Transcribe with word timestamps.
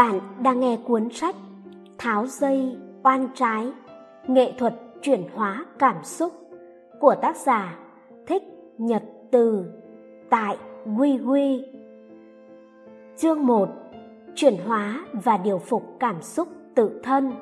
Bạn 0.00 0.20
đang 0.42 0.60
nghe 0.60 0.78
cuốn 0.84 1.10
sách 1.10 1.34
Tháo 1.98 2.26
dây 2.26 2.76
oan 3.02 3.28
trái 3.34 3.72
Nghệ 4.26 4.52
thuật 4.58 4.74
chuyển 5.02 5.22
hóa 5.34 5.64
cảm 5.78 5.96
xúc 6.04 6.32
của 7.00 7.14
tác 7.22 7.36
giả 7.36 7.78
Thích 8.26 8.42
Nhật 8.78 9.02
Từ 9.30 9.64
tại 10.30 10.56
Quy 10.98 11.18
Quy. 11.18 11.64
Chương 13.16 13.46
1 13.46 13.68
Chuyển 14.34 14.56
hóa 14.66 15.04
và 15.12 15.36
điều 15.36 15.58
phục 15.58 15.82
cảm 15.98 16.22
xúc 16.22 16.48
tự 16.74 17.00
thân 17.02 17.32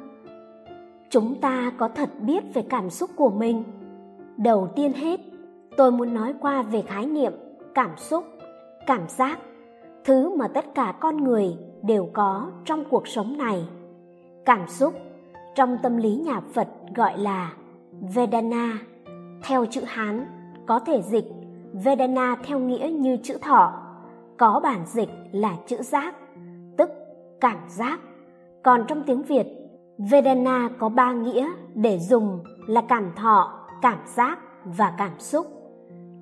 Chúng 1.10 1.40
ta 1.40 1.72
có 1.78 1.88
thật 1.88 2.10
biết 2.20 2.44
về 2.54 2.62
cảm 2.68 2.90
xúc 2.90 3.10
của 3.16 3.30
mình? 3.30 3.64
Đầu 4.36 4.68
tiên 4.76 4.92
hết, 4.92 5.20
tôi 5.76 5.92
muốn 5.92 6.14
nói 6.14 6.34
qua 6.40 6.62
về 6.62 6.82
khái 6.82 7.06
niệm 7.06 7.32
cảm 7.74 7.90
xúc, 7.96 8.24
cảm 8.86 9.08
giác, 9.08 9.38
thứ 10.04 10.36
mà 10.36 10.48
tất 10.48 10.64
cả 10.74 10.94
con 11.00 11.24
người 11.24 11.56
đều 11.82 12.08
có 12.12 12.50
trong 12.64 12.84
cuộc 12.90 13.08
sống 13.08 13.36
này. 13.38 13.64
Cảm 14.44 14.68
xúc 14.68 14.94
trong 15.54 15.78
tâm 15.82 15.96
lý 15.96 16.16
nhà 16.16 16.40
Phật 16.54 16.68
gọi 16.94 17.18
là 17.18 17.52
Vedana. 18.14 18.78
Theo 19.42 19.66
chữ 19.66 19.80
Hán 19.86 20.26
có 20.66 20.78
thể 20.78 21.02
dịch 21.02 21.24
Vedana 21.72 22.36
theo 22.42 22.58
nghĩa 22.58 22.90
như 22.92 23.16
chữ 23.22 23.38
thọ, 23.40 23.72
có 24.36 24.60
bản 24.62 24.86
dịch 24.86 25.08
là 25.32 25.56
chữ 25.66 25.76
giác, 25.82 26.14
tức 26.76 26.90
cảm 27.40 27.58
giác. 27.68 28.00
Còn 28.62 28.84
trong 28.88 29.02
tiếng 29.06 29.22
Việt, 29.22 29.46
Vedana 29.98 30.70
có 30.78 30.88
ba 30.88 31.12
nghĩa 31.12 31.48
để 31.74 31.98
dùng 31.98 32.44
là 32.66 32.80
cảm 32.88 33.12
thọ, 33.16 33.60
cảm 33.82 33.98
giác 34.16 34.38
và 34.64 34.94
cảm 34.98 35.18
xúc. 35.18 35.46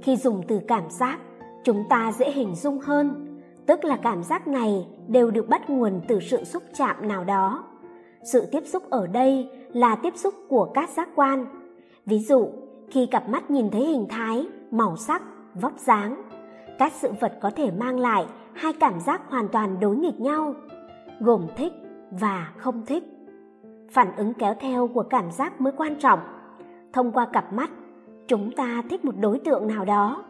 Khi 0.03 0.17
dùng 0.17 0.43
từ 0.49 0.61
cảm 0.69 0.91
giác, 0.91 1.19
chúng 1.65 1.85
ta 1.89 2.13
dễ 2.13 2.31
hình 2.31 2.55
dung 2.55 2.79
hơn, 2.79 3.39
tức 3.67 3.85
là 3.85 3.97
cảm 3.97 4.23
giác 4.23 4.49
này 4.49 4.87
đều 5.09 5.31
được 5.31 5.49
bắt 5.49 5.71
nguồn 5.71 6.01
từ 6.09 6.21
sự 6.21 6.45
xúc 6.45 6.63
chạm 6.75 7.09
nào 7.09 7.25
đó. 7.25 7.65
Sự 8.33 8.47
tiếp 8.53 8.63
xúc 8.67 8.83
ở 8.91 9.07
đây 9.07 9.51
là 9.73 9.97
tiếp 9.97 10.17
xúc 10.17 10.35
của 10.49 10.71
các 10.75 10.91
giác 10.91 11.09
quan. 11.15 11.47
Ví 12.07 12.19
dụ, 12.19 12.49
khi 12.91 13.07
cặp 13.07 13.29
mắt 13.29 13.51
nhìn 13.51 13.71
thấy 13.71 13.87
hình 13.87 14.07
thái, 14.09 14.47
màu 14.71 14.97
sắc, 14.97 15.23
vóc 15.55 15.79
dáng, 15.79 16.23
các 16.79 16.93
sự 16.93 17.11
vật 17.21 17.39
có 17.41 17.51
thể 17.51 17.71
mang 17.71 17.99
lại 17.99 18.27
hai 18.53 18.73
cảm 18.73 19.01
giác 19.01 19.23
hoàn 19.29 19.49
toàn 19.49 19.81
đối 19.81 19.97
nghịch 19.97 20.21
nhau, 20.21 20.55
gồm 21.21 21.47
thích 21.57 21.73
và 22.11 22.53
không 22.57 22.87
thích. 22.87 23.05
Phản 23.91 24.17
ứng 24.17 24.35
kéo 24.35 24.55
theo 24.61 24.89
của 24.89 25.03
cảm 25.03 25.31
giác 25.31 25.61
mới 25.61 25.73
quan 25.77 25.95
trọng. 25.95 26.21
Thông 26.93 27.13
qua 27.13 27.27
cặp 27.33 27.53
mắt, 27.53 27.71
chúng 28.29 28.51
ta 28.57 28.83
thích 28.91 29.05
một 29.05 29.15
đối 29.21 29.39
tượng 29.39 29.67
nào 29.67 29.85
đó. 29.85 30.25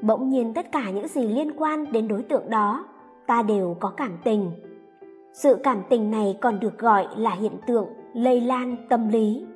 Bỗng 0.00 0.28
nhiên 0.28 0.54
tất 0.54 0.72
cả 0.72 0.90
những 0.90 1.08
gì 1.08 1.28
liên 1.28 1.52
quan 1.56 1.92
đến 1.92 2.08
đối 2.08 2.22
tượng 2.22 2.50
đó, 2.50 2.84
ta 3.30 3.42
đều 3.42 3.76
có 3.80 3.88
cảm 3.96 4.18
tình. 4.24 4.50
Sự 5.32 5.56
cảm 5.64 5.82
tình 5.88 6.10
này 6.10 6.38
còn 6.40 6.60
được 6.60 6.78
gọi 6.78 7.06
là 7.16 7.30
hiện 7.30 7.52
tượng 7.66 7.88
lây 8.14 8.40
lan 8.40 8.76
tâm 8.88 9.08
lý, 9.08 9.46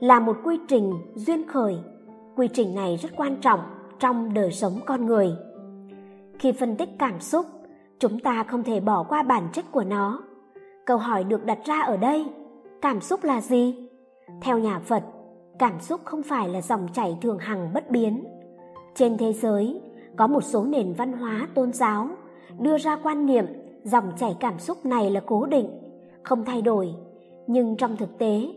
là 0.00 0.20
một 0.20 0.36
quy 0.44 0.58
trình 0.68 0.92
duyên 1.14 1.48
khởi. 1.48 1.78
Quy 2.36 2.48
trình 2.52 2.74
này 2.74 2.96
rất 2.96 3.08
quan 3.16 3.36
trọng 3.40 3.60
trong 3.98 4.34
đời 4.34 4.52
sống 4.52 4.80
con 4.86 5.06
người. 5.06 5.32
Khi 6.38 6.52
phân 6.52 6.76
tích 6.76 6.88
cảm 6.98 7.20
xúc, 7.20 7.46
chúng 7.98 8.20
ta 8.20 8.44
không 8.44 8.62
thể 8.62 8.80
bỏ 8.80 9.02
qua 9.02 9.22
bản 9.22 9.48
chất 9.52 9.64
của 9.72 9.84
nó. 9.84 10.22
Câu 10.84 10.98
hỏi 10.98 11.24
được 11.24 11.44
đặt 11.44 11.58
ra 11.64 11.80
ở 11.80 11.96
đây, 11.96 12.26
cảm 12.82 13.00
xúc 13.00 13.24
là 13.24 13.40
gì? 13.40 13.88
Theo 14.42 14.58
nhà 14.58 14.78
Phật, 14.78 15.02
cảm 15.58 15.80
xúc 15.80 16.00
không 16.04 16.22
phải 16.22 16.48
là 16.48 16.60
dòng 16.60 16.88
chảy 16.92 17.18
thường 17.22 17.38
hằng 17.38 17.70
bất 17.74 17.90
biến. 17.90 18.24
Trên 18.94 19.18
thế 19.18 19.32
giới, 19.32 19.80
có 20.16 20.26
một 20.26 20.44
số 20.44 20.64
nền 20.64 20.92
văn 20.92 21.12
hóa 21.12 21.48
tôn 21.54 21.72
giáo 21.72 22.08
đưa 22.60 22.78
ra 22.78 22.96
quan 23.02 23.26
niệm 23.26 23.44
dòng 23.82 24.12
chảy 24.16 24.36
cảm 24.40 24.58
xúc 24.58 24.86
này 24.86 25.10
là 25.10 25.20
cố 25.26 25.46
định, 25.46 25.68
không 26.22 26.44
thay 26.44 26.62
đổi. 26.62 26.94
Nhưng 27.46 27.76
trong 27.76 27.96
thực 27.96 28.18
tế, 28.18 28.48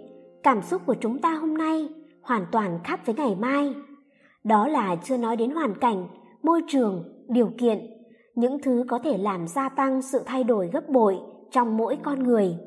cảm 0.44 0.62
xúc 0.62 0.82
của 0.86 0.96
chúng 1.00 1.20
ta 1.20 1.34
hôm 1.34 1.58
nay 1.58 1.90
hoàn 2.22 2.46
toàn 2.52 2.80
khác 2.84 3.06
với 3.06 3.16
ngày 3.16 3.36
mai. 3.36 3.74
Đó 4.44 4.68
là 4.68 4.96
chưa 5.04 5.18
nói 5.18 5.36
đến 5.36 5.52
hoàn 5.52 5.80
cảnh, 5.80 6.08
môi 6.44 6.62
trường, 6.68 7.04
điều 7.28 7.52
kiện, 7.58 7.80
những 8.36 8.62
thứ 8.62 8.86
có 8.88 9.00
thể 9.00 9.18
làm 9.18 9.48
gia 9.48 9.70
tăng 9.70 10.02
sự 10.02 10.22
thay 10.26 10.44
đổi 10.44 10.70
gấp 10.74 10.90
bội 10.90 11.18
trong 11.52 11.78
mỗi 11.78 11.98
con 12.04 12.24
người. 12.24 12.58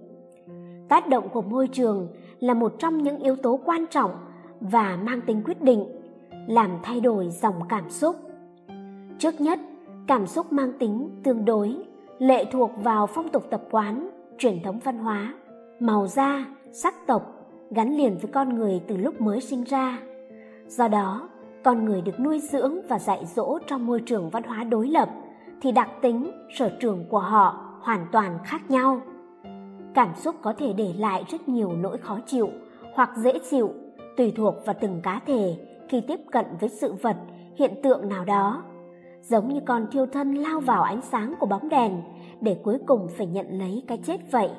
Tác 0.89 1.09
động 1.09 1.29
của 1.29 1.43
môi 1.43 1.69
trường 1.69 2.09
là 2.41 2.55
một 2.55 2.75
trong 2.79 3.03
những 3.03 3.19
yếu 3.19 3.37
tố 3.37 3.61
quan 3.65 3.87
trọng 3.91 4.11
và 4.61 4.99
mang 5.03 5.21
tính 5.21 5.43
quyết 5.45 5.63
định, 5.63 5.87
làm 6.49 6.71
thay 6.83 7.01
đổi 7.01 7.29
dòng 7.31 7.55
cảm 7.69 7.91
xúc. 7.91 8.17
Trước 9.19 9.41
nhất, 9.41 9.59
cảm 10.07 10.27
xúc 10.27 10.53
mang 10.53 10.73
tính 10.79 11.21
tương 11.25 11.45
đối, 11.45 11.77
lệ 12.19 12.45
thuộc 12.53 12.71
vào 12.77 13.07
phong 13.07 13.29
tục 13.29 13.47
tập 13.51 13.63
quán, 13.71 14.11
truyền 14.39 14.63
thống 14.63 14.79
văn 14.85 14.99
hóa. 14.99 15.35
Màu 15.81 16.07
da, 16.07 16.47
sắc 16.73 17.07
tộc 17.07 17.23
gắn 17.71 17.97
liền 17.97 18.19
với 18.19 18.31
con 18.33 18.55
người 18.55 18.83
từ 18.89 18.97
lúc 18.97 19.21
mới 19.21 19.41
sinh 19.41 19.65
ra. 19.65 19.99
Do 20.67 20.89
đó, 20.89 21.29
con 21.65 21.85
người 21.85 22.03
được 22.03 22.21
nuôi 22.21 22.39
dưỡng 22.39 22.75
và 22.89 22.99
dạy 22.99 23.27
dỗ 23.27 23.59
trong 23.67 23.87
môi 23.87 24.01
trường 24.01 24.31
văn 24.31 24.43
hóa 24.43 24.65
đối 24.65 24.89
lập 24.89 25.09
thì 25.63 25.73
đặc 25.73 25.91
tính 26.03 26.31
sở 26.59 26.71
trường 26.81 27.05
của 27.09 27.19
họ 27.19 27.79
hoàn 27.81 28.07
toàn 28.13 28.39
khác 28.45 28.71
nhau. 28.71 29.01
Cảm 29.95 30.09
xúc 30.17 30.35
có 30.43 30.53
thể 30.59 30.73
để 30.73 30.95
lại 30.99 31.25
rất 31.29 31.49
nhiều 31.49 31.73
nỗi 31.73 31.99
khó 31.99 32.19
chịu 32.27 32.49
hoặc 32.95 33.11
dễ 33.17 33.33
chịu, 33.51 33.73
tùy 34.17 34.33
thuộc 34.37 34.55
vào 34.67 34.77
từng 34.81 35.01
cá 35.03 35.21
thể 35.27 35.57
khi 35.89 36.01
tiếp 36.01 36.21
cận 36.33 36.47
với 36.61 36.69
sự 36.69 36.93
vật, 36.93 37.17
hiện 37.57 37.83
tượng 37.83 38.09
nào 38.09 38.25
đó 38.25 38.63
giống 39.23 39.49
như 39.49 39.61
con 39.67 39.87
thiêu 39.93 40.07
thân 40.07 40.35
lao 40.35 40.61
vào 40.61 40.83
ánh 40.83 41.03
sáng 41.03 41.35
của 41.41 41.47
bóng 41.47 41.69
đèn, 41.69 42.03
để 42.41 42.57
cuối 42.63 42.79
cùng 42.87 43.09
phải 43.09 43.27
nhận 43.27 43.59
lấy 43.59 43.83
cái 43.87 43.99
chết 43.99 44.21
vậy. 44.31 44.51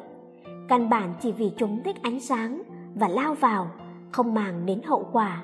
Căn 0.69 0.89
bản 0.89 1.13
chỉ 1.21 1.31
vì 1.31 1.51
chúng 1.57 1.83
thích 1.83 1.95
ánh 2.01 2.19
sáng 2.19 2.61
và 2.95 3.07
lao 3.07 3.33
vào, 3.33 3.67
không 4.11 4.33
màng 4.33 4.65
đến 4.65 4.81
hậu 4.85 5.07
quả. 5.11 5.43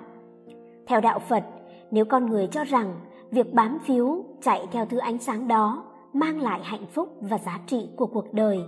Theo 0.88 1.02
đạo 1.02 1.20
phật, 1.20 1.44
nếu 1.92 2.06
con 2.06 2.26
người 2.26 2.48
cho 2.48 2.64
rằng 2.64 2.96
việc 3.32 3.54
bám 3.54 3.80
phiếu 3.80 4.24
chạy 4.42 4.68
theo 4.72 4.86
thứ 4.86 4.98
ánh 4.98 5.18
sáng 5.18 5.48
đó 5.48 5.84
mang 6.14 6.42
lại 6.42 6.60
hạnh 6.64 6.86
phúc 6.94 7.10
và 7.22 7.38
giá 7.38 7.60
trị 7.68 7.90
của 7.96 8.06
cuộc 8.06 8.34
đời, 8.34 8.60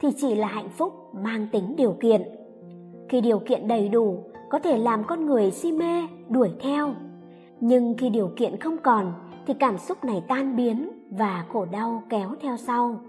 thì 0.00 0.08
chỉ 0.16 0.34
là 0.34 0.46
hạnh 0.46 0.68
phúc 0.68 0.92
mang 1.14 1.48
tính 1.52 1.74
điều 1.76 1.96
kiện. 2.00 2.22
Khi 3.08 3.20
điều 3.20 3.38
kiện 3.38 3.68
đầy 3.68 3.88
đủ, 3.88 4.24
có 4.50 4.58
thể 4.58 4.78
làm 4.78 5.04
con 5.04 5.26
người 5.26 5.50
si 5.50 5.72
mê, 5.72 6.06
đuổi 6.28 6.50
theo. 6.60 6.94
Nhưng 7.60 7.94
khi 7.98 8.10
điều 8.10 8.30
kiện 8.36 8.60
không 8.60 8.76
còn 8.78 9.12
thì 9.46 9.54
cảm 9.54 9.78
xúc 9.78 10.04
này 10.04 10.22
tan 10.28 10.56
biến 10.56 10.88
và 11.10 11.44
khổ 11.52 11.66
đau 11.72 12.02
kéo 12.08 12.34
theo 12.40 12.56
sau. 12.56 13.00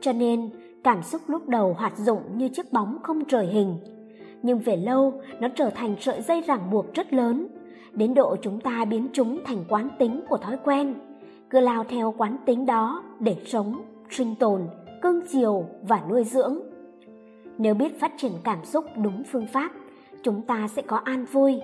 Cho 0.00 0.12
nên, 0.12 0.50
cảm 0.84 1.02
xúc 1.02 1.20
lúc 1.26 1.48
đầu 1.48 1.74
hoạt 1.78 1.96
dụng 1.96 2.22
như 2.36 2.48
chiếc 2.48 2.72
bóng 2.72 2.98
không 3.02 3.24
trời 3.24 3.46
hình, 3.46 3.76
nhưng 4.42 4.58
về 4.58 4.76
lâu 4.76 5.20
nó 5.40 5.48
trở 5.48 5.70
thành 5.70 5.96
sợi 6.00 6.22
dây 6.22 6.40
ràng 6.40 6.70
buộc 6.70 6.94
rất 6.94 7.12
lớn, 7.12 7.46
đến 7.92 8.14
độ 8.14 8.36
chúng 8.42 8.60
ta 8.60 8.84
biến 8.84 9.08
chúng 9.12 9.44
thành 9.44 9.64
quán 9.68 9.88
tính 9.98 10.20
của 10.28 10.36
thói 10.36 10.56
quen, 10.64 10.94
cứ 11.50 11.60
lao 11.60 11.84
theo 11.84 12.14
quán 12.18 12.36
tính 12.46 12.66
đó 12.66 13.02
để 13.20 13.36
sống, 13.46 13.82
sinh 14.10 14.34
tồn, 14.34 14.60
cưng 15.02 15.20
chiều 15.28 15.66
và 15.82 16.02
nuôi 16.08 16.24
dưỡng. 16.24 16.58
Nếu 17.58 17.74
biết 17.74 18.00
phát 18.00 18.12
triển 18.16 18.32
cảm 18.44 18.64
xúc 18.64 18.84
đúng 19.02 19.22
phương 19.24 19.46
pháp, 19.46 19.70
chúng 20.22 20.42
ta 20.42 20.68
sẽ 20.68 20.82
có 20.82 20.96
an 20.96 21.24
vui. 21.24 21.60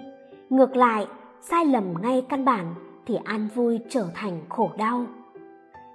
Ngược 0.51 0.77
lại, 0.77 1.07
sai 1.41 1.65
lầm 1.65 1.85
ngay 2.03 2.23
căn 2.29 2.45
bản 2.45 2.75
thì 3.09 3.17
an 3.25 3.49
vui 3.55 3.81
trở 3.89 4.05
thành 4.15 4.41
khổ 4.49 4.71
đau. 4.79 5.07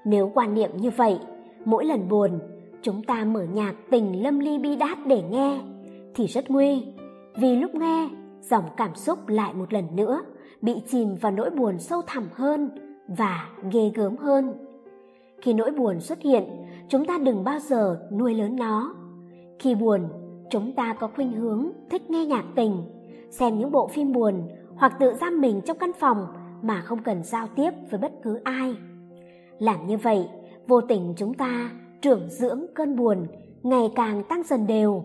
Nếu 0.05 0.31
quan 0.33 0.53
niệm 0.53 0.69
như 0.77 0.89
vậy, 0.89 1.19
mỗi 1.65 1.85
lần 1.85 2.09
buồn, 2.09 2.39
chúng 2.81 3.03
ta 3.03 3.23
mở 3.23 3.43
nhạc 3.53 3.73
tình 3.89 4.23
lâm 4.23 4.39
ly 4.39 4.57
bi 4.57 4.75
đát 4.75 4.97
để 5.07 5.21
nghe, 5.21 5.61
thì 6.15 6.27
rất 6.27 6.51
nguy, 6.51 6.85
vì 7.35 7.55
lúc 7.55 7.75
nghe, 7.75 8.09
dòng 8.41 8.63
cảm 8.77 8.95
xúc 8.95 9.27
lại 9.27 9.53
một 9.53 9.73
lần 9.73 9.95
nữa, 9.95 10.21
bị 10.61 10.73
chìm 10.87 11.15
vào 11.21 11.31
nỗi 11.31 11.49
buồn 11.49 11.79
sâu 11.79 12.01
thẳm 12.07 12.23
hơn 12.33 12.69
và 13.07 13.49
ghê 13.71 13.91
gớm 13.95 14.17
hơn. 14.17 14.53
Khi 15.41 15.53
nỗi 15.53 15.71
buồn 15.71 15.99
xuất 15.99 16.21
hiện, 16.21 16.43
chúng 16.89 17.05
ta 17.05 17.17
đừng 17.17 17.43
bao 17.43 17.59
giờ 17.59 18.07
nuôi 18.11 18.33
lớn 18.33 18.55
nó. 18.55 18.95
Khi 19.59 19.75
buồn, 19.75 20.07
chúng 20.49 20.73
ta 20.75 20.93
có 20.99 21.09
khuynh 21.15 21.31
hướng 21.31 21.71
thích 21.89 22.09
nghe 22.09 22.25
nhạc 22.25 22.45
tình, 22.55 22.83
xem 23.29 23.59
những 23.59 23.71
bộ 23.71 23.87
phim 23.87 24.11
buồn 24.11 24.47
hoặc 24.75 24.93
tự 24.99 25.13
giam 25.13 25.41
mình 25.41 25.61
trong 25.65 25.77
căn 25.77 25.91
phòng 25.99 26.27
mà 26.63 26.81
không 26.81 27.03
cần 27.03 27.23
giao 27.23 27.47
tiếp 27.55 27.71
với 27.89 27.99
bất 27.99 28.11
cứ 28.23 28.41
ai 28.43 28.75
làm 29.59 29.87
như 29.87 29.97
vậy 29.97 30.27
vô 30.67 30.81
tình 30.81 31.13
chúng 31.17 31.33
ta 31.33 31.71
trưởng 32.01 32.29
dưỡng 32.29 32.65
cơn 32.75 32.95
buồn 32.95 33.27
ngày 33.63 33.91
càng 33.95 34.23
tăng 34.23 34.43
dần 34.43 34.67
đều. 34.67 35.03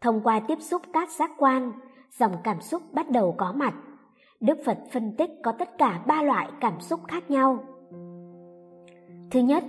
Thông 0.00 0.20
qua 0.24 0.40
tiếp 0.40 0.58
xúc 0.60 0.82
các 0.92 1.10
giác 1.10 1.30
quan, 1.38 1.72
dòng 2.10 2.32
cảm 2.44 2.60
xúc 2.60 2.82
bắt 2.92 3.10
đầu 3.10 3.34
có 3.38 3.52
mặt. 3.52 3.74
Đức 4.40 4.58
Phật 4.66 4.78
phân 4.92 5.16
tích 5.16 5.30
có 5.42 5.52
tất 5.52 5.78
cả 5.78 6.02
ba 6.06 6.22
loại 6.22 6.48
cảm 6.60 6.80
xúc 6.80 7.00
khác 7.08 7.30
nhau. 7.30 7.64
Thứ 9.30 9.40
nhất, 9.40 9.64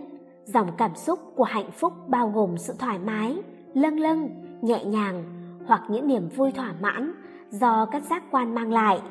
dòng 0.46 0.68
cảm 0.78 0.96
xúc 0.96 1.20
của 1.36 1.44
hạnh 1.44 1.72
phúc 1.72 1.94
bao 2.08 2.30
gồm 2.30 2.58
sự 2.58 2.74
thoải 2.80 3.00
mái, 3.00 3.38
lâng 3.74 4.00
lâng, 4.00 4.30
nhẹ 4.62 4.86
nhàng 4.86 5.24
hoặc 5.68 5.82
những 5.90 6.08
niềm 6.08 6.30
vui 6.30 6.52
thỏa 6.52 6.74
mãn 6.82 7.14
do 7.50 7.86
các 7.86 8.04
giác 8.04 8.24
quan 8.32 8.56
mang 8.56 8.72
lại. 8.72 9.02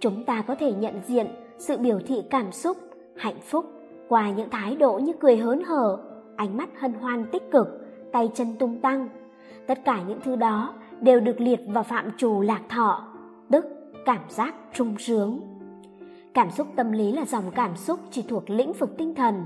Chúng 0.00 0.24
ta 0.24 0.42
có 0.42 0.54
thể 0.54 0.72
nhận 0.72 0.94
diện 1.06 1.26
sự 1.58 1.76
biểu 1.76 1.98
thị 2.06 2.22
cảm 2.30 2.52
xúc, 2.52 2.76
hạnh 3.16 3.40
phúc 3.42 3.64
qua 4.08 4.30
những 4.30 4.50
thái 4.50 4.76
độ 4.76 4.98
như 4.98 5.12
cười 5.20 5.36
hớn 5.36 5.62
hở, 5.64 5.98
ánh 6.36 6.56
mắt 6.56 6.68
hân 6.80 6.92
hoan 6.92 7.24
tích 7.32 7.50
cực, 7.50 7.68
tay 8.12 8.30
chân 8.34 8.46
tung 8.58 8.80
tăng. 8.80 9.08
Tất 9.66 9.78
cả 9.84 10.02
những 10.08 10.20
thứ 10.24 10.36
đó 10.36 10.74
đều 11.00 11.20
được 11.20 11.40
liệt 11.40 11.60
vào 11.66 11.84
phạm 11.84 12.10
trù 12.16 12.40
lạc 12.40 12.62
thọ, 12.68 13.08
tức 13.50 13.64
cảm 14.04 14.20
giác 14.28 14.54
trung 14.72 14.94
sướng. 14.98 15.40
Cảm 16.34 16.50
xúc 16.50 16.66
tâm 16.76 16.92
lý 16.92 17.12
là 17.12 17.24
dòng 17.24 17.50
cảm 17.54 17.76
xúc 17.76 18.00
chỉ 18.10 18.22
thuộc 18.28 18.50
lĩnh 18.50 18.72
vực 18.72 18.90
tinh 18.98 19.14
thần, 19.14 19.44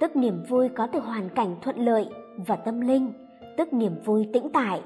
tức 0.00 0.16
niềm 0.16 0.42
vui 0.48 0.68
có 0.68 0.86
từ 0.86 1.00
hoàn 1.00 1.28
cảnh 1.28 1.56
thuận 1.62 1.76
lợi 1.76 2.08
và 2.46 2.56
tâm 2.56 2.80
linh, 2.80 3.12
tức 3.56 3.72
niềm 3.72 3.92
vui 4.04 4.28
tĩnh 4.32 4.50
tại. 4.52 4.80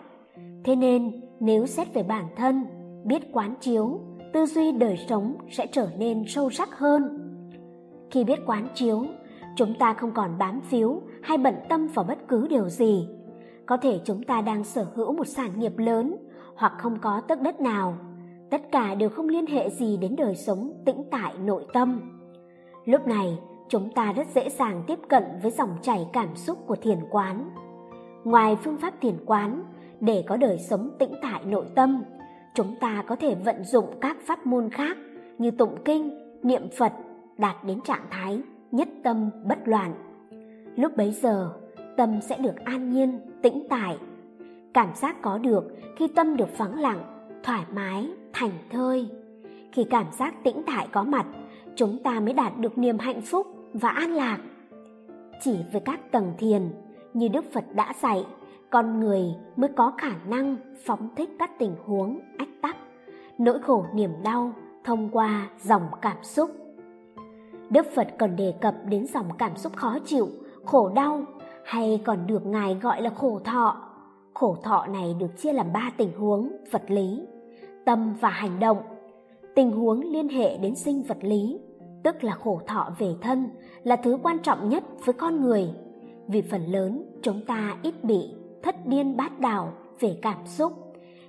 Thế 0.64 0.76
nên, 0.76 1.20
nếu 1.40 1.66
xét 1.66 1.94
về 1.94 2.02
bản 2.02 2.25
thân, 2.37 2.64
biết 3.05 3.32
quán 3.32 3.55
chiếu, 3.61 4.00
tư 4.35 4.47
duy 4.47 4.73
đời 4.73 4.97
sống 5.09 5.35
sẽ 5.51 5.67
trở 5.67 5.89
nên 5.99 6.25
sâu 6.27 6.51
sắc 6.51 6.79
hơn. 6.79 7.03
Khi 8.11 8.25
biết 8.25 8.41
quán 8.47 8.69
chiếu, 8.75 9.07
chúng 9.57 9.75
ta 9.79 9.95
không 9.95 10.11
còn 10.15 10.39
bám 10.39 10.61
phiếu 10.61 11.01
hay 11.23 11.39
bận 11.39 11.55
tâm 11.69 11.87
vào 11.87 12.05
bất 12.05 12.19
cứ 12.29 12.47
điều 12.49 12.69
gì. 12.69 13.09
Có 13.67 13.77
thể 13.77 14.01
chúng 14.05 14.23
ta 14.23 14.41
đang 14.41 14.65
sở 14.65 14.87
hữu 14.95 15.13
một 15.13 15.25
sản 15.25 15.61
nghiệp 15.61 15.79
lớn 15.79 16.17
hoặc 16.57 16.73
không 16.79 16.99
có 17.01 17.21
tấc 17.29 17.41
đất 17.41 17.61
nào. 17.61 17.97
Tất 18.51 18.63
cả 18.73 18.95
đều 18.95 19.09
không 19.09 19.29
liên 19.29 19.47
hệ 19.47 19.71
gì 19.71 19.97
đến 19.97 20.17
đời 20.17 20.35
sống 20.35 20.73
tĩnh 20.87 21.05
tại 21.11 21.35
nội 21.39 21.67
tâm. 21.73 22.01
Lúc 22.85 23.07
này, 23.07 23.39
chúng 23.69 23.91
ta 23.95 24.13
rất 24.13 24.27
dễ 24.35 24.49
dàng 24.49 24.83
tiếp 24.87 24.99
cận 25.09 25.25
với 25.43 25.51
dòng 25.51 25.77
chảy 25.83 26.07
cảm 26.13 26.37
xúc 26.37 26.59
của 26.67 26.77
thiền 26.77 26.99
quán. 27.11 27.51
Ngoài 28.25 28.57
phương 28.65 28.77
pháp 28.77 28.95
thiền 29.01 29.17
quán, 29.27 29.63
để 30.01 30.25
có 30.29 30.37
đời 30.37 30.59
sống 30.59 30.91
tĩnh 30.99 31.13
tại 31.23 31.45
nội 31.45 31.67
tâm, 31.75 32.03
chúng 32.55 32.75
ta 32.81 33.03
có 33.06 33.17
thể 33.17 33.35
vận 33.35 33.65
dụng 33.65 33.87
các 34.01 34.17
pháp 34.27 34.47
môn 34.47 34.71
khác 34.71 34.97
như 35.39 35.51
tụng 35.51 35.77
kinh, 35.85 36.11
niệm 36.43 36.62
Phật 36.79 36.93
đạt 37.39 37.56
đến 37.65 37.81
trạng 37.81 38.06
thái 38.11 38.41
nhất 38.71 38.89
tâm 39.03 39.31
bất 39.45 39.69
loạn. 39.69 39.95
Lúc 40.77 40.97
bấy 40.97 41.11
giờ, 41.12 41.53
tâm 41.97 42.21
sẽ 42.21 42.39
được 42.39 42.65
an 42.65 42.91
nhiên, 42.91 43.21
tĩnh 43.43 43.67
tại. 43.69 43.99
Cảm 44.75 44.89
giác 44.95 45.23
có 45.23 45.39
được 45.39 45.65
khi 45.97 46.09
tâm 46.09 46.37
được 46.37 46.59
vắng 46.59 46.81
lặng, 46.81 47.29
thoải 47.43 47.65
mái, 47.75 48.09
thành 48.33 48.51
thơi. 48.71 49.09
Khi 49.73 49.85
cảm 49.91 50.07
giác 50.19 50.35
tĩnh 50.45 50.62
tại 50.67 50.89
có 50.93 51.03
mặt, 51.03 51.27
chúng 51.77 51.99
ta 52.03 52.21
mới 52.21 52.35
đạt 52.35 52.59
được 52.59 52.79
niềm 52.79 52.99
hạnh 52.99 53.21
phúc 53.21 53.47
và 53.73 53.89
an 53.89 54.12
lạc. 54.12 54.39
Chỉ 55.41 55.57
với 55.73 55.81
các 55.81 56.12
tầng 56.12 56.33
thiền, 56.39 56.62
như 57.15 57.29
Đức 57.29 57.45
Phật 57.53 57.65
đã 57.75 57.93
dạy, 58.03 58.25
con 58.75 59.00
người 59.00 59.35
mới 59.56 59.71
có 59.76 59.93
khả 59.99 60.17
năng 60.26 60.56
phóng 60.85 61.09
thích 61.17 61.31
các 61.38 61.59
tình 61.59 61.75
huống 61.85 62.21
ách 62.38 62.49
tắc, 62.62 62.76
nỗi 63.38 63.59
khổ 63.62 63.85
niềm 63.94 64.11
đau 64.25 64.53
thông 64.85 65.09
qua 65.12 65.50
dòng 65.62 65.82
cảm 66.03 66.17
xúc. 66.23 66.50
Đức 67.71 67.87
Phật 67.94 68.09
còn 68.19 68.37
đề 68.37 68.55
cập 68.61 68.75
đến 68.88 69.06
dòng 69.06 69.26
cảm 69.38 69.56
xúc 69.56 69.73
khó 69.76 69.99
chịu, 70.05 70.29
khổ 70.65 70.88
đau 70.94 71.23
hay 71.65 72.03
còn 72.05 72.26
được 72.26 72.47
Ngài 72.47 72.75
gọi 72.75 73.03
là 73.03 73.11
khổ 73.11 73.41
thọ. 73.44 73.76
Khổ 74.35 74.56
thọ 74.62 74.87
này 74.87 75.17
được 75.21 75.38
chia 75.38 75.53
làm 75.53 75.73
ba 75.73 75.91
tình 75.97 76.19
huống 76.19 76.53
vật 76.71 76.82
lý, 76.88 77.23
tâm 77.85 78.15
và 78.21 78.29
hành 78.29 78.61
động. 78.61 78.79
Tình 79.55 79.71
huống 79.71 80.00
liên 80.00 80.29
hệ 80.29 80.56
đến 80.59 80.75
sinh 80.75 81.03
vật 81.03 81.19
lý, 81.21 81.61
tức 82.05 82.25
là 82.25 82.32
khổ 82.32 82.61
thọ 82.67 82.91
về 82.99 83.09
thân, 83.21 83.49
là 83.82 83.97
thứ 83.97 84.19
quan 84.23 84.38
trọng 84.38 84.69
nhất 84.69 84.85
với 85.05 85.12
con 85.12 85.41
người. 85.41 85.71
Vì 86.29 86.43
phần 86.43 86.67
lớn 86.67 87.05
chúng 87.23 87.41
ta 87.47 87.76
ít 87.82 88.05
bị 88.05 88.31
thất 88.64 88.87
điên 88.87 89.16
bát 89.16 89.40
đảo 89.40 89.72
về 90.00 90.19
cảm 90.22 90.46
xúc, 90.46 90.72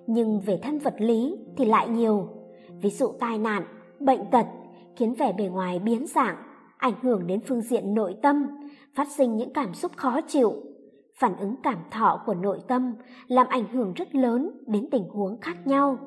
nhưng 0.08 0.40
về 0.40 0.60
thân 0.64 0.80
vật 0.80 0.96
lý 0.98 1.38
thì 1.58 1.66
lại 1.66 1.90
nhiều. 1.90 2.30
Ví 2.82 2.90
dụ 2.90 3.12
tai 3.20 3.38
nạn, 3.38 3.64
bệnh 4.00 4.26
tật 4.32 4.46
khiến 4.96 5.14
vẻ 5.14 5.34
bề 5.34 5.46
ngoài 5.46 5.80
biến 5.80 6.06
dạng, 6.08 6.36
ảnh 6.78 6.94
hưởng 7.02 7.28
đến 7.28 7.40
phương 7.48 7.62
diện 7.62 7.94
nội 7.94 8.16
tâm, 8.22 8.48
phát 8.96 9.08
sinh 9.18 9.38
những 9.38 9.54
cảm 9.54 9.74
xúc 9.74 9.92
khó 9.96 10.22
chịu. 10.22 10.54
Phản 11.16 11.38
ứng 11.38 11.56
cảm 11.64 11.78
thọ 11.92 12.22
của 12.26 12.34
nội 12.34 12.60
tâm 12.68 12.94
làm 13.28 13.48
ảnh 13.48 13.68
hưởng 13.74 13.94
rất 13.94 14.16
lớn 14.16 14.52
đến 14.68 14.88
tình 14.92 15.10
huống 15.10 15.38
khác 15.42 15.68
nhau, 15.68 15.98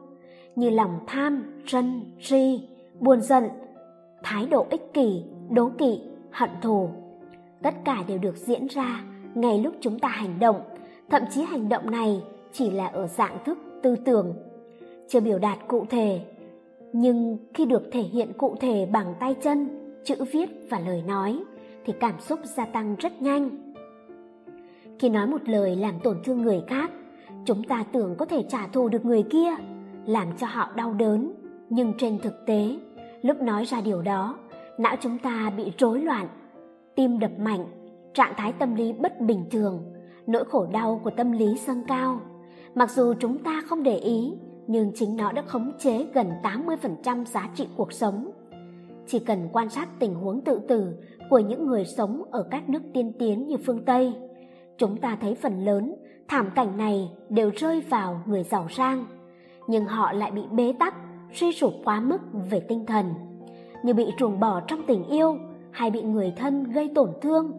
như 0.57 0.71
lòng 0.71 0.99
tham, 1.07 1.61
sân, 1.67 2.17
si, 2.21 2.69
buồn 3.01 3.21
giận, 3.21 3.45
thái 4.23 4.47
độ 4.47 4.67
ích 4.71 4.95
kỷ, 4.95 5.23
đố 5.51 5.71
kỵ, 5.79 6.01
hận 6.31 6.51
thù. 6.63 6.89
Tất 7.63 7.75
cả 7.85 8.05
đều 8.09 8.19
được 8.19 8.37
diễn 8.37 8.67
ra 8.67 9.05
ngay 9.35 9.59
lúc 9.59 9.75
chúng 9.81 9.99
ta 9.99 10.09
hành 10.09 10.39
động, 10.39 10.61
thậm 11.11 11.23
chí 11.31 11.43
hành 11.43 11.69
động 11.69 11.91
này 11.91 12.23
chỉ 12.53 12.71
là 12.71 12.87
ở 12.87 13.07
dạng 13.07 13.39
thức 13.45 13.59
tư 13.83 13.97
tưởng, 14.05 14.35
chưa 15.09 15.21
biểu 15.21 15.39
đạt 15.39 15.59
cụ 15.69 15.87
thể. 15.91 16.21
Nhưng 16.93 17.39
khi 17.55 17.65
được 17.65 17.83
thể 17.93 18.01
hiện 18.01 18.33
cụ 18.33 18.57
thể 18.61 18.87
bằng 18.93 19.15
tay 19.21 19.35
chân 19.43 19.69
chữ 20.05 20.25
viết 20.33 20.49
và 20.71 20.81
lời 20.81 21.03
nói 21.07 21.39
thì 21.85 21.93
cảm 22.01 22.21
xúc 22.21 22.41
gia 22.45 22.65
tăng 22.65 22.97
rất 22.99 23.23
nhanh. 23.23 23.73
Khi 24.99 25.09
nói 25.09 25.27
một 25.27 25.49
lời 25.49 25.77
làm 25.77 25.95
tổn 26.01 26.19
thương 26.25 26.43
người 26.43 26.63
khác 26.67 26.91
chúng 27.45 27.65
ta 27.65 27.85
tưởng 27.93 28.15
có 28.19 28.27
thể 28.27 28.45
trả 28.49 28.67
thù 28.67 28.89
được 28.89 29.05
người 29.05 29.23
kia 29.23 29.49
làm 30.07 30.37
cho 30.37 30.47
họ 30.47 30.73
đau 30.77 30.93
đớn. 30.93 31.33
Nhưng 31.71 31.93
trên 31.99 32.19
thực 32.19 32.47
tế 32.47 32.77
lúc 33.23 33.43
nói 33.43 33.65
ra 33.65 33.81
điều 33.81 34.03
đó 34.03 34.39
não 34.79 34.97
chúng 35.01 35.19
ta 35.19 35.53
bị 35.57 35.73
rối 35.79 36.01
loạn 36.01 36.29
tim 36.95 37.19
đập 37.19 37.31
mạnh 37.39 37.65
trạng 38.15 38.35
thái 38.37 38.53
tâm 38.53 38.75
lý 38.75 38.93
bất 38.93 39.21
bình 39.21 39.45
thường 39.51 39.83
nỗi 40.29 40.45
khổ 40.45 40.67
đau 40.73 41.01
của 41.05 41.11
tâm 41.11 41.33
lý 41.33 41.47
dâng 41.67 41.83
cao 41.89 42.21
mặc 42.75 42.91
dù 42.91 43.15
chúng 43.21 43.39
ta 43.39 43.63
không 43.67 43.83
để 43.83 43.97
ý 43.97 44.33
nhưng 44.67 44.93
chính 44.95 45.17
nó 45.17 45.33
đã 45.33 45.43
khống 45.43 45.73
chế 45.79 46.07
gần 46.15 46.31
80% 46.43 47.25
giá 47.25 47.49
trị 47.55 47.69
cuộc 47.77 47.93
sống. 47.93 48.31
Chỉ 49.07 49.19
cần 49.19 49.49
quan 49.53 49.71
sát 49.71 49.89
tình 49.99 50.15
huống 50.15 50.41
tự 50.41 50.61
tử 50.69 50.95
của 51.31 51.39
những 51.39 51.67
người 51.67 51.85
sống 51.85 52.23
ở 52.31 52.49
các 52.51 52.69
nước 52.69 52.83
tiên 52.95 53.13
tiến 53.19 53.47
như 53.47 53.57
phương 53.67 53.85
Tây, 53.85 54.15
chúng 54.79 54.97
ta 54.97 55.19
thấy 55.21 55.35
phần 55.35 55.65
lớn 55.65 55.95
thảm 56.29 56.51
cảnh 56.55 56.77
này 56.77 57.11
đều 57.29 57.51
rơi 57.57 57.81
vào 57.81 58.21
người 58.27 58.43
giàu 58.43 58.69
sang, 58.69 59.05
nhưng 59.67 59.85
họ 59.85 60.13
lại 60.13 60.31
bị 60.31 60.43
bế 60.51 60.73
tắc, 60.79 60.95
suy 61.33 61.53
sụp 61.53 61.73
quá 61.85 62.01
mức 62.01 62.19
về 62.51 62.61
tinh 62.61 62.87
thần, 62.87 63.15
như 63.83 63.95
bị 63.95 64.07
ruồng 64.21 64.41
bỏ 64.41 64.61
trong 64.61 64.83
tình 64.87 65.05
yêu 65.05 65.39
hay 65.71 65.91
bị 65.91 66.03
người 66.03 66.33
thân 66.37 66.65
gây 66.65 66.91
tổn 66.95 67.11
thương. 67.21 67.53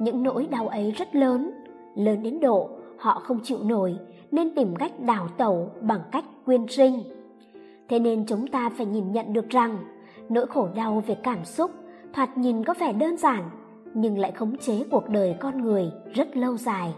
Những 0.00 0.22
nỗi 0.22 0.46
đau 0.50 0.68
ấy 0.68 0.90
rất 0.90 1.14
lớn, 1.14 1.50
lớn 1.96 2.22
đến 2.22 2.40
độ 2.40 2.70
họ 2.98 3.20
không 3.24 3.40
chịu 3.42 3.58
nổi 3.64 3.96
nên 4.30 4.54
tìm 4.54 4.76
cách 4.76 4.92
đào 5.00 5.28
tẩu 5.36 5.70
bằng 5.80 6.00
cách 6.12 6.24
quyên 6.44 6.66
sinh. 6.68 7.02
Thế 7.88 7.98
nên 7.98 8.26
chúng 8.26 8.46
ta 8.46 8.70
phải 8.76 8.86
nhìn 8.86 9.12
nhận 9.12 9.32
được 9.32 9.48
rằng 9.48 9.78
nỗi 10.28 10.46
khổ 10.46 10.68
đau 10.74 11.02
về 11.06 11.16
cảm 11.22 11.44
xúc 11.44 11.70
thoạt 12.12 12.38
nhìn 12.38 12.64
có 12.64 12.74
vẻ 12.80 12.92
đơn 12.92 13.16
giản 13.16 13.50
nhưng 13.94 14.18
lại 14.18 14.32
khống 14.32 14.56
chế 14.56 14.84
cuộc 14.90 15.08
đời 15.08 15.36
con 15.40 15.62
người 15.62 15.92
rất 16.14 16.36
lâu 16.36 16.56
dài. 16.56 16.94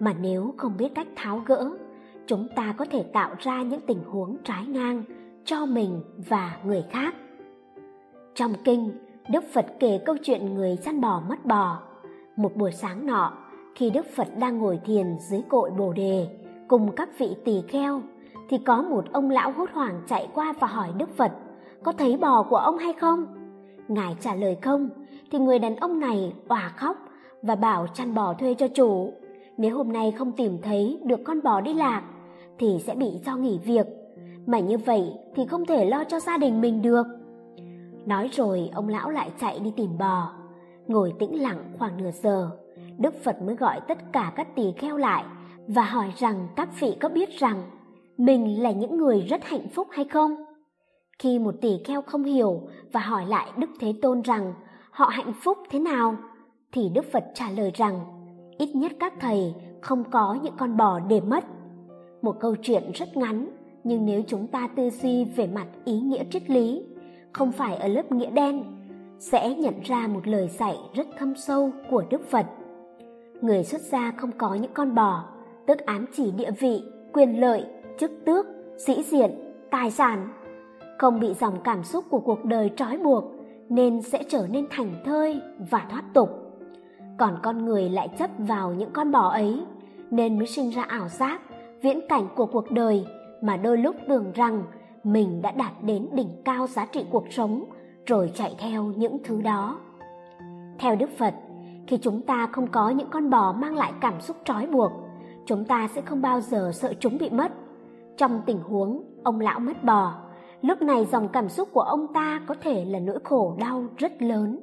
Mà 0.00 0.14
nếu 0.20 0.54
không 0.56 0.76
biết 0.78 0.94
cách 0.94 1.06
tháo 1.16 1.42
gỡ, 1.46 1.70
chúng 2.26 2.48
ta 2.56 2.74
có 2.78 2.84
thể 2.84 3.02
tạo 3.02 3.34
ra 3.38 3.62
những 3.62 3.80
tình 3.86 4.04
huống 4.04 4.36
trái 4.44 4.66
ngang 4.66 5.02
cho 5.44 5.66
mình 5.66 6.02
và 6.28 6.56
người 6.64 6.84
khác. 6.90 7.14
Trong 8.34 8.52
kinh, 8.64 8.92
Đức 9.30 9.44
Phật 9.52 9.66
kể 9.80 10.00
câu 10.06 10.16
chuyện 10.22 10.54
người 10.54 10.76
săn 10.76 11.00
bò 11.00 11.22
mất 11.28 11.46
bò. 11.46 11.82
Một 12.36 12.56
buổi 12.56 12.72
sáng 12.72 13.06
nọ, 13.06 13.32
khi 13.78 13.90
Đức 13.90 14.06
Phật 14.16 14.28
đang 14.38 14.58
ngồi 14.58 14.78
thiền 14.84 15.06
dưới 15.18 15.42
cội 15.48 15.70
Bồ 15.70 15.92
đề 15.92 16.28
cùng 16.68 16.92
các 16.96 17.18
vị 17.18 17.36
tỳ 17.44 17.62
kheo 17.68 18.02
thì 18.48 18.58
có 18.58 18.82
một 18.82 19.04
ông 19.12 19.30
lão 19.30 19.52
hốt 19.52 19.70
hoảng 19.72 20.02
chạy 20.06 20.28
qua 20.34 20.54
và 20.60 20.66
hỏi 20.66 20.88
Đức 20.98 21.16
Phật 21.16 21.32
có 21.82 21.92
thấy 21.92 22.16
bò 22.16 22.42
của 22.42 22.56
ông 22.56 22.78
hay 22.78 22.92
không? 22.92 23.26
Ngài 23.88 24.16
trả 24.20 24.34
lời 24.34 24.56
không, 24.62 24.88
thì 25.30 25.38
người 25.38 25.58
đàn 25.58 25.76
ông 25.76 26.00
này 26.00 26.32
òa 26.48 26.72
khóc 26.76 26.96
và 27.42 27.54
bảo 27.54 27.86
chăn 27.94 28.14
bò 28.14 28.34
thuê 28.34 28.54
cho 28.54 28.68
chủ. 28.68 29.12
Nếu 29.56 29.76
hôm 29.76 29.92
nay 29.92 30.12
không 30.12 30.32
tìm 30.32 30.58
thấy 30.62 31.00
được 31.04 31.20
con 31.24 31.42
bò 31.42 31.60
đi 31.60 31.74
lạc, 31.74 32.02
thì 32.58 32.78
sẽ 32.86 32.94
bị 32.94 33.20
cho 33.24 33.36
nghỉ 33.36 33.58
việc. 33.58 33.86
Mà 34.46 34.58
như 34.58 34.78
vậy 34.78 35.12
thì 35.34 35.46
không 35.46 35.66
thể 35.66 35.84
lo 35.84 36.04
cho 36.04 36.20
gia 36.20 36.38
đình 36.38 36.60
mình 36.60 36.82
được. 36.82 37.06
Nói 38.06 38.28
rồi 38.32 38.70
ông 38.74 38.88
lão 38.88 39.10
lại 39.10 39.30
chạy 39.40 39.58
đi 39.58 39.72
tìm 39.76 39.98
bò. 39.98 40.32
Ngồi 40.86 41.12
tĩnh 41.18 41.42
lặng 41.42 41.72
khoảng 41.78 41.96
nửa 41.96 42.10
giờ, 42.10 42.50
Đức 42.98 43.14
Phật 43.24 43.42
mới 43.42 43.54
gọi 43.54 43.80
tất 43.88 43.98
cả 44.12 44.32
các 44.36 44.54
tỳ 44.54 44.72
kheo 44.76 44.96
lại 44.96 45.24
và 45.66 45.82
hỏi 45.82 46.12
rằng 46.16 46.48
các 46.56 46.80
vị 46.80 46.96
có 47.00 47.08
biết 47.08 47.30
rằng 47.38 47.62
mình 48.16 48.62
là 48.62 48.70
những 48.70 48.96
người 48.96 49.20
rất 49.20 49.44
hạnh 49.44 49.68
phúc 49.68 49.88
hay 49.90 50.04
không? 50.04 50.36
Khi 51.18 51.38
một 51.38 51.54
tỷ 51.60 51.78
kheo 51.84 52.02
không 52.02 52.24
hiểu 52.24 52.60
và 52.92 53.00
hỏi 53.00 53.26
lại 53.26 53.52
Đức 53.56 53.70
Thế 53.80 53.94
Tôn 54.02 54.22
rằng 54.22 54.54
họ 54.90 55.06
hạnh 55.06 55.32
phúc 55.42 55.58
thế 55.70 55.78
nào, 55.78 56.16
thì 56.72 56.88
Đức 56.94 57.04
Phật 57.12 57.24
trả 57.34 57.50
lời 57.50 57.70
rằng 57.74 58.00
ít 58.58 58.76
nhất 58.76 58.92
các 59.00 59.12
thầy 59.20 59.54
không 59.80 60.04
có 60.10 60.38
những 60.42 60.54
con 60.58 60.76
bò 60.76 61.00
để 61.00 61.20
mất. 61.20 61.44
Một 62.22 62.36
câu 62.40 62.56
chuyện 62.62 62.90
rất 62.94 63.16
ngắn 63.16 63.48
nhưng 63.84 64.06
nếu 64.06 64.22
chúng 64.26 64.46
ta 64.46 64.68
tư 64.76 64.90
duy 64.90 65.24
về 65.24 65.46
mặt 65.46 65.66
ý 65.84 66.00
nghĩa 66.00 66.24
triết 66.30 66.50
lý 66.50 66.82
không 67.32 67.52
phải 67.52 67.76
ở 67.76 67.88
lớp 67.88 68.12
nghĩa 68.12 68.30
đen 68.30 68.64
sẽ 69.18 69.54
nhận 69.54 69.80
ra 69.80 70.06
một 70.06 70.26
lời 70.26 70.48
dạy 70.48 70.76
rất 70.94 71.06
thâm 71.18 71.34
sâu 71.36 71.70
của 71.90 72.04
đức 72.10 72.30
phật 72.30 72.46
người 73.40 73.64
xuất 73.64 73.80
gia 73.80 74.12
không 74.16 74.32
có 74.38 74.54
những 74.54 74.72
con 74.74 74.94
bò, 74.94 75.24
tức 75.66 75.78
ám 75.78 76.06
chỉ 76.12 76.30
địa 76.30 76.50
vị, 76.50 76.82
quyền 77.12 77.40
lợi, 77.40 77.64
chức 77.98 78.10
tước, 78.26 78.46
sĩ 78.86 79.02
diện, 79.02 79.30
tài 79.70 79.90
sản. 79.90 80.28
Không 80.98 81.20
bị 81.20 81.34
dòng 81.34 81.60
cảm 81.64 81.84
xúc 81.84 82.04
của 82.10 82.20
cuộc 82.20 82.44
đời 82.44 82.70
trói 82.76 82.98
buộc, 82.98 83.24
nên 83.68 84.02
sẽ 84.02 84.22
trở 84.28 84.46
nên 84.50 84.66
thành 84.70 85.02
thơi 85.04 85.40
và 85.70 85.86
thoát 85.90 86.04
tục. 86.14 86.28
Còn 87.18 87.38
con 87.42 87.64
người 87.64 87.88
lại 87.88 88.08
chấp 88.18 88.30
vào 88.38 88.74
những 88.74 88.90
con 88.92 89.12
bò 89.12 89.28
ấy, 89.28 89.60
nên 90.10 90.38
mới 90.38 90.46
sinh 90.46 90.70
ra 90.70 90.82
ảo 90.82 91.08
giác, 91.08 91.40
viễn 91.82 92.00
cảnh 92.08 92.28
của 92.36 92.46
cuộc 92.46 92.70
đời, 92.70 93.06
mà 93.42 93.56
đôi 93.56 93.78
lúc 93.78 93.96
tưởng 94.08 94.32
rằng 94.32 94.62
mình 95.04 95.42
đã 95.42 95.50
đạt 95.50 95.72
đến 95.82 96.08
đỉnh 96.12 96.42
cao 96.44 96.66
giá 96.66 96.86
trị 96.86 97.04
cuộc 97.10 97.24
sống, 97.30 97.64
rồi 98.06 98.30
chạy 98.34 98.54
theo 98.58 98.84
những 98.84 99.18
thứ 99.24 99.42
đó. 99.42 99.78
Theo 100.78 100.96
đức 100.96 101.10
phật 101.18 101.34
khi 101.88 101.98
chúng 102.02 102.22
ta 102.22 102.48
không 102.52 102.66
có 102.66 102.90
những 102.90 103.08
con 103.10 103.30
bò 103.30 103.52
mang 103.52 103.76
lại 103.76 103.92
cảm 104.00 104.20
xúc 104.20 104.36
trói 104.44 104.66
buộc. 104.66 104.92
Chúng 105.46 105.64
ta 105.64 105.88
sẽ 105.88 106.00
không 106.00 106.22
bao 106.22 106.40
giờ 106.40 106.70
sợ 106.74 106.92
chúng 107.00 107.18
bị 107.18 107.30
mất. 107.30 107.52
Trong 108.16 108.42
tình 108.46 108.58
huống 108.58 109.02
ông 109.24 109.40
lão 109.40 109.60
mất 109.60 109.84
bò, 109.84 110.14
lúc 110.62 110.82
này 110.82 111.04
dòng 111.04 111.28
cảm 111.28 111.48
xúc 111.48 111.68
của 111.72 111.80
ông 111.80 112.12
ta 112.14 112.40
có 112.46 112.54
thể 112.60 112.84
là 112.84 112.98
nỗi 112.98 113.18
khổ 113.24 113.56
đau 113.60 113.84
rất 113.96 114.22
lớn, 114.22 114.60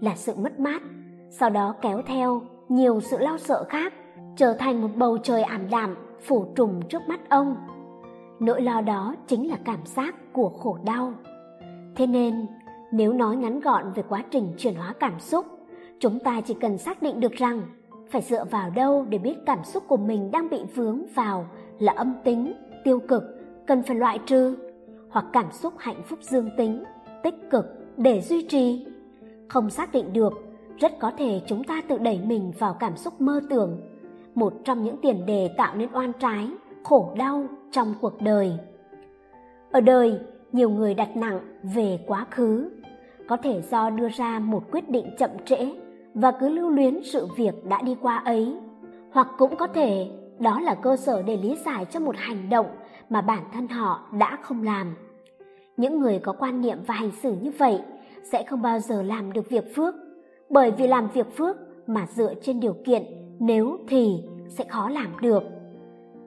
là 0.00 0.16
sự 0.16 0.34
mất 0.36 0.60
mát, 0.60 0.82
sau 1.30 1.50
đó 1.50 1.74
kéo 1.80 2.02
theo 2.06 2.42
nhiều 2.68 3.00
sự 3.00 3.18
lo 3.18 3.36
sợ 3.38 3.64
khác, 3.68 3.92
trở 4.36 4.54
thành 4.58 4.82
một 4.82 4.88
bầu 4.96 5.18
trời 5.18 5.42
ảm 5.42 5.70
đạm 5.70 5.94
phủ 6.20 6.44
trùm 6.56 6.80
trước 6.88 7.02
mắt 7.08 7.20
ông. 7.28 7.56
Nỗi 8.40 8.62
lo 8.62 8.80
đó 8.80 9.14
chính 9.26 9.48
là 9.48 9.56
cảm 9.64 9.80
giác 9.84 10.14
của 10.32 10.48
khổ 10.48 10.78
đau. 10.84 11.12
Thế 11.96 12.06
nên, 12.06 12.46
nếu 12.92 13.12
nói 13.12 13.36
ngắn 13.36 13.60
gọn 13.60 13.92
về 13.94 14.02
quá 14.08 14.24
trình 14.30 14.52
chuyển 14.58 14.74
hóa 14.74 14.94
cảm 15.00 15.20
xúc 15.20 15.57
chúng 16.00 16.18
ta 16.18 16.40
chỉ 16.40 16.54
cần 16.54 16.78
xác 16.78 17.02
định 17.02 17.20
được 17.20 17.32
rằng, 17.32 17.62
phải 18.10 18.22
dựa 18.22 18.44
vào 18.44 18.70
đâu 18.70 19.06
để 19.08 19.18
biết 19.18 19.34
cảm 19.46 19.64
xúc 19.64 19.84
của 19.88 19.96
mình 19.96 20.30
đang 20.30 20.50
bị 20.50 20.58
vướng 20.74 21.02
vào 21.14 21.46
là 21.78 21.92
âm 21.92 22.14
tính, 22.24 22.52
tiêu 22.84 23.00
cực, 23.00 23.22
cần 23.66 23.82
phải 23.82 23.96
loại 23.96 24.18
trừ, 24.26 24.56
hoặc 25.10 25.24
cảm 25.32 25.52
xúc 25.52 25.74
hạnh 25.78 26.02
phúc 26.08 26.18
dương 26.22 26.50
tính, 26.56 26.84
tích 27.22 27.34
cực 27.50 27.66
để 27.96 28.20
duy 28.20 28.42
trì. 28.42 28.86
Không 29.48 29.70
xác 29.70 29.92
định 29.92 30.12
được, 30.12 30.32
rất 30.78 30.98
có 30.98 31.12
thể 31.18 31.40
chúng 31.46 31.64
ta 31.64 31.82
tự 31.88 31.98
đẩy 31.98 32.20
mình 32.26 32.52
vào 32.58 32.74
cảm 32.74 32.96
xúc 32.96 33.20
mơ 33.20 33.40
tưởng, 33.50 33.80
một 34.34 34.52
trong 34.64 34.84
những 34.84 34.96
tiền 35.02 35.26
đề 35.26 35.50
tạo 35.56 35.76
nên 35.76 35.88
oan 35.92 36.12
trái, 36.20 36.48
khổ 36.84 37.14
đau 37.16 37.46
trong 37.70 37.94
cuộc 38.00 38.22
đời. 38.22 38.52
Ở 39.70 39.80
đời, 39.80 40.18
nhiều 40.52 40.70
người 40.70 40.94
đặt 40.94 41.16
nặng 41.16 41.40
về 41.62 41.98
quá 42.06 42.26
khứ, 42.30 42.70
có 43.28 43.36
thể 43.36 43.62
do 43.70 43.90
đưa 43.90 44.08
ra 44.08 44.38
một 44.38 44.62
quyết 44.70 44.90
định 44.90 45.10
chậm 45.18 45.30
trễ 45.44 45.72
và 46.20 46.30
cứ 46.30 46.48
lưu 46.48 46.70
luyến 46.70 47.00
sự 47.04 47.26
việc 47.36 47.66
đã 47.66 47.82
đi 47.82 47.96
qua 48.02 48.16
ấy. 48.16 48.56
Hoặc 49.12 49.28
cũng 49.38 49.56
có 49.56 49.66
thể 49.66 50.10
đó 50.38 50.60
là 50.60 50.74
cơ 50.74 50.96
sở 50.96 51.22
để 51.22 51.36
lý 51.36 51.56
giải 51.66 51.84
cho 51.84 52.00
một 52.00 52.16
hành 52.16 52.48
động 52.50 52.66
mà 53.10 53.20
bản 53.20 53.42
thân 53.52 53.68
họ 53.68 54.08
đã 54.18 54.38
không 54.42 54.62
làm. 54.62 54.94
Những 55.76 56.00
người 56.00 56.18
có 56.18 56.32
quan 56.32 56.60
niệm 56.60 56.78
và 56.86 56.94
hành 56.94 57.10
xử 57.22 57.36
như 57.42 57.50
vậy 57.58 57.80
sẽ 58.32 58.42
không 58.42 58.62
bao 58.62 58.78
giờ 58.78 59.02
làm 59.02 59.32
được 59.32 59.50
việc 59.50 59.74
phước, 59.76 59.94
bởi 60.50 60.70
vì 60.70 60.86
làm 60.86 61.08
việc 61.08 61.36
phước 61.36 61.56
mà 61.86 62.06
dựa 62.06 62.34
trên 62.42 62.60
điều 62.60 62.76
kiện 62.84 63.02
nếu 63.38 63.78
thì 63.88 64.22
sẽ 64.48 64.64
khó 64.64 64.88
làm 64.88 65.16
được. 65.22 65.42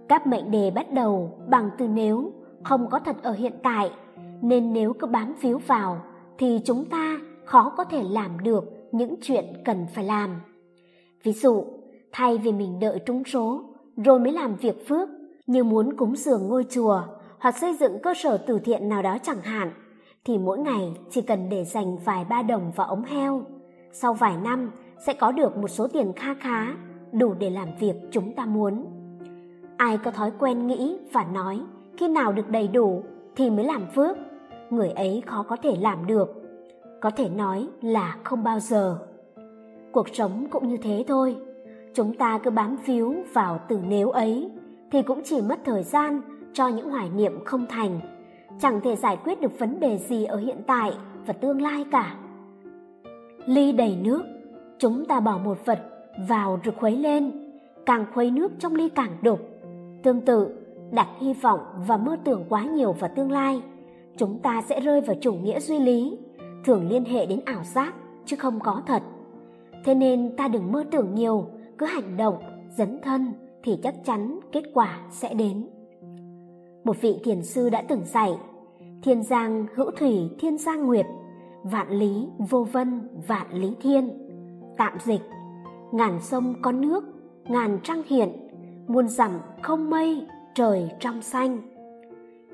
Các 0.10 0.28
mệnh 0.28 0.52
đề 0.52 0.72
bắt 0.72 0.94
đầu 0.94 1.40
bằng 1.48 1.70
từ 1.78 1.88
nếu 1.88 2.34
không 2.64 2.90
có 2.90 3.00
thật 3.00 3.16
ở 3.24 3.32
hiện 3.32 3.54
tại, 3.64 3.92
nên 4.42 4.74
nếu 4.74 4.94
cứ 4.94 5.08
bám 5.08 5.34
víu 5.42 5.58
vào 5.58 6.02
thì 6.38 6.60
chúng 6.66 6.86
ta 6.86 7.20
khó 7.46 7.74
có 7.78 7.84
thể 7.84 8.04
làm 8.04 8.40
được 8.44 8.81
những 8.92 9.16
chuyện 9.22 9.46
cần 9.66 9.86
phải 9.96 10.04
làm. 10.04 10.42
Ví 11.24 11.34
dụ, 11.34 11.66
thay 12.12 12.38
vì 12.38 12.52
mình 12.52 12.80
đợi 12.80 13.00
trúng 13.06 13.24
số, 13.24 13.64
rồi 13.98 14.20
mới 14.20 14.32
làm 14.32 14.56
việc 14.56 14.88
phước, 14.88 15.10
như 15.48 15.64
muốn 15.64 15.98
cúng 15.98 16.16
dường 16.16 16.48
ngôi 16.48 16.66
chùa 16.70 17.02
hoặc 17.40 17.58
xây 17.58 17.74
dựng 17.74 18.00
cơ 18.04 18.14
sở 18.14 18.38
từ 18.38 18.60
thiện 18.60 18.90
nào 18.90 19.02
đó 19.02 19.18
chẳng 19.24 19.42
hạn, 19.42 19.72
thì 20.26 20.38
mỗi 20.38 20.60
ngày 20.60 20.94
chỉ 21.10 21.22
cần 21.22 21.50
để 21.50 21.64
dành 21.64 21.98
vài 22.06 22.26
ba 22.30 22.42
đồng 22.42 22.72
vào 22.76 22.88
ống 22.88 23.04
heo. 23.04 23.42
Sau 23.94 24.14
vài 24.14 24.38
năm, 24.44 24.72
sẽ 25.06 25.14
có 25.14 25.32
được 25.32 25.58
một 25.58 25.68
số 25.68 25.88
tiền 25.88 26.14
kha 26.16 26.34
khá, 26.34 26.76
đủ 27.12 27.34
để 27.40 27.50
làm 27.50 27.68
việc 27.80 27.96
chúng 28.12 28.36
ta 28.36 28.46
muốn. 28.46 28.86
Ai 29.78 29.98
có 29.98 30.12
thói 30.12 30.32
quen 30.40 30.68
nghĩ 30.68 30.98
và 31.14 31.24
nói, 31.34 31.62
khi 31.98 32.08
nào 32.08 32.32
được 32.32 32.50
đầy 32.50 32.68
đủ 32.68 33.04
thì 33.36 33.50
mới 33.50 33.66
làm 33.66 33.86
phước, 33.96 34.18
người 34.70 34.90
ấy 34.90 35.24
khó 35.26 35.44
có 35.44 35.56
thể 35.56 35.76
làm 35.80 36.08
được 36.08 36.41
có 37.02 37.10
thể 37.10 37.30
nói 37.30 37.68
là 37.82 38.18
không 38.24 38.44
bao 38.44 38.60
giờ. 38.60 38.98
Cuộc 39.92 40.16
sống 40.16 40.48
cũng 40.52 40.68
như 40.68 40.78
thế 40.78 41.06
thôi. 41.08 41.36
Chúng 41.94 42.14
ta 42.14 42.40
cứ 42.44 42.52
bám 42.52 42.78
víu 42.86 43.16
vào 43.34 43.60
từ 43.68 43.80
nếu 43.88 44.10
ấy, 44.10 44.52
thì 44.92 45.02
cũng 45.02 45.22
chỉ 45.24 45.42
mất 45.42 45.60
thời 45.66 45.84
gian 45.84 46.22
cho 46.54 46.68
những 46.68 46.90
hoài 46.90 47.10
niệm 47.10 47.46
không 47.46 47.66
thành. 47.70 48.00
Chẳng 48.60 48.82
thể 48.82 48.96
giải 48.96 49.18
quyết 49.24 49.42
được 49.42 49.60
vấn 49.60 49.80
đề 49.80 49.98
gì 49.98 50.26
ở 50.26 50.38
hiện 50.38 50.58
tại 50.68 50.92
và 51.26 51.34
tương 51.34 51.62
lai 51.62 51.86
cả. 51.92 52.16
Ly 53.46 53.72
đầy 53.72 53.96
nước, 54.02 54.24
chúng 54.78 55.06
ta 55.06 55.20
bỏ 55.20 55.38
một 55.38 55.66
vật 55.66 55.80
vào 56.30 56.60
rồi 56.64 56.76
khuấy 56.80 56.98
lên, 56.98 57.32
càng 57.86 58.06
khuấy 58.14 58.32
nước 58.32 58.52
trong 58.60 58.76
ly 58.76 58.90
càng 58.90 59.12
đục. 59.22 59.40
Tương 60.04 60.22
tự, 60.22 60.48
đặt 60.92 61.08
hy 61.20 61.34
vọng 61.34 61.60
và 61.88 61.98
mơ 61.98 62.18
tưởng 62.24 62.46
quá 62.50 62.64
nhiều 62.64 62.92
vào 62.92 63.12
tương 63.16 63.32
lai, 63.32 63.62
chúng 64.18 64.40
ta 64.40 64.62
sẽ 64.62 64.80
rơi 64.80 65.02
vào 65.02 65.16
chủ 65.22 65.34
nghĩa 65.34 65.60
duy 65.60 65.80
lý 65.80 66.18
thường 66.64 66.90
liên 66.90 67.06
hệ 67.06 67.26
đến 67.26 67.40
ảo 67.46 67.64
giác, 67.64 67.94
chứ 68.26 68.36
không 68.40 68.60
có 68.60 68.82
thật. 68.88 69.04
Thế 69.86 69.96
nên 69.96 70.36
ta 70.38 70.48
đừng 70.48 70.72
mơ 70.72 70.84
tưởng 70.92 71.16
nhiều, 71.16 71.46
cứ 71.78 71.86
hành 71.86 72.18
động, 72.18 72.36
dấn 72.78 73.00
thân 73.04 73.34
thì 73.64 73.80
chắc 73.84 73.96
chắn 74.06 74.40
kết 74.52 74.64
quả 74.74 75.00
sẽ 75.10 75.34
đến. 75.34 75.68
Một 76.84 77.02
vị 77.02 77.20
thiền 77.24 77.44
sư 77.44 77.70
đã 77.70 77.82
từng 77.82 78.02
dạy, 78.06 78.32
thiên 79.04 79.24
giang 79.24 79.66
hữu 79.76 79.92
thủy, 79.92 80.30
thiên 80.40 80.58
giang 80.58 80.86
nguyệt, 80.86 81.06
vạn 81.64 81.90
lý 81.90 82.28
vô 82.50 82.68
vân, 82.72 83.08
vạn 83.28 83.48
lý 83.54 83.76
thiên. 83.82 84.10
Tạm 84.78 84.94
dịch, 85.00 85.22
ngàn 85.92 86.20
sông 86.22 86.54
có 86.62 86.72
nước, 86.72 87.04
ngàn 87.44 87.80
trăng 87.84 88.02
hiện, 88.08 88.30
muôn 88.88 89.08
dặm 89.08 89.32
không 89.62 89.90
mây, 89.90 90.28
trời 90.56 90.90
trong 91.00 91.22
xanh. 91.22 91.62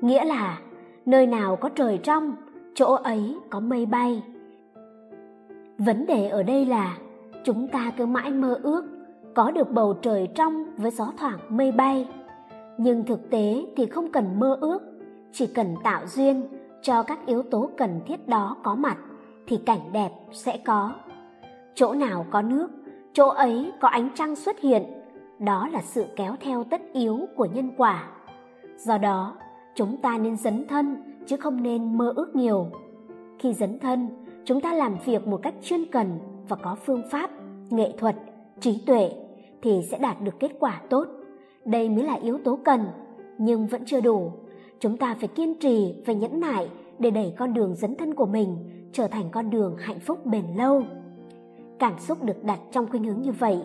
Nghĩa 0.00 0.24
là, 0.24 0.58
nơi 1.06 1.26
nào 1.26 1.56
có 1.56 1.68
trời 1.68 1.98
trong 1.98 2.32
chỗ 2.74 2.94
ấy 2.94 3.36
có 3.50 3.60
mây 3.60 3.86
bay. 3.86 4.22
Vấn 5.78 6.06
đề 6.06 6.28
ở 6.28 6.42
đây 6.42 6.66
là 6.66 6.98
chúng 7.44 7.68
ta 7.68 7.92
cứ 7.96 8.06
mãi 8.06 8.30
mơ 8.30 8.60
ước 8.62 8.84
có 9.34 9.50
được 9.50 9.70
bầu 9.70 9.94
trời 10.02 10.28
trong 10.34 10.66
với 10.76 10.90
gió 10.90 11.12
thoảng 11.18 11.38
mây 11.48 11.72
bay. 11.72 12.08
Nhưng 12.78 13.04
thực 13.04 13.30
tế 13.30 13.64
thì 13.76 13.86
không 13.86 14.12
cần 14.12 14.40
mơ 14.40 14.58
ước, 14.60 14.82
chỉ 15.32 15.46
cần 15.46 15.74
tạo 15.84 16.06
duyên 16.06 16.42
cho 16.82 17.02
các 17.02 17.26
yếu 17.26 17.42
tố 17.42 17.70
cần 17.76 18.00
thiết 18.06 18.28
đó 18.28 18.56
có 18.62 18.74
mặt 18.74 18.96
thì 19.46 19.56
cảnh 19.66 19.92
đẹp 19.92 20.10
sẽ 20.32 20.58
có. 20.64 20.92
Chỗ 21.74 21.94
nào 21.94 22.26
có 22.30 22.42
nước, 22.42 22.68
chỗ 23.12 23.28
ấy 23.28 23.72
có 23.80 23.88
ánh 23.88 24.08
trăng 24.14 24.36
xuất 24.36 24.60
hiện, 24.60 24.82
đó 25.38 25.68
là 25.72 25.82
sự 25.82 26.04
kéo 26.16 26.34
theo 26.40 26.64
tất 26.64 26.80
yếu 26.92 27.20
của 27.36 27.44
nhân 27.44 27.70
quả. 27.76 28.08
Do 28.76 28.98
đó, 28.98 29.36
chúng 29.74 29.96
ta 29.96 30.18
nên 30.18 30.36
dấn 30.36 30.66
thân 30.68 30.96
chứ 31.28 31.36
không 31.36 31.62
nên 31.62 31.98
mơ 31.98 32.12
ước 32.16 32.36
nhiều. 32.36 32.66
Khi 33.38 33.54
dấn 33.54 33.78
thân, 33.78 34.08
chúng 34.44 34.60
ta 34.60 34.74
làm 34.74 34.96
việc 35.04 35.26
một 35.26 35.40
cách 35.42 35.54
chuyên 35.62 35.84
cần 35.84 36.18
và 36.48 36.56
có 36.56 36.76
phương 36.86 37.02
pháp, 37.10 37.30
nghệ 37.70 37.92
thuật, 37.98 38.16
trí 38.60 38.82
tuệ 38.86 39.10
thì 39.62 39.82
sẽ 39.90 39.98
đạt 39.98 40.22
được 40.22 40.40
kết 40.40 40.50
quả 40.58 40.82
tốt. 40.90 41.06
Đây 41.64 41.88
mới 41.88 42.04
là 42.04 42.14
yếu 42.14 42.38
tố 42.44 42.58
cần, 42.64 42.84
nhưng 43.38 43.66
vẫn 43.66 43.82
chưa 43.86 44.00
đủ. 44.00 44.32
Chúng 44.80 44.96
ta 44.96 45.16
phải 45.20 45.28
kiên 45.28 45.54
trì 45.54 45.94
và 46.06 46.12
nhẫn 46.12 46.40
nại 46.40 46.68
để 46.98 47.10
đẩy 47.10 47.34
con 47.38 47.54
đường 47.54 47.74
dấn 47.74 47.94
thân 47.94 48.14
của 48.14 48.26
mình 48.26 48.56
trở 48.92 49.08
thành 49.08 49.28
con 49.30 49.50
đường 49.50 49.76
hạnh 49.78 50.00
phúc 50.00 50.26
bền 50.26 50.44
lâu. 50.56 50.82
Cảm 51.78 51.98
xúc 51.98 52.24
được 52.24 52.44
đặt 52.44 52.60
trong 52.72 52.86
khuynh 52.90 53.04
hướng 53.04 53.22
như 53.22 53.32
vậy 53.32 53.58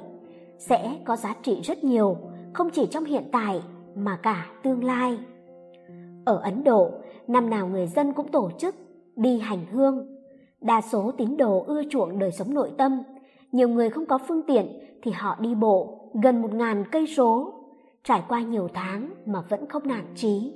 sẽ 0.58 0.98
có 1.05 1.15
giá 1.15 1.36
trị 1.43 1.62
rất 1.63 1.84
nhiều, 1.84 2.17
không 2.53 2.70
chỉ 2.70 2.88
trong 2.91 3.05
hiện 3.05 3.24
tại 3.32 3.62
mà 3.96 4.17
cả 4.24 4.46
tương 4.63 4.84
lai. 4.84 5.17
Ở 6.25 6.38
ấn 6.38 6.63
độ 6.63 6.91
năm 7.27 7.49
nào 7.49 7.67
người 7.67 7.87
dân 7.87 8.13
cũng 8.13 8.27
tổ 8.27 8.51
chức, 8.57 8.75
đi 9.15 9.39
hành 9.39 9.65
hương. 9.71 10.07
Đa 10.61 10.81
số 10.81 11.11
tín 11.17 11.37
đồ 11.37 11.63
ưa 11.67 11.81
chuộng 11.89 12.19
đời 12.19 12.31
sống 12.31 12.53
nội 12.53 12.71
tâm. 12.77 13.03
Nhiều 13.51 13.69
người 13.69 13.89
không 13.89 14.05
có 14.05 14.17
phương 14.27 14.41
tiện 14.47 14.67
thì 15.01 15.11
họ 15.11 15.35
đi 15.39 15.55
bộ 15.55 15.99
gần 16.23 16.41
một 16.41 16.53
ngàn 16.53 16.83
cây 16.91 17.07
số. 17.07 17.53
Trải 18.03 18.23
qua 18.27 18.41
nhiều 18.41 18.67
tháng 18.73 19.09
mà 19.25 19.41
vẫn 19.49 19.65
không 19.67 19.87
nản 19.87 20.05
chí. 20.15 20.53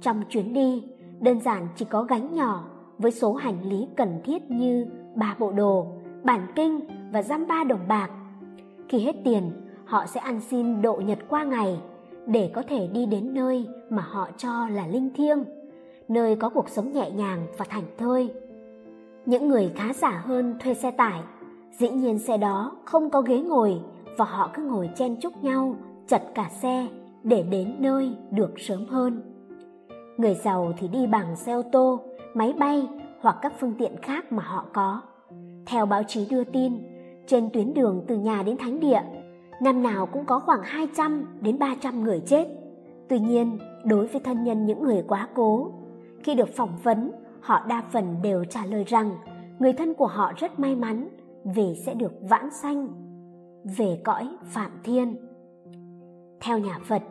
trong 0.00 0.22
chuyến 0.28 0.52
đi, 0.52 0.84
đơn 1.20 1.40
giản 1.40 1.68
chỉ 1.76 1.84
có 1.84 2.02
gánh 2.02 2.34
nhỏ 2.34 2.64
với 2.98 3.10
số 3.10 3.34
hành 3.34 3.68
lý 3.68 3.88
cần 3.96 4.20
thiết 4.24 4.50
như 4.50 4.86
ba 5.14 5.36
bộ 5.38 5.52
đồ 5.52 5.86
bản 6.24 6.46
kinh 6.54 6.80
và 7.12 7.22
giam 7.22 7.46
ba 7.46 7.64
đồng 7.64 7.88
bạc. 7.88 8.10
Khi 8.88 8.98
hết 8.98 9.16
tiền, 9.24 9.52
họ 9.84 10.06
sẽ 10.06 10.20
ăn 10.20 10.40
xin 10.40 10.82
độ 10.82 10.96
nhật 11.06 11.18
qua 11.28 11.44
ngày 11.44 11.80
để 12.26 12.50
có 12.54 12.62
thể 12.68 12.86
đi 12.86 13.06
đến 13.06 13.34
nơi 13.34 13.66
mà 13.90 14.02
họ 14.02 14.28
cho 14.36 14.68
là 14.68 14.86
linh 14.86 15.10
thiêng 15.14 15.44
nơi 16.08 16.36
có 16.36 16.48
cuộc 16.48 16.68
sống 16.68 16.92
nhẹ 16.92 17.10
nhàng 17.10 17.46
và 17.58 17.64
thành 17.68 17.84
thơi. 17.98 18.30
Những 19.26 19.48
người 19.48 19.72
khá 19.74 19.92
giả 19.92 20.22
hơn 20.24 20.56
thuê 20.60 20.74
xe 20.74 20.90
tải 20.90 21.20
dĩ 21.78 21.88
nhiên 21.88 22.18
xe 22.18 22.38
đó 22.38 22.72
không 22.84 23.10
có 23.10 23.20
ghế 23.20 23.40
ngồi 23.40 23.80
và 24.18 24.24
họ 24.24 24.50
cứ 24.54 24.62
ngồi 24.62 24.90
chen 24.96 25.16
chúc 25.20 25.44
nhau 25.44 25.76
chật 26.06 26.22
cả 26.34 26.48
xe 26.62 26.86
để 27.22 27.42
đến 27.42 27.74
nơi 27.78 28.12
được 28.30 28.60
sớm 28.60 28.86
hơn. 28.86 29.22
Người 30.16 30.34
giàu 30.34 30.72
thì 30.78 30.88
đi 30.88 31.06
bằng 31.06 31.36
xe 31.36 31.52
ô 31.52 31.62
tô 31.72 32.00
máy 32.34 32.54
bay 32.58 32.88
hoặc 33.20 33.36
các 33.42 33.52
phương 33.60 33.74
tiện 33.78 33.96
khác 34.02 34.32
mà 34.32 34.42
họ 34.42 34.64
có. 34.72 35.00
Theo 35.66 35.86
báo 35.86 36.02
chí 36.02 36.26
đưa 36.30 36.44
tin 36.44 36.72
trên 37.26 37.50
tuyến 37.52 37.74
đường 37.74 38.04
từ 38.06 38.16
nhà 38.16 38.42
đến 38.42 38.56
thánh 38.56 38.80
địa 38.80 39.02
năm 39.62 39.82
nào 39.82 40.06
cũng 40.06 40.24
có 40.24 40.38
khoảng 40.38 40.60
200 40.62 41.24
đến 41.40 41.58
300 41.58 42.04
người 42.04 42.20
chết. 42.26 42.48
Tuy 43.08 43.18
nhiên, 43.18 43.58
đối 43.84 44.06
với 44.06 44.20
thân 44.20 44.44
nhân 44.44 44.66
những 44.66 44.82
người 44.82 45.04
quá 45.08 45.28
cố, 45.34 45.72
khi 46.22 46.34
được 46.34 46.48
phỏng 46.48 46.78
vấn, 46.82 47.12
họ 47.40 47.66
đa 47.68 47.82
phần 47.90 48.16
đều 48.22 48.44
trả 48.44 48.66
lời 48.66 48.84
rằng 48.84 49.12
người 49.58 49.72
thân 49.72 49.94
của 49.94 50.06
họ 50.06 50.32
rất 50.36 50.60
may 50.60 50.76
mắn 50.76 51.08
vì 51.44 51.74
sẽ 51.86 51.94
được 51.94 52.12
vãng 52.20 52.50
sanh 52.50 52.88
về 53.76 54.00
cõi 54.04 54.28
phạm 54.44 54.70
thiên. 54.84 55.16
Theo 56.40 56.58
nhà 56.58 56.78
Phật, 56.84 57.02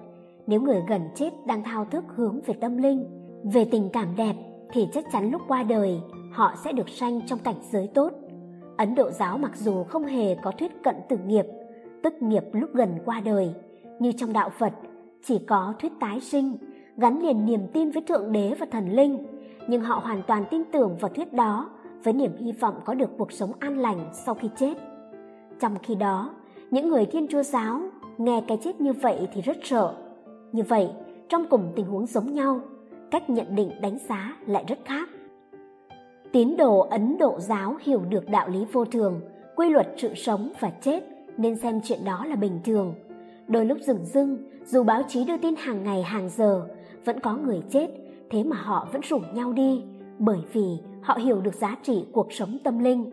nếu 0.48 0.62
người 0.62 0.82
gần 0.88 1.02
chết 1.16 1.30
đang 1.46 1.64
thao 1.64 1.86
thức 1.86 2.04
hướng 2.16 2.40
về 2.46 2.54
tâm 2.54 2.78
linh, 2.78 3.06
về 3.44 3.66
tình 3.66 3.90
cảm 3.94 4.16
đẹp 4.16 4.36
thì 4.72 4.88
chắc 4.94 5.06
chắn 5.12 5.32
lúc 5.32 5.42
qua 5.48 5.64
đời 5.64 6.02
họ 6.32 6.54
sẽ 6.64 6.72
được 6.72 6.90
sanh 6.90 7.22
trong 7.28 7.40
cảnh 7.40 7.56
giới 7.72 7.88
tốt. 7.94 8.12
Ấn 8.78 8.96
Độ 8.96 9.12
giáo 9.12 9.38
mặc 9.38 9.52
dù 9.56 9.84
không 9.84 10.06
hề 10.06 10.36
có 10.36 10.52
thuyết 10.52 10.72
cận 10.84 10.96
tử 11.10 11.18
nghiệp 11.18 11.46
tức 12.04 12.22
nghiệp 12.22 12.44
lúc 12.54 12.70
gần 12.74 13.00
qua 13.06 13.22
đời, 13.26 13.54
như 14.00 14.12
trong 14.12 14.34
đạo 14.34 14.50
Phật 14.50 14.74
chỉ 15.24 15.40
có 15.40 15.74
thuyết 15.80 15.92
tái 16.00 16.20
sinh, 16.20 16.58
gắn 17.02 17.22
liền 17.22 17.46
niềm 17.46 17.68
tin 17.74 17.92
với 17.92 18.04
Thượng 18.04 18.32
Đế 18.32 18.54
và 18.60 18.66
Thần 18.72 18.90
Linh, 18.90 19.18
nhưng 19.68 19.82
họ 19.82 20.00
hoàn 20.04 20.22
toàn 20.28 20.46
tin 20.52 20.64
tưởng 20.72 20.98
vào 21.00 21.12
thuyết 21.16 21.34
đó 21.34 21.70
với 22.04 22.14
niềm 22.14 22.32
hy 22.38 22.52
vọng 22.52 22.76
có 22.86 22.94
được 22.94 23.10
cuộc 23.18 23.32
sống 23.32 23.52
an 23.60 23.78
lành 23.78 24.10
sau 24.26 24.36
khi 24.36 24.50
chết. 24.56 24.74
Trong 25.60 25.76
khi 25.84 25.96
đó, 25.96 26.30
những 26.72 26.90
người 26.90 27.06
Thiên 27.06 27.28
Chúa 27.28 27.44
giáo 27.44 27.82
nghe 28.18 28.44
cái 28.48 28.58
chết 28.64 28.82
như 28.82 28.94
vậy 28.94 29.28
thì 29.34 29.42
rất 29.42 29.58
sợ. 29.64 29.96
Như 30.52 30.64
vậy, 30.64 30.90
trong 31.30 31.46
cùng 31.50 31.72
tình 31.76 31.86
huống 31.86 32.06
giống 32.06 32.34
nhau, 32.34 32.60
cách 33.12 33.30
nhận 33.30 33.56
định 33.56 33.72
đánh 33.82 33.98
giá 34.10 34.36
lại 34.46 34.64
rất 34.68 34.80
khác. 34.86 35.10
Tín 36.32 36.58
đồ 36.58 36.80
Ấn 36.80 37.18
Độ 37.18 37.40
giáo 37.40 37.76
hiểu 37.82 38.02
được 38.10 38.30
đạo 38.30 38.50
lý 38.50 38.66
vô 38.72 38.86
thường, 38.86 39.22
quy 39.56 39.70
luật 39.70 39.88
sự 39.98 40.14
sống 40.16 40.52
và 40.60 40.72
chết 40.82 41.04
nên 41.38 41.56
xem 41.56 41.82
chuyện 41.84 42.00
đó 42.06 42.26
là 42.26 42.36
bình 42.36 42.60
thường. 42.64 42.94
Đôi 43.48 43.66
lúc 43.66 43.78
rừng 43.82 44.06
dưng, 44.06 44.38
dù 44.66 44.84
báo 44.84 45.04
chí 45.08 45.26
đưa 45.26 45.38
tin 45.38 45.54
hàng 45.58 45.84
ngày 45.84 46.04
hàng 46.04 46.30
giờ, 46.30 46.68
vẫn 47.06 47.20
có 47.20 47.36
người 47.36 47.62
chết, 47.70 47.88
thế 48.30 48.44
mà 48.44 48.56
họ 48.56 48.88
vẫn 48.92 49.02
rủ 49.02 49.20
nhau 49.34 49.54
đi, 49.54 49.84
bởi 50.20 50.40
vì 50.54 50.78
họ 51.02 51.14
hiểu 51.14 51.42
được 51.42 51.54
giá 51.54 51.78
trị 51.84 52.06
cuộc 52.12 52.34
sống 52.34 52.58
tâm 52.64 52.80
linh. 52.80 53.12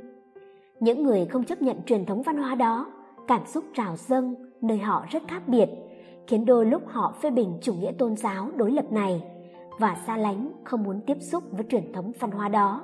Những 0.80 1.02
người 1.02 1.26
không 1.26 1.44
chấp 1.44 1.62
nhận 1.62 1.76
truyền 1.86 2.06
thống 2.06 2.22
văn 2.22 2.36
hóa 2.36 2.54
đó, 2.54 2.92
cảm 3.28 3.46
xúc 3.46 3.64
trào 3.74 3.96
dâng 3.96 4.34
nơi 4.60 4.78
họ 4.78 5.06
rất 5.10 5.22
khác 5.28 5.42
biệt, 5.48 5.68
khiến 6.26 6.44
đôi 6.44 6.66
lúc 6.66 6.82
họ 6.86 7.14
phê 7.22 7.30
bình 7.30 7.58
chủ 7.62 7.74
nghĩa 7.74 7.92
tôn 7.92 8.16
giáo 8.16 8.50
đối 8.56 8.70
lập 8.70 8.92
này 8.92 9.22
và 9.78 9.96
xa 10.06 10.16
lánh 10.16 10.52
không 10.64 10.82
muốn 10.82 11.00
tiếp 11.06 11.16
xúc 11.20 11.44
với 11.50 11.64
truyền 11.68 11.92
thống 11.92 12.12
văn 12.20 12.30
hóa 12.30 12.48
đó. 12.48 12.82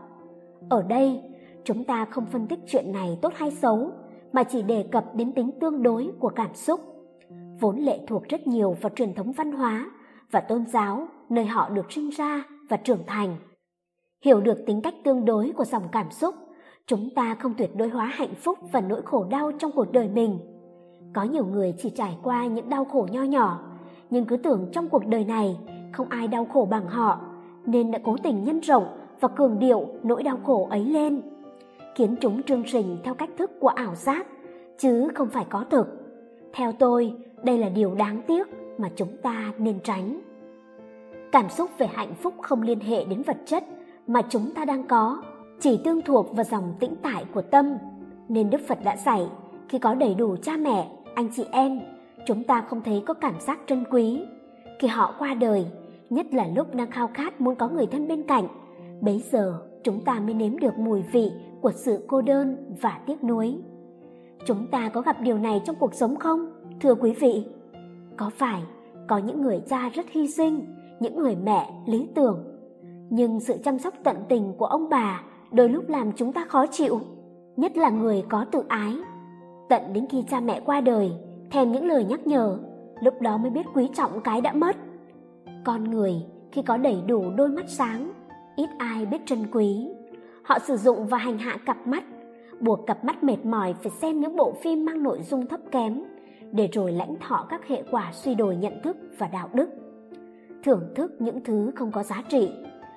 Ở 0.68 0.82
đây, 0.82 1.23
chúng 1.64 1.84
ta 1.84 2.04
không 2.04 2.26
phân 2.26 2.46
tích 2.46 2.58
chuyện 2.66 2.92
này 2.92 3.18
tốt 3.23 3.32
hay 3.37 3.50
xấu, 3.50 3.90
mà 4.32 4.42
chỉ 4.44 4.62
đề 4.62 4.84
cập 4.92 5.04
đến 5.14 5.32
tính 5.32 5.50
tương 5.61 5.82
đối 5.82 6.11
của 6.20 6.28
cảm 6.28 6.54
xúc 6.54 6.80
vốn 7.61 7.78
lệ 7.78 7.99
thuộc 8.06 8.23
rất 8.28 8.46
nhiều 8.46 8.76
vào 8.80 8.92
truyền 8.96 9.14
thống 9.14 9.32
văn 9.32 9.52
hóa 9.52 9.90
và 10.31 10.40
tôn 10.40 10.66
giáo, 10.66 11.09
nơi 11.29 11.46
họ 11.46 11.68
được 11.68 11.92
sinh 11.92 12.11
ra 12.11 12.44
và 12.68 12.77
trưởng 12.77 13.03
thành. 13.07 13.37
Hiểu 14.25 14.40
được 14.40 14.59
tính 14.66 14.81
cách 14.83 14.94
tương 15.05 15.25
đối 15.25 15.53
của 15.57 15.64
dòng 15.64 15.83
cảm 15.92 16.11
xúc, 16.11 16.35
chúng 16.87 17.09
ta 17.14 17.35
không 17.35 17.55
tuyệt 17.59 17.70
đối 17.77 17.88
hóa 17.88 18.07
hạnh 18.07 18.35
phúc 18.35 18.59
và 18.72 18.81
nỗi 18.81 19.03
khổ 19.03 19.27
đau 19.31 19.53
trong 19.59 19.70
cuộc 19.72 19.92
đời 19.92 20.09
mình. 20.09 20.38
Có 21.14 21.22
nhiều 21.22 21.46
người 21.46 21.75
chỉ 21.79 21.90
trải 21.90 22.16
qua 22.22 22.46
những 22.46 22.68
đau 22.68 22.85
khổ 22.85 23.09
nho 23.11 23.22
nhỏ, 23.22 23.61
nhưng 24.11 24.25
cứ 24.25 24.37
tưởng 24.37 24.68
trong 24.72 24.88
cuộc 24.88 25.07
đời 25.07 25.25
này 25.25 25.57
không 25.92 26.09
ai 26.09 26.29
đau 26.29 26.44
khổ 26.53 26.68
bằng 26.70 26.87
họ, 26.87 27.20
nên 27.64 27.90
đã 27.90 27.98
cố 28.05 28.16
tình 28.22 28.44
nhân 28.44 28.61
rộng 28.61 28.98
và 29.20 29.29
cường 29.29 29.59
điệu 29.59 29.87
nỗi 30.03 30.22
đau 30.22 30.38
khổ 30.44 30.66
ấy 30.70 30.85
lên. 30.85 31.22
Khiến 31.94 32.16
chúng 32.20 32.42
trương 32.42 32.62
trình 32.66 32.98
theo 33.05 33.14
cách 33.14 33.31
thức 33.38 33.51
của 33.61 33.68
ảo 33.68 33.94
giác, 33.94 34.27
chứ 34.79 35.09
không 35.14 35.29
phải 35.29 35.46
có 35.51 35.64
thực. 35.70 35.87
Theo 36.53 36.72
tôi, 36.72 37.14
đây 37.42 37.59
là 37.59 37.68
điều 37.68 37.94
đáng 37.94 38.22
tiếc 38.27 38.63
mà 38.78 38.90
chúng 38.96 39.16
ta 39.22 39.52
nên 39.58 39.78
tránh. 39.84 40.20
Cảm 41.32 41.48
xúc 41.48 41.70
về 41.78 41.87
hạnh 41.87 42.14
phúc 42.14 42.34
không 42.42 42.62
liên 42.62 42.80
hệ 42.80 43.04
đến 43.04 43.22
vật 43.22 43.37
chất 43.46 43.64
mà 44.06 44.22
chúng 44.28 44.50
ta 44.54 44.64
đang 44.64 44.87
có, 44.87 45.22
chỉ 45.60 45.80
tương 45.84 46.02
thuộc 46.02 46.37
vào 46.37 46.44
dòng 46.44 46.74
tĩnh 46.80 46.94
tại 47.02 47.24
của 47.34 47.42
tâm. 47.42 47.76
Nên 48.28 48.50
đức 48.50 48.60
phật 48.68 48.78
đã 48.84 48.96
dạy, 48.96 49.26
khi 49.68 49.78
có 49.78 49.94
đầy 49.94 50.14
đủ 50.14 50.37
cha 50.42 50.56
mẹ, 50.56 50.90
anh 51.14 51.28
chị 51.37 51.44
em, 51.50 51.80
chúng 52.26 52.44
ta 52.44 52.60
không 52.60 52.80
thấy 52.84 53.02
có 53.06 53.14
cảm 53.14 53.40
giác 53.40 53.58
trân 53.66 53.84
quý. 53.90 54.22
Khi 54.78 54.88
họ 54.88 55.14
qua 55.18 55.34
đời, 55.34 55.66
nhất 56.10 56.26
là 56.32 56.46
lúc 56.56 56.74
đang 56.74 56.90
khao 56.90 57.10
khát 57.14 57.40
muốn 57.40 57.54
có 57.54 57.68
người 57.68 57.87
thân 57.87 58.08
bên 58.08 58.22
cạnh, 58.22 58.48
bấy 59.00 59.22
giờ 59.30 59.58
chúng 59.84 60.04
ta 60.04 60.20
mới 60.20 60.34
nếm 60.34 60.58
được 60.58 60.78
mùi 60.78 61.02
vị 61.02 61.32
của 61.60 61.72
sự 61.72 62.04
cô 62.06 62.22
đơn 62.22 62.74
và 62.80 63.00
tiếc 63.06 63.24
nuối. 63.24 63.58
Chúng 64.46 64.66
ta 64.66 64.88
có 64.88 65.00
gặp 65.00 65.16
điều 65.20 65.38
này 65.38 65.62
trong 65.64 65.76
cuộc 65.76 65.94
sống 65.94 66.16
không, 66.16 66.52
thưa 66.80 66.94
quý 66.94 67.12
vị? 67.12 67.44
Có 68.16 68.31
phải 68.31 68.62
có 69.09 69.18
những 69.18 69.42
người 69.42 69.61
cha 69.66 69.88
rất 69.88 70.07
hy 70.11 70.29
sinh, 70.29 70.66
những 71.00 71.16
người 71.16 71.37
mẹ 71.37 71.70
lý 71.87 72.09
tưởng, 72.14 72.44
nhưng 73.11 73.40
sự 73.40 73.55
chăm 73.64 73.79
sóc 73.79 73.94
tận 74.05 74.16
tình 74.29 74.53
của 74.59 74.66
ông 74.66 74.88
bà 74.88 75.22
đôi 75.53 75.68
lúc 75.68 75.88
làm 75.88 76.12
chúng 76.12 76.33
ta 76.33 76.44
khó 76.44 76.66
chịu, 76.66 77.00
nhất 77.57 77.77
là 77.77 77.90
người 77.90 78.24
có 78.29 78.44
tự 78.44 78.62
ái. 78.68 78.94
Tận 79.68 79.83
đến 79.92 80.07
khi 80.11 80.24
cha 80.29 80.40
mẹ 80.40 80.61
qua 80.64 80.81
đời, 80.81 81.12
thèm 81.50 81.72
những 81.72 81.87
lời 81.87 82.05
nhắc 82.05 82.27
nhở, 82.27 82.59
lúc 83.00 83.20
đó 83.20 83.37
mới 83.37 83.50
biết 83.50 83.66
quý 83.74 83.88
trọng 83.94 84.20
cái 84.20 84.40
đã 84.40 84.53
mất. 84.53 84.77
Con 85.64 85.85
người 85.85 86.14
khi 86.53 86.62
có 86.62 86.77
đầy 86.77 87.03
đủ 87.07 87.24
đôi 87.37 87.48
mắt 87.48 87.64
sáng, 87.68 88.12
ít 88.57 88.68
ai 88.79 89.07
biết 89.07 89.27
trân 89.27 89.38
quý. 89.53 89.88
Họ 90.42 90.59
sử 90.59 90.77
dụng 90.77 91.07
và 91.07 91.18
hành 91.18 91.38
hạ 91.38 91.57
cặp 91.66 91.87
mắt, 91.87 92.05
buộc 92.61 92.87
cặp 92.87 93.05
mắt 93.05 93.24
mệt 93.24 93.44
mỏi 93.44 93.74
phải 93.83 93.92
xem 94.00 94.20
những 94.20 94.37
bộ 94.37 94.53
phim 94.53 94.85
mang 94.85 95.03
nội 95.03 95.22
dung 95.22 95.46
thấp 95.46 95.61
kém 95.70 96.03
để 96.55 96.69
rồi 96.73 96.93
lãnh 96.93 97.17
thọ 97.21 97.47
các 97.51 97.69
hệ 97.69 97.83
quả 97.90 98.11
suy 98.12 98.35
đồi 98.35 98.57
nhận 98.57 98.83
thức 98.83 98.97
và 99.19 99.27
đạo 99.27 99.49
đức. 99.53 99.71
Thưởng 100.64 100.93
thức 100.95 101.12
những 101.19 101.40
thứ 101.45 101.71
không 101.75 101.93
có 101.93 102.03
giá 102.03 102.23
trị, 102.29 102.51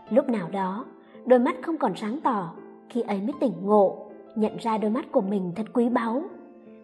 lúc 0.10 0.30
nào 0.30 0.50
đó, 0.52 0.86
đôi 1.26 1.40
mắt 1.40 1.56
không 1.62 1.78
còn 1.78 1.96
sáng 1.96 2.20
tỏ, 2.24 2.54
khi 2.90 3.02
ấy 3.02 3.22
mới 3.22 3.34
tỉnh 3.40 3.54
ngộ, 3.62 4.10
nhận 4.36 4.58
ra 4.58 4.78
đôi 4.78 4.92
mắt 4.92 5.12
của 5.12 5.22
mình 5.22 5.52
thật 5.56 5.66
quý 5.74 5.90
báu. 5.90 6.24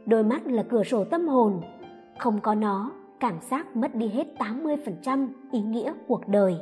Đôi 0.06 0.24
mắt 0.24 0.48
là 0.48 0.64
cửa 0.64 0.84
sổ 0.84 1.04
tâm 1.04 1.28
hồn, 1.28 1.62
không 2.18 2.40
có 2.42 2.56
nó, 2.56 2.92
cảm 3.20 3.36
giác 3.50 3.76
mất 3.76 3.96
đi 3.96 4.08
hết 4.08 4.28
80% 4.38 5.28
ý 5.52 5.62
nghĩa 5.62 5.94
cuộc 6.08 6.28
đời. 6.28 6.56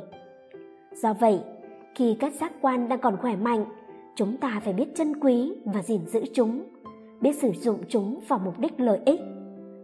Do 0.94 1.12
vậy, 1.12 1.40
khi 1.94 2.16
các 2.20 2.34
giác 2.34 2.52
quan 2.60 2.88
đang 2.88 2.98
còn 2.98 3.16
khỏe 3.16 3.36
mạnh, 3.36 3.64
chúng 4.14 4.36
ta 4.36 4.60
phải 4.64 4.72
biết 4.72 4.94
trân 4.94 5.20
quý 5.20 5.52
và 5.64 5.82
gìn 5.82 6.06
giữ 6.06 6.24
chúng, 6.34 6.62
biết 7.20 7.32
sử 7.32 7.52
dụng 7.52 7.78
chúng 7.88 8.20
vào 8.28 8.38
mục 8.44 8.58
đích 8.58 8.80
lợi 8.80 9.00
ích 9.04 9.20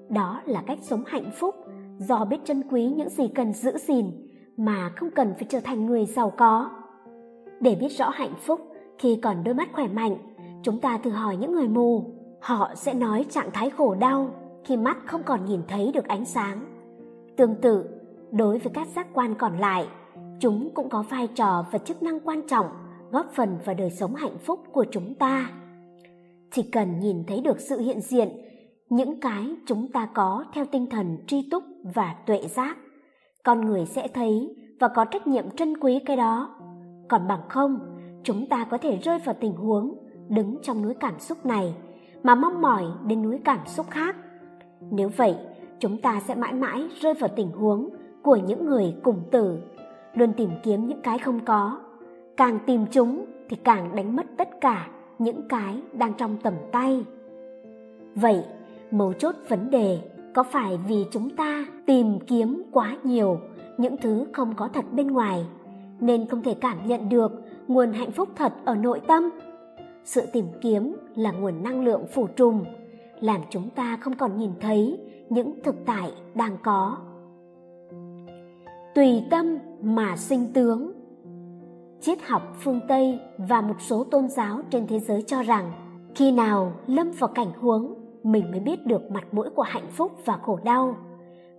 đó 0.09 0.43
là 0.47 0.63
cách 0.67 0.79
sống 0.83 1.03
hạnh 1.07 1.31
phúc. 1.35 1.55
Do 1.99 2.25
biết 2.25 2.37
trân 2.45 2.63
quý 2.71 2.87
những 2.87 3.09
gì 3.09 3.29
cần 3.29 3.53
giữ 3.53 3.79
gìn 3.79 4.11
mà 4.57 4.93
không 4.97 5.11
cần 5.11 5.35
phải 5.35 5.47
trở 5.49 5.61
thành 5.61 5.87
người 5.87 6.07
giàu 6.07 6.33
có. 6.37 6.71
Để 7.61 7.75
biết 7.75 7.89
rõ 7.89 8.09
hạnh 8.09 8.35
phúc 8.47 8.61
khi 8.99 9.19
còn 9.23 9.45
đôi 9.45 9.55
mắt 9.55 9.69
khỏe 9.73 9.89
mạnh, 9.89 10.17
chúng 10.63 10.81
ta 10.81 10.99
thử 10.99 11.11
hỏi 11.11 11.37
những 11.37 11.53
người 11.53 11.69
mù. 11.69 12.05
Họ 12.41 12.75
sẽ 12.75 12.95
nói 12.95 13.27
trạng 13.31 13.51
thái 13.53 13.71
khổ 13.71 13.95
đau 13.95 14.31
khi 14.65 14.77
mắt 14.77 14.99
không 15.07 15.23
còn 15.23 15.45
nhìn 15.45 15.61
thấy 15.69 15.91
được 15.95 16.09
ánh 16.09 16.25
sáng. 16.25 16.61
Tương 17.37 17.55
tự, 17.55 17.85
đối 18.31 18.59
với 18.59 18.73
các 18.75 18.89
giác 18.89 19.07
quan 19.15 19.35
còn 19.35 19.59
lại, 19.59 19.89
chúng 20.41 20.69
cũng 20.75 20.89
có 20.89 21.03
vai 21.03 21.27
trò 21.27 21.67
và 21.73 21.79
chức 21.79 22.03
năng 22.03 22.21
quan 22.21 22.43
trọng 22.49 22.67
góp 23.11 23.27
phần 23.35 23.59
vào 23.65 23.75
đời 23.75 23.91
sống 23.91 24.15
hạnh 24.15 24.39
phúc 24.39 24.61
của 24.73 24.85
chúng 24.91 25.15
ta. 25.15 25.51
Chỉ 26.51 26.63
cần 26.63 27.01
nhìn 27.01 27.25
thấy 27.27 27.41
được 27.41 27.61
sự 27.61 27.81
hiện 27.81 28.01
diện 28.01 28.29
những 28.91 29.21
cái 29.21 29.57
chúng 29.67 29.89
ta 29.89 30.09
có 30.15 30.45
theo 30.53 30.65
tinh 30.65 30.87
thần 30.87 31.19
tri 31.27 31.49
túc 31.51 31.65
và 31.95 32.15
tuệ 32.27 32.41
giác. 32.49 32.77
Con 33.45 33.67
người 33.67 33.87
sẽ 33.87 34.09
thấy 34.09 34.57
và 34.81 34.89
có 34.89 35.05
trách 35.05 35.27
nhiệm 35.27 35.51
trân 35.51 35.77
quý 35.81 35.99
cái 36.07 36.17
đó. 36.17 36.55
Còn 37.09 37.29
bằng 37.29 37.49
không, 37.49 37.79
chúng 38.23 38.47
ta 38.47 38.65
có 38.65 38.79
thể 38.79 38.97
rơi 38.97 39.19
vào 39.19 39.35
tình 39.41 39.53
huống 39.53 39.95
đứng 40.29 40.57
trong 40.63 40.83
núi 40.83 40.95
cảm 40.95 41.19
xúc 41.19 41.47
này 41.47 41.75
mà 42.23 42.35
mong 42.35 42.63
mỏi 42.63 42.85
đến 43.07 43.23
núi 43.23 43.39
cảm 43.45 43.59
xúc 43.67 43.87
khác. 43.91 44.17
Nếu 44.91 45.11
vậy, 45.17 45.37
chúng 45.79 46.01
ta 46.01 46.21
sẽ 46.21 46.35
mãi 46.35 46.53
mãi 46.53 46.89
rơi 47.01 47.15
vào 47.15 47.31
tình 47.37 47.51
huống 47.51 47.89
của 48.23 48.37
những 48.37 48.67
người 48.67 48.95
cùng 49.03 49.21
tử, 49.31 49.59
luôn 50.15 50.33
tìm 50.33 50.51
kiếm 50.63 50.87
những 50.87 51.03
cái 51.03 51.19
không 51.19 51.41
có. 51.45 51.81
Càng 52.37 52.59
tìm 52.67 52.87
chúng 52.91 53.25
thì 53.49 53.57
càng 53.57 53.97
đánh 53.97 54.17
mất 54.17 54.27
tất 54.37 54.49
cả 54.61 54.89
những 55.19 55.49
cái 55.49 55.83
đang 55.93 56.13
trong 56.15 56.37
tầm 56.43 56.55
tay. 56.73 57.05
Vậy 58.15 58.45
mấu 58.91 59.13
chốt 59.13 59.35
vấn 59.49 59.71
đề, 59.71 60.01
có 60.35 60.43
phải 60.43 60.79
vì 60.89 61.05
chúng 61.11 61.31
ta 61.31 61.67
tìm 61.87 62.19
kiếm 62.27 62.63
quá 62.73 62.97
nhiều 63.03 63.41
những 63.79 63.97
thứ 63.97 64.27
không 64.33 64.55
có 64.57 64.69
thật 64.69 64.85
bên 64.93 65.07
ngoài 65.07 65.47
nên 66.01 66.27
không 66.27 66.43
thể 66.43 66.55
cảm 66.55 66.87
nhận 66.87 67.09
được 67.09 67.33
nguồn 67.69 67.93
hạnh 67.93 68.11
phúc 68.11 68.29
thật 68.37 68.53
ở 68.65 68.75
nội 68.75 69.01
tâm? 69.09 69.31
Sự 70.05 70.27
tìm 70.33 70.47
kiếm 70.61 70.97
là 71.15 71.33
nguồn 71.33 71.63
năng 71.63 71.85
lượng 71.85 72.07
phủ 72.15 72.27
trùm, 72.27 72.65
làm 73.21 73.41
chúng 73.51 73.71
ta 73.71 73.99
không 74.01 74.17
còn 74.17 74.37
nhìn 74.37 74.51
thấy 74.61 74.99
những 75.29 75.63
thực 75.65 75.75
tại 75.87 76.13
đang 76.35 76.57
có. 76.63 76.97
Tùy 78.95 79.23
tâm 79.31 79.59
mà 79.83 80.17
sinh 80.17 80.53
tướng. 80.53 80.93
Triết 82.01 82.19
học 82.23 82.43
phương 82.61 82.81
tây 82.89 83.19
và 83.39 83.61
một 83.61 83.81
số 83.81 84.05
tôn 84.05 84.29
giáo 84.29 84.61
trên 84.71 84.87
thế 84.87 84.99
giới 84.99 85.23
cho 85.23 85.43
rằng 85.43 85.73
khi 86.15 86.33
nào 86.33 86.73
lâm 86.87 87.11
vào 87.11 87.29
cảnh 87.29 87.53
huống 87.61 87.95
mình 88.23 88.51
mới 88.51 88.61
biết 88.61 88.87
được 88.87 89.11
mặt 89.11 89.25
mũi 89.33 89.51
của 89.51 89.63
hạnh 89.63 89.87
phúc 89.91 90.13
và 90.25 90.37
khổ 90.37 90.59
đau. 90.65 90.97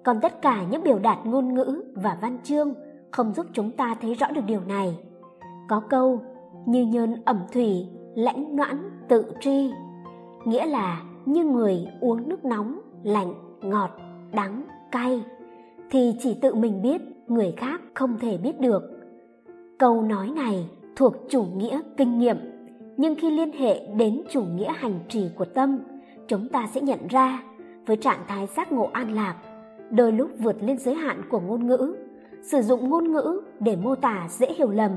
Còn 0.03 0.19
tất 0.21 0.41
cả 0.41 0.63
những 0.71 0.83
biểu 0.83 0.99
đạt 0.99 1.17
ngôn 1.25 1.53
ngữ 1.53 1.83
và 1.95 2.17
văn 2.21 2.37
chương 2.43 2.73
không 3.11 3.33
giúp 3.33 3.45
chúng 3.53 3.71
ta 3.71 3.95
thấy 4.01 4.13
rõ 4.13 4.27
được 4.27 4.41
điều 4.47 4.61
này. 4.67 4.97
Có 5.69 5.79
câu, 5.89 6.21
như 6.65 6.85
nhơn 6.85 7.15
ẩm 7.25 7.39
thủy, 7.53 7.87
lãnh 8.15 8.55
noãn 8.55 8.89
tự 9.07 9.25
tri. 9.39 9.71
Nghĩa 10.45 10.65
là 10.65 11.03
như 11.25 11.43
người 11.43 11.87
uống 11.99 12.29
nước 12.29 12.45
nóng, 12.45 12.79
lạnh, 13.03 13.33
ngọt, 13.61 13.89
đắng, 14.33 14.63
cay, 14.91 15.23
thì 15.91 16.15
chỉ 16.19 16.37
tự 16.41 16.55
mình 16.55 16.81
biết, 16.81 17.01
người 17.27 17.53
khác 17.57 17.81
không 17.93 18.19
thể 18.19 18.37
biết 18.37 18.59
được. 18.59 18.83
Câu 19.77 20.01
nói 20.01 20.31
này 20.35 20.69
thuộc 20.95 21.13
chủ 21.29 21.43
nghĩa 21.43 21.81
kinh 21.97 22.19
nghiệm, 22.19 22.37
nhưng 22.97 23.15
khi 23.15 23.31
liên 23.31 23.51
hệ 23.51 23.87
đến 23.97 24.21
chủ 24.29 24.43
nghĩa 24.43 24.71
hành 24.75 24.99
trì 25.09 25.29
của 25.37 25.45
tâm 25.45 25.79
chúng 26.29 26.47
ta 26.49 26.67
sẽ 26.73 26.81
nhận 26.81 27.07
ra 27.07 27.43
với 27.85 27.97
trạng 27.97 28.19
thái 28.27 28.47
giác 28.47 28.71
ngộ 28.71 28.89
an 28.93 29.13
lạc, 29.13 29.35
đôi 29.91 30.11
lúc 30.11 30.29
vượt 30.39 30.63
lên 30.63 30.77
giới 30.77 30.95
hạn 30.95 31.21
của 31.29 31.39
ngôn 31.39 31.67
ngữ, 31.67 31.95
sử 32.41 32.61
dụng 32.61 32.89
ngôn 32.89 33.11
ngữ 33.11 33.41
để 33.59 33.75
mô 33.75 33.95
tả 33.95 34.27
dễ 34.29 34.47
hiểu 34.57 34.69
lầm, 34.69 34.91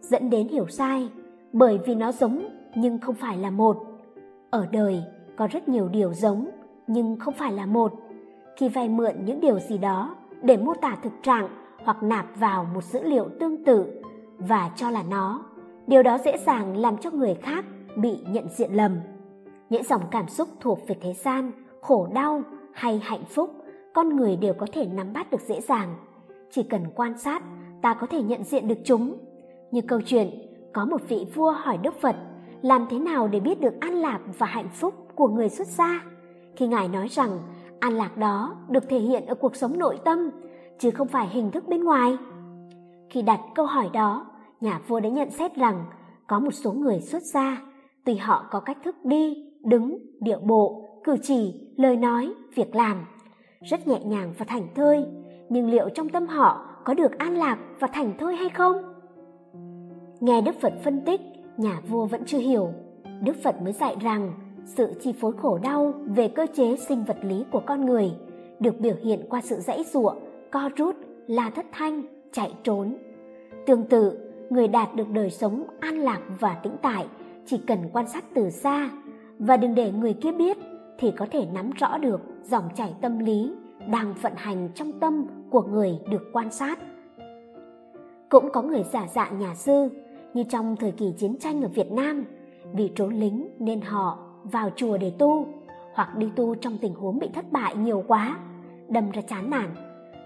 dẫn 0.00 0.30
đến 0.30 0.48
hiểu 0.48 0.66
sai 0.68 1.08
bởi 1.52 1.78
vì 1.86 1.94
nó 1.94 2.12
giống 2.12 2.48
nhưng 2.74 2.98
không 2.98 3.14
phải 3.14 3.38
là 3.38 3.50
một. 3.50 3.76
Ở 4.50 4.66
đời 4.72 5.02
có 5.36 5.46
rất 5.46 5.68
nhiều 5.68 5.88
điều 5.88 6.14
giống 6.14 6.50
nhưng 6.86 7.18
không 7.18 7.34
phải 7.34 7.52
là 7.52 7.66
một, 7.66 7.92
khi 8.56 8.68
vay 8.68 8.88
mượn 8.88 9.14
những 9.24 9.40
điều 9.40 9.58
gì 9.58 9.78
đó 9.78 10.16
để 10.42 10.56
mô 10.56 10.74
tả 10.74 10.96
thực 11.02 11.12
trạng 11.22 11.48
hoặc 11.84 12.02
nạp 12.02 12.26
vào 12.36 12.66
một 12.74 12.84
dữ 12.84 13.02
liệu 13.02 13.28
tương 13.40 13.64
tự 13.64 14.02
và 14.38 14.70
cho 14.76 14.90
là 14.90 15.02
nó, 15.10 15.42
điều 15.86 16.02
đó 16.02 16.18
dễ 16.24 16.36
dàng 16.46 16.76
làm 16.76 16.96
cho 16.96 17.10
người 17.10 17.34
khác 17.34 17.64
bị 17.96 18.18
nhận 18.28 18.48
diện 18.48 18.72
lầm 18.72 18.92
những 19.70 19.82
dòng 19.82 20.02
cảm 20.10 20.28
xúc 20.28 20.48
thuộc 20.60 20.78
về 20.88 20.96
thế 21.00 21.12
gian, 21.12 21.52
khổ 21.80 22.08
đau 22.14 22.42
hay 22.72 23.00
hạnh 23.04 23.24
phúc, 23.24 23.50
con 23.94 24.16
người 24.16 24.36
đều 24.36 24.54
có 24.54 24.66
thể 24.72 24.86
nắm 24.86 25.12
bắt 25.12 25.30
được 25.30 25.40
dễ 25.40 25.60
dàng. 25.60 25.94
Chỉ 26.50 26.62
cần 26.62 26.82
quan 26.94 27.18
sát, 27.18 27.42
ta 27.82 27.94
có 27.94 28.06
thể 28.06 28.22
nhận 28.22 28.44
diện 28.44 28.68
được 28.68 28.78
chúng. 28.84 29.18
Như 29.70 29.80
câu 29.88 30.00
chuyện, 30.06 30.30
có 30.72 30.84
một 30.84 31.00
vị 31.08 31.26
vua 31.34 31.50
hỏi 31.50 31.78
đức 31.82 31.94
phật, 32.00 32.16
làm 32.62 32.86
thế 32.90 32.98
nào 32.98 33.28
để 33.28 33.40
biết 33.40 33.60
được 33.60 33.80
an 33.80 33.94
lạc 33.94 34.20
và 34.38 34.46
hạnh 34.46 34.68
phúc 34.72 34.94
của 35.14 35.28
người 35.28 35.48
xuất 35.48 35.68
gia? 35.68 36.04
Khi 36.56 36.66
ngài 36.66 36.88
nói 36.88 37.08
rằng, 37.08 37.38
an 37.80 37.92
lạc 37.92 38.16
đó 38.16 38.56
được 38.68 38.88
thể 38.88 38.98
hiện 38.98 39.26
ở 39.26 39.34
cuộc 39.34 39.56
sống 39.56 39.78
nội 39.78 39.98
tâm, 40.04 40.30
chứ 40.78 40.90
không 40.90 41.08
phải 41.08 41.28
hình 41.28 41.50
thức 41.50 41.68
bên 41.68 41.84
ngoài. 41.84 42.16
Khi 43.10 43.22
đặt 43.22 43.40
câu 43.54 43.66
hỏi 43.66 43.90
đó, 43.92 44.26
nhà 44.60 44.80
vua 44.88 45.00
đã 45.00 45.08
nhận 45.08 45.30
xét 45.30 45.54
rằng 45.54 45.84
có 46.26 46.38
một 46.38 46.50
số 46.50 46.72
người 46.72 47.00
xuất 47.00 47.22
gia 47.22 47.62
tùy 48.04 48.16
họ 48.16 48.44
có 48.50 48.60
cách 48.60 48.78
thức 48.84 48.96
đi 49.04 49.45
đứng, 49.66 49.98
điệu 50.20 50.38
bộ, 50.38 50.82
cử 51.04 51.16
chỉ, 51.22 51.54
lời 51.76 51.96
nói, 51.96 52.32
việc 52.54 52.74
làm. 52.74 53.04
Rất 53.62 53.88
nhẹ 53.88 54.00
nhàng 54.04 54.34
và 54.38 54.44
thành 54.48 54.66
thơi, 54.74 55.04
nhưng 55.48 55.70
liệu 55.70 55.88
trong 55.88 56.08
tâm 56.08 56.26
họ 56.26 56.66
có 56.84 56.94
được 56.94 57.18
an 57.18 57.36
lạc 57.36 57.58
và 57.80 57.88
thành 57.92 58.14
thơi 58.18 58.36
hay 58.36 58.48
không? 58.48 58.76
Nghe 60.20 60.40
đức 60.40 60.60
phật 60.60 60.72
phân 60.84 61.00
tích, 61.06 61.20
nhà 61.56 61.80
vua 61.88 62.06
vẫn 62.06 62.22
chưa 62.26 62.38
hiểu. 62.38 62.68
Đức 63.22 63.36
phật 63.42 63.62
mới 63.62 63.72
dạy 63.72 63.96
rằng, 64.00 64.32
sự 64.64 64.92
chi 65.00 65.12
phối 65.12 65.32
khổ 65.32 65.58
đau 65.62 65.94
về 66.06 66.28
cơ 66.28 66.46
chế 66.54 66.76
sinh 66.76 67.04
vật 67.04 67.16
lý 67.22 67.44
của 67.52 67.60
con 67.66 67.86
người 67.86 68.12
được 68.60 68.80
biểu 68.80 68.94
hiện 69.02 69.20
qua 69.28 69.40
sự 69.40 69.56
dãy 69.56 69.84
giụa, 69.84 70.14
co 70.50 70.70
rút, 70.76 70.96
la 71.26 71.50
thất 71.50 71.66
thanh, 71.72 72.02
chạy 72.32 72.52
trốn. 72.62 72.96
Tương 73.66 73.84
tự, 73.84 74.18
người 74.50 74.68
đạt 74.68 74.94
được 74.94 75.10
đời 75.10 75.30
sống 75.30 75.64
an 75.80 75.98
lạc 75.98 76.20
và 76.40 76.54
tĩnh 76.62 76.76
tại 76.82 77.06
chỉ 77.46 77.58
cần 77.66 77.78
quan 77.92 78.08
sát 78.08 78.24
từ 78.34 78.50
xa 78.50 78.90
và 79.38 79.56
đừng 79.56 79.74
để 79.74 79.92
người 79.92 80.12
kia 80.12 80.32
biết 80.32 80.58
thì 80.98 81.10
có 81.10 81.26
thể 81.30 81.46
nắm 81.54 81.70
rõ 81.70 81.98
được 81.98 82.20
dòng 82.42 82.68
chảy 82.74 82.94
tâm 83.00 83.18
lý 83.18 83.52
đang 83.88 84.14
vận 84.22 84.32
hành 84.36 84.68
trong 84.74 84.92
tâm 84.92 85.26
của 85.50 85.62
người 85.62 85.98
được 86.10 86.30
quan 86.32 86.50
sát. 86.50 86.78
Cũng 88.28 88.52
có 88.52 88.62
người 88.62 88.82
giả 88.92 89.06
dạng 89.14 89.38
nhà 89.38 89.54
sư 89.54 89.88
như 90.34 90.42
trong 90.42 90.76
thời 90.76 90.92
kỳ 90.92 91.12
chiến 91.18 91.36
tranh 91.40 91.62
ở 91.62 91.68
Việt 91.68 91.92
Nam, 91.92 92.24
vì 92.72 92.90
trốn 92.94 93.14
lính 93.14 93.48
nên 93.58 93.80
họ 93.80 94.18
vào 94.44 94.70
chùa 94.76 94.98
để 94.98 95.12
tu 95.18 95.46
hoặc 95.94 96.16
đi 96.16 96.30
tu 96.36 96.54
trong 96.54 96.78
tình 96.78 96.94
huống 96.94 97.18
bị 97.18 97.28
thất 97.34 97.52
bại 97.52 97.76
nhiều 97.76 98.04
quá, 98.08 98.38
đâm 98.88 99.10
ra 99.10 99.22
chán 99.22 99.50
nản. 99.50 99.74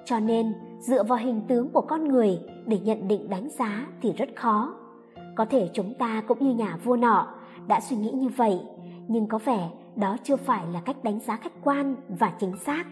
Cho 0.05 0.21
nên, 0.21 0.53
dựa 0.81 1.03
vào 1.03 1.19
hình 1.19 1.41
tướng 1.49 1.69
của 1.69 1.81
con 1.81 2.09
người 2.09 2.39
để 2.67 2.79
nhận 2.79 3.09
định 3.09 3.29
đánh 3.31 3.49
giá 3.49 3.87
thì 4.03 4.13
rất 4.13 4.29
khó. 4.37 4.75
Có 5.37 5.45
thể 5.45 5.71
chúng 5.73 5.95
ta 5.95 6.23
cũng 6.29 6.39
như 6.39 6.55
nhà 6.55 6.77
vua 6.85 6.97
nọ 6.97 7.35
đã 7.69 7.81
suy 7.81 7.97
nghĩ 7.97 8.11
như 8.11 8.29
vậy 8.29 8.61
nhưng 9.11 9.27
có 9.27 9.39
vẻ 9.39 9.71
đó 9.97 10.17
chưa 10.23 10.37
phải 10.37 10.67
là 10.73 10.81
cách 10.81 11.05
đánh 11.05 11.21
giá 11.21 11.37
khách 11.37 11.53
quan 11.65 11.97
và 12.09 12.33
chính 12.39 12.57
xác 12.57 12.85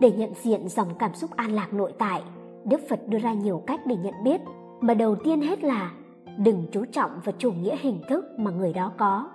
để 0.00 0.12
nhận 0.12 0.34
diện 0.42 0.68
dòng 0.68 0.94
cảm 0.98 1.14
xúc 1.14 1.30
an 1.36 1.52
lạc 1.52 1.72
nội 1.72 1.92
tại 1.98 2.22
đức 2.64 2.80
phật 2.88 3.00
đưa 3.08 3.18
ra 3.18 3.32
nhiều 3.32 3.62
cách 3.66 3.80
để 3.86 3.96
nhận 3.96 4.14
biết 4.24 4.40
mà 4.80 4.94
đầu 4.94 5.16
tiên 5.16 5.40
hết 5.40 5.64
là 5.64 5.92
đừng 6.38 6.66
chú 6.72 6.84
trọng 6.84 7.10
vào 7.24 7.34
chủ 7.38 7.52
nghĩa 7.52 7.76
hình 7.76 8.00
thức 8.08 8.24
mà 8.38 8.50
người 8.50 8.72
đó 8.72 8.92
có 8.96 9.28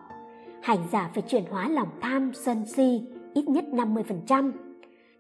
hành 0.64 0.80
giả 0.92 1.10
phải 1.14 1.24
chuyển 1.28 1.44
hóa 1.52 1.70
lòng 1.70 1.90
tham 2.02 2.32
sân 2.34 2.66
si 2.66 3.02
ít 3.34 3.50
nhất 3.50 3.66
50%. 3.72 4.52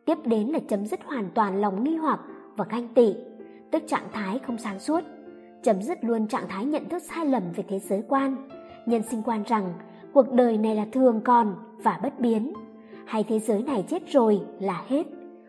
Tiếp 0.06 0.18
đến 0.26 0.48
là 0.48 0.60
chấm 0.68 0.86
dứt 0.86 1.00
hoàn 1.06 1.30
toàn 1.36 1.62
lòng 1.62 1.84
nghi 1.84 1.96
hoặc 1.96 2.20
và 2.56 2.66
ganh 2.70 2.88
tị, 2.88 3.16
tức 3.72 3.84
trạng 3.88 4.08
thái 4.12 4.40
không 4.40 4.58
sáng 4.58 4.80
suốt. 4.80 5.04
Chấm 5.64 5.82
dứt 5.82 6.04
luôn 6.04 6.28
trạng 6.28 6.48
thái 6.50 6.66
nhận 6.66 6.90
thức 6.90 7.04
sai 7.04 7.26
lầm 7.26 7.44
về 7.56 7.64
thế 7.68 7.80
giới 7.80 8.04
quan, 8.08 8.50
nhân 8.86 9.04
sinh 9.04 9.22
quan 9.26 9.44
rằng 9.44 9.74
cuộc 10.14 10.32
đời 10.32 10.58
này 10.58 10.76
là 10.76 10.86
thường 10.92 11.22
còn 11.26 11.56
và 11.84 12.00
bất 12.04 12.20
biến, 12.20 12.54
hay 13.06 13.24
thế 13.24 13.40
giới 13.40 13.64
này 13.64 13.84
chết 13.88 14.08
rồi 14.08 14.42
là 14.60 14.84
hết, 14.88 15.04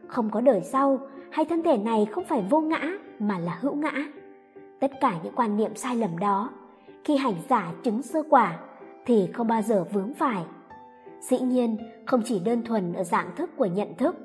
không 0.07 0.31
có 0.31 0.40
đời 0.40 0.61
sau, 0.61 0.98
hay 1.31 1.44
thân 1.44 1.62
thể 1.62 1.77
này 1.77 2.07
không 2.07 2.25
phải 2.25 2.44
vô 2.51 2.61
ngã 2.61 2.92
mà 3.18 3.38
là 3.38 3.59
hữu 3.61 3.75
ngã. 3.75 3.92
Tất 4.81 4.92
cả 5.01 5.14
những 5.25 5.33
quan 5.37 5.57
niệm 5.57 5.75
sai 5.75 5.96
lầm 5.96 6.18
đó, 6.18 6.51
khi 7.05 7.16
hành 7.16 7.35
giả 7.48 7.72
chứng 7.83 8.03
sơ 8.03 8.22
quả 8.31 8.59
thì 9.07 9.29
không 9.33 9.48
bao 9.48 9.62
giờ 9.62 9.85
vướng 9.92 10.14
phải. 10.14 10.44
Dĩ 11.20 11.38
nhiên, 11.38 11.77
không 12.07 12.22
chỉ 12.25 12.40
đơn 12.40 12.62
thuần 12.62 12.92
ở 12.92 13.05
dạng 13.05 13.31
thức 13.37 13.51
của 13.57 13.66
nhận 13.66 13.94
thức, 13.94 14.16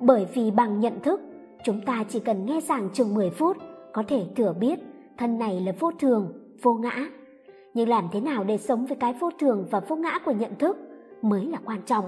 bởi 0.00 0.26
vì 0.34 0.50
bằng 0.50 0.80
nhận 0.80 1.00
thức, 1.00 1.20
chúng 1.64 1.80
ta 1.80 2.04
chỉ 2.08 2.20
cần 2.20 2.46
nghe 2.46 2.60
giảng 2.60 2.88
chừng 2.92 3.14
10 3.14 3.30
phút 3.30 3.56
có 3.92 4.02
thể 4.08 4.24
thừa 4.36 4.52
biết 4.52 4.78
thân 5.18 5.38
này 5.38 5.60
là 5.60 5.72
vô 5.80 5.90
thường, 5.98 6.32
vô 6.62 6.74
ngã. 6.74 7.06
Nhưng 7.76 7.88
làm 7.88 8.08
thế 8.12 8.20
nào 8.20 8.44
để 8.44 8.58
sống 8.58 8.86
với 8.86 8.96
cái 8.96 9.12
vô 9.12 9.30
thường 9.38 9.66
và 9.70 9.80
vô 9.80 9.96
ngã 9.96 10.18
của 10.24 10.32
nhận 10.32 10.54
thức 10.58 10.76
mới 11.22 11.46
là 11.46 11.58
quan 11.64 11.82
trọng. 11.86 12.04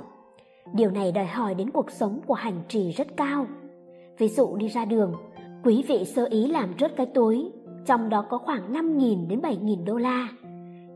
Điều 0.74 0.90
này 0.90 1.12
đòi 1.12 1.26
hỏi 1.26 1.54
đến 1.54 1.70
cuộc 1.70 1.90
sống 1.90 2.20
của 2.26 2.34
hành 2.34 2.60
trì 2.68 2.90
rất 2.90 3.16
cao. 3.16 3.46
Ví 4.18 4.28
dụ 4.28 4.56
đi 4.56 4.68
ra 4.68 4.84
đường, 4.84 5.14
quý 5.64 5.84
vị 5.88 6.04
sơ 6.04 6.26
ý 6.30 6.46
làm 6.46 6.74
rớt 6.80 6.96
cái 6.96 7.06
túi, 7.06 7.52
trong 7.86 8.08
đó 8.08 8.24
có 8.30 8.38
khoảng 8.38 8.72
5.000 8.72 9.28
đến 9.28 9.40
7.000 9.40 9.84
đô 9.84 9.96
la 9.96 10.28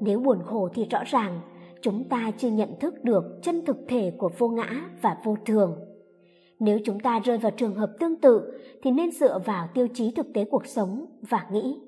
nếu 0.00 0.20
buồn 0.20 0.38
khổ 0.44 0.68
thì 0.74 0.85
rõ 0.85 1.02
ràng 1.06 1.40
chúng 1.82 2.04
ta 2.04 2.30
chưa 2.38 2.50
nhận 2.50 2.78
thức 2.80 3.04
được 3.04 3.24
chân 3.42 3.64
thực 3.64 3.76
thể 3.88 4.12
của 4.18 4.30
vô 4.38 4.48
ngã 4.48 4.90
và 5.02 5.16
vô 5.24 5.37
thường. 5.46 5.76
Nếu 6.58 6.78
chúng 6.85 7.00
ta 7.00 7.18
rơi 7.18 7.38
vào 7.38 7.52
trường 7.56 7.74
hợp 7.74 7.92
tương 8.00 8.16
tự 8.16 8.61
thì 8.82 8.90
nên 8.90 9.11
dựa 9.11 9.38
vào 9.44 9.68
tiêu 9.74 9.88
chí 9.94 10.11
thực 10.11 10.26
tế 10.35 10.44
cuộc 10.44 10.66
sống 10.66 11.06
và 11.28 11.46
nghĩ 11.52 11.78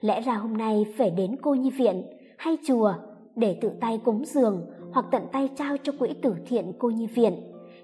lẽ 0.00 0.20
ra 0.20 0.34
hôm 0.34 0.56
nay 0.56 0.86
phải 0.96 1.10
đến 1.10 1.36
cô 1.42 1.54
nhi 1.54 1.70
viện 1.70 2.02
hay 2.38 2.58
chùa 2.66 2.94
để 3.36 3.58
tự 3.60 3.70
tay 3.80 4.00
cúng 4.04 4.24
dường 4.24 4.66
hoặc 4.92 5.06
tận 5.10 5.22
tay 5.32 5.48
trao 5.56 5.76
cho 5.82 5.92
quỹ 5.98 6.14
tử 6.22 6.34
thiện 6.46 6.72
cô 6.78 6.90
nhi 6.90 7.06
viện, 7.06 7.34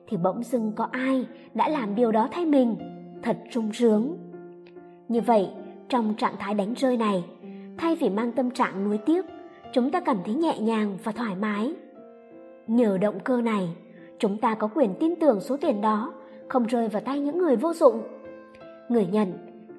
thì 0.06 0.16
bỗng 0.16 0.42
dưng 0.42 0.72
có 0.76 0.88
ai 0.90 1.26
đã 1.54 1.68
làm 1.68 1.94
điều 1.94 2.12
đó 2.12 2.28
thay 2.32 2.46
mình. 2.46 2.76
Thật 3.22 3.36
sung 3.50 3.72
sướng 3.72 4.18
như 5.08 5.20
vậy, 5.20 5.48
trong 5.88 6.14
trạng 6.14 6.34
thái 6.38 6.54
đánh 6.54 6.74
rơi 6.74 6.96
này, 6.96 7.24
thay 7.76 7.96
vì 7.96 8.10
mang 8.10 8.32
tâm 8.32 8.50
trạng 8.50 8.84
nuối 8.84 8.98
tiếc, 8.98 9.24
chúng 9.72 9.90
ta 9.90 10.00
cảm 10.00 10.16
thấy 10.24 10.34
nhẹ 10.34 10.58
nhàng 10.58 10.98
và 11.04 11.12
thoải 11.12 11.34
mái. 11.34 11.74
Nhờ 12.66 12.98
động 12.98 13.20
cơ 13.24 13.40
này, 13.40 13.68
chúng 14.18 14.38
ta 14.38 14.54
có 14.54 14.68
quyền 14.74 14.94
tin 15.00 15.16
tưởng 15.16 15.40
số 15.40 15.56
tiền 15.56 15.80
đó 15.80 16.12
không 16.48 16.66
rơi 16.66 16.88
vào 16.88 17.02
tay 17.02 17.20
những 17.20 17.38
người 17.38 17.56
vô 17.56 17.72
dụng. 17.72 18.02
Người 18.88 19.06
nhận 19.06 19.32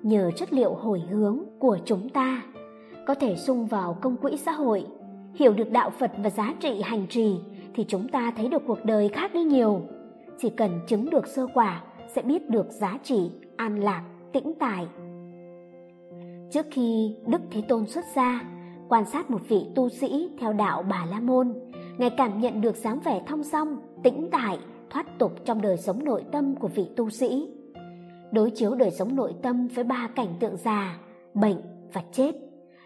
nhờ 0.03 0.31
chất 0.31 0.53
liệu 0.53 0.73
hồi 0.73 0.99
hướng 0.99 1.39
của 1.59 1.77
chúng 1.85 2.09
ta 2.09 2.41
có 3.05 3.15
thể 3.15 3.35
sung 3.35 3.65
vào 3.65 3.97
công 4.01 4.17
quỹ 4.17 4.37
xã 4.37 4.51
hội. 4.51 4.85
Hiểu 5.33 5.53
được 5.53 5.71
đạo 5.71 5.89
phật 5.89 6.11
và 6.17 6.29
giá 6.29 6.53
trị 6.59 6.81
hành 6.81 7.07
trì, 7.09 7.35
thì 7.73 7.85
chúng 7.87 8.07
ta 8.07 8.33
thấy 8.37 8.47
được 8.47 8.61
cuộc 8.67 8.85
đời 8.85 9.09
khác 9.09 9.33
đi 9.33 9.43
nhiều. 9.43 9.81
Chỉ 10.37 10.49
cần 10.49 10.79
chứng 10.87 11.09
được 11.09 11.27
sơ 11.27 11.47
quả, 11.53 11.83
sẽ 12.15 12.21
biết 12.21 12.49
được 12.49 12.71
giá 12.71 12.97
trị, 13.03 13.31
an 13.57 13.79
lạc, 13.79 14.03
tĩnh 14.33 14.53
tại 14.59 14.87
trước 16.51 16.65
khi 16.71 17.15
đức 17.27 17.41
thế 17.51 17.61
tôn 17.61 17.85
xuất 17.85 18.05
gia, 18.15 18.43
quan 18.89 19.05
sát 19.05 19.31
một 19.31 19.41
vị 19.47 19.65
tu 19.75 19.89
sĩ 19.89 20.29
theo 20.39 20.53
đạo 20.53 20.83
bà 20.89 21.05
la 21.09 21.19
môn, 21.19 21.53
ngài 21.97 22.09
cảm 22.09 22.41
nhận 22.41 22.61
được 22.61 22.75
dáng 22.75 22.99
vẻ 22.99 23.21
thong 23.27 23.43
song 23.43 23.77
tĩnh 24.03 24.29
tại 24.31 24.59
thoát 24.89 25.19
tục 25.19 25.31
trong 25.45 25.61
đời 25.61 25.77
sống 25.77 26.03
nội 26.03 26.23
tâm 26.31 26.55
của 26.55 26.67
vị 26.67 26.87
tu 26.95 27.09
sĩ. 27.09 27.47
Đối 28.31 28.51
chiếu 28.51 28.75
đời 28.75 28.91
sống 28.91 29.15
nội 29.15 29.33
tâm 29.41 29.67
với 29.67 29.83
ba 29.83 30.09
cảnh 30.15 30.33
tượng 30.39 30.57
già, 30.57 30.97
bệnh 31.33 31.57
và 31.93 32.03
chết 32.11 32.31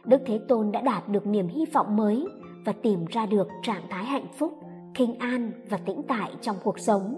đức 0.06 0.22
thế 0.26 0.40
tôn 0.48 0.72
đã 0.72 0.82
đạt 0.82 1.10
được 1.10 1.28
niềm 1.28 1.48
hy 1.48 1.66
vọng 1.74 1.96
mới 1.96 2.26
và 2.66 2.74
tìm 2.82 3.06
ra 3.06 3.26
được 3.26 3.48
trạng 3.64 3.82
thái 3.90 4.06
hạnh 4.06 4.28
phúc, 4.38 4.60
kinh 4.94 5.20
an 5.20 5.52
và 5.70 5.78
tĩnh 5.78 6.02
tại 6.08 6.32
trong 6.42 6.56
cuộc 6.64 6.80
sống. 6.80 7.16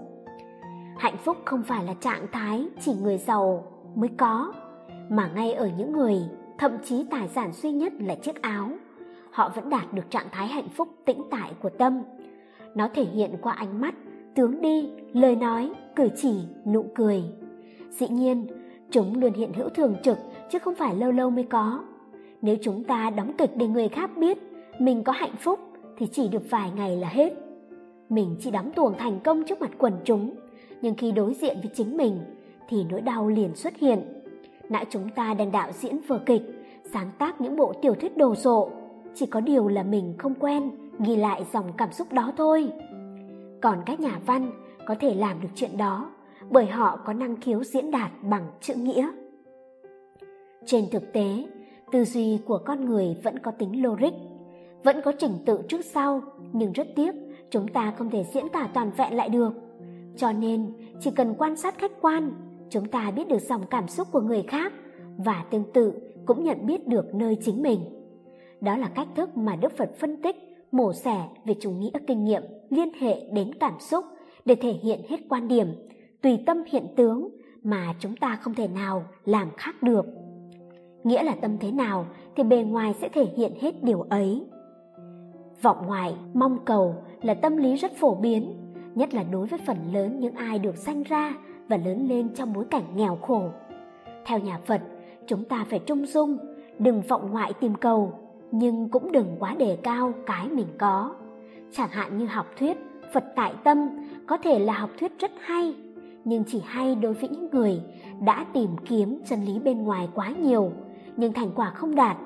Hạnh 0.98 1.16
phúc 1.24 1.36
không 1.44 1.62
phải 1.62 1.84
là 1.84 1.94
trạng 1.94 2.26
thái 2.32 2.66
chỉ 2.80 2.92
người 3.02 3.18
giàu 3.18 3.64
mới 3.94 4.10
có, 4.18 4.52
mà 5.08 5.30
ngay 5.34 5.52
ở 5.52 5.70
những 5.78 5.92
người, 5.92 6.16
thậm 6.58 6.72
chí 6.84 7.06
tài 7.10 7.28
sản 7.28 7.52
duy 7.52 7.72
nhất 7.72 7.92
là 8.00 8.14
chiếc 8.14 8.42
áo, 8.42 8.68
họ 9.30 9.52
vẫn 9.54 9.70
đạt 9.70 9.92
được 9.92 10.10
trạng 10.10 10.26
thái 10.32 10.46
hạnh 10.46 10.68
phúc 10.68 10.88
tĩnh 11.04 11.22
tại 11.30 11.52
của 11.62 11.70
tâm. 11.70 12.02
Nó 12.74 12.88
thể 12.94 13.04
hiện 13.04 13.36
qua 13.42 13.52
ánh 13.52 13.80
mắt, 13.80 13.94
tướng 14.34 14.60
đi, 14.60 14.90
lời 15.12 15.36
nói, 15.36 15.72
cử 15.96 16.08
chỉ, 16.16 16.34
nụ 16.66 16.84
cười. 16.94 17.22
Dĩ 17.90 18.08
nhiên, 18.08 18.46
chúng 18.90 19.20
luôn 19.20 19.32
hiện 19.32 19.52
hữu 19.52 19.68
thường 19.68 19.96
trực 20.02 20.18
chứ 20.50 20.58
không 20.58 20.74
phải 20.74 20.94
lâu 20.94 21.12
lâu 21.12 21.30
mới 21.30 21.44
có 21.44 21.84
nếu 22.42 22.56
chúng 22.62 22.84
ta 22.84 23.10
đóng 23.10 23.32
kịch 23.38 23.50
để 23.56 23.66
người 23.66 23.88
khác 23.88 24.10
biết 24.16 24.38
mình 24.78 25.02
có 25.02 25.12
hạnh 25.12 25.36
phúc, 25.38 25.58
thì 25.98 26.06
chỉ 26.12 26.28
được 26.28 26.50
vài 26.50 26.70
ngày 26.76 26.96
là 26.96 27.08
hết. 27.08 27.32
Mình 28.08 28.36
chỉ 28.40 28.50
đóng 28.50 28.72
tuồng 28.76 28.94
thành 28.98 29.20
công 29.24 29.44
trước 29.44 29.60
mặt 29.60 29.70
quần 29.78 29.92
chúng, 30.04 30.34
nhưng 30.82 30.94
khi 30.94 31.12
đối 31.12 31.34
diện 31.34 31.56
với 31.62 31.70
chính 31.74 31.96
mình, 31.96 32.20
thì 32.68 32.84
nỗi 32.90 33.00
đau 33.00 33.28
liền 33.28 33.54
xuất 33.54 33.76
hiện. 33.76 34.00
Não 34.68 34.84
chúng 34.90 35.08
ta 35.08 35.34
đang 35.34 35.52
đạo 35.52 35.72
diễn 35.72 35.98
vở 36.06 36.18
kịch, 36.26 36.42
sáng 36.92 37.10
tác 37.18 37.40
những 37.40 37.56
bộ 37.56 37.72
tiểu 37.82 37.94
thuyết 37.94 38.16
đồ 38.16 38.34
sộ, 38.34 38.70
chỉ 39.14 39.26
có 39.26 39.40
điều 39.40 39.68
là 39.68 39.82
mình 39.82 40.14
không 40.18 40.34
quen, 40.34 40.70
ghi 40.98 41.16
lại 41.16 41.44
dòng 41.52 41.72
cảm 41.76 41.92
xúc 41.92 42.12
đó 42.12 42.32
thôi. 42.36 42.68
Còn 43.62 43.78
các 43.86 44.00
nhà 44.00 44.20
văn 44.26 44.50
có 44.86 44.94
thể 45.00 45.14
làm 45.14 45.40
được 45.40 45.48
chuyện 45.54 45.76
đó, 45.76 46.10
bởi 46.50 46.66
họ 46.66 46.96
có 47.04 47.12
năng 47.12 47.36
khiếu 47.36 47.64
diễn 47.64 47.90
đạt 47.90 48.10
bằng 48.22 48.46
chữ 48.60 48.74
nghĩa. 48.74 49.10
Trên 50.66 50.84
thực 50.90 51.12
tế 51.12 51.44
tư 51.92 52.04
duy 52.04 52.38
của 52.46 52.58
con 52.58 52.84
người 52.84 53.16
vẫn 53.22 53.38
có 53.38 53.50
tính 53.50 53.82
logic, 53.82 54.14
vẫn 54.84 55.00
có 55.04 55.12
trình 55.18 55.32
tự 55.46 55.58
trước 55.68 55.84
sau, 55.84 56.22
nhưng 56.52 56.72
rất 56.72 56.88
tiếc, 56.96 57.14
chúng 57.50 57.68
ta 57.68 57.94
không 57.98 58.10
thể 58.10 58.24
diễn 58.34 58.48
tả 58.48 58.68
toàn 58.74 58.90
vẹn 58.96 59.14
lại 59.14 59.28
được. 59.28 59.52
Cho 60.16 60.32
nên, 60.32 60.72
chỉ 61.00 61.10
cần 61.10 61.34
quan 61.38 61.56
sát 61.56 61.78
khách 61.78 61.92
quan, 62.00 62.32
chúng 62.70 62.88
ta 62.88 63.10
biết 63.10 63.28
được 63.28 63.38
dòng 63.38 63.62
cảm 63.70 63.88
xúc 63.88 64.08
của 64.12 64.20
người 64.20 64.42
khác 64.42 64.72
và 65.16 65.44
tương 65.50 65.72
tự 65.72 65.92
cũng 66.26 66.44
nhận 66.44 66.66
biết 66.66 66.88
được 66.88 67.14
nơi 67.14 67.36
chính 67.44 67.62
mình. 67.62 67.80
Đó 68.60 68.76
là 68.76 68.88
cách 68.88 69.08
thức 69.16 69.36
mà 69.36 69.56
đức 69.56 69.72
phật 69.76 69.90
phân 69.98 70.22
tích, 70.22 70.36
mổ 70.72 70.92
xẻ 70.92 71.28
về 71.44 71.54
chủ 71.60 71.70
nghĩa 71.70 71.90
kinh 72.06 72.24
nghiệm, 72.24 72.42
liên 72.70 72.88
hệ 73.00 73.20
đến 73.32 73.54
cảm 73.60 73.74
xúc 73.80 74.04
để 74.44 74.54
thể 74.54 74.72
hiện 74.72 75.00
hết 75.08 75.20
quan 75.28 75.48
điểm, 75.48 75.66
tùy 76.22 76.38
tâm 76.46 76.62
hiện 76.66 76.86
tướng 76.96 77.28
mà 77.62 77.94
chúng 78.00 78.16
ta 78.16 78.38
không 78.42 78.54
thể 78.54 78.68
nào 78.68 79.04
làm 79.24 79.48
khác 79.56 79.82
được 79.82 80.06
nghĩa 81.04 81.22
là 81.22 81.34
tâm 81.40 81.58
thế 81.58 81.70
nào 81.70 82.06
thì 82.36 82.42
bề 82.42 82.62
ngoài 82.62 82.94
sẽ 83.00 83.08
thể 83.08 83.26
hiện 83.36 83.52
hết 83.60 83.82
điều 83.84 84.00
ấy. 84.00 84.46
Vọng 85.62 85.86
ngoại, 85.86 86.14
mong 86.34 86.58
cầu 86.64 86.94
là 87.22 87.34
tâm 87.34 87.56
lý 87.56 87.76
rất 87.76 87.92
phổ 87.96 88.14
biến, 88.14 88.56
nhất 88.94 89.14
là 89.14 89.22
đối 89.22 89.46
với 89.46 89.60
phần 89.66 89.76
lớn 89.92 90.20
những 90.20 90.34
ai 90.34 90.58
được 90.58 90.76
sanh 90.76 91.02
ra 91.02 91.34
và 91.68 91.76
lớn 91.76 92.08
lên 92.08 92.28
trong 92.34 92.52
bối 92.52 92.64
cảnh 92.70 92.84
nghèo 92.96 93.16
khổ. 93.16 93.42
Theo 94.26 94.38
nhà 94.38 94.58
phật, 94.66 94.80
chúng 95.26 95.44
ta 95.44 95.64
phải 95.70 95.78
trung 95.78 96.06
dung, 96.06 96.38
đừng 96.78 97.02
vọng 97.02 97.30
ngoại 97.30 97.52
tìm 97.52 97.74
cầu, 97.74 98.12
nhưng 98.50 98.88
cũng 98.88 99.12
đừng 99.12 99.36
quá 99.38 99.54
đề 99.54 99.78
cao 99.82 100.12
cái 100.26 100.48
mình 100.48 100.66
có. 100.78 101.14
Chẳng 101.72 101.88
hạn 101.88 102.18
như 102.18 102.26
học 102.26 102.46
thuyết 102.58 102.76
phật 103.12 103.24
tại 103.36 103.52
tâm 103.64 103.88
có 104.26 104.36
thể 104.36 104.58
là 104.58 104.72
học 104.72 104.90
thuyết 104.98 105.18
rất 105.18 105.30
hay, 105.40 105.74
nhưng 106.24 106.44
chỉ 106.46 106.62
hay 106.64 106.94
đối 106.94 107.12
với 107.14 107.28
những 107.28 107.48
người 107.50 107.80
đã 108.20 108.46
tìm 108.52 108.70
kiếm 108.88 109.20
chân 109.26 109.44
lý 109.44 109.58
bên 109.58 109.82
ngoài 109.82 110.08
quá 110.14 110.34
nhiều 110.42 110.72
nhưng 111.16 111.32
thành 111.32 111.50
quả 111.56 111.70
không 111.70 111.94
đạt. 111.94 112.16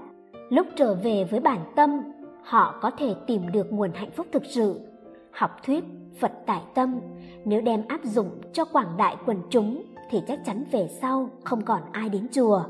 Lúc 0.48 0.66
trở 0.76 0.94
về 0.94 1.24
với 1.30 1.40
bản 1.40 1.60
tâm, 1.76 2.00
họ 2.42 2.74
có 2.80 2.90
thể 2.90 3.14
tìm 3.26 3.42
được 3.52 3.72
nguồn 3.72 3.90
hạnh 3.94 4.10
phúc 4.10 4.26
thực 4.32 4.42
sự. 4.44 4.80
Học 5.30 5.50
thuyết 5.66 5.84
phật 6.20 6.32
tại 6.46 6.62
tâm, 6.74 7.00
nếu 7.44 7.60
đem 7.60 7.82
áp 7.88 8.04
dụng 8.04 8.30
cho 8.52 8.64
quảng 8.64 8.96
đại 8.96 9.16
quần 9.26 9.38
chúng 9.50 9.82
thì 10.10 10.22
chắc 10.28 10.44
chắn 10.44 10.64
về 10.70 10.88
sau 11.00 11.30
không 11.44 11.62
còn 11.62 11.80
ai 11.92 12.08
đến 12.08 12.26
chùa. 12.32 12.62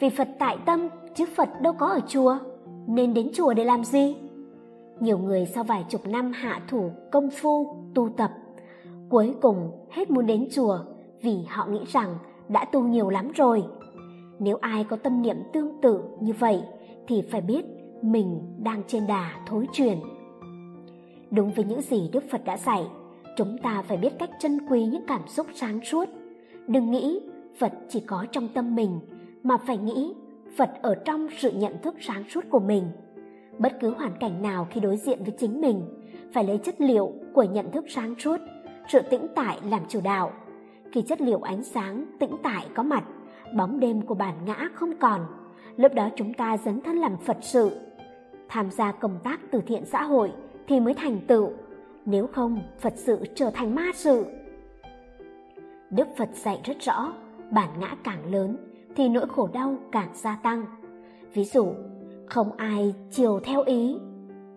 Vì 0.00 0.10
phật 0.10 0.28
tại 0.38 0.58
tâm, 0.66 0.88
chứ 1.14 1.24
phật 1.36 1.48
đâu 1.60 1.72
có 1.72 1.86
ở 1.86 2.00
chùa, 2.08 2.38
nên 2.86 3.14
đến 3.14 3.30
chùa 3.34 3.54
để 3.54 3.64
làm 3.64 3.84
gì? 3.84 4.16
Nhiều 5.00 5.18
người 5.18 5.46
sau 5.46 5.64
vài 5.64 5.84
chục 5.88 6.06
năm 6.06 6.32
hạ 6.32 6.60
thủ 6.68 6.90
công 7.12 7.30
phu, 7.30 7.76
tu 7.94 8.08
tập, 8.16 8.30
cuối 9.08 9.34
cùng 9.40 9.70
hết 9.90 10.10
muốn 10.10 10.26
đến 10.26 10.48
chùa 10.52 10.78
vì 11.22 11.44
họ 11.48 11.66
nghĩ 11.66 11.80
rằng 11.86 12.14
đã 12.48 12.64
tu 12.64 12.82
nhiều 12.82 13.10
lắm 13.10 13.32
rồi 13.34 13.64
nếu 14.40 14.56
ai 14.60 14.84
có 14.84 14.96
tâm 14.96 15.22
niệm 15.22 15.36
tương 15.52 15.80
tự 15.82 16.02
như 16.20 16.32
vậy, 16.38 16.62
thì 17.06 17.22
phải 17.30 17.40
biết 17.40 17.64
mình 18.02 18.40
đang 18.62 18.82
trên 18.86 19.06
đà 19.06 19.30
thối 19.46 19.66
truyền. 19.72 19.98
đúng 21.30 21.50
với 21.50 21.64
những 21.64 21.80
gì 21.80 22.10
đức 22.12 22.24
phật 22.30 22.44
đã 22.44 22.56
dạy, 22.56 22.86
chúng 23.36 23.58
ta 23.62 23.82
phải 23.82 23.96
biết 23.96 24.12
cách 24.18 24.30
trân 24.38 24.58
quý 24.68 24.84
những 24.84 25.04
cảm 25.06 25.20
xúc 25.26 25.46
sáng 25.54 25.84
suốt. 25.84 26.08
Đừng 26.66 26.90
nghĩ 26.90 27.20
phật 27.58 27.72
chỉ 27.88 28.00
có 28.00 28.26
trong 28.32 28.48
tâm 28.54 28.74
mình, 28.74 29.00
mà 29.42 29.56
phải 29.56 29.78
nghĩ 29.78 30.14
phật 30.56 30.70
ở 30.82 30.94
trong 30.94 31.28
sự 31.38 31.50
nhận 31.50 31.72
thức 31.82 31.94
sáng 32.00 32.24
suốt 32.28 32.44
của 32.50 32.60
mình. 32.60 32.84
Bất 33.58 33.72
cứ 33.80 33.90
hoàn 33.90 34.12
cảnh 34.20 34.42
nào 34.42 34.66
khi 34.70 34.80
đối 34.80 34.96
diện 34.96 35.18
với 35.24 35.34
chính 35.38 35.60
mình, 35.60 35.82
phải 36.32 36.44
lấy 36.44 36.58
chất 36.58 36.80
liệu 36.80 37.12
của 37.32 37.42
nhận 37.42 37.70
thức 37.70 37.84
sáng 37.88 38.14
suốt, 38.18 38.40
sự 38.88 39.00
tĩnh 39.10 39.26
tại 39.34 39.58
làm 39.70 39.82
chủ 39.88 40.00
đạo. 40.04 40.32
Khi 40.92 41.02
chất 41.02 41.20
liệu 41.20 41.40
ánh 41.40 41.62
sáng 41.62 42.06
tĩnh 42.18 42.36
tại 42.42 42.66
có 42.74 42.82
mặt 42.82 43.04
bóng 43.56 43.80
đêm 43.80 44.02
của 44.02 44.14
bản 44.14 44.34
ngã 44.46 44.68
không 44.74 44.96
còn. 45.00 45.20
Lúc 45.76 45.94
đó 45.94 46.08
chúng 46.16 46.34
ta 46.34 46.56
dấn 46.56 46.80
thân 46.80 46.96
làm 46.96 47.16
phật 47.16 47.36
sự. 47.40 47.70
Tham 48.48 48.70
gia 48.70 48.92
công 48.92 49.18
tác 49.24 49.40
từ 49.50 49.60
thiện 49.66 49.84
xã 49.84 50.02
hội 50.02 50.32
thì 50.66 50.80
mới 50.80 50.94
thành 50.94 51.20
tựu. 51.26 51.50
Nếu 52.04 52.26
không, 52.26 52.60
phật 52.78 52.92
sự 52.96 53.18
trở 53.34 53.50
thành 53.50 53.74
ma 53.74 53.90
sự. 53.94 54.24
Đức 55.90 56.08
phật 56.16 56.28
dạy 56.34 56.60
rất 56.64 56.76
rõ, 56.80 57.12
bản 57.50 57.68
ngã 57.80 57.96
càng 58.04 58.32
lớn 58.32 58.56
thì 58.96 59.08
nỗi 59.08 59.26
khổ 59.28 59.48
đau 59.52 59.76
càng 59.92 60.08
gia 60.14 60.36
tăng. 60.36 60.64
Ví 61.34 61.44
dụ, 61.44 61.72
không 62.26 62.52
ai 62.56 62.94
chiều 63.10 63.40
theo 63.40 63.62
ý 63.62 63.96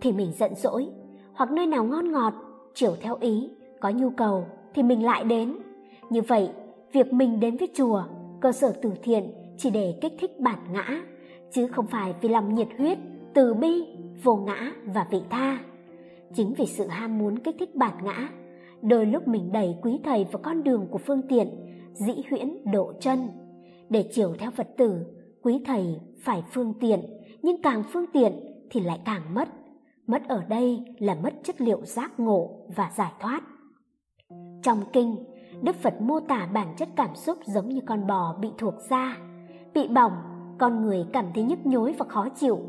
thì 0.01 0.11
mình 0.11 0.31
giận 0.31 0.55
dỗi, 0.55 0.87
hoặc 1.33 1.51
nơi 1.51 1.67
nào 1.67 1.83
ngon 1.83 2.11
ngọt, 2.11 2.33
chiều 2.73 2.95
theo 3.01 3.17
ý, 3.21 3.49
có 3.79 3.89
nhu 3.89 4.09
cầu 4.09 4.45
thì 4.73 4.83
mình 4.83 5.05
lại 5.05 5.23
đến. 5.23 5.57
Như 6.09 6.21
vậy, 6.21 6.49
việc 6.91 7.13
mình 7.13 7.39
đến 7.39 7.57
với 7.57 7.67
chùa 7.73 8.03
cơ 8.43 8.51
sở 8.51 8.73
từ 8.81 8.91
thiện 9.03 9.31
chỉ 9.57 9.69
để 9.69 9.97
kích 10.01 10.13
thích 10.19 10.39
bản 10.39 10.59
ngã, 10.71 11.03
chứ 11.51 11.67
không 11.67 11.87
phải 11.87 12.13
vì 12.21 12.29
lòng 12.29 12.55
nhiệt 12.55 12.67
huyết, 12.77 12.97
từ 13.33 13.53
bi, 13.53 13.83
vô 14.23 14.35
ngã 14.35 14.71
và 14.85 15.07
vị 15.11 15.21
tha. 15.29 15.59
Chính 16.33 16.53
vì 16.53 16.65
sự 16.65 16.87
ham 16.87 17.17
muốn 17.17 17.39
kích 17.39 17.55
thích 17.59 17.75
bản 17.75 18.03
ngã, 18.03 18.29
đôi 18.81 19.05
lúc 19.05 19.27
mình 19.27 19.51
đẩy 19.51 19.75
quý 19.81 19.99
thầy 20.03 20.23
vào 20.31 20.41
con 20.43 20.63
đường 20.63 20.87
của 20.91 20.97
phương 20.97 21.21
tiện, 21.29 21.47
dĩ 21.93 22.13
huyễn 22.29 22.71
độ 22.71 22.93
chân. 22.99 23.29
Để 23.89 24.09
chiều 24.11 24.35
theo 24.39 24.51
phật 24.51 24.67
tử, 24.77 25.05
quý 25.43 25.61
thầy 25.65 25.99
phải 26.23 26.43
phương 26.51 26.73
tiện, 26.79 26.99
nhưng 27.41 27.61
càng 27.61 27.83
phương 27.93 28.05
tiện 28.13 28.33
thì 28.71 28.79
lại 28.79 28.99
càng 29.05 29.33
mất. 29.33 29.49
Mất 30.07 30.27
ở 30.27 30.43
đây 30.49 30.79
là 30.97 31.15
mất 31.15 31.33
chất 31.43 31.61
liệu 31.61 31.85
giác 31.85 32.19
ngộ 32.19 32.49
và 32.75 32.91
giải 32.97 33.11
thoát. 33.19 33.41
Trong 34.63 34.79
kinh 34.93 35.15
đức 35.63 35.75
phật 35.75 36.01
mô 36.01 36.19
tả 36.19 36.47
bản 36.53 36.67
chất 36.77 36.89
cảm 36.95 37.15
xúc 37.15 37.37
giống 37.45 37.69
như 37.69 37.81
con 37.85 38.07
bò 38.07 38.35
bị 38.41 38.49
thuộc 38.57 38.73
da. 38.89 39.17
Bị 39.73 39.87
bỏng, 39.87 40.11
con 40.57 40.81
người 40.81 41.05
cảm 41.13 41.25
thấy 41.35 41.43
nhức 41.43 41.65
nhối 41.65 41.95
và 41.97 42.05
khó 42.09 42.27
chịu, 42.29 42.59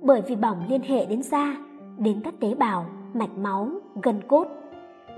bởi 0.00 0.22
vì 0.26 0.36
bỏng 0.36 0.64
liên 0.68 0.80
hệ 0.82 1.06
đến 1.06 1.22
da, 1.22 1.56
đến 1.98 2.20
các 2.24 2.34
tế 2.40 2.54
bào, 2.54 2.86
mạch 3.14 3.38
máu, 3.38 3.68
gân 4.02 4.20
cốt. 4.28 4.46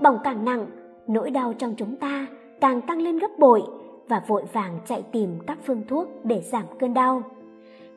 Bỏng 0.01 0.17
càng 0.23 0.45
nặng, 0.45 0.65
nỗi 1.07 1.31
đau 1.31 1.53
trong 1.53 1.75
chúng 1.77 1.95
ta 1.95 2.27
càng 2.61 2.81
tăng 2.81 3.01
lên 3.01 3.19
gấp 3.19 3.39
bội 3.39 3.63
và 4.07 4.23
vội 4.27 4.43
vàng 4.53 4.79
chạy 4.85 5.03
tìm 5.11 5.39
các 5.47 5.57
phương 5.65 5.81
thuốc 5.87 6.07
để 6.23 6.41
giảm 6.41 6.65
cơn 6.79 6.93
đau. 6.93 7.21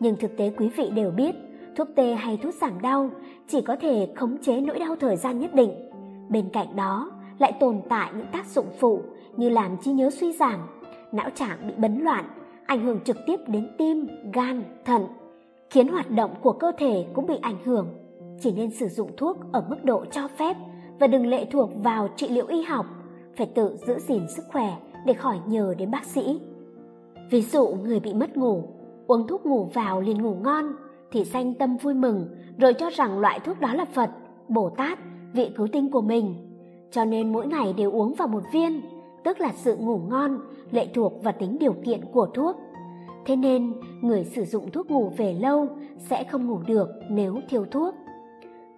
Nhưng 0.00 0.16
thực 0.16 0.36
tế 0.36 0.52
quý 0.56 0.68
vị 0.76 0.90
đều 0.90 1.10
biết, 1.10 1.34
thuốc 1.76 1.88
tê 1.96 2.14
hay 2.14 2.36
thuốc 2.36 2.54
giảm 2.54 2.82
đau 2.82 3.10
chỉ 3.48 3.60
có 3.60 3.76
thể 3.76 4.08
khống 4.16 4.38
chế 4.42 4.60
nỗi 4.60 4.78
đau 4.78 4.96
thời 4.96 5.16
gian 5.16 5.38
nhất 5.38 5.54
định. 5.54 5.90
Bên 6.28 6.48
cạnh 6.52 6.76
đó, 6.76 7.10
lại 7.38 7.52
tồn 7.60 7.80
tại 7.88 8.10
những 8.16 8.26
tác 8.32 8.46
dụng 8.46 8.66
phụ 8.78 9.02
như 9.36 9.48
làm 9.48 9.76
trí 9.76 9.92
nhớ 9.92 10.10
suy 10.10 10.32
giảm 10.32 10.60
não 11.12 11.30
trạng 11.34 11.58
bị 11.68 11.74
bấn 11.76 12.00
loạn 12.00 12.24
ảnh 12.66 12.84
hưởng 12.84 13.00
trực 13.04 13.16
tiếp 13.26 13.40
đến 13.46 13.68
tim 13.78 14.08
gan 14.32 14.62
thận 14.84 15.06
khiến 15.70 15.88
hoạt 15.88 16.10
động 16.10 16.34
của 16.42 16.52
cơ 16.52 16.72
thể 16.78 17.06
cũng 17.14 17.26
bị 17.26 17.34
ảnh 17.42 17.64
hưởng 17.64 17.88
chỉ 18.40 18.52
nên 18.52 18.70
sử 18.70 18.88
dụng 18.88 19.10
thuốc 19.16 19.36
ở 19.52 19.64
mức 19.68 19.84
độ 19.84 20.04
cho 20.10 20.28
phép 20.28 20.56
và 20.98 21.06
đừng 21.06 21.26
lệ 21.26 21.44
thuộc 21.44 21.70
vào 21.82 22.08
trị 22.16 22.28
liệu 22.28 22.46
y 22.46 22.62
học, 22.62 22.86
phải 23.36 23.46
tự 23.46 23.76
giữ 23.86 23.98
gìn 23.98 24.22
sức 24.28 24.44
khỏe 24.52 24.76
để 25.06 25.14
khỏi 25.14 25.38
nhờ 25.46 25.74
đến 25.78 25.90
bác 25.90 26.04
sĩ. 26.04 26.40
Ví 27.30 27.42
dụ 27.42 27.68
người 27.68 28.00
bị 28.00 28.14
mất 28.14 28.36
ngủ, 28.36 28.62
uống 29.06 29.26
thuốc 29.26 29.46
ngủ 29.46 29.70
vào 29.74 30.00
liền 30.00 30.22
ngủ 30.22 30.34
ngon 30.34 30.64
thì 31.12 31.24
sanh 31.24 31.54
tâm 31.54 31.76
vui 31.76 31.94
mừng 31.94 32.28
rồi 32.58 32.74
cho 32.74 32.90
rằng 32.90 33.18
loại 33.18 33.40
thuốc 33.40 33.60
đó 33.60 33.74
là 33.74 33.84
Phật, 33.84 34.10
Bồ 34.48 34.70
Tát, 34.70 34.98
vị 35.32 35.50
cứu 35.56 35.66
tinh 35.72 35.90
của 35.90 36.00
mình. 36.00 36.34
Cho 36.90 37.04
nên 37.04 37.32
mỗi 37.32 37.46
ngày 37.46 37.72
đều 37.72 37.92
uống 37.92 38.14
vào 38.14 38.28
một 38.28 38.42
viên, 38.52 38.80
tức 39.26 39.40
là 39.40 39.52
sự 39.56 39.76
ngủ 39.76 40.00
ngon 40.08 40.40
lệ 40.70 40.88
thuộc 40.94 41.22
vào 41.22 41.34
tính 41.38 41.56
điều 41.60 41.72
kiện 41.72 42.00
của 42.12 42.26
thuốc. 42.26 42.56
Thế 43.24 43.36
nên, 43.36 43.72
người 44.00 44.24
sử 44.24 44.44
dụng 44.44 44.70
thuốc 44.70 44.90
ngủ 44.90 45.12
về 45.16 45.32
lâu 45.40 45.68
sẽ 45.98 46.24
không 46.24 46.46
ngủ 46.46 46.58
được 46.66 46.88
nếu 47.10 47.40
thiếu 47.48 47.64
thuốc. 47.70 47.94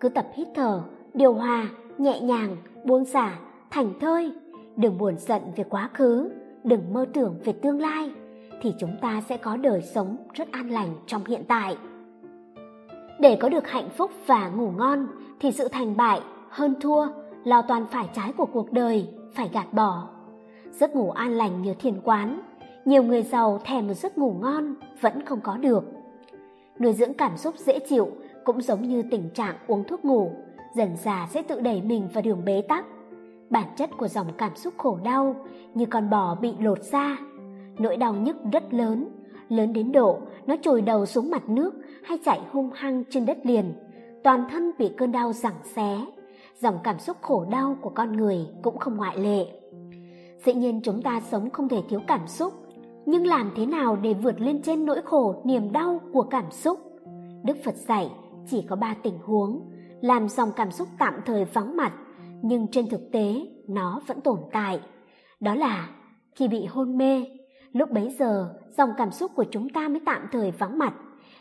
Cứ 0.01 0.09
tập 0.09 0.27
hít 0.35 0.49
thở, 0.55 0.83
điều 1.15 1.33
hòa, 1.33 1.69
nhẹ 1.99 2.21
nhàng, 2.21 2.57
buông 2.85 3.05
xả, 3.05 3.39
thành 3.71 3.93
thơi, 4.01 4.33
đừng 4.77 4.99
buồn 4.99 5.19
giận 5.19 5.43
về 5.57 5.65
quá 5.65 5.91
khứ, 5.95 6.31
đừng 6.65 6.93
mơ 6.93 7.07
tưởng 7.13 7.35
về 7.45 7.53
tương 7.53 7.81
lai, 7.81 8.11
thì 8.63 8.75
chúng 8.79 8.97
ta 9.01 9.21
sẽ 9.29 9.37
có 9.37 9.57
đời 9.57 9.83
sống 9.83 10.17
rất 10.35 10.53
an 10.53 10.71
lành 10.71 10.95
trong 11.07 11.25
hiện 11.25 11.43
tại. 11.49 11.77
Để 13.21 13.37
có 13.41 13.49
được 13.49 13.69
hạnh 13.69 13.89
phúc 13.97 14.11
và 14.27 14.49
ngủ 14.49 14.71
ngon 14.77 15.07
thì 15.41 15.53
sự 15.53 15.69
thành 15.69 15.97
bại, 15.97 16.21
hơn 16.49 16.75
thua, 16.81 17.07
lo 17.45 17.63
toàn 17.63 17.87
phải 17.91 18.09
trái 18.15 18.33
của 18.37 18.47
cuộc 18.47 18.73
đời 18.73 19.09
phải 19.35 19.51
gạt 19.53 19.73
bỏ. 19.73 20.18
Giấc 20.73 20.97
ngủ 20.97 21.11
an 21.11 21.33
lành 21.33 21.63
như 21.63 21.75
thiền 21.75 22.01
quán, 22.01 22.41
nhiều 22.85 23.03
người 23.03 23.23
giàu 23.23 23.61
thèm 23.65 23.87
một 23.87 23.95
giấc 23.95 24.19
ngủ 24.19 24.33
ngon 24.41 24.75
vẫn 25.01 25.25
không 25.25 25.41
có 25.41 25.57
được. 25.57 25.85
Nuôi 26.79 26.93
dưỡng 26.93 27.15
cảm 27.15 27.37
xúc 27.37 27.55
dễ 27.59 27.79
chịu 27.79 28.09
cũng 28.45 28.61
giống 28.61 28.83
như 28.83 29.03
tình 29.11 29.31
trạng 29.35 29.57
uống 29.67 29.85
thuốc 29.85 30.05
ngủ, 30.05 30.31
dần 30.77 30.97
già 30.97 31.29
sẽ 31.31 31.43
tự 31.43 31.61
đẩy 31.61 31.83
mình 31.83 32.09
vào 32.15 32.23
đường 32.23 32.45
bế 32.45 32.63
tắc. 32.69 32.85
Bản 33.51 33.67
chất 33.77 33.91
của 33.99 34.09
dòng 34.09 34.27
cảm 34.39 34.57
xúc 34.57 34.75
khổ 34.77 34.99
đau 35.05 35.37
như 35.75 35.87
con 35.87 36.11
bò 36.11 36.35
bị 36.35 36.55
lột 36.61 36.83
da. 36.83 37.19
Nỗi 37.79 37.97
đau 37.97 38.15
nhức 38.15 38.37
rất 38.53 38.75
lớn, 38.75 39.09
lớn 39.49 39.73
đến 39.73 39.93
độ 39.93 40.19
nó 40.47 40.57
trồi 40.63 40.83
đầu 40.83 41.07
xuống 41.07 41.31
mặt 41.31 41.49
nước 41.49 41.75
hay 42.03 42.19
chạy 42.25 42.41
hung 42.53 42.71
hăng 42.75 43.05
trên 43.11 43.27
đất 43.27 43.39
liền. 43.45 43.73
Toàn 44.25 44.49
thân 44.51 44.71
bị 44.79 44.91
cơn 44.97 45.13
đau 45.13 45.33
giằng 45.33 45.59
xé. 45.65 46.01
Dòng 46.61 46.79
cảm 46.85 46.99
xúc 46.99 47.17
khổ 47.21 47.47
đau 47.51 47.77
của 47.81 47.91
con 47.91 48.17
người 48.17 48.47
cũng 48.63 48.79
không 48.79 48.97
ngoại 48.97 49.19
lệ. 49.19 49.47
Dĩ 50.45 50.55
nhiên 50.55 50.81
chúng 50.85 51.03
ta 51.03 51.21
sống 51.21 51.51
không 51.51 51.69
thể 51.69 51.83
thiếu 51.89 52.01
cảm 52.07 52.27
xúc, 52.27 52.53
nhưng 53.07 53.27
làm 53.27 53.51
thế 53.57 53.67
nào 53.67 53.97
để 53.97 54.15
vượt 54.15 54.41
lên 54.41 54.63
trên 54.63 54.85
nỗi 54.85 55.03
khổ 55.05 55.43
niềm 55.45 55.73
đau 55.73 56.01
của 56.13 56.23
cảm 56.23 56.51
xúc? 56.51 56.79
Đức 57.45 57.57
phật 57.65 57.75
dạy 57.75 58.11
chỉ 58.47 58.65
có 58.69 58.77
ba 58.77 58.95
tình 59.03 59.19
huống 59.19 59.71
làm 60.01 60.29
dòng 60.29 60.51
cảm 60.57 60.71
xúc 60.71 60.89
tạm 60.99 61.15
thời 61.27 61.45
vắng 61.45 61.77
mặt 61.77 61.93
nhưng 62.43 62.67
trên 62.67 62.89
thực 62.89 63.13
tế 63.13 63.47
nó 63.69 64.01
vẫn 64.07 64.21
tồn 64.21 64.39
tại. 64.53 64.81
Đó 65.41 65.55
là 65.55 65.89
khi 66.35 66.49
bị 66.49 66.67
hôn 66.67 66.99
mê 66.99 67.25
lúc 67.73 67.91
bấy 67.91 68.11
giờ 68.19 68.55
dòng 68.77 68.91
cảm 68.97 69.11
xúc 69.11 69.33
của 69.35 69.45
chúng 69.51 69.69
ta 69.69 69.89
mới 69.89 70.01
tạm 70.07 70.23
thời 70.33 70.51
vắng 70.51 70.79
mặt. 70.79 70.95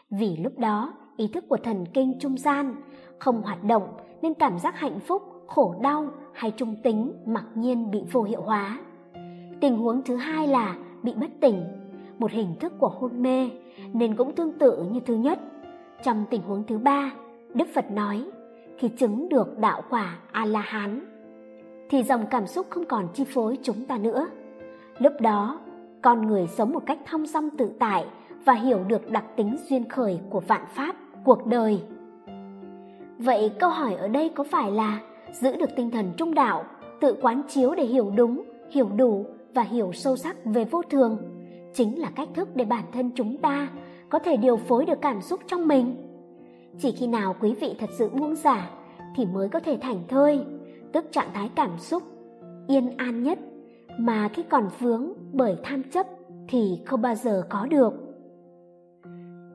Vì 0.09 0.37
lúc 0.37 0.59
đó 0.59 0.93
ý 1.17 1.27
thức 1.27 1.43
của 1.49 1.57
thần 1.57 1.85
kinh 1.93 2.19
trung 2.19 2.37
gian 2.37 2.75
không 3.19 3.41
hoạt 3.41 3.63
động 3.63 3.97
nên 4.21 4.33
cảm 4.33 4.59
giác 4.59 4.79
hạnh 4.79 4.99
phúc 4.99 5.21
khổ 5.47 5.75
đau 5.81 6.09
hay 6.33 6.51
trung 6.51 6.75
tính 6.83 7.13
mặc 7.25 7.45
nhiên 7.55 7.91
bị 7.91 8.03
vô 8.11 8.23
hiệu 8.23 8.41
hóa 8.41 8.79
tình 9.59 9.77
huống 9.77 10.01
thứ 10.05 10.15
hai 10.15 10.47
là 10.47 10.75
bị 11.03 11.13
bất 11.13 11.29
tỉnh, 11.39 11.63
một 12.19 12.31
hình 12.31 12.55
thức 12.59 12.73
của 12.79 12.89
hôn 12.89 13.21
mê 13.21 13.49
nên 13.93 14.15
cũng 14.15 14.35
tương 14.35 14.51
tự 14.51 14.83
như 14.91 14.99
thứ 14.99 15.15
nhất. 15.15 15.39
Trong 16.03 16.25
tình 16.29 16.41
huống 16.41 16.63
thứ 16.67 16.77
ba, 16.77 17.11
Đức 17.53 17.67
Phật 17.73 17.91
nói, 17.91 18.25
khi 18.77 18.87
chứng 18.87 19.29
được 19.29 19.59
đạo 19.59 19.81
quả 19.89 20.17
A-la-hán, 20.31 20.99
thì 21.89 22.03
dòng 22.03 22.25
cảm 22.29 22.47
xúc 22.47 22.67
không 22.69 22.85
còn 22.85 23.07
chi 23.13 23.23
phối 23.23 23.57
chúng 23.63 23.85
ta 23.85 23.97
nữa. 23.97 24.27
Lúc 24.99 25.13
đó, 25.21 25.59
con 26.01 26.27
người 26.27 26.47
sống 26.47 26.73
một 26.73 26.83
cách 26.85 26.99
thong 27.05 27.25
dong 27.25 27.49
tự 27.49 27.71
tại 27.79 28.05
và 28.45 28.53
hiểu 28.53 28.79
được 28.87 29.11
đặc 29.11 29.25
tính 29.35 29.57
duyên 29.69 29.89
khởi 29.89 30.19
của 30.29 30.39
vạn 30.39 30.65
pháp, 30.73 30.95
cuộc 31.23 31.47
đời. 31.47 31.81
Vậy 33.17 33.51
câu 33.59 33.69
hỏi 33.69 33.93
ở 33.93 34.07
đây 34.07 34.29
có 34.29 34.43
phải 34.43 34.71
là 34.71 34.99
giữ 35.31 35.55
được 35.55 35.69
tinh 35.75 35.91
thần 35.91 36.11
trung 36.17 36.33
đạo, 36.33 36.63
tự 37.01 37.15
quán 37.21 37.41
chiếu 37.47 37.75
để 37.75 37.83
hiểu 37.83 38.11
đúng, 38.15 38.43
hiểu 38.69 38.89
đủ 38.95 39.25
và 39.53 39.61
hiểu 39.61 39.91
sâu 39.93 40.15
sắc 40.15 40.37
về 40.45 40.65
vô 40.65 40.81
thường, 40.89 41.17
chính 41.73 41.99
là 41.99 42.09
cách 42.15 42.29
thức 42.33 42.55
để 42.55 42.65
bản 42.65 42.83
thân 42.93 43.11
chúng 43.15 43.37
ta 43.37 43.69
có 44.09 44.19
thể 44.19 44.37
điều 44.37 44.57
phối 44.57 44.85
được 44.85 45.01
cảm 45.01 45.21
xúc 45.21 45.39
trong 45.47 45.67
mình. 45.67 45.95
Chỉ 46.79 46.91
khi 46.91 47.07
nào 47.07 47.35
quý 47.39 47.53
vị 47.61 47.75
thật 47.79 47.89
sự 47.97 48.09
buông 48.09 48.35
xả 48.35 48.69
thì 49.15 49.25
mới 49.25 49.49
có 49.49 49.59
thể 49.59 49.77
thành 49.81 50.03
thơi, 50.07 50.45
tức 50.91 51.05
trạng 51.11 51.29
thái 51.33 51.49
cảm 51.55 51.77
xúc 51.77 52.03
yên 52.67 52.97
an 52.97 53.23
nhất, 53.23 53.39
mà 53.99 54.29
khi 54.33 54.43
còn 54.43 54.69
vướng 54.79 55.13
bởi 55.33 55.55
tham 55.63 55.83
chấp 55.83 56.07
thì 56.47 56.79
không 56.85 57.01
bao 57.01 57.15
giờ 57.15 57.43
có 57.49 57.65
được. 57.65 57.93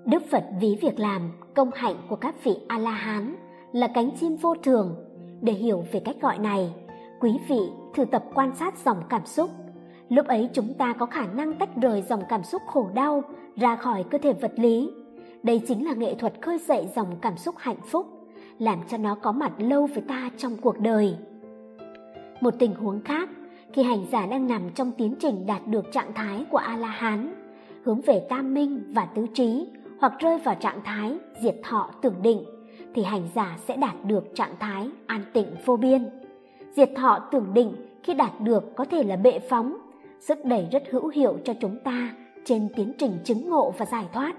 Đức 0.05 0.22
phật 0.31 0.44
ví 0.61 0.78
việc 0.83 1.00
làm 1.00 1.33
công 1.55 1.70
hạnh 1.74 1.96
của 2.09 2.16
các 2.16 2.44
vị 2.44 2.57
a 2.68 2.78
la 2.78 2.90
hán 2.90 3.35
là 3.72 3.88
cánh 3.94 4.11
chim 4.20 4.37
vô 4.37 4.55
thường. 4.62 4.96
Để 5.40 5.52
hiểu 5.52 5.85
về 5.92 6.00
cách 6.00 6.16
gọi 6.20 6.38
này, 6.38 6.74
quý 7.20 7.38
vị 7.48 7.61
thử 7.94 8.05
tập 8.05 8.24
quan 8.35 8.55
sát 8.55 8.78
dòng 8.85 9.02
cảm 9.09 9.26
xúc. 9.26 9.50
Lúc 10.12 10.27
ấy 10.27 10.48
chúng 10.53 10.75
ta 10.75 10.92
có 10.92 11.07
khả 11.07 11.27
năng 11.27 11.55
tách 11.55 11.77
rời 11.77 12.03
dòng 12.03 12.22
cảm 12.29 12.44
xúc 12.44 12.62
khổ 12.66 12.90
đau 12.94 13.22
ra 13.57 13.77
khỏi 13.77 14.05
cơ 14.11 14.18
thể 14.18 14.33
vật 14.33 14.53
lý. 14.57 14.90
Đây 15.42 15.61
chính 15.68 15.87
là 15.87 15.92
nghệ 15.92 16.14
thuật 16.14 16.33
khơi 16.42 16.59
dậy 16.59 16.88
dòng 16.96 17.16
cảm 17.20 17.37
xúc 17.37 17.55
hạnh 17.59 17.81
phúc, 17.87 18.07
làm 18.59 18.79
cho 18.88 18.96
nó 18.96 19.14
có 19.14 19.33
mặt 19.33 19.53
lâu 19.59 19.87
với 19.87 20.03
ta 20.09 20.31
trong 20.37 20.57
cuộc 20.57 20.79
đời. 20.79 21.16
Một 22.40 22.55
tình 22.59 22.75
huống 22.75 23.01
khác, 23.01 23.29
khi 23.72 23.83
hành 23.83 24.07
giả 24.12 24.27
đang 24.27 24.48
nằm 24.48 24.62
trong 24.75 24.92
tiến 24.92 25.14
trình 25.20 25.46
đạt 25.46 25.66
được 25.66 25.92
trạng 25.92 26.12
thái 26.14 26.44
của 26.51 26.59
A-la-hán, 26.59 27.35
hướng 27.85 28.01
về 28.01 28.27
tam 28.29 28.55
minh 28.55 28.92
và 28.94 29.05
tứ 29.05 29.27
trí, 29.35 29.66
hoặc 30.01 30.12
rơi 30.18 30.38
vào 30.38 30.55
trạng 30.55 30.81
thái 30.85 31.18
diệt 31.42 31.57
thọ 31.62 31.90
tưởng 32.03 32.22
định, 32.22 32.44
thì 32.94 33.03
hành 33.03 33.29
giả 33.35 33.57
sẽ 33.66 33.77
đạt 33.77 34.05
được 34.05 34.25
trạng 34.35 34.55
thái 34.61 34.90
an 35.07 35.22
tịnh 35.33 35.48
vô 35.64 35.77
biên. 35.77 36.09
Diệt 36.72 36.90
thọ 36.96 37.18
tưởng 37.31 37.55
định 37.55 37.75
khi 38.03 38.14
đạt 38.14 38.40
được 38.40 38.77
có 38.77 38.85
thể 38.85 39.03
là 39.03 39.16
bệ 39.16 39.38
phóng, 39.38 39.77
sức 40.22 40.44
đẩy 40.44 40.68
rất 40.72 40.82
hữu 40.90 41.08
hiệu 41.08 41.38
cho 41.44 41.54
chúng 41.61 41.76
ta 41.85 42.14
trên 42.44 42.68
tiến 42.76 42.92
trình 42.98 43.12
chứng 43.24 43.50
ngộ 43.50 43.74
và 43.78 43.87
giải 43.87 44.04
thoát. 44.12 44.35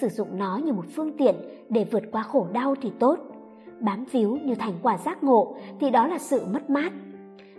Sử 0.00 0.08
dụng 0.08 0.38
nó 0.38 0.56
như 0.64 0.72
một 0.72 0.84
phương 0.94 1.16
tiện 1.18 1.34
để 1.68 1.84
vượt 1.84 2.02
qua 2.12 2.22
khổ 2.22 2.46
đau 2.52 2.74
thì 2.82 2.92
tốt. 2.98 3.18
Bám 3.80 4.04
víu 4.04 4.38
như 4.44 4.54
thành 4.54 4.74
quả 4.82 4.98
giác 4.98 5.24
ngộ 5.24 5.56
thì 5.80 5.90
đó 5.90 6.06
là 6.06 6.18
sự 6.18 6.44
mất 6.52 6.70
mát. 6.70 6.92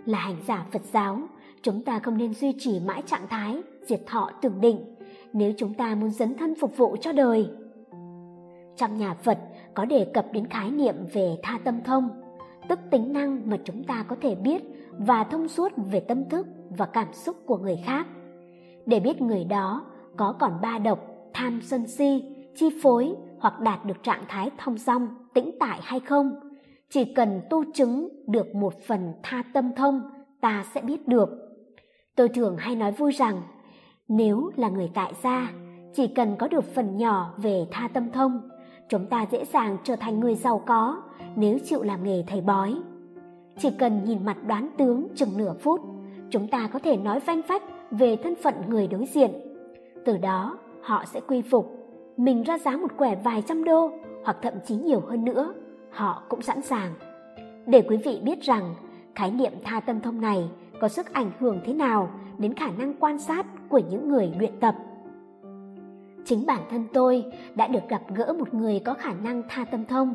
Là 0.04 0.18
hành 0.18 0.36
giả 0.46 0.66
Phật 0.72 0.82
giáo, 0.92 1.20
chúng 1.62 1.84
ta 1.84 1.98
không 1.98 2.18
nên 2.18 2.34
duy 2.34 2.54
trì 2.58 2.80
mãi 2.80 3.02
trạng 3.06 3.28
thái 3.28 3.62
diệt 3.82 4.00
thọ 4.06 4.30
tưởng 4.42 4.60
định 4.60 4.94
nếu 5.32 5.52
chúng 5.56 5.74
ta 5.74 5.94
muốn 5.94 6.10
dấn 6.10 6.34
thân 6.34 6.54
phục 6.60 6.76
vụ 6.76 6.96
cho 7.00 7.12
đời. 7.12 7.48
Trong 8.76 8.98
nhà 8.98 9.14
Phật 9.14 9.38
có 9.74 9.84
đề 9.84 10.06
cập 10.14 10.32
đến 10.32 10.46
khái 10.46 10.70
niệm 10.70 10.94
về 11.12 11.36
tha 11.42 11.58
tâm 11.64 11.80
thông, 11.84 12.08
tức 12.68 12.78
tính 12.90 13.12
năng 13.12 13.50
mà 13.50 13.56
chúng 13.64 13.84
ta 13.84 14.04
có 14.08 14.16
thể 14.20 14.34
biết 14.34 14.62
và 14.98 15.24
thông 15.24 15.48
suốt 15.48 15.72
về 15.76 16.00
tâm 16.00 16.28
thức 16.28 16.46
và 16.70 16.86
cảm 16.86 17.12
xúc 17.12 17.36
của 17.46 17.58
người 17.58 17.76
khác. 17.84 18.06
Để 18.86 19.00
biết 19.00 19.22
người 19.22 19.44
đó 19.44 19.84
có 20.16 20.34
còn 20.38 20.60
ba 20.62 20.78
độc, 20.78 20.98
tham 21.34 21.60
sân 21.62 21.86
si, 21.86 22.22
chi 22.56 22.66
phối 22.82 23.14
hoặc 23.40 23.60
đạt 23.60 23.84
được 23.84 24.02
trạng 24.02 24.24
thái 24.28 24.50
thông 24.58 24.78
dong, 24.78 25.08
tĩnh 25.34 25.50
tại 25.60 25.78
hay 25.82 26.00
không, 26.00 26.34
chỉ 26.90 27.04
cần 27.04 27.40
tu 27.50 27.64
chứng 27.74 28.08
được 28.26 28.54
một 28.54 28.74
phần 28.86 29.12
tha 29.22 29.42
tâm 29.52 29.70
thông, 29.76 30.02
ta 30.40 30.64
sẽ 30.74 30.80
biết 30.80 31.08
được. 31.08 31.28
Tôi 32.16 32.28
thường 32.28 32.56
hay 32.56 32.76
nói 32.76 32.92
vui 32.92 33.12
rằng, 33.12 33.42
nếu 34.08 34.50
là 34.56 34.68
người 34.68 34.90
tại 34.94 35.12
gia, 35.22 35.52
chỉ 35.94 36.06
cần 36.06 36.36
có 36.38 36.48
được 36.48 36.64
phần 36.74 36.96
nhỏ 36.96 37.34
về 37.36 37.66
tha 37.70 37.88
tâm 37.88 38.10
thông, 38.10 38.48
chúng 38.88 39.06
ta 39.06 39.26
dễ 39.30 39.44
dàng 39.44 39.76
trở 39.84 39.96
thành 39.96 40.20
người 40.20 40.34
giàu 40.34 40.62
có 40.66 41.02
nếu 41.36 41.58
chịu 41.64 41.82
làm 41.82 42.04
nghề 42.04 42.24
thầy 42.26 42.40
bói 42.40 42.74
chỉ 43.58 43.70
cần 43.78 44.04
nhìn 44.04 44.24
mặt 44.24 44.36
đoán 44.46 44.70
tướng 44.78 45.08
chừng 45.14 45.36
nửa 45.36 45.54
phút, 45.60 45.80
chúng 46.30 46.48
ta 46.48 46.68
có 46.72 46.78
thể 46.78 46.96
nói 46.96 47.20
vanh 47.20 47.42
phách 47.42 47.62
về 47.90 48.16
thân 48.16 48.34
phận 48.42 48.54
người 48.68 48.86
đối 48.86 49.06
diện. 49.06 49.30
Từ 50.04 50.16
đó, 50.16 50.58
họ 50.82 51.04
sẽ 51.06 51.20
quy 51.20 51.42
phục, 51.42 51.78
mình 52.16 52.42
ra 52.42 52.58
giá 52.58 52.76
một 52.76 52.96
quẻ 52.96 53.16
vài 53.24 53.42
trăm 53.48 53.64
đô 53.64 53.90
hoặc 54.24 54.36
thậm 54.42 54.54
chí 54.66 54.76
nhiều 54.76 55.00
hơn 55.00 55.24
nữa, 55.24 55.54
họ 55.90 56.22
cũng 56.28 56.42
sẵn 56.42 56.62
sàng. 56.62 56.94
Để 57.66 57.82
quý 57.88 57.96
vị 57.96 58.20
biết 58.24 58.42
rằng, 58.42 58.74
khái 59.14 59.30
niệm 59.30 59.52
tha 59.64 59.80
tâm 59.80 60.00
thông 60.00 60.20
này 60.20 60.48
có 60.80 60.88
sức 60.88 61.12
ảnh 61.12 61.30
hưởng 61.38 61.60
thế 61.64 61.74
nào 61.74 62.10
đến 62.38 62.54
khả 62.54 62.70
năng 62.78 62.94
quan 63.00 63.18
sát 63.18 63.46
của 63.68 63.80
những 63.90 64.08
người 64.08 64.32
luyện 64.38 64.60
tập. 64.60 64.74
Chính 66.24 66.46
bản 66.46 66.62
thân 66.70 66.84
tôi 66.92 67.24
đã 67.54 67.66
được 67.66 67.88
gặp 67.88 68.02
gỡ 68.14 68.34
một 68.38 68.54
người 68.54 68.80
có 68.84 68.94
khả 68.94 69.12
năng 69.24 69.42
tha 69.48 69.64
tâm 69.64 69.84
thông, 69.84 70.14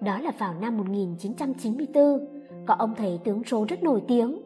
đó 0.00 0.18
là 0.18 0.30
vào 0.38 0.54
năm 0.60 0.78
1994 0.78 2.31
có 2.66 2.74
ông 2.74 2.94
thầy 2.96 3.20
tướng 3.24 3.44
số 3.44 3.64
rất 3.68 3.82
nổi 3.82 4.02
tiếng 4.08 4.38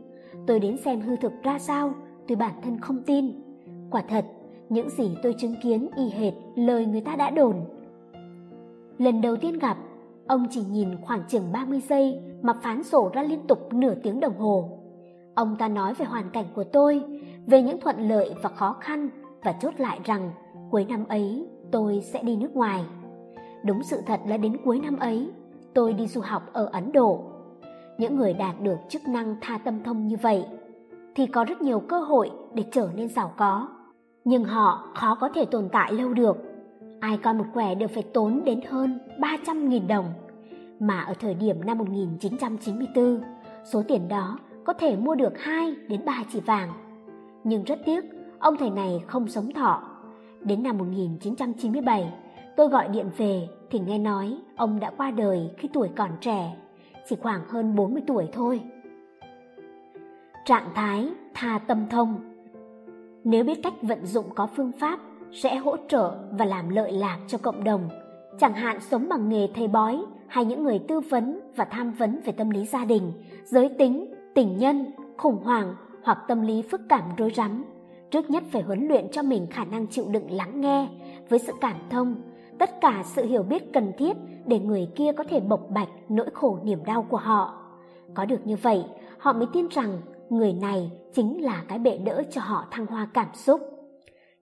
tôi 0.47 0.61
đến 0.61 0.77
xem 0.77 1.01
hư 1.01 1.17
thực 1.17 1.33
ra 1.43 1.59
sao 1.59 1.95
tôi 2.29 2.37
bản 2.37 2.55
thân 2.63 2.81
không 2.81 3.03
tin 3.03 3.33
quả 3.91 4.03
thật 4.09 4.25
những 4.69 4.91
gì 4.91 5.17
tôi 5.23 5.35
chứng 5.39 5.55
kiến 5.63 5.89
y 5.97 6.11
hệt 6.11 6.35
lời 6.57 6.87
người 6.87 7.01
ta 7.01 7.17
đã 7.17 7.31
đồn 7.31 7.57
lần 8.99 9.21
đầu 9.21 9.37
tiên 9.37 9.59
gặp 9.59 9.77
Ông 10.27 10.47
chỉ 10.51 10.61
nhìn 10.71 10.89
khoảng 11.03 11.23
chừng 11.29 11.53
30 11.53 11.81
giây 11.89 12.21
mà 12.43 12.53
phán 12.53 12.83
sổ 12.83 13.11
ra 13.15 13.23
liên 13.23 13.47
tục 13.47 13.73
nửa 13.73 13.95
tiếng 13.95 14.21
đồng 14.21 14.39
hồ. 14.39 14.79
Ông 15.35 15.57
ta 15.59 15.69
nói 15.69 15.95
về 15.95 16.07
hoàn 16.07 16.31
cảnh 16.31 16.45
của 16.55 16.65
tôi, 16.65 17.03
về 17.47 17.63
những 17.63 17.81
thuận 17.81 18.09
lợi 18.09 18.35
và 18.43 18.49
khó 18.49 18.77
khăn 18.81 19.09
và 19.45 19.53
chốt 19.53 19.75
lại 19.79 20.01
rằng 20.05 20.31
cuối 20.71 20.87
năm 20.89 21.05
ấy 21.09 21.47
tôi 21.71 22.01
sẽ 22.01 22.23
đi 22.23 22.37
nước 22.37 22.57
ngoài. 22.57 22.85
Đúng 23.65 23.83
sự 23.83 24.01
thật 24.07 24.21
là 24.27 24.37
đến 24.37 24.57
cuối 24.65 24.81
năm 24.81 24.99
ấy, 24.99 25.31
tôi 25.75 25.93
đi 25.93 26.07
du 26.07 26.21
học 26.21 26.43
ở 26.53 26.69
Ấn 26.73 26.93
Độ. 26.93 27.21
Những 27.99 28.17
người 28.17 28.33
đạt 28.33 28.61
được 28.63 28.77
chức 28.89 29.09
năng 29.09 29.37
tha 29.41 29.59
tâm 29.59 29.83
thông 29.85 30.07
như 30.07 30.17
vậy 30.23 30.45
thì 31.15 31.27
có 31.27 31.45
rất 31.45 31.63
nhiều 31.63 31.81
cơ 31.81 32.01
hội 32.01 32.31
để 32.55 32.65
trở 32.73 32.89
nên 32.97 33.09
giàu 33.09 33.33
có. 33.37 33.69
Nhưng 34.25 34.45
họ 34.45 34.89
khó 34.95 35.15
có 35.15 35.29
thể 35.29 35.45
tồn 35.45 35.69
tại 35.73 35.93
lâu 35.93 36.15
được. 36.15 36.37
Ai 37.01 37.17
coi 37.17 37.35
một 37.35 37.45
quẻ 37.55 37.75
đều 37.75 37.89
phải 37.89 38.03
tốn 38.03 38.41
đến 38.45 38.61
hơn 38.69 38.99
300.000 39.19 39.87
đồng. 39.87 40.13
Mà 40.81 41.01
ở 41.01 41.15
thời 41.21 41.35
điểm 41.35 41.65
năm 41.65 41.79
1994, 41.79 43.21
số 43.65 43.83
tiền 43.89 44.09
đó 44.09 44.39
có 44.65 44.73
thể 44.73 44.97
mua 44.97 45.15
được 45.15 45.39
2 45.39 45.75
đến 45.89 46.05
3 46.05 46.25
chỉ 46.33 46.41
vàng. 46.41 46.73
Nhưng 47.45 47.65
rất 47.65 47.79
tiếc, 47.85 48.05
ông 48.39 48.57
thầy 48.57 48.71
này 48.71 49.03
không 49.07 49.29
sống 49.29 49.53
thọ. 49.53 49.83
Đến 50.41 50.63
năm 50.63 50.79
1997, 50.79 52.13
tôi 52.57 52.69
gọi 52.69 52.89
điện 52.89 53.11
về 53.17 53.49
thì 53.71 53.79
nghe 53.79 53.99
nói 53.99 54.39
ông 54.57 54.81
đã 54.81 54.91
qua 54.97 55.11
đời 55.11 55.51
khi 55.59 55.69
tuổi 55.73 55.89
còn 55.97 56.11
trẻ, 56.21 56.57
chỉ 57.09 57.17
khoảng 57.17 57.49
hơn 57.49 57.75
40 57.75 58.03
tuổi 58.07 58.29
thôi. 58.33 58.61
Trạng 60.45 60.69
thái 60.75 61.09
tha 61.35 61.59
tâm 61.59 61.87
thông 61.91 62.21
Nếu 63.25 63.45
biết 63.45 63.63
cách 63.63 63.75
vận 63.83 64.07
dụng 64.07 64.27
có 64.35 64.47
phương 64.47 64.73
pháp 64.73 65.01
sẽ 65.33 65.57
hỗ 65.57 65.77
trợ 65.89 66.17
và 66.31 66.45
làm 66.45 66.69
lợi 66.69 66.93
lạc 66.93 67.19
cho 67.29 67.39
cộng 67.39 67.65
đồng, 67.65 67.89
chẳng 68.39 68.55
hạn 68.55 68.81
sống 68.81 69.09
bằng 69.09 69.29
nghề 69.29 69.49
thầy 69.55 69.69
bói 69.69 70.03
hay 70.27 70.45
những 70.45 70.65
người 70.65 70.79
tư 70.89 71.01
vấn 71.01 71.41
và 71.57 71.65
tham 71.65 71.93
vấn 71.93 72.21
về 72.25 72.33
tâm 72.33 72.51
lý 72.51 72.65
gia 72.65 72.85
đình, 72.85 73.13
giới 73.45 73.69
tính, 73.69 74.15
tình 74.35 74.57
nhân, 74.57 74.87
khủng 75.17 75.43
hoảng 75.45 75.75
hoặc 76.03 76.19
tâm 76.29 76.43
lý 76.43 76.63
phức 76.63 76.81
cảm 76.89 77.03
rối 77.17 77.33
rắm. 77.37 77.65
Trước 78.11 78.31
nhất 78.31 78.43
phải 78.51 78.63
huấn 78.63 78.89
luyện 78.89 79.11
cho 79.13 79.23
mình 79.23 79.47
khả 79.51 79.65
năng 79.65 79.87
chịu 79.87 80.05
đựng 80.09 80.31
lắng 80.31 80.61
nghe 80.61 80.89
với 81.29 81.39
sự 81.39 81.53
cảm 81.61 81.77
thông, 81.91 82.15
tất 82.59 82.81
cả 82.81 83.03
sự 83.05 83.25
hiểu 83.25 83.43
biết 83.43 83.73
cần 83.73 83.93
thiết 83.99 84.17
để 84.47 84.59
người 84.59 84.89
kia 84.95 85.13
có 85.13 85.25
thể 85.25 85.41
bộc 85.41 85.71
bạch 85.71 85.89
nỗi 86.09 86.27
khổ 86.35 86.59
niềm 86.63 86.85
đau 86.85 87.07
của 87.09 87.17
họ. 87.17 87.63
Có 88.15 88.25
được 88.25 88.47
như 88.47 88.57
vậy, 88.57 88.85
họ 89.19 89.33
mới 89.33 89.47
tin 89.53 89.69
rằng 89.69 90.01
người 90.31 90.53
này 90.53 90.91
chính 91.15 91.45
là 91.45 91.65
cái 91.69 91.79
bệ 91.79 91.99
đỡ 91.99 92.23
cho 92.31 92.41
họ 92.41 92.67
thăng 92.71 92.87
hoa 92.87 93.09
cảm 93.15 93.29
xúc. 93.35 93.61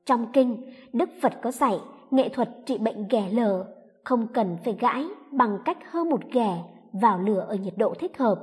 Trong 0.06 0.26
kinh, 0.32 0.62
Đức 0.92 1.08
Phật 1.22 1.32
có 1.42 1.50
dạy 1.50 1.80
nghệ 2.10 2.28
thuật 2.28 2.48
trị 2.66 2.78
bệnh 2.78 3.08
ghẻ 3.08 3.28
lở, 3.32 3.64
không 4.04 4.26
cần 4.26 4.56
phải 4.64 4.76
gãi 4.80 5.06
bằng 5.30 5.58
cách 5.64 5.78
hơ 5.90 6.04
một 6.04 6.20
ghẻ 6.32 6.62
vào 6.92 7.18
lửa 7.18 7.46
ở 7.48 7.54
nhiệt 7.54 7.74
độ 7.76 7.94
thích 7.94 8.18
hợp. 8.18 8.42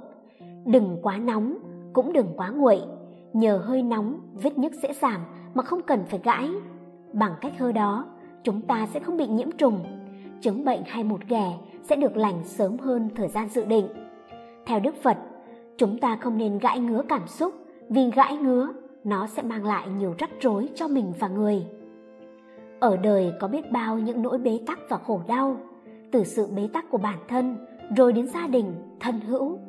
Đừng 0.65 0.99
quá 1.01 1.17
nóng, 1.17 1.57
cũng 1.93 2.13
đừng 2.13 2.28
quá 2.38 2.49
nguội. 2.49 2.82
Nhờ 3.34 3.57
hơi 3.57 3.84
nóng, 3.84 4.19
vết 4.34 4.57
nhức 4.57 4.72
sẽ 4.82 4.93
giảm 4.93 5.22
mà 5.53 5.63
không 5.63 5.82
cần 5.82 6.05
phải 6.05 6.19
gãi. 6.24 6.49
Bằng 7.13 7.34
cách 7.41 7.53
hơ 7.59 7.72
đó, 7.72 8.05
chúng 8.44 8.62
ta 8.62 8.88
sẽ 8.94 9.00
không 9.00 9.18
bị 9.18 9.28
nhiễm 9.28 9.52
trùng. 9.52 9.84
Chứng 10.42 10.66
bệnh 10.66 10.82
hay 10.86 11.04
một 11.04 11.20
ghẻ 11.28 11.58
sẽ 11.84 11.96
được 11.96 12.18
lành 12.18 12.44
sớm 12.44 12.78
hơn 12.78 13.10
thời 13.16 13.28
gian 13.28 13.50
dự 13.50 13.66
định. 13.66 13.88
Theo 14.66 14.80
Đức 14.80 14.96
Phật, 15.04 15.18
chúng 15.78 15.98
ta 15.98 16.16
không 16.16 16.38
nên 16.38 16.58
gãi 16.58 16.80
ngứa 16.80 17.02
cảm 17.10 17.28
xúc 17.28 17.54
vì 17.89 18.12
gãi 18.12 18.38
ngứa 18.38 18.70
nó 19.04 19.28
sẽ 19.28 19.42
mang 19.42 19.66
lại 19.66 19.88
nhiều 19.89 20.16
rắc 20.18 20.30
rối 20.42 20.70
cho 20.76 20.88
mình 20.88 21.14
và 21.20 21.28
người 21.28 21.66
ở 22.80 22.98
đời 22.98 23.34
có 23.39 23.48
biết 23.48 23.72
bao 23.72 24.00
những 24.00 24.22
nỗi 24.22 24.38
bế 24.38 24.60
tắc 24.68 24.80
và 24.89 24.98
khổ 24.98 25.22
đau 25.28 25.58
từ 26.12 26.24
sự 26.24 26.48
bế 26.48 26.70
tắc 26.74 26.89
của 26.92 26.98
bản 26.98 27.20
thân 27.28 27.58
rồi 27.98 28.14
đến 28.14 28.28
gia 28.28 28.48
đình 28.48 28.74
thân 29.00 29.20
hữu 29.20 29.60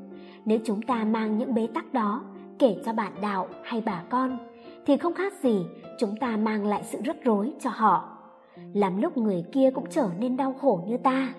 nếu 0.45 0.59
chúng 0.64 0.83
ta 0.83 1.05
mang 1.05 1.39
những 1.39 1.55
bế 1.55 1.66
tắc 1.75 1.93
đó 1.93 2.25
kể 2.59 2.77
cho 2.85 2.93
bạn 2.93 3.12
đạo 3.23 3.49
hay 3.62 3.83
bà 3.87 4.03
con 4.11 4.39
thì 4.87 4.97
không 4.97 5.14
khác 5.14 5.33
gì 5.43 5.66
chúng 5.99 6.16
ta 6.16 6.37
mang 6.37 6.66
lại 6.66 6.83
sự 6.85 6.99
rắc 7.05 7.16
rối 7.25 7.53
cho 7.61 7.70
họ 7.70 8.12
làm 8.72 9.03
lúc 9.03 9.16
người 9.16 9.44
kia 9.53 9.70
cũng 9.70 9.84
trở 9.90 10.09
nên 10.18 10.36
đau 10.36 10.55
khổ 10.61 10.80
như 10.86 10.96
ta. 10.96 11.34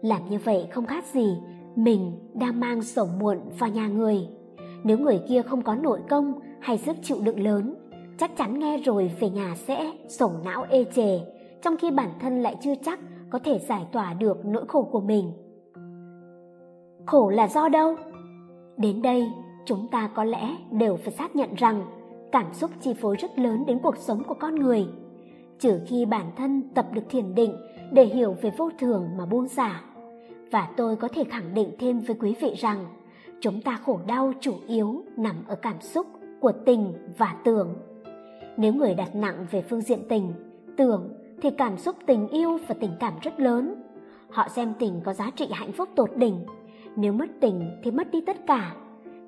Làm 0.00 0.30
như 0.30 0.38
vậy 0.44 0.66
không 0.70 0.86
khác 0.86 1.04
gì, 1.04 1.36
mình 1.76 2.12
đang 2.34 2.60
mang 2.60 2.82
sầu 2.82 3.06
muộn 3.20 3.38
vào 3.58 3.70
nhà 3.70 3.88
người. 3.88 4.28
Nếu 4.84 4.98
người 4.98 5.20
kia 5.28 5.42
không 5.42 5.62
có 5.62 5.74
nội 5.74 6.00
công 6.08 6.40
hay 6.60 6.78
sức 6.78 6.96
chịu 7.02 7.16
đựng 7.24 7.40
lớn, 7.40 7.74
chắc 8.18 8.36
chắn 8.36 8.58
nghe 8.58 8.78
rồi 8.78 9.10
về 9.20 9.30
nhà 9.30 9.54
sẽ 9.56 9.92
sổ 10.08 10.30
não 10.44 10.66
ê 10.70 10.84
chề, 10.84 11.20
trong 11.62 11.76
khi 11.76 11.90
bản 11.90 12.10
thân 12.20 12.42
lại 12.42 12.56
chưa 12.60 12.74
chắc 12.84 13.00
có 13.30 13.38
thể 13.38 13.58
giải 13.58 13.86
tỏa 13.92 14.14
được 14.14 14.44
nỗi 14.44 14.64
khổ 14.68 14.82
của 14.82 15.00
mình. 15.00 15.32
Khổ 17.06 17.30
là 17.30 17.48
do 17.48 17.68
đâu? 17.68 17.96
Đến 18.76 19.02
đây, 19.02 19.26
chúng 19.66 19.88
ta 19.88 20.10
có 20.14 20.24
lẽ 20.24 20.56
đều 20.70 20.96
phải 20.96 21.12
xác 21.12 21.36
nhận 21.36 21.54
rằng 21.54 21.86
cảm 22.32 22.52
xúc 22.52 22.70
chi 22.80 22.94
phối 22.94 23.16
rất 23.16 23.38
lớn 23.38 23.64
đến 23.66 23.78
cuộc 23.82 23.96
sống 23.96 24.22
của 24.24 24.34
con 24.34 24.54
người 24.54 24.86
trừ 25.60 25.80
khi 25.86 26.04
bản 26.04 26.26
thân 26.36 26.62
tập 26.74 26.86
được 26.92 27.02
thiền 27.08 27.34
định 27.34 27.56
để 27.92 28.04
hiểu 28.04 28.36
về 28.42 28.50
vô 28.56 28.70
thường 28.78 29.08
mà 29.18 29.26
buông 29.26 29.48
xả. 29.48 29.80
Và 30.50 30.68
tôi 30.76 30.96
có 30.96 31.08
thể 31.08 31.24
khẳng 31.24 31.54
định 31.54 31.70
thêm 31.78 32.00
với 32.00 32.16
quý 32.20 32.34
vị 32.40 32.54
rằng, 32.58 32.86
chúng 33.40 33.62
ta 33.62 33.78
khổ 33.84 34.00
đau 34.06 34.32
chủ 34.40 34.54
yếu 34.66 35.04
nằm 35.16 35.34
ở 35.48 35.54
cảm 35.54 35.80
xúc 35.80 36.06
của 36.40 36.52
tình 36.52 36.92
và 37.18 37.36
tưởng. 37.44 37.74
Nếu 38.56 38.72
người 38.72 38.94
đặt 38.94 39.14
nặng 39.14 39.46
về 39.50 39.62
phương 39.62 39.80
diện 39.80 40.00
tình, 40.08 40.32
tưởng 40.76 41.08
thì 41.42 41.50
cảm 41.50 41.78
xúc 41.78 41.96
tình 42.06 42.28
yêu 42.28 42.58
và 42.68 42.74
tình 42.80 42.92
cảm 43.00 43.12
rất 43.22 43.40
lớn. 43.40 43.74
Họ 44.30 44.48
xem 44.48 44.72
tình 44.78 45.00
có 45.04 45.12
giá 45.12 45.30
trị 45.36 45.48
hạnh 45.52 45.72
phúc 45.72 45.88
tột 45.94 46.16
đỉnh. 46.16 46.46
Nếu 46.96 47.12
mất 47.12 47.28
tình 47.40 47.70
thì 47.82 47.90
mất 47.90 48.10
đi 48.10 48.20
tất 48.20 48.46
cả. 48.46 48.74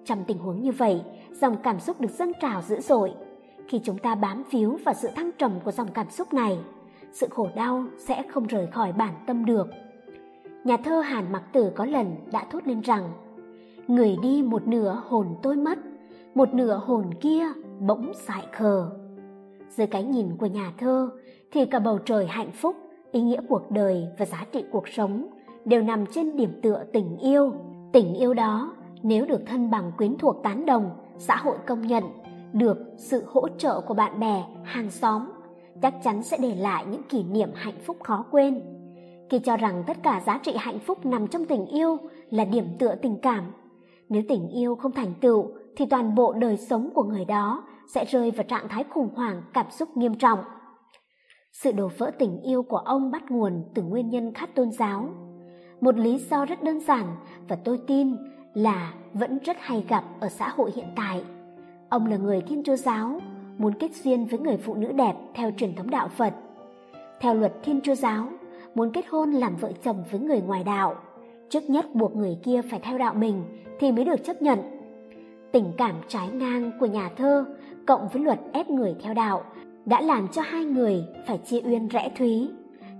Trong 0.04 0.24
tình 0.26 0.38
huống 0.38 0.62
như 0.62 0.72
vậy, 0.72 1.02
dòng 1.32 1.56
cảm 1.62 1.80
xúc 1.80 2.00
được 2.00 2.10
dâng 2.10 2.32
trào 2.40 2.62
dữ 2.62 2.80
dội 2.80 3.14
khi 3.68 3.80
chúng 3.84 3.98
ta 3.98 4.14
bám 4.14 4.42
víu 4.50 4.78
vào 4.84 4.94
sự 4.94 5.08
thăng 5.16 5.30
trầm 5.38 5.52
của 5.64 5.70
dòng 5.70 5.88
cảm 5.94 6.10
xúc 6.10 6.32
này, 6.32 6.58
sự 7.12 7.26
khổ 7.30 7.48
đau 7.56 7.84
sẽ 7.98 8.22
không 8.22 8.46
rời 8.46 8.66
khỏi 8.66 8.92
bản 8.92 9.14
tâm 9.26 9.44
được. 9.44 9.66
Nhà 10.64 10.76
thơ 10.76 11.00
hàn 11.00 11.32
mặc 11.32 11.42
tử 11.52 11.72
có 11.74 11.84
lần 11.84 12.16
đã 12.32 12.44
thốt 12.50 12.66
lên 12.66 12.80
rằng, 12.80 13.12
người 13.86 14.16
đi 14.22 14.42
một 14.42 14.66
nửa 14.66 15.02
hồn 15.06 15.26
tôi 15.42 15.56
mất, 15.56 15.78
một 16.34 16.54
nửa 16.54 16.80
hồn 16.84 17.14
kia 17.20 17.46
bỗng 17.80 18.12
dại 18.28 18.46
khờ. 18.52 18.90
Dưới 19.68 19.86
cái 19.86 20.04
nhìn 20.04 20.36
của 20.36 20.46
nhà 20.46 20.72
thơ 20.78 21.10
thì 21.52 21.66
cả 21.66 21.78
bầu 21.78 21.98
trời 21.98 22.26
hạnh 22.26 22.50
phúc, 22.50 22.76
ý 23.12 23.20
nghĩa 23.20 23.40
cuộc 23.48 23.70
đời 23.70 24.08
và 24.18 24.24
giá 24.24 24.44
trị 24.52 24.64
cuộc 24.72 24.88
sống 24.88 25.26
đều 25.64 25.82
nằm 25.82 26.06
trên 26.06 26.36
điểm 26.36 26.60
tựa 26.62 26.84
tình 26.92 27.16
yêu. 27.16 27.52
Tình 27.92 28.14
yêu 28.14 28.34
đó 28.34 28.72
nếu 29.02 29.26
được 29.26 29.40
thân 29.46 29.70
bằng 29.70 29.92
quyến 29.98 30.18
thuộc 30.18 30.36
tán 30.42 30.66
đồng, 30.66 30.90
xã 31.18 31.36
hội 31.36 31.56
công 31.66 31.86
nhận 31.86 32.04
được 32.52 32.78
sự 32.96 33.24
hỗ 33.26 33.48
trợ 33.48 33.80
của 33.80 33.94
bạn 33.94 34.20
bè, 34.20 34.44
hàng 34.64 34.90
xóm, 34.90 35.22
chắc 35.82 35.94
chắn 36.02 36.22
sẽ 36.22 36.38
để 36.40 36.54
lại 36.54 36.84
những 36.90 37.02
kỷ 37.02 37.22
niệm 37.22 37.48
hạnh 37.54 37.78
phúc 37.84 37.96
khó 38.02 38.24
quên. 38.30 38.62
Khi 39.30 39.38
cho 39.38 39.56
rằng 39.56 39.84
tất 39.86 39.96
cả 40.02 40.22
giá 40.26 40.38
trị 40.38 40.52
hạnh 40.58 40.78
phúc 40.78 41.06
nằm 41.06 41.28
trong 41.28 41.44
tình 41.44 41.66
yêu 41.66 41.96
là 42.30 42.44
điểm 42.44 42.66
tựa 42.78 42.94
tình 42.94 43.16
cảm, 43.22 43.52
nếu 44.08 44.22
tình 44.28 44.48
yêu 44.48 44.76
không 44.76 44.92
thành 44.92 45.14
tựu 45.20 45.46
thì 45.76 45.86
toàn 45.86 46.14
bộ 46.14 46.32
đời 46.32 46.56
sống 46.56 46.90
của 46.94 47.02
người 47.02 47.24
đó 47.24 47.64
sẽ 47.94 48.04
rơi 48.04 48.30
vào 48.30 48.44
trạng 48.44 48.68
thái 48.68 48.84
khủng 48.84 49.08
hoảng, 49.14 49.42
cảm 49.52 49.66
xúc 49.70 49.96
nghiêm 49.96 50.14
trọng. 50.14 50.38
Sự 51.52 51.72
đổ 51.72 51.90
vỡ 51.98 52.10
tình 52.18 52.40
yêu 52.42 52.62
của 52.62 52.76
ông 52.76 53.10
bắt 53.10 53.30
nguồn 53.30 53.64
từ 53.74 53.82
nguyên 53.82 54.10
nhân 54.10 54.34
khác 54.34 54.50
tôn 54.54 54.70
giáo. 54.70 55.08
Một 55.80 55.98
lý 55.98 56.18
do 56.18 56.44
rất 56.44 56.62
đơn 56.62 56.80
giản 56.80 57.16
và 57.48 57.56
tôi 57.64 57.80
tin 57.86 58.16
là 58.54 58.94
vẫn 59.12 59.38
rất 59.38 59.56
hay 59.60 59.84
gặp 59.88 60.04
ở 60.20 60.28
xã 60.28 60.48
hội 60.48 60.72
hiện 60.76 60.86
tại 60.96 61.24
ông 61.92 62.06
là 62.06 62.16
người 62.16 62.40
thiên 62.40 62.62
chúa 62.62 62.76
giáo, 62.76 63.20
muốn 63.58 63.74
kết 63.74 63.94
duyên 64.04 64.26
với 64.26 64.38
người 64.38 64.56
phụ 64.56 64.74
nữ 64.74 64.92
đẹp 64.92 65.14
theo 65.34 65.50
truyền 65.56 65.74
thống 65.74 65.90
đạo 65.90 66.08
phật. 66.08 66.34
Theo 67.20 67.34
luật 67.34 67.52
thiên 67.62 67.80
chúa 67.80 67.94
giáo, 67.94 68.28
muốn 68.74 68.92
kết 68.92 69.04
hôn 69.08 69.30
làm 69.30 69.56
vợ 69.56 69.72
chồng 69.84 70.04
với 70.10 70.20
người 70.20 70.40
ngoài 70.40 70.64
đạo, 70.64 70.94
trước 71.50 71.70
nhất 71.70 71.94
buộc 71.94 72.16
người 72.16 72.38
kia 72.42 72.60
phải 72.70 72.80
theo 72.82 72.98
đạo 72.98 73.14
mình 73.14 73.44
thì 73.80 73.92
mới 73.92 74.04
được 74.04 74.24
chấp 74.24 74.42
nhận. 74.42 74.58
Tình 75.52 75.72
cảm 75.76 75.94
trái 76.08 76.28
ngang 76.28 76.70
của 76.80 76.86
nhà 76.86 77.10
thơ 77.16 77.44
cộng 77.86 78.08
với 78.08 78.22
luật 78.22 78.40
ép 78.52 78.70
người 78.70 78.94
theo 79.02 79.14
đạo 79.14 79.42
đã 79.84 80.00
làm 80.00 80.28
cho 80.28 80.42
hai 80.42 80.64
người 80.64 81.04
phải 81.26 81.38
chia 81.38 81.60
uyên 81.64 81.88
rẽ 81.88 82.12
thúy. 82.18 82.48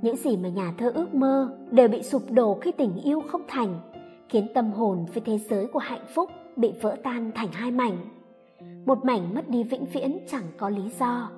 Những 0.02 0.16
gì 0.16 0.36
mà 0.36 0.48
nhà 0.48 0.74
thơ 0.78 0.92
ước 0.94 1.14
mơ 1.14 1.56
đều 1.70 1.88
bị 1.88 2.02
sụp 2.02 2.22
đổ 2.30 2.58
khi 2.60 2.72
tình 2.72 3.02
yêu 3.04 3.22
không 3.28 3.42
thành, 3.48 3.78
khiến 4.28 4.46
tâm 4.54 4.72
hồn 4.72 5.06
với 5.14 5.22
thế 5.26 5.38
giới 5.38 5.66
của 5.66 5.78
hạnh 5.78 6.06
phúc 6.14 6.30
bị 6.56 6.72
vỡ 6.80 6.96
tan 7.02 7.30
thành 7.34 7.48
hai 7.52 7.70
mảnh 7.70 7.96
một 8.86 9.04
mảnh 9.04 9.34
mất 9.34 9.48
đi 9.48 9.62
vĩnh 9.62 9.84
viễn 9.84 10.18
chẳng 10.28 10.44
có 10.58 10.68
lý 10.68 10.90
do. 11.00 11.30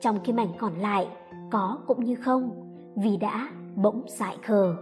Trong 0.00 0.18
khi 0.24 0.32
mảnh 0.32 0.52
còn 0.58 0.78
lại 0.78 1.08
có 1.50 1.78
cũng 1.86 2.04
như 2.04 2.14
không 2.14 2.50
vì 2.96 3.16
đã 3.16 3.52
bỗng 3.76 4.02
dại 4.08 4.36
khờ 4.42 4.76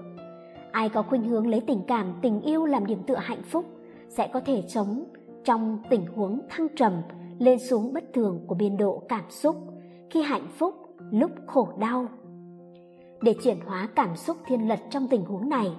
ai 0.72 0.88
có 0.88 1.02
khuynh 1.02 1.28
hướng 1.28 1.46
lấy 1.46 1.60
tình 1.60 1.82
cảm 1.88 2.14
tình 2.22 2.40
yêu 2.40 2.66
làm 2.66 2.86
điểm 2.86 3.02
tựa 3.06 3.16
hạnh 3.16 3.42
phúc 3.42 3.64
sẽ 4.08 4.28
có 4.32 4.40
thể 4.40 4.62
chống 4.68 5.04
trong 5.44 5.78
tình 5.90 6.06
huống 6.06 6.40
thăng 6.48 6.66
trầm 6.76 6.92
lên 7.38 7.58
xuống 7.58 7.92
bất 7.92 8.04
thường 8.12 8.40
của 8.46 8.54
biên 8.54 8.76
độ 8.76 9.02
cảm 9.08 9.24
xúc 9.30 9.56
khi 10.10 10.22
hạnh 10.22 10.46
phúc 10.58 10.74
lúc 11.10 11.30
khổ 11.46 11.68
đau. 11.78 12.06
Để 13.22 13.34
chuyển 13.42 13.60
hóa 13.66 13.88
cảm 13.94 14.16
xúc 14.16 14.36
thiên 14.46 14.68
lật 14.68 14.78
trong 14.90 15.08
tình 15.08 15.24
huống 15.24 15.48
này 15.48 15.70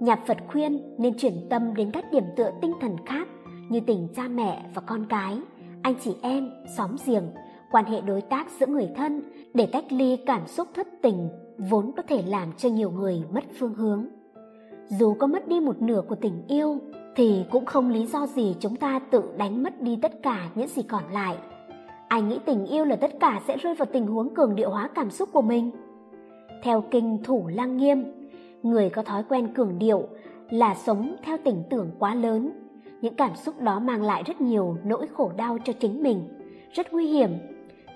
nhà 0.00 0.16
Phật 0.26 0.38
khuyên 0.48 0.94
nên 0.98 1.18
chuyển 1.18 1.46
tâm 1.50 1.74
đến 1.74 1.90
các 1.90 2.04
điểm 2.12 2.24
tựa 2.36 2.50
tinh 2.62 2.72
thần 2.80 2.96
khác 3.06 3.28
như 3.68 3.80
tình 3.80 4.08
cha 4.16 4.28
mẹ 4.28 4.70
và 4.74 4.82
con 4.86 5.06
cái, 5.08 5.38
anh 5.84 5.94
chị 6.00 6.16
em, 6.22 6.50
xóm 6.76 6.96
giềng, 7.06 7.24
quan 7.70 7.84
hệ 7.84 8.00
đối 8.00 8.20
tác 8.20 8.46
giữa 8.60 8.66
người 8.66 8.88
thân 8.96 9.22
để 9.54 9.66
tách 9.66 9.92
ly 9.92 10.16
cảm 10.26 10.46
xúc 10.46 10.68
thất 10.74 10.88
tình 11.02 11.28
vốn 11.58 11.92
có 11.96 12.02
thể 12.02 12.22
làm 12.26 12.52
cho 12.56 12.68
nhiều 12.68 12.90
người 12.90 13.22
mất 13.32 13.44
phương 13.58 13.74
hướng. 13.74 14.06
Dù 14.88 15.14
có 15.14 15.26
mất 15.26 15.48
đi 15.48 15.60
một 15.60 15.82
nửa 15.82 16.02
của 16.08 16.14
tình 16.14 16.42
yêu 16.48 16.78
thì 17.16 17.44
cũng 17.50 17.64
không 17.64 17.90
lý 17.90 18.06
do 18.06 18.26
gì 18.26 18.56
chúng 18.60 18.76
ta 18.76 19.00
tự 19.10 19.22
đánh 19.36 19.62
mất 19.62 19.80
đi 19.80 19.98
tất 20.02 20.22
cả 20.22 20.48
những 20.54 20.68
gì 20.68 20.82
còn 20.82 21.02
lại. 21.12 21.36
Ai 22.08 22.22
nghĩ 22.22 22.38
tình 22.44 22.66
yêu 22.66 22.84
là 22.84 22.96
tất 22.96 23.12
cả 23.20 23.40
sẽ 23.46 23.56
rơi 23.56 23.74
vào 23.74 23.86
tình 23.92 24.06
huống 24.06 24.34
cường 24.34 24.56
điệu 24.56 24.70
hóa 24.70 24.88
cảm 24.94 25.10
xúc 25.10 25.28
của 25.32 25.42
mình? 25.42 25.70
Theo 26.62 26.84
kinh 26.90 27.18
Thủ 27.24 27.48
Lăng 27.54 27.76
Nghiêm, 27.76 28.04
người 28.62 28.90
có 28.90 29.02
thói 29.02 29.22
quen 29.28 29.54
cường 29.54 29.78
điệu 29.78 30.08
là 30.50 30.74
sống 30.74 31.16
theo 31.24 31.36
tình 31.44 31.62
tưởng 31.70 31.90
quá 31.98 32.14
lớn. 32.14 32.63
Những 33.04 33.14
cảm 33.14 33.36
xúc 33.36 33.60
đó 33.60 33.78
mang 33.78 34.02
lại 34.02 34.22
rất 34.26 34.40
nhiều 34.40 34.76
nỗi 34.84 35.06
khổ 35.06 35.32
đau 35.36 35.58
cho 35.64 35.72
chính 35.72 36.02
mình, 36.02 36.28
rất 36.72 36.92
nguy 36.92 37.06
hiểm. 37.06 37.30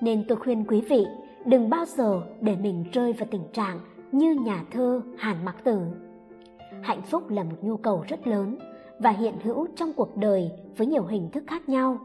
Nên 0.01 0.25
tôi 0.29 0.39
khuyên 0.39 0.65
quý 0.65 0.81
vị 0.81 1.07
đừng 1.45 1.71
bao 1.71 1.85
giờ 1.85 2.21
để 2.41 2.57
mình 2.57 2.85
rơi 2.93 3.13
vào 3.13 3.29
tình 3.31 3.43
trạng 3.53 3.81
như 4.13 4.35
nhà 4.35 4.65
thơ 4.71 5.01
Hàn 5.19 5.45
Mặc 5.45 5.57
Tử. 5.65 5.81
Hạnh 6.83 7.03
phúc 7.03 7.31
là 7.31 7.43
một 7.43 7.57
nhu 7.61 7.77
cầu 7.77 8.05
rất 8.09 8.27
lớn 8.27 8.59
và 8.99 9.11
hiện 9.11 9.35
hữu 9.45 9.67
trong 9.77 9.93
cuộc 9.93 10.17
đời 10.17 10.51
với 10.77 10.87
nhiều 10.87 11.05
hình 11.05 11.31
thức 11.31 11.45
khác 11.47 11.69
nhau. 11.69 11.99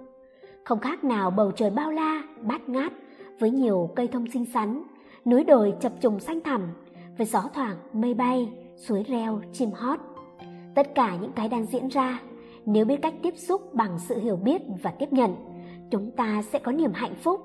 Không 0.63 0.79
khác 0.79 1.03
nào 1.03 1.31
bầu 1.31 1.51
trời 1.51 1.69
bao 1.69 1.91
la, 1.91 2.23
bát 2.41 2.69
ngát 2.69 2.93
với 3.39 3.51
nhiều 3.51 3.89
cây 3.95 4.07
thông 4.07 4.31
xinh 4.31 4.45
xắn, 4.45 4.83
núi 5.25 5.43
đồi 5.43 5.73
chập 5.79 5.91
trùng 6.01 6.19
xanh 6.19 6.41
thẳm 6.41 6.61
với 7.17 7.27
gió 7.27 7.43
thoảng, 7.53 7.77
mây 7.93 8.13
bay, 8.13 8.49
suối 8.75 9.03
reo, 9.03 9.41
chim 9.53 9.69
hót. 9.71 9.99
Tất 10.75 10.95
cả 10.95 11.15
những 11.21 11.31
cái 11.31 11.49
đang 11.49 11.65
diễn 11.65 11.87
ra, 11.87 12.19
nếu 12.65 12.85
biết 12.85 13.01
cách 13.01 13.13
tiếp 13.23 13.33
xúc 13.37 13.73
bằng 13.73 13.99
sự 13.99 14.19
hiểu 14.19 14.35
biết 14.35 14.61
và 14.83 14.91
tiếp 14.91 15.13
nhận, 15.13 15.35
chúng 15.91 16.11
ta 16.11 16.41
sẽ 16.51 16.59
có 16.59 16.71
niềm 16.71 16.91
hạnh 16.93 17.15
phúc. 17.15 17.41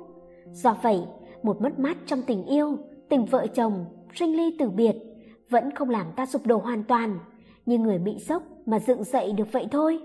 Do 0.52 0.76
vậy, 0.82 1.02
một 1.42 1.60
mất 1.60 1.78
mát 1.78 1.96
trong 2.06 2.22
tình 2.22 2.44
yêu, 2.44 2.78
tình 3.08 3.24
vợ 3.24 3.46
chồng, 3.46 3.84
sinh 4.14 4.36
ly 4.36 4.56
tử 4.58 4.70
biệt 4.70 4.96
vẫn 5.50 5.74
không 5.74 5.90
làm 5.90 6.06
ta 6.16 6.26
sụp 6.26 6.46
đổ 6.46 6.58
hoàn 6.58 6.84
toàn, 6.84 7.18
như 7.66 7.78
người 7.78 7.98
bị 7.98 8.18
sốc 8.18 8.42
mà 8.66 8.78
dựng 8.78 9.04
dậy 9.04 9.32
được 9.32 9.52
vậy 9.52 9.68
thôi. 9.70 10.00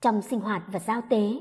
Trong 0.00 0.22
sinh 0.22 0.40
hoạt 0.40 0.62
và 0.72 0.78
giao 0.78 1.00
tế, 1.10 1.32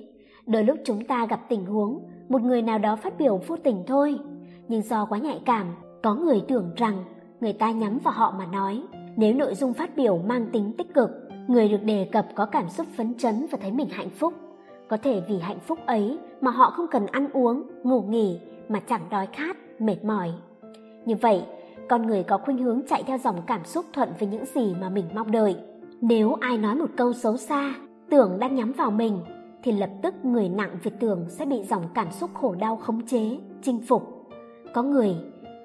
đôi 0.45 0.63
lúc 0.63 0.77
chúng 0.85 1.05
ta 1.05 1.25
gặp 1.25 1.39
tình 1.49 1.65
huống 1.65 2.07
một 2.29 2.41
người 2.41 2.61
nào 2.61 2.79
đó 2.79 2.95
phát 2.95 3.17
biểu 3.17 3.37
vô 3.47 3.57
tình 3.57 3.83
thôi, 3.87 4.19
nhưng 4.67 4.81
do 4.81 5.05
quá 5.05 5.17
nhạy 5.17 5.41
cảm, 5.45 5.75
có 6.03 6.15
người 6.15 6.41
tưởng 6.47 6.71
rằng 6.75 7.03
người 7.41 7.53
ta 7.53 7.71
nhắm 7.71 7.99
vào 8.03 8.13
họ 8.13 8.35
mà 8.37 8.45
nói. 8.45 8.83
Nếu 9.17 9.33
nội 9.33 9.55
dung 9.55 9.73
phát 9.73 9.95
biểu 9.95 10.17
mang 10.17 10.49
tính 10.51 10.73
tích 10.77 10.93
cực, 10.93 11.09
người 11.49 11.69
được 11.69 11.83
đề 11.83 12.09
cập 12.11 12.27
có 12.35 12.45
cảm 12.45 12.69
xúc 12.69 12.87
phấn 12.97 13.13
chấn 13.17 13.45
và 13.51 13.57
thấy 13.61 13.71
mình 13.71 13.89
hạnh 13.89 14.09
phúc. 14.09 14.33
Có 14.87 14.97
thể 14.97 15.21
vì 15.29 15.39
hạnh 15.39 15.59
phúc 15.59 15.79
ấy 15.85 16.17
mà 16.41 16.51
họ 16.51 16.69
không 16.69 16.87
cần 16.91 17.05
ăn 17.05 17.27
uống, 17.33 17.63
ngủ 17.83 18.01
nghỉ 18.01 18.39
mà 18.69 18.79
chẳng 18.79 19.01
đói 19.09 19.27
khát, 19.33 19.57
mệt 19.79 20.03
mỏi. 20.03 20.31
Như 21.05 21.15
vậy, 21.15 21.41
con 21.89 22.07
người 22.07 22.23
có 22.23 22.37
khuynh 22.37 22.57
hướng 22.57 22.81
chạy 22.89 23.03
theo 23.03 23.17
dòng 23.17 23.41
cảm 23.47 23.65
xúc 23.65 23.85
thuận 23.93 24.09
với 24.19 24.29
những 24.29 24.45
gì 24.45 24.75
mà 24.81 24.89
mình 24.89 25.05
mong 25.15 25.31
đợi. 25.31 25.55
Nếu 26.01 26.33
ai 26.33 26.57
nói 26.57 26.75
một 26.75 26.89
câu 26.97 27.13
xấu 27.13 27.37
xa, 27.37 27.73
tưởng 28.09 28.39
đang 28.39 28.55
nhắm 28.55 28.71
vào 28.71 28.91
mình, 28.91 29.19
thì 29.63 29.71
lập 29.71 29.89
tức 30.01 30.13
người 30.23 30.49
nặng 30.49 30.77
về 30.83 30.91
tưởng 30.99 31.25
sẽ 31.29 31.45
bị 31.45 31.63
dòng 31.63 31.83
cảm 31.93 32.11
xúc 32.11 32.29
khổ 32.33 32.55
đau 32.59 32.75
khống 32.75 33.07
chế, 33.07 33.37
chinh 33.61 33.81
phục. 33.87 34.27
Có 34.73 34.83
người, 34.83 35.15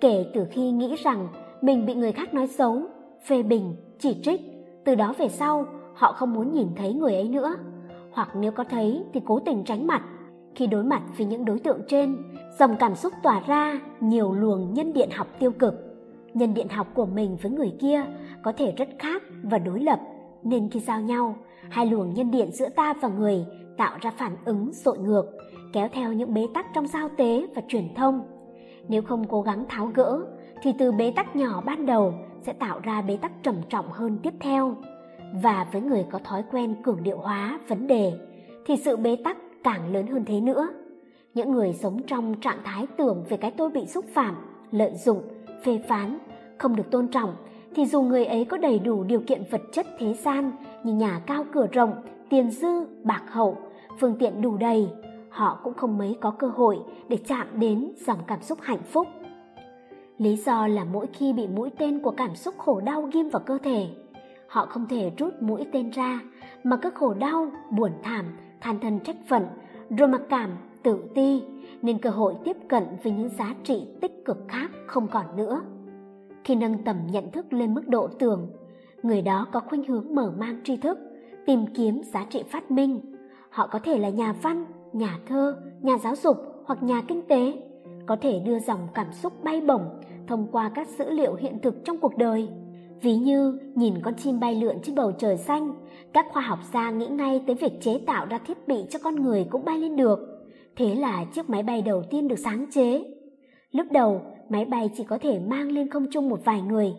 kể 0.00 0.26
từ 0.34 0.46
khi 0.50 0.70
nghĩ 0.70 0.94
rằng 1.04 1.28
mình 1.60 1.86
bị 1.86 1.94
người 1.94 2.12
khác 2.12 2.34
nói 2.34 2.46
xấu, 2.46 2.82
phê 3.26 3.42
bình, 3.42 3.76
chỉ 3.98 4.16
trích, 4.22 4.53
từ 4.84 4.94
đó 4.94 5.14
về 5.18 5.28
sau 5.28 5.66
họ 5.94 6.12
không 6.12 6.32
muốn 6.32 6.52
nhìn 6.52 6.68
thấy 6.76 6.92
người 6.92 7.14
ấy 7.14 7.28
nữa. 7.28 7.56
Hoặc 8.12 8.28
nếu 8.36 8.52
có 8.52 8.64
thấy 8.64 9.04
thì 9.12 9.20
cố 9.24 9.40
tình 9.40 9.64
tránh 9.64 9.86
mặt. 9.86 10.02
Khi 10.54 10.66
đối 10.66 10.84
mặt 10.84 11.02
với 11.16 11.26
những 11.26 11.44
đối 11.44 11.58
tượng 11.58 11.80
trên, 11.88 12.16
dòng 12.58 12.76
cảm 12.76 12.94
xúc 12.94 13.12
tỏa 13.22 13.40
ra 13.40 13.80
nhiều 14.00 14.32
luồng 14.32 14.74
nhân 14.74 14.92
điện 14.92 15.08
học 15.12 15.26
tiêu 15.38 15.50
cực. 15.50 15.74
Nhân 16.34 16.54
điện 16.54 16.68
học 16.68 16.86
của 16.94 17.06
mình 17.06 17.36
với 17.42 17.52
người 17.52 17.72
kia 17.80 18.04
có 18.42 18.52
thể 18.52 18.72
rất 18.76 18.88
khác 18.98 19.22
và 19.42 19.58
đối 19.58 19.80
lập, 19.80 20.00
nên 20.42 20.70
khi 20.70 20.80
giao 20.80 21.00
nhau, 21.00 21.36
hai 21.70 21.86
luồng 21.86 22.14
nhân 22.14 22.30
điện 22.30 22.52
giữa 22.52 22.68
ta 22.68 22.94
và 23.00 23.08
người 23.08 23.46
tạo 23.76 23.98
ra 24.00 24.10
phản 24.16 24.36
ứng 24.44 24.70
dội 24.72 24.98
ngược, 24.98 25.26
kéo 25.72 25.88
theo 25.92 26.12
những 26.12 26.34
bế 26.34 26.46
tắc 26.54 26.66
trong 26.74 26.86
giao 26.86 27.08
tế 27.16 27.46
và 27.54 27.62
truyền 27.68 27.94
thông. 27.94 28.20
Nếu 28.88 29.02
không 29.02 29.24
cố 29.28 29.42
gắng 29.42 29.64
tháo 29.68 29.86
gỡ, 29.94 30.20
thì 30.62 30.72
từ 30.78 30.92
bế 30.92 31.12
tắc 31.16 31.36
nhỏ 31.36 31.62
ban 31.66 31.86
đầu 31.86 32.14
sẽ 32.46 32.52
tạo 32.52 32.80
ra 32.82 33.02
bế 33.02 33.16
tắc 33.16 33.32
trầm 33.42 33.54
trọng 33.68 33.92
hơn 33.92 34.18
tiếp 34.22 34.34
theo. 34.40 34.76
Và 35.42 35.66
với 35.72 35.82
người 35.82 36.06
có 36.10 36.18
thói 36.18 36.44
quen 36.50 36.74
cường 36.82 37.02
điệu 37.02 37.18
hóa 37.18 37.58
vấn 37.68 37.86
đề, 37.86 38.12
thì 38.66 38.76
sự 38.76 38.96
bế 38.96 39.16
tắc 39.24 39.36
càng 39.64 39.92
lớn 39.92 40.06
hơn 40.06 40.24
thế 40.24 40.40
nữa. 40.40 40.68
Những 41.34 41.52
người 41.52 41.72
sống 41.72 42.02
trong 42.06 42.34
trạng 42.40 42.58
thái 42.64 42.86
tưởng 42.96 43.24
về 43.28 43.36
cái 43.36 43.50
tôi 43.50 43.70
bị 43.70 43.86
xúc 43.86 44.04
phạm, 44.14 44.36
lợi 44.70 44.92
dụng, 44.94 45.22
phê 45.64 45.80
phán, 45.88 46.18
không 46.58 46.76
được 46.76 46.90
tôn 46.90 47.08
trọng, 47.08 47.36
thì 47.74 47.86
dù 47.86 48.02
người 48.02 48.24
ấy 48.24 48.44
có 48.44 48.56
đầy 48.56 48.78
đủ 48.78 49.04
điều 49.04 49.20
kiện 49.20 49.42
vật 49.50 49.62
chất 49.72 49.86
thế 49.98 50.14
gian 50.14 50.52
như 50.84 50.92
nhà 50.92 51.20
cao 51.26 51.44
cửa 51.52 51.66
rộng, 51.72 51.92
tiền 52.30 52.50
dư, 52.50 52.84
bạc 53.02 53.22
hậu, 53.26 53.56
phương 54.00 54.16
tiện 54.18 54.42
đủ 54.42 54.56
đầy, 54.56 54.88
họ 55.30 55.60
cũng 55.64 55.74
không 55.74 55.98
mấy 55.98 56.16
có 56.20 56.30
cơ 56.30 56.46
hội 56.46 56.78
để 57.08 57.16
chạm 57.16 57.46
đến 57.54 57.92
dòng 57.96 58.18
cảm 58.26 58.42
xúc 58.42 58.58
hạnh 58.62 58.82
phúc. 58.82 59.06
Lý 60.18 60.36
do 60.36 60.66
là 60.66 60.84
mỗi 60.84 61.06
khi 61.12 61.32
bị 61.32 61.46
mũi 61.46 61.70
tên 61.78 62.00
của 62.00 62.10
cảm 62.10 62.34
xúc 62.34 62.54
khổ 62.58 62.80
đau 62.80 63.02
ghim 63.12 63.28
vào 63.28 63.42
cơ 63.46 63.58
thể, 63.62 63.86
họ 64.46 64.66
không 64.66 64.86
thể 64.88 65.12
rút 65.18 65.42
mũi 65.42 65.66
tên 65.72 65.90
ra 65.90 66.20
mà 66.64 66.76
cứ 66.76 66.90
khổ 66.90 67.14
đau, 67.14 67.50
buồn 67.70 67.92
thảm, 68.02 68.24
than 68.60 68.80
thân 68.80 69.00
trách 69.00 69.16
phận, 69.28 69.46
rồi 69.98 70.08
mặc 70.08 70.22
cảm, 70.28 70.50
tự 70.82 71.04
ti, 71.14 71.42
nên 71.82 71.98
cơ 71.98 72.10
hội 72.10 72.34
tiếp 72.44 72.56
cận 72.68 72.84
với 73.02 73.12
những 73.12 73.28
giá 73.28 73.54
trị 73.64 73.86
tích 74.00 74.12
cực 74.24 74.38
khác 74.48 74.70
không 74.86 75.08
còn 75.08 75.36
nữa. 75.36 75.60
Khi 76.44 76.54
nâng 76.54 76.84
tầm 76.84 76.96
nhận 77.10 77.30
thức 77.30 77.52
lên 77.52 77.74
mức 77.74 77.88
độ 77.88 78.08
tưởng, 78.08 78.52
người 79.02 79.22
đó 79.22 79.46
có 79.52 79.60
khuynh 79.60 79.84
hướng 79.84 80.14
mở 80.14 80.32
mang 80.38 80.60
tri 80.64 80.76
thức, 80.76 80.98
tìm 81.46 81.66
kiếm 81.74 82.02
giá 82.02 82.24
trị 82.30 82.42
phát 82.50 82.70
minh. 82.70 83.00
Họ 83.50 83.66
có 83.66 83.78
thể 83.78 83.98
là 83.98 84.08
nhà 84.08 84.34
văn, 84.42 84.64
nhà 84.92 85.18
thơ, 85.26 85.56
nhà 85.82 85.98
giáo 85.98 86.16
dục 86.16 86.36
hoặc 86.64 86.82
nhà 86.82 87.02
kinh 87.08 87.22
tế, 87.28 87.52
có 88.06 88.16
thể 88.16 88.38
đưa 88.38 88.58
dòng 88.58 88.88
cảm 88.94 89.12
xúc 89.12 89.44
bay 89.44 89.60
bổng 89.60 89.82
thông 90.26 90.46
qua 90.52 90.70
các 90.74 90.88
dữ 90.88 91.10
liệu 91.10 91.34
hiện 91.34 91.58
thực 91.62 91.84
trong 91.84 91.98
cuộc 91.98 92.16
đời. 92.16 92.48
Ví 93.02 93.16
như 93.16 93.58
nhìn 93.74 93.94
con 94.02 94.14
chim 94.14 94.40
bay 94.40 94.54
lượn 94.54 94.76
trên 94.82 94.94
bầu 94.94 95.12
trời 95.12 95.36
xanh, 95.36 95.74
các 96.12 96.26
khoa 96.32 96.42
học 96.42 96.58
gia 96.72 96.90
nghĩ 96.90 97.06
ngay 97.06 97.42
tới 97.46 97.56
việc 97.56 97.80
chế 97.80 98.00
tạo 98.06 98.26
ra 98.26 98.38
thiết 98.38 98.68
bị 98.68 98.84
cho 98.90 98.98
con 99.02 99.14
người 99.14 99.46
cũng 99.50 99.64
bay 99.64 99.78
lên 99.78 99.96
được. 99.96 100.18
Thế 100.76 100.94
là 100.94 101.24
chiếc 101.24 101.50
máy 101.50 101.62
bay 101.62 101.82
đầu 101.82 102.02
tiên 102.10 102.28
được 102.28 102.38
sáng 102.38 102.66
chế. 102.70 103.04
Lúc 103.72 103.86
đầu, 103.90 104.20
máy 104.48 104.64
bay 104.64 104.90
chỉ 104.96 105.04
có 105.04 105.18
thể 105.18 105.38
mang 105.38 105.70
lên 105.70 105.90
không 105.90 106.06
trung 106.10 106.28
một 106.28 106.40
vài 106.44 106.62
người. 106.62 106.94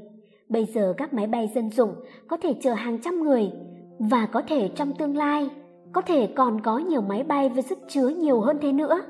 Bây 0.49 0.65
giờ 0.65 0.93
các 0.97 1.13
máy 1.13 1.27
bay 1.27 1.51
dân 1.55 1.69
dụng 1.69 1.95
có 2.27 2.37
thể 2.37 2.53
chở 2.61 2.73
hàng 2.73 3.01
trăm 3.01 3.23
người 3.23 3.51
và 3.99 4.25
có 4.25 4.41
thể 4.41 4.69
trong 4.75 4.93
tương 4.93 5.17
lai 5.17 5.49
có 5.95 6.01
thể 6.01 6.27
còn 6.35 6.61
có 6.61 6.77
nhiều 6.77 7.01
máy 7.01 7.23
bay 7.23 7.49
với 7.49 7.61
sức 7.61 7.79
chứa 7.87 8.07
nhiều 8.07 8.41
hơn 8.41 8.57
thế 8.61 8.71
nữa. 8.71 9.01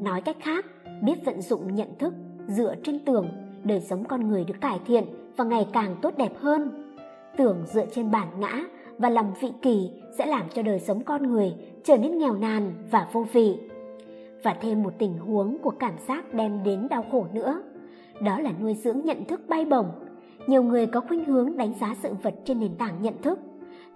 Nói 0.00 0.20
cách 0.20 0.36
khác, 0.40 0.66
biết 1.02 1.24
vận 1.24 1.42
dụng 1.42 1.74
nhận 1.74 1.88
thức 1.98 2.14
dựa 2.48 2.74
trên 2.82 2.98
tưởng, 3.04 3.28
đời 3.64 3.80
sống 3.80 4.04
con 4.04 4.28
người 4.28 4.44
được 4.44 4.60
cải 4.60 4.80
thiện 4.86 5.04
và 5.36 5.44
ngày 5.44 5.66
càng 5.72 5.96
tốt 6.02 6.14
đẹp 6.16 6.32
hơn. 6.40 6.94
Tưởng 7.36 7.64
dựa 7.66 7.86
trên 7.86 8.10
bản 8.10 8.28
ngã 8.40 8.64
và 8.98 9.08
lòng 9.10 9.32
vị 9.40 9.48
kỳ 9.62 9.90
sẽ 10.18 10.26
làm 10.26 10.42
cho 10.54 10.62
đời 10.62 10.80
sống 10.80 11.04
con 11.04 11.22
người 11.22 11.54
trở 11.84 11.96
nên 11.96 12.18
nghèo 12.18 12.34
nàn 12.34 12.72
và 12.90 13.08
vô 13.12 13.26
vị. 13.32 13.58
Và 14.42 14.56
thêm 14.60 14.82
một 14.82 14.92
tình 14.98 15.18
huống 15.18 15.58
của 15.58 15.70
cảm 15.70 15.94
giác 16.08 16.34
đem 16.34 16.62
đến 16.64 16.88
đau 16.90 17.04
khổ 17.12 17.26
nữa, 17.32 17.62
đó 18.20 18.40
là 18.40 18.52
nuôi 18.60 18.74
dưỡng 18.74 19.00
nhận 19.04 19.24
thức 19.24 19.40
bay 19.48 19.64
bổng. 19.64 19.86
Nhiều 20.46 20.62
người 20.62 20.86
có 20.86 21.00
khuynh 21.00 21.24
hướng 21.24 21.56
đánh 21.56 21.74
giá 21.80 21.94
sự 22.02 22.08
vật 22.22 22.34
trên 22.44 22.60
nền 22.60 22.74
tảng 22.74 23.02
nhận 23.02 23.22
thức, 23.22 23.38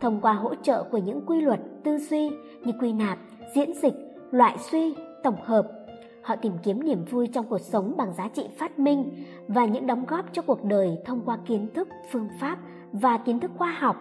thông 0.00 0.20
qua 0.20 0.32
hỗ 0.32 0.54
trợ 0.54 0.82
của 0.82 0.98
những 0.98 1.20
quy 1.26 1.40
luật 1.40 1.60
tư 1.84 1.98
duy 1.98 2.30
như 2.64 2.72
quy 2.80 2.92
nạp, 2.92 3.18
diễn 3.54 3.74
dịch, 3.82 3.94
loại 4.30 4.56
suy, 4.70 4.94
tổng 5.22 5.36
hợp. 5.44 5.81
Họ 6.22 6.36
tìm 6.36 6.52
kiếm 6.62 6.84
niềm 6.84 7.04
vui 7.04 7.26
trong 7.26 7.46
cuộc 7.46 7.60
sống 7.60 7.94
bằng 7.96 8.12
giá 8.12 8.28
trị 8.28 8.48
phát 8.58 8.78
minh 8.78 9.24
và 9.48 9.64
những 9.64 9.86
đóng 9.86 10.04
góp 10.08 10.24
cho 10.32 10.42
cuộc 10.42 10.64
đời 10.64 10.98
thông 11.04 11.20
qua 11.24 11.38
kiến 11.46 11.68
thức, 11.74 11.88
phương 12.10 12.28
pháp 12.40 12.58
và 12.92 13.18
kiến 13.18 13.40
thức 13.40 13.50
khoa 13.56 13.70
học. 13.70 13.96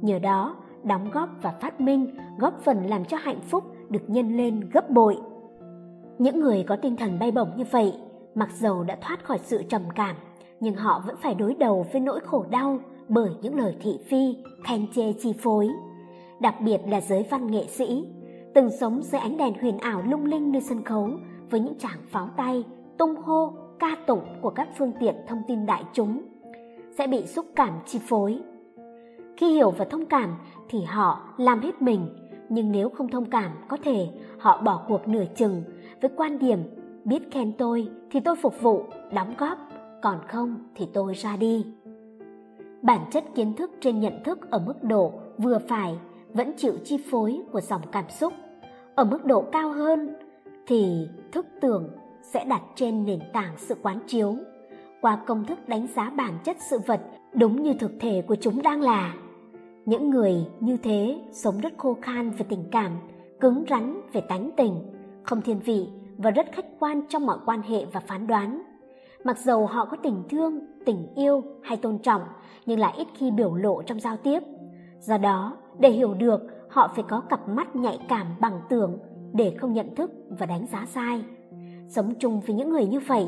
Nhờ 0.00 0.18
đó, 0.18 0.56
đóng 0.82 1.10
góp 1.10 1.28
và 1.42 1.50
phát 1.60 1.80
minh 1.80 2.16
góp 2.38 2.60
phần 2.64 2.86
làm 2.86 3.04
cho 3.04 3.16
hạnh 3.16 3.40
phúc 3.40 3.64
được 3.90 4.02
nhân 4.10 4.36
lên 4.36 4.70
gấp 4.72 4.90
bội. 4.90 5.16
Những 6.18 6.40
người 6.40 6.64
có 6.68 6.76
tinh 6.76 6.96
thần 6.96 7.18
bay 7.18 7.30
bổng 7.30 7.48
như 7.56 7.64
vậy, 7.70 7.94
mặc 8.34 8.48
dầu 8.52 8.84
đã 8.84 8.96
thoát 9.00 9.24
khỏi 9.24 9.38
sự 9.42 9.62
trầm 9.68 9.82
cảm, 9.94 10.16
nhưng 10.60 10.74
họ 10.74 11.02
vẫn 11.06 11.16
phải 11.22 11.34
đối 11.34 11.54
đầu 11.54 11.86
với 11.92 12.00
nỗi 12.00 12.20
khổ 12.20 12.44
đau 12.50 12.78
bởi 13.08 13.30
những 13.42 13.54
lời 13.54 13.76
thị 13.80 13.98
phi, 14.08 14.36
khen 14.64 14.86
chê 14.94 15.12
chi 15.12 15.32
phối. 15.32 15.68
Đặc 16.40 16.54
biệt 16.60 16.80
là 16.88 17.00
giới 17.00 17.26
văn 17.30 17.46
nghệ 17.46 17.66
sĩ, 17.66 18.04
từng 18.54 18.70
sống 18.80 19.02
dưới 19.02 19.20
ánh 19.20 19.36
đèn 19.36 19.54
huyền 19.60 19.78
ảo 19.78 20.02
lung 20.02 20.24
linh 20.24 20.52
nơi 20.52 20.62
sân 20.62 20.84
khấu 20.84 21.10
với 21.50 21.60
những 21.60 21.78
tràng 21.78 21.98
pháo 22.06 22.28
tay, 22.36 22.64
tung 22.98 23.16
hô, 23.16 23.52
ca 23.78 23.96
tụng 24.06 24.24
của 24.40 24.50
các 24.50 24.68
phương 24.78 24.92
tiện 25.00 25.14
thông 25.28 25.42
tin 25.48 25.66
đại 25.66 25.84
chúng 25.92 26.22
sẽ 26.98 27.06
bị 27.06 27.26
xúc 27.26 27.46
cảm 27.56 27.72
chi 27.86 27.98
phối. 28.08 28.40
khi 29.36 29.52
hiểu 29.52 29.70
và 29.70 29.84
thông 29.84 30.06
cảm 30.06 30.36
thì 30.68 30.82
họ 30.82 31.34
làm 31.36 31.60
hết 31.60 31.82
mình 31.82 32.08
nhưng 32.48 32.72
nếu 32.72 32.88
không 32.88 33.08
thông 33.08 33.30
cảm 33.30 33.50
có 33.68 33.76
thể 33.82 34.08
họ 34.38 34.62
bỏ 34.62 34.84
cuộc 34.88 35.08
nửa 35.08 35.24
chừng 35.34 35.62
với 36.00 36.10
quan 36.16 36.38
điểm 36.38 36.58
biết 37.04 37.22
khen 37.30 37.52
tôi 37.52 37.88
thì 38.10 38.20
tôi 38.20 38.36
phục 38.36 38.62
vụ 38.62 38.84
đóng 39.14 39.34
góp 39.38 39.58
còn 40.02 40.18
không 40.28 40.56
thì 40.74 40.88
tôi 40.92 41.14
ra 41.14 41.36
đi 41.36 41.66
bản 42.82 43.00
chất 43.10 43.24
kiến 43.34 43.54
thức 43.54 43.70
trên 43.80 44.00
nhận 44.00 44.22
thức 44.24 44.50
ở 44.50 44.58
mức 44.58 44.82
độ 44.82 45.12
vừa 45.38 45.58
phải 45.58 45.98
vẫn 46.32 46.52
chịu 46.56 46.74
chi 46.84 46.98
phối 47.10 47.42
của 47.52 47.60
dòng 47.60 47.82
cảm 47.92 48.04
xúc 48.10 48.32
ở 48.94 49.04
mức 49.04 49.24
độ 49.24 49.44
cao 49.52 49.70
hơn 49.70 50.14
thì 50.66 51.08
thức 51.32 51.46
tưởng 51.60 51.90
sẽ 52.22 52.44
đặt 52.44 52.62
trên 52.74 53.04
nền 53.04 53.20
tảng 53.32 53.52
sự 53.56 53.74
quán 53.82 54.00
chiếu 54.06 54.36
qua 55.00 55.16
công 55.26 55.44
thức 55.44 55.68
đánh 55.68 55.86
giá 55.96 56.10
bản 56.10 56.38
chất 56.44 56.56
sự 56.70 56.78
vật 56.86 57.00
đúng 57.34 57.62
như 57.62 57.74
thực 57.74 57.92
thể 58.00 58.22
của 58.22 58.36
chúng 58.36 58.62
đang 58.62 58.80
là. 58.80 59.14
Những 59.84 60.10
người 60.10 60.34
như 60.60 60.76
thế 60.76 61.18
sống 61.32 61.60
rất 61.60 61.72
khô 61.78 61.96
khan 62.02 62.30
về 62.30 62.46
tình 62.48 62.64
cảm, 62.70 62.92
cứng 63.40 63.64
rắn 63.70 64.00
về 64.12 64.20
tánh 64.20 64.50
tình, 64.56 64.74
không 65.22 65.42
thiên 65.42 65.58
vị 65.58 65.88
và 66.16 66.30
rất 66.30 66.46
khách 66.52 66.66
quan 66.78 67.02
trong 67.08 67.26
mọi 67.26 67.38
quan 67.46 67.62
hệ 67.62 67.84
và 67.84 68.00
phán 68.00 68.26
đoán. 68.26 68.62
Mặc 69.24 69.38
dầu 69.38 69.66
họ 69.66 69.84
có 69.84 69.96
tình 70.02 70.22
thương, 70.30 70.60
tình 70.86 71.14
yêu 71.14 71.42
hay 71.62 71.76
tôn 71.76 71.98
trọng, 71.98 72.22
nhưng 72.66 72.80
lại 72.80 72.94
ít 72.96 73.08
khi 73.14 73.30
biểu 73.30 73.54
lộ 73.54 73.82
trong 73.82 74.00
giao 74.00 74.16
tiếp. 74.16 74.40
Do 75.00 75.18
đó, 75.18 75.56
để 75.78 75.90
hiểu 75.90 76.14
được, 76.14 76.40
họ 76.68 76.92
phải 76.94 77.04
có 77.08 77.20
cặp 77.20 77.48
mắt 77.48 77.76
nhạy 77.76 77.98
cảm 78.08 78.26
bằng 78.40 78.60
tưởng 78.68 78.98
để 79.36 79.54
không 79.58 79.72
nhận 79.72 79.94
thức 79.94 80.10
và 80.38 80.46
đánh 80.46 80.66
giá 80.66 80.86
sai. 80.86 81.24
Sống 81.88 82.14
chung 82.18 82.40
với 82.40 82.56
những 82.56 82.70
người 82.70 82.86
như 82.86 83.00
vậy, 83.00 83.26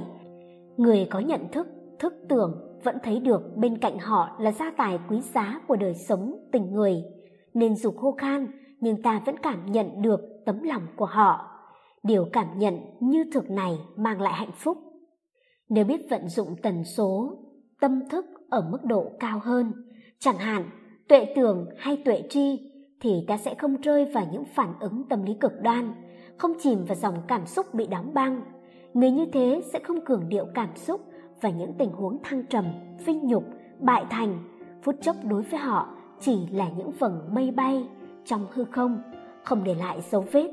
người 0.76 1.06
có 1.10 1.18
nhận 1.18 1.48
thức 1.52 1.66
thức 1.98 2.14
tưởng 2.28 2.80
vẫn 2.84 2.96
thấy 3.02 3.20
được 3.20 3.56
bên 3.56 3.78
cạnh 3.78 3.98
họ 3.98 4.36
là 4.40 4.52
gia 4.52 4.70
tài 4.70 4.98
quý 5.08 5.20
giá 5.20 5.60
của 5.68 5.76
đời 5.76 5.94
sống, 5.94 6.48
tình 6.52 6.72
người. 6.72 7.04
Nên 7.54 7.76
dù 7.76 7.90
khô 7.90 8.12
khan, 8.18 8.46
nhưng 8.80 9.02
ta 9.02 9.22
vẫn 9.26 9.36
cảm 9.42 9.72
nhận 9.72 10.02
được 10.02 10.20
tấm 10.46 10.62
lòng 10.62 10.82
của 10.96 11.06
họ. 11.06 11.50
Điều 12.02 12.26
cảm 12.32 12.58
nhận 12.58 12.78
như 13.00 13.24
thực 13.32 13.50
này 13.50 13.78
mang 13.96 14.20
lại 14.20 14.32
hạnh 14.32 14.52
phúc. 14.54 14.78
Nếu 15.68 15.84
biết 15.84 16.00
vận 16.10 16.28
dụng 16.28 16.56
tần 16.62 16.84
số, 16.84 17.38
tâm 17.80 18.08
thức 18.10 18.24
ở 18.50 18.68
mức 18.70 18.84
độ 18.84 19.12
cao 19.20 19.40
hơn, 19.42 19.72
chẳng 20.18 20.38
hạn, 20.38 20.70
tuệ 21.08 21.32
tưởng 21.36 21.68
hay 21.76 22.02
tuệ 22.04 22.22
tri 22.30 22.67
thì 23.00 23.24
ta 23.26 23.36
sẽ 23.36 23.54
không 23.54 23.76
rơi 23.76 24.04
vào 24.04 24.26
những 24.32 24.44
phản 24.44 24.74
ứng 24.80 25.04
tâm 25.08 25.22
lý 25.22 25.34
cực 25.34 25.52
đoan, 25.62 25.94
không 26.36 26.52
chìm 26.60 26.84
vào 26.84 26.96
dòng 26.96 27.14
cảm 27.28 27.46
xúc 27.46 27.74
bị 27.74 27.86
đóng 27.86 28.14
băng. 28.14 28.40
Người 28.94 29.10
như 29.10 29.26
thế 29.32 29.62
sẽ 29.72 29.78
không 29.78 30.04
cường 30.04 30.28
điệu 30.28 30.46
cảm 30.54 30.76
xúc 30.76 31.00
và 31.40 31.50
những 31.50 31.72
tình 31.78 31.92
huống 31.92 32.18
thăng 32.22 32.46
trầm, 32.46 32.64
vinh 33.06 33.26
nhục, 33.26 33.44
bại 33.78 34.04
thành. 34.10 34.38
Phút 34.82 34.94
chốc 35.00 35.16
đối 35.24 35.42
với 35.42 35.60
họ 35.60 35.88
chỉ 36.20 36.46
là 36.52 36.68
những 36.76 36.90
vầng 36.90 37.34
mây 37.34 37.50
bay 37.50 37.88
trong 38.24 38.46
hư 38.52 38.64
không 38.64 39.02
không 39.44 39.64
để 39.64 39.74
lại 39.74 40.00
dấu 40.10 40.24
vết. 40.32 40.50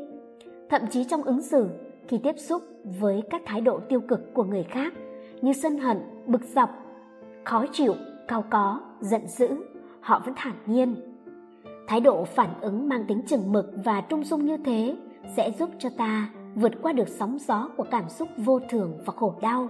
Thậm 0.70 0.82
chí 0.90 1.04
trong 1.04 1.24
ứng 1.24 1.42
xử, 1.42 1.70
khi 2.08 2.18
tiếp 2.18 2.36
xúc 2.38 2.64
với 3.00 3.22
các 3.30 3.42
thái 3.46 3.62
độ 3.62 3.80
tiêu 3.80 4.02
cực 4.02 4.34
của 4.34 4.44
người 4.44 4.64
khác, 4.64 4.94
như 5.42 5.54
sân 5.54 5.78
hận, 5.78 5.98
bực 6.26 6.44
dọc, 6.44 6.70
khó 7.44 7.66
chịu, 7.72 7.96
cao 8.28 8.44
có, 8.50 8.82
giận 9.00 9.28
dữ, 9.28 9.48
họ 10.02 10.22
vẫn 10.26 10.34
thản 10.38 10.56
nhiên 10.66 11.15
thái 11.88 12.02
độ 12.02 12.24
phản 12.24 12.50
ứng 12.62 12.90
mang 12.90 13.06
tính 13.06 13.22
chừng 13.28 13.52
mực 13.52 13.72
và 13.86 14.02
trung 14.02 14.24
dung 14.24 14.46
như 14.46 14.58
thế 14.58 14.96
sẽ 15.36 15.52
giúp 15.52 15.70
cho 15.80 15.90
ta 15.98 16.30
vượt 16.56 16.72
qua 16.82 16.94
được 16.94 17.08
sóng 17.08 17.38
gió 17.48 17.70
của 17.78 17.86
cảm 17.92 18.10
xúc 18.10 18.30
vô 18.38 18.60
thường 18.70 18.94
và 19.06 19.14
khổ 19.16 19.36
đau. 19.42 19.70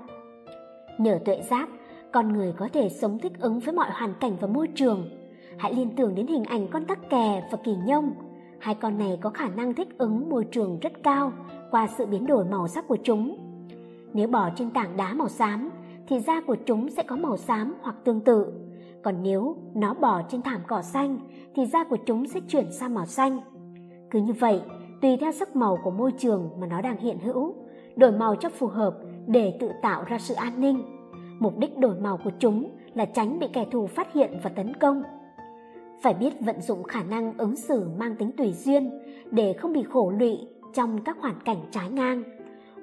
Nhờ 0.97 1.19
tuệ 1.25 1.41
giác, 1.41 1.69
con 2.11 2.33
người 2.33 2.53
có 2.57 2.69
thể 2.73 2.89
sống 2.89 3.19
thích 3.19 3.33
ứng 3.39 3.59
với 3.59 3.73
mọi 3.73 3.89
hoàn 3.91 4.13
cảnh 4.19 4.37
và 4.41 4.47
môi 4.47 4.67
trường. 4.67 5.09
Hãy 5.57 5.73
liên 5.73 5.95
tưởng 5.95 6.15
đến 6.15 6.27
hình 6.27 6.43
ảnh 6.43 6.67
con 6.67 6.85
tắc 6.85 7.09
kè 7.09 7.47
và 7.51 7.57
kỳ 7.63 7.75
nhông. 7.85 8.13
Hai 8.59 8.75
con 8.75 8.97
này 8.97 9.17
có 9.21 9.29
khả 9.29 9.47
năng 9.49 9.73
thích 9.73 9.97
ứng 9.97 10.29
môi 10.29 10.45
trường 10.51 10.79
rất 10.79 11.03
cao 11.03 11.31
qua 11.71 11.87
sự 11.97 12.05
biến 12.05 12.25
đổi 12.25 12.45
màu 12.45 12.67
sắc 12.67 12.87
của 12.87 12.97
chúng. 13.03 13.37
Nếu 14.13 14.27
bỏ 14.27 14.49
trên 14.55 14.71
tảng 14.71 14.97
đá 14.97 15.13
màu 15.13 15.29
xám, 15.29 15.69
thì 16.07 16.19
da 16.19 16.41
của 16.41 16.55
chúng 16.65 16.89
sẽ 16.89 17.03
có 17.03 17.15
màu 17.15 17.37
xám 17.37 17.75
hoặc 17.81 17.95
tương 18.03 18.21
tự 18.21 18.53
còn 19.05 19.23
nếu 19.23 19.55
nó 19.73 19.93
bò 19.93 20.21
trên 20.29 20.41
thảm 20.41 20.61
cỏ 20.67 20.81
xanh, 20.81 21.17
thì 21.55 21.65
da 21.65 21.83
của 21.83 21.97
chúng 22.05 22.27
sẽ 22.27 22.39
chuyển 22.47 22.71
sang 22.71 22.93
màu 22.93 23.05
xanh. 23.05 23.39
Cứ 24.11 24.19
như 24.21 24.33
vậy, 24.33 24.61
tùy 25.01 25.17
theo 25.17 25.31
sắc 25.31 25.55
màu 25.55 25.77
của 25.83 25.91
môi 25.91 26.11
trường 26.11 26.49
mà 26.59 26.67
nó 26.67 26.81
đang 26.81 26.97
hiện 26.97 27.19
hữu, 27.19 27.55
đổi 27.95 28.11
màu 28.11 28.35
cho 28.35 28.49
phù 28.49 28.67
hợp 28.67 28.97
để 29.27 29.57
tự 29.59 29.71
tạo 29.81 30.03
ra 30.03 30.19
sự 30.19 30.33
an 30.33 30.61
ninh. 30.61 30.83
Mục 31.39 31.57
đích 31.57 31.77
đổi 31.77 31.95
màu 31.95 32.19
của 32.23 32.31
chúng 32.39 32.71
là 32.93 33.05
tránh 33.05 33.39
bị 33.39 33.47
kẻ 33.53 33.65
thù 33.71 33.87
phát 33.87 34.13
hiện 34.13 34.39
và 34.43 34.49
tấn 34.49 34.73
công. 34.75 35.03
Phải 36.01 36.13
biết 36.13 36.33
vận 36.39 36.61
dụng 36.61 36.83
khả 36.83 37.03
năng 37.03 37.37
ứng 37.37 37.55
xử 37.55 37.89
mang 37.97 38.15
tính 38.15 38.31
tùy 38.37 38.53
duyên 38.53 38.99
để 39.31 39.53
không 39.53 39.73
bị 39.73 39.83
khổ 39.83 40.11
lụy 40.19 40.37
trong 40.73 41.03
các 41.03 41.17
hoàn 41.21 41.35
cảnh 41.45 41.61
trái 41.71 41.89
ngang, 41.89 42.23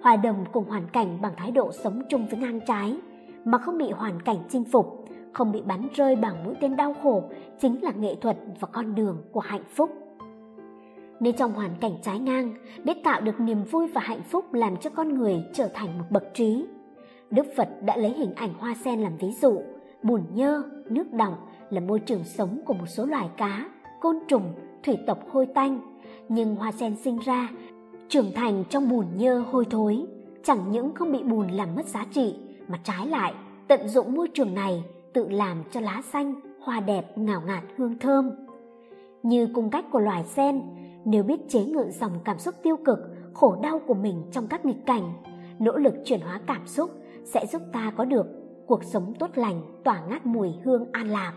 hòa 0.02 0.16
đồng 0.16 0.44
cùng 0.52 0.64
hoàn 0.64 0.88
cảnh 0.92 1.18
bằng 1.22 1.32
thái 1.36 1.50
độ 1.50 1.72
sống 1.72 2.02
chung 2.08 2.26
với 2.30 2.40
ngang 2.40 2.60
trái 2.66 2.96
mà 3.44 3.58
không 3.58 3.78
bị 3.78 3.90
hoàn 3.90 4.20
cảnh 4.20 4.38
chinh 4.48 4.64
phục 4.64 5.01
không 5.32 5.52
bị 5.52 5.62
bắn 5.66 5.88
rơi 5.94 6.16
bằng 6.16 6.44
mũi 6.44 6.54
tên 6.60 6.76
đau 6.76 6.94
khổ 7.02 7.22
chính 7.60 7.82
là 7.82 7.90
nghệ 7.90 8.14
thuật 8.20 8.36
và 8.60 8.68
con 8.72 8.94
đường 8.94 9.22
của 9.32 9.40
hạnh 9.40 9.64
phúc. 9.74 9.90
Nên 11.20 11.36
trong 11.36 11.52
hoàn 11.52 11.70
cảnh 11.80 11.92
trái 12.02 12.18
ngang, 12.18 12.54
biết 12.84 13.04
tạo 13.04 13.20
được 13.20 13.40
niềm 13.40 13.64
vui 13.64 13.88
và 13.88 14.00
hạnh 14.00 14.22
phúc 14.22 14.54
làm 14.54 14.76
cho 14.76 14.90
con 14.90 15.14
người 15.14 15.44
trở 15.52 15.68
thành 15.74 15.98
một 15.98 16.04
bậc 16.10 16.24
trí. 16.34 16.64
Đức 17.30 17.46
phật 17.56 17.68
đã 17.84 17.96
lấy 17.96 18.10
hình 18.12 18.34
ảnh 18.34 18.54
hoa 18.58 18.74
sen 18.84 19.00
làm 19.00 19.16
ví 19.16 19.32
dụ, 19.32 19.62
bùn 20.02 20.22
nhơ, 20.34 20.62
nước 20.88 21.12
đọng 21.12 21.34
là 21.70 21.80
môi 21.80 21.98
trường 22.00 22.24
sống 22.24 22.60
của 22.64 22.74
một 22.74 22.86
số 22.86 23.06
loài 23.06 23.28
cá, 23.36 23.70
côn 24.00 24.16
trùng, 24.28 24.54
thủy 24.84 24.98
tộc 25.06 25.18
hôi 25.30 25.46
tanh. 25.46 25.80
Nhưng 26.28 26.56
hoa 26.56 26.72
sen 26.72 26.96
sinh 26.96 27.18
ra, 27.18 27.48
trưởng 28.08 28.32
thành 28.34 28.64
trong 28.70 28.88
bùn 28.88 29.06
nhơ 29.16 29.44
hôi 29.50 29.64
thối. 29.70 30.06
Chẳng 30.44 30.70
những 30.70 30.94
không 30.94 31.12
bị 31.12 31.22
bùn 31.22 31.48
làm 31.48 31.74
mất 31.74 31.86
giá 31.86 32.06
trị, 32.10 32.34
mà 32.68 32.78
trái 32.84 33.06
lại, 33.06 33.34
tận 33.68 33.88
dụng 33.88 34.14
môi 34.14 34.28
trường 34.34 34.54
này 34.54 34.84
tự 35.14 35.28
làm 35.28 35.64
cho 35.70 35.80
lá 35.80 36.02
xanh, 36.12 36.34
hoa 36.60 36.80
đẹp 36.80 37.18
ngào 37.18 37.42
ngạt 37.46 37.64
hương 37.76 37.98
thơm. 37.98 38.30
Như 39.22 39.48
cung 39.54 39.70
cách 39.70 39.84
của 39.90 40.00
loài 40.00 40.24
sen, 40.24 40.62
nếu 41.04 41.22
biết 41.22 41.40
chế 41.48 41.64
ngự 41.64 41.90
dòng 41.90 42.12
cảm 42.24 42.38
xúc 42.38 42.54
tiêu 42.62 42.76
cực, 42.84 42.98
khổ 43.32 43.56
đau 43.62 43.80
của 43.86 43.94
mình 43.94 44.22
trong 44.32 44.46
các 44.46 44.64
nghịch 44.64 44.86
cảnh, 44.86 45.12
nỗ 45.58 45.76
lực 45.76 45.94
chuyển 46.04 46.20
hóa 46.20 46.40
cảm 46.46 46.66
xúc 46.66 46.90
sẽ 47.24 47.46
giúp 47.46 47.62
ta 47.72 47.92
có 47.96 48.04
được 48.04 48.26
cuộc 48.66 48.84
sống 48.84 49.14
tốt 49.18 49.30
lành, 49.34 49.62
tỏa 49.84 50.00
ngát 50.08 50.26
mùi 50.26 50.48
hương 50.64 50.92
an 50.92 51.08
lạc. 51.08 51.32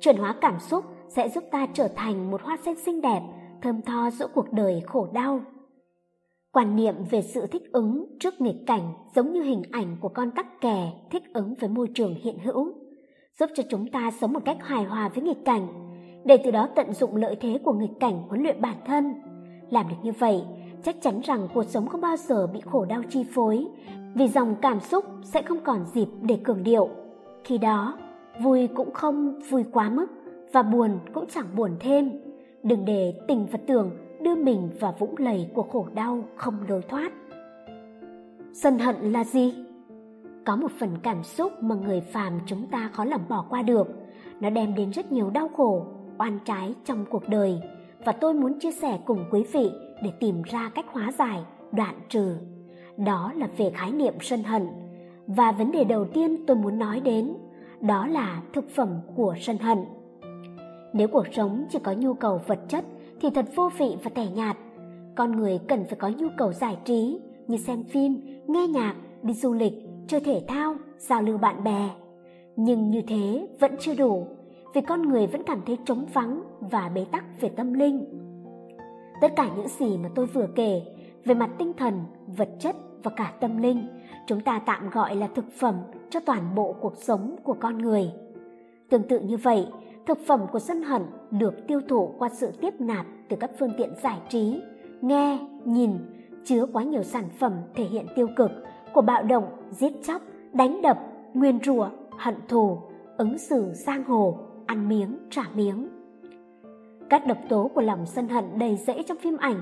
Chuyển 0.00 0.16
hóa 0.16 0.34
cảm 0.40 0.60
xúc 0.60 0.84
sẽ 1.08 1.28
giúp 1.28 1.44
ta 1.50 1.66
trở 1.74 1.88
thành 1.88 2.30
một 2.30 2.42
hoa 2.42 2.56
sen 2.64 2.76
xinh 2.76 3.00
đẹp, 3.00 3.22
thơm 3.62 3.82
tho 3.82 4.10
giữa 4.10 4.26
cuộc 4.34 4.52
đời 4.52 4.82
khổ 4.86 5.08
đau 5.12 5.40
quan 6.52 6.76
niệm 6.76 6.94
về 7.10 7.22
sự 7.22 7.46
thích 7.46 7.72
ứng 7.72 8.06
trước 8.20 8.40
nghịch 8.40 8.66
cảnh 8.66 8.92
giống 9.14 9.32
như 9.32 9.42
hình 9.42 9.62
ảnh 9.72 9.96
của 10.00 10.08
con 10.08 10.30
tắc 10.30 10.60
kè 10.60 10.92
thích 11.10 11.22
ứng 11.34 11.54
với 11.60 11.68
môi 11.68 11.88
trường 11.94 12.14
hiện 12.14 12.38
hữu, 12.38 12.72
giúp 13.40 13.50
cho 13.54 13.62
chúng 13.70 13.90
ta 13.90 14.10
sống 14.20 14.32
một 14.32 14.44
cách 14.44 14.56
hài 14.60 14.84
hòa 14.84 15.08
với 15.14 15.24
nghịch 15.24 15.44
cảnh, 15.44 15.68
để 16.24 16.36
từ 16.44 16.50
đó 16.50 16.68
tận 16.74 16.92
dụng 16.92 17.16
lợi 17.16 17.36
thế 17.40 17.58
của 17.64 17.72
nghịch 17.72 18.00
cảnh 18.00 18.22
huấn 18.28 18.42
luyện 18.42 18.60
bản 18.60 18.76
thân. 18.86 19.14
Làm 19.70 19.88
được 19.88 19.96
như 20.02 20.12
vậy, 20.18 20.42
chắc 20.82 20.96
chắn 21.02 21.20
rằng 21.24 21.48
cuộc 21.54 21.64
sống 21.64 21.86
không 21.86 22.00
bao 22.00 22.16
giờ 22.16 22.46
bị 22.46 22.60
khổ 22.60 22.84
đau 22.84 23.02
chi 23.08 23.24
phối, 23.34 23.66
vì 24.14 24.28
dòng 24.28 24.54
cảm 24.62 24.80
xúc 24.80 25.04
sẽ 25.22 25.42
không 25.42 25.60
còn 25.64 25.84
dịp 25.94 26.08
để 26.22 26.38
cường 26.44 26.62
điệu. 26.62 26.88
Khi 27.44 27.58
đó, 27.58 27.98
vui 28.42 28.66
cũng 28.66 28.92
không 28.92 29.38
vui 29.50 29.64
quá 29.72 29.90
mức 29.90 30.06
và 30.52 30.62
buồn 30.62 30.98
cũng 31.14 31.24
chẳng 31.26 31.46
buồn 31.56 31.76
thêm. 31.80 32.10
Đừng 32.62 32.84
để 32.84 33.14
tình 33.28 33.46
và 33.52 33.58
tưởng 33.66 33.90
đưa 34.22 34.34
mình 34.34 34.70
vào 34.80 34.94
vũng 34.98 35.14
lầy 35.18 35.50
của 35.54 35.62
khổ 35.62 35.86
đau 35.94 36.24
không 36.36 36.54
lối 36.68 36.82
thoát. 36.88 37.12
Sân 38.52 38.78
hận 38.78 38.96
là 38.96 39.24
gì? 39.24 39.54
Có 40.46 40.56
một 40.56 40.70
phần 40.78 40.90
cảm 41.02 41.22
xúc 41.22 41.52
mà 41.62 41.74
người 41.74 42.00
phàm 42.00 42.40
chúng 42.46 42.66
ta 42.66 42.90
khó 42.92 43.04
lòng 43.04 43.22
bỏ 43.28 43.44
qua 43.48 43.62
được. 43.62 43.88
Nó 44.40 44.50
đem 44.50 44.74
đến 44.74 44.90
rất 44.90 45.12
nhiều 45.12 45.30
đau 45.30 45.48
khổ, 45.56 45.86
oan 46.18 46.38
trái 46.44 46.74
trong 46.84 47.04
cuộc 47.10 47.28
đời. 47.28 47.60
Và 48.04 48.12
tôi 48.12 48.34
muốn 48.34 48.58
chia 48.58 48.72
sẻ 48.72 48.98
cùng 49.04 49.24
quý 49.30 49.44
vị 49.52 49.70
để 50.02 50.10
tìm 50.20 50.42
ra 50.42 50.70
cách 50.74 50.86
hóa 50.92 51.12
giải, 51.18 51.40
đoạn 51.72 51.94
trừ. 52.08 52.36
Đó 52.96 53.32
là 53.36 53.48
về 53.56 53.70
khái 53.74 53.92
niệm 53.92 54.14
sân 54.20 54.42
hận. 54.42 54.68
Và 55.26 55.52
vấn 55.52 55.72
đề 55.72 55.84
đầu 55.84 56.04
tiên 56.04 56.46
tôi 56.46 56.56
muốn 56.56 56.78
nói 56.78 57.00
đến, 57.00 57.34
đó 57.80 58.06
là 58.06 58.42
thực 58.52 58.70
phẩm 58.70 58.88
của 59.16 59.34
sân 59.40 59.58
hận. 59.58 59.78
Nếu 60.92 61.08
cuộc 61.08 61.26
sống 61.32 61.66
chỉ 61.70 61.78
có 61.78 61.92
nhu 61.92 62.14
cầu 62.14 62.40
vật 62.46 62.58
chất 62.68 62.84
thì 63.20 63.30
thật 63.30 63.46
vô 63.54 63.70
vị 63.78 63.96
và 64.02 64.10
tẻ 64.14 64.26
nhạt. 64.26 64.56
Con 65.16 65.32
người 65.32 65.60
cần 65.68 65.84
phải 65.84 65.96
có 65.96 66.08
nhu 66.08 66.28
cầu 66.38 66.52
giải 66.52 66.78
trí, 66.84 67.20
như 67.46 67.56
xem 67.56 67.84
phim, 67.84 68.20
nghe 68.46 68.66
nhạc, 68.66 68.94
đi 69.22 69.34
du 69.34 69.52
lịch, 69.52 69.72
chơi 70.06 70.20
thể 70.20 70.44
thao, 70.48 70.74
giao 70.98 71.22
lưu 71.22 71.38
bạn 71.38 71.64
bè. 71.64 71.90
Nhưng 72.56 72.90
như 72.90 73.02
thế 73.08 73.48
vẫn 73.60 73.76
chưa 73.80 73.94
đủ, 73.94 74.26
vì 74.74 74.80
con 74.80 75.02
người 75.02 75.26
vẫn 75.26 75.42
cảm 75.46 75.60
thấy 75.66 75.78
trống 75.84 76.06
vắng 76.12 76.42
và 76.60 76.90
bế 76.94 77.04
tắc 77.12 77.24
về 77.40 77.48
tâm 77.48 77.72
linh. 77.72 78.04
Tất 79.20 79.32
cả 79.36 79.50
những 79.56 79.68
gì 79.68 79.98
mà 79.98 80.08
tôi 80.14 80.26
vừa 80.26 80.46
kể 80.54 80.82
về 81.24 81.34
mặt 81.34 81.50
tinh 81.58 81.72
thần, 81.72 82.00
vật 82.36 82.48
chất 82.58 82.76
và 83.02 83.10
cả 83.16 83.32
tâm 83.40 83.56
linh, 83.56 83.86
chúng 84.26 84.40
ta 84.40 84.60
tạm 84.66 84.90
gọi 84.90 85.16
là 85.16 85.28
thực 85.34 85.44
phẩm 85.52 85.74
cho 86.10 86.20
toàn 86.20 86.54
bộ 86.54 86.74
cuộc 86.80 86.96
sống 86.96 87.36
của 87.44 87.54
con 87.60 87.78
người. 87.78 88.10
Tương 88.90 89.02
tự 89.02 89.20
như 89.20 89.36
vậy 89.36 89.66
thực 90.06 90.18
phẩm 90.26 90.46
của 90.52 90.58
sân 90.58 90.82
hận 90.82 91.02
được 91.30 91.66
tiêu 91.66 91.80
thụ 91.88 92.14
qua 92.18 92.28
sự 92.28 92.50
tiếp 92.60 92.74
nạp 92.78 93.06
từ 93.28 93.36
các 93.40 93.50
phương 93.58 93.72
tiện 93.78 93.94
giải 94.02 94.18
trí, 94.28 94.60
nghe, 95.00 95.38
nhìn, 95.64 95.90
chứa 96.44 96.66
quá 96.72 96.82
nhiều 96.82 97.02
sản 97.02 97.24
phẩm 97.38 97.52
thể 97.74 97.84
hiện 97.84 98.06
tiêu 98.16 98.28
cực 98.36 98.50
của 98.92 99.02
bạo 99.02 99.22
động, 99.22 99.44
giết 99.70 99.92
chóc, 100.02 100.22
đánh 100.52 100.82
đập, 100.82 100.98
nguyên 101.34 101.58
rủa, 101.64 101.88
hận 102.18 102.34
thù, 102.48 102.78
ứng 103.16 103.38
xử 103.38 103.72
giang 103.72 104.04
hồ, 104.04 104.38
ăn 104.66 104.88
miếng, 104.88 105.18
trả 105.30 105.42
miếng. 105.54 105.88
Các 107.10 107.26
độc 107.26 107.38
tố 107.48 107.70
của 107.74 107.80
lòng 107.80 108.06
sân 108.06 108.28
hận 108.28 108.44
đầy 108.58 108.76
rẫy 108.76 109.02
trong 109.06 109.18
phim 109.18 109.36
ảnh, 109.36 109.60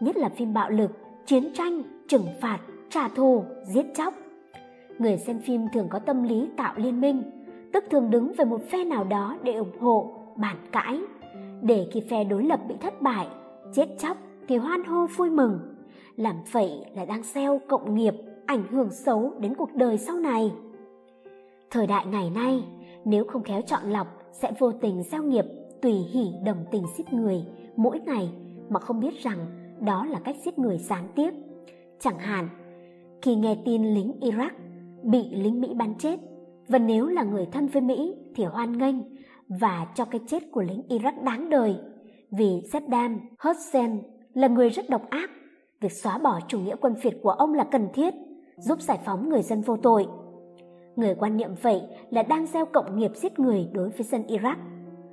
nhất 0.00 0.16
là 0.16 0.28
phim 0.28 0.54
bạo 0.54 0.70
lực, 0.70 0.90
chiến 1.26 1.52
tranh, 1.54 1.82
trừng 2.08 2.26
phạt, 2.40 2.58
trả 2.90 3.08
thù, 3.08 3.44
giết 3.64 3.86
chóc. 3.94 4.14
Người 4.98 5.18
xem 5.18 5.38
phim 5.38 5.68
thường 5.72 5.88
có 5.90 5.98
tâm 5.98 6.22
lý 6.22 6.48
tạo 6.56 6.74
liên 6.76 7.00
minh, 7.00 7.22
tức 7.72 7.84
thường 7.90 8.10
đứng 8.10 8.32
về 8.38 8.44
một 8.44 8.60
phe 8.70 8.84
nào 8.84 9.04
đó 9.04 9.36
để 9.42 9.54
ủng 9.54 9.78
hộ, 9.80 10.12
bàn 10.36 10.56
cãi, 10.72 11.00
để 11.62 11.86
khi 11.92 12.00
phe 12.00 12.24
đối 12.24 12.44
lập 12.44 12.60
bị 12.68 12.74
thất 12.80 13.02
bại, 13.02 13.26
chết 13.72 13.88
chóc 13.98 14.16
thì 14.48 14.56
hoan 14.56 14.84
hô 14.84 15.06
vui 15.06 15.30
mừng. 15.30 15.58
Làm 16.16 16.36
vậy 16.52 16.84
là 16.94 17.04
đang 17.04 17.22
gieo 17.22 17.60
cộng 17.68 17.94
nghiệp 17.94 18.14
ảnh 18.46 18.62
hưởng 18.70 18.90
xấu 18.90 19.32
đến 19.38 19.54
cuộc 19.54 19.74
đời 19.74 19.98
sau 19.98 20.16
này. 20.16 20.52
Thời 21.70 21.86
đại 21.86 22.06
ngày 22.06 22.30
nay, 22.30 22.64
nếu 23.04 23.24
không 23.24 23.42
khéo 23.42 23.62
chọn 23.62 23.82
lọc 23.84 24.06
sẽ 24.32 24.52
vô 24.58 24.72
tình 24.72 25.02
gieo 25.02 25.22
nghiệp 25.22 25.44
tùy 25.82 25.92
hỉ 25.92 26.32
đồng 26.44 26.64
tình 26.70 26.84
giết 26.96 27.12
người 27.12 27.44
mỗi 27.76 28.00
ngày 28.00 28.30
mà 28.68 28.80
không 28.80 29.00
biết 29.00 29.22
rằng 29.22 29.38
đó 29.80 30.06
là 30.06 30.18
cách 30.24 30.36
giết 30.44 30.58
người 30.58 30.78
gián 30.78 31.08
tiếp. 31.14 31.30
Chẳng 32.00 32.18
hạn, 32.18 32.48
khi 33.22 33.34
nghe 33.34 33.56
tin 33.64 33.94
lính 33.94 34.12
Iraq 34.20 34.50
bị 35.02 35.28
lính 35.30 35.60
Mỹ 35.60 35.74
bắn 35.74 35.94
chết 35.98 36.20
và 36.70 36.78
nếu 36.78 37.06
là 37.06 37.22
người 37.22 37.46
thân 37.52 37.66
với 37.66 37.82
Mỹ 37.82 38.14
thì 38.34 38.44
hoan 38.44 38.78
nghênh 38.78 38.96
và 39.48 39.86
cho 39.94 40.04
cái 40.04 40.20
chết 40.26 40.42
của 40.52 40.62
lính 40.62 40.82
Iraq 40.88 41.24
đáng 41.24 41.50
đời 41.50 41.76
vì 42.30 42.62
Saddam 42.72 43.20
Hussein 43.38 44.02
là 44.34 44.48
người 44.48 44.68
rất 44.68 44.90
độc 44.90 45.10
ác. 45.10 45.30
Việc 45.80 45.92
xóa 45.92 46.18
bỏ 46.18 46.40
chủ 46.48 46.60
nghĩa 46.60 46.76
quân 46.80 46.94
phiệt 46.94 47.14
của 47.22 47.30
ông 47.30 47.54
là 47.54 47.64
cần 47.64 47.88
thiết, 47.94 48.14
giúp 48.58 48.80
giải 48.80 48.98
phóng 49.04 49.28
người 49.28 49.42
dân 49.42 49.60
vô 49.60 49.76
tội. 49.76 50.06
Người 50.96 51.14
quan 51.14 51.36
niệm 51.36 51.50
vậy 51.62 51.82
là 52.10 52.22
đang 52.22 52.46
gieo 52.46 52.66
cộng 52.66 52.98
nghiệp 52.98 53.10
giết 53.14 53.38
người 53.38 53.68
đối 53.72 53.88
với 53.88 54.02
dân 54.02 54.22
Iraq. 54.22 54.56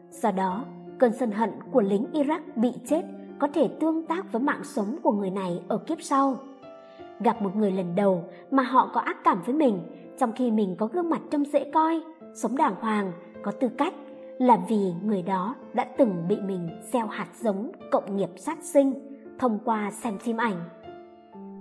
Do 0.10 0.32
đó, 0.32 0.66
cơn 0.98 1.14
sân 1.14 1.32
hận 1.32 1.50
của 1.72 1.82
lính 1.82 2.06
Iraq 2.14 2.40
bị 2.56 2.72
chết 2.86 3.06
có 3.40 3.48
thể 3.54 3.70
tương 3.80 4.06
tác 4.06 4.32
với 4.32 4.42
mạng 4.42 4.64
sống 4.64 4.96
của 5.04 5.12
người 5.12 5.30
này 5.30 5.62
ở 5.68 5.78
kiếp 5.78 6.02
sau. 6.02 6.36
Gặp 7.20 7.42
một 7.42 7.56
người 7.56 7.72
lần 7.72 7.96
đầu 7.96 8.24
mà 8.52 8.64
họ 8.64 8.92
có 8.94 9.02
ác 9.02 9.18
cảm 9.24 9.42
với 9.46 9.56
mình, 9.56 9.80
trong 10.20 10.32
khi 10.36 10.52
mình 10.52 10.76
có 10.80 10.88
gương 10.88 11.10
mặt 11.10 11.22
trông 11.32 11.46
dễ 11.46 11.72
coi, 11.74 12.02
sống 12.34 12.58
đàng 12.58 12.76
hoàng, 12.80 13.12
có 13.44 13.52
tư 13.52 13.70
cách, 13.78 13.94
là 14.38 14.60
vì 14.70 14.94
người 15.04 15.22
đó 15.22 15.56
đã 15.74 15.86
từng 15.98 16.28
bị 16.28 16.38
mình 16.46 16.70
gieo 16.94 17.08
hạt 17.08 17.28
giống 17.42 17.72
cộng 17.92 18.18
nghiệp 18.18 18.30
sát 18.36 18.58
sinh 18.64 18.94
thông 19.40 19.60
qua 19.66 19.92
xem 19.92 20.18
phim 20.18 20.38
ảnh. 20.38 20.56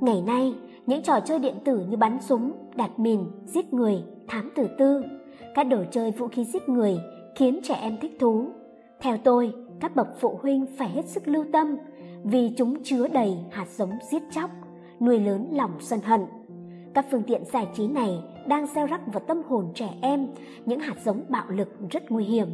Ngày 0.00 0.22
nay, 0.26 0.54
những 0.86 1.02
trò 1.02 1.20
chơi 1.20 1.38
điện 1.38 1.54
tử 1.64 1.86
như 1.88 1.96
bắn 1.96 2.18
súng, 2.20 2.52
đặt 2.74 2.98
mìn, 2.98 3.20
giết 3.46 3.72
người, 3.72 4.04
thám 4.28 4.50
tử 4.54 4.68
tư, 4.78 5.02
các 5.54 5.64
đồ 5.64 5.84
chơi 5.90 6.10
vũ 6.10 6.28
khí 6.28 6.44
giết 6.44 6.68
người 6.68 7.00
khiến 7.34 7.60
trẻ 7.62 7.74
em 7.74 7.96
thích 8.00 8.16
thú. 8.20 8.46
Theo 9.00 9.16
tôi, 9.24 9.52
các 9.80 9.96
bậc 9.96 10.08
phụ 10.20 10.38
huynh 10.42 10.66
phải 10.78 10.88
hết 10.88 11.08
sức 11.08 11.28
lưu 11.28 11.44
tâm 11.52 11.76
vì 12.24 12.54
chúng 12.56 12.82
chứa 12.82 13.08
đầy 13.08 13.38
hạt 13.50 13.66
giống 13.68 13.90
giết 14.10 14.22
chóc, 14.30 14.50
nuôi 15.00 15.20
lớn 15.20 15.48
lòng 15.52 15.72
sân 15.80 16.00
hận. 16.00 16.20
Các 16.94 17.06
phương 17.10 17.22
tiện 17.22 17.44
giải 17.44 17.68
trí 17.74 17.88
này 17.88 18.22
đang 18.48 18.66
gieo 18.66 18.86
rắc 18.86 19.00
vào 19.12 19.20
tâm 19.26 19.42
hồn 19.48 19.72
trẻ 19.74 19.88
em 20.02 20.28
những 20.66 20.80
hạt 20.80 20.94
giống 21.04 21.22
bạo 21.28 21.44
lực 21.48 21.68
rất 21.90 22.10
nguy 22.10 22.24
hiểm. 22.24 22.48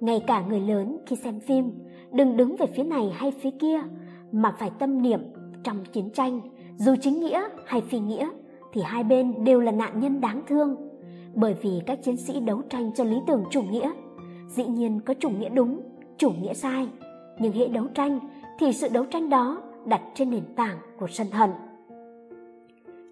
Ngay 0.00 0.22
cả 0.26 0.42
người 0.48 0.60
lớn 0.60 0.98
khi 1.06 1.16
xem 1.16 1.40
phim, 1.40 1.70
đừng 2.12 2.36
đứng 2.36 2.56
về 2.56 2.66
phía 2.66 2.82
này 2.82 3.10
hay 3.14 3.30
phía 3.30 3.50
kia, 3.50 3.80
mà 4.32 4.54
phải 4.58 4.70
tâm 4.78 5.02
niệm 5.02 5.20
trong 5.64 5.84
chiến 5.92 6.10
tranh, 6.10 6.40
dù 6.76 6.94
chính 7.00 7.20
nghĩa 7.20 7.42
hay 7.66 7.80
phi 7.80 7.98
nghĩa, 7.98 8.30
thì 8.72 8.82
hai 8.84 9.04
bên 9.04 9.44
đều 9.44 9.60
là 9.60 9.72
nạn 9.72 10.00
nhân 10.00 10.20
đáng 10.20 10.42
thương. 10.46 10.76
Bởi 11.34 11.54
vì 11.62 11.80
các 11.86 12.02
chiến 12.02 12.16
sĩ 12.16 12.40
đấu 12.40 12.62
tranh 12.68 12.90
cho 12.94 13.04
lý 13.04 13.16
tưởng 13.26 13.44
chủ 13.50 13.62
nghĩa, 13.62 13.90
dĩ 14.48 14.64
nhiên 14.64 15.00
có 15.00 15.14
chủ 15.14 15.30
nghĩa 15.30 15.48
đúng, 15.48 15.80
chủ 16.16 16.30
nghĩa 16.30 16.54
sai, 16.54 16.88
nhưng 17.38 17.52
hệ 17.52 17.68
đấu 17.68 17.86
tranh 17.94 18.18
thì 18.58 18.72
sự 18.72 18.88
đấu 18.92 19.04
tranh 19.04 19.28
đó 19.28 19.62
đặt 19.84 20.00
trên 20.14 20.30
nền 20.30 20.44
tảng 20.56 20.76
của 20.98 21.06
sân 21.06 21.26
hận. 21.30 21.50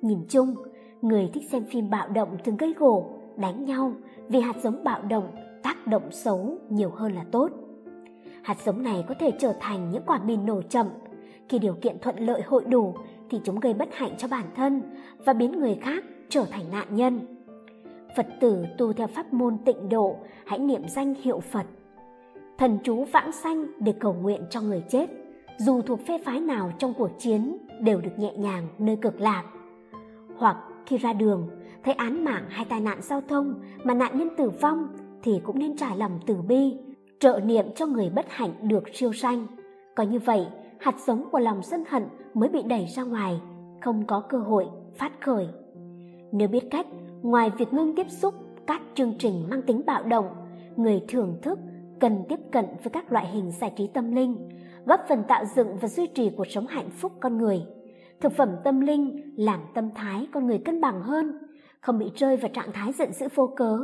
Nhìn 0.03 0.18
chung, 0.28 0.55
người 1.03 1.30
thích 1.34 1.51
xem 1.51 1.64
phim 1.64 1.90
bạo 1.90 2.09
động 2.09 2.36
thường 2.44 2.57
gây 2.57 2.74
gổ, 2.78 3.11
đánh 3.36 3.64
nhau 3.64 3.92
vì 4.28 4.40
hạt 4.40 4.57
giống 4.62 4.84
bạo 4.84 5.03
động 5.03 5.28
tác 5.62 5.86
động 5.86 6.12
xấu 6.12 6.59
nhiều 6.68 6.90
hơn 6.90 7.12
là 7.12 7.24
tốt. 7.30 7.51
Hạt 8.42 8.57
giống 8.64 8.82
này 8.82 9.05
có 9.09 9.14
thể 9.14 9.32
trở 9.38 9.53
thành 9.61 9.90
những 9.90 10.03
quả 10.07 10.20
mìn 10.24 10.46
nổ 10.46 10.62
chậm. 10.62 10.86
Khi 11.48 11.59
điều 11.59 11.74
kiện 11.74 11.98
thuận 11.98 12.16
lợi 12.16 12.42
hội 12.42 12.64
đủ 12.64 12.94
thì 13.30 13.40
chúng 13.44 13.61
gây 13.61 13.74
bất 13.74 13.88
hạnh 13.94 14.14
cho 14.18 14.28
bản 14.28 14.44
thân 14.57 14.82
và 15.24 15.32
biến 15.32 15.61
người 15.61 15.74
khác 15.74 16.05
trở 16.28 16.44
thành 16.51 16.64
nạn 16.70 16.86
nhân. 16.90 17.20
Phật 18.16 18.26
tử 18.40 18.66
tu 18.78 18.92
theo 18.92 19.07
pháp 19.07 19.32
môn 19.32 19.59
tịnh 19.64 19.88
độ, 19.88 20.16
hãy 20.46 20.59
niệm 20.59 20.88
danh 20.88 21.14
hiệu 21.22 21.40
Phật. 21.40 21.66
Thần 22.59 22.78
chú 22.84 23.05
vãng 23.05 23.32
sanh 23.32 23.66
để 23.78 23.92
cầu 24.01 24.12
nguyện 24.14 24.42
cho 24.51 24.61
người 24.61 24.82
chết, 24.88 25.07
dù 25.59 25.82
thuộc 25.82 26.01
phe 26.07 26.18
phái 26.24 26.40
nào 26.40 26.72
trong 26.78 26.94
cuộc 26.94 27.11
chiến 27.18 27.57
đều 27.80 28.01
được 28.01 28.18
nhẹ 28.18 28.32
nhàng 28.36 28.68
nơi 28.78 28.96
cực 28.96 29.20
lạc. 29.20 29.44
Hoặc 30.36 30.57
khi 30.86 30.96
ra 30.96 31.12
đường, 31.12 31.48
thấy 31.84 31.94
án 31.94 32.24
mạng 32.24 32.44
hay 32.48 32.64
tai 32.64 32.80
nạn 32.80 32.98
giao 33.02 33.20
thông 33.28 33.54
mà 33.84 33.94
nạn 33.94 34.18
nhân 34.18 34.28
tử 34.36 34.50
vong 34.50 34.88
thì 35.22 35.40
cũng 35.44 35.58
nên 35.58 35.76
trải 35.76 35.96
lòng 35.96 36.20
từ 36.26 36.36
bi, 36.48 36.76
trợ 37.20 37.40
niệm 37.44 37.64
cho 37.74 37.86
người 37.86 38.10
bất 38.10 38.26
hạnh 38.28 38.50
được 38.62 38.84
siêu 38.92 39.12
sanh. 39.12 39.46
Có 39.94 40.02
như 40.02 40.18
vậy, 40.18 40.46
hạt 40.80 40.94
giống 41.06 41.30
của 41.30 41.38
lòng 41.38 41.62
sân 41.62 41.84
hận 41.88 42.02
mới 42.34 42.48
bị 42.48 42.62
đẩy 42.62 42.86
ra 42.86 43.02
ngoài, 43.02 43.40
không 43.80 44.06
có 44.06 44.20
cơ 44.20 44.38
hội 44.38 44.66
phát 44.94 45.12
khởi. 45.20 45.48
Nếu 46.32 46.48
biết 46.48 46.64
cách, 46.70 46.86
ngoài 47.22 47.50
việc 47.58 47.72
ngưng 47.72 47.94
tiếp 47.94 48.06
xúc 48.10 48.34
các 48.66 48.82
chương 48.94 49.14
trình 49.18 49.46
mang 49.50 49.62
tính 49.62 49.82
bạo 49.86 50.02
động, 50.02 50.26
người 50.76 51.04
thưởng 51.08 51.38
thức 51.42 51.58
cần 52.00 52.24
tiếp 52.28 52.40
cận 52.52 52.64
với 52.66 52.90
các 52.92 53.12
loại 53.12 53.26
hình 53.26 53.50
giải 53.50 53.72
trí 53.76 53.86
tâm 53.86 54.14
linh, 54.14 54.48
góp 54.86 55.00
phần 55.08 55.22
tạo 55.28 55.44
dựng 55.44 55.76
và 55.80 55.88
duy 55.88 56.06
trì 56.06 56.30
cuộc 56.36 56.46
sống 56.46 56.66
hạnh 56.66 56.90
phúc 56.90 57.12
con 57.20 57.38
người. 57.38 57.62
Thực 58.20 58.32
phẩm 58.32 58.56
tâm 58.64 58.80
linh 58.80 59.34
làm 59.36 59.60
tâm 59.74 59.90
thái 59.94 60.26
con 60.32 60.46
người 60.46 60.58
cân 60.58 60.80
bằng 60.80 61.02
hơn, 61.02 61.38
không 61.80 61.98
bị 61.98 62.10
rơi 62.14 62.36
vào 62.36 62.50
trạng 62.54 62.72
thái 62.72 62.92
giận 62.92 63.12
dữ 63.12 63.26
vô 63.34 63.46
cớ. 63.56 63.78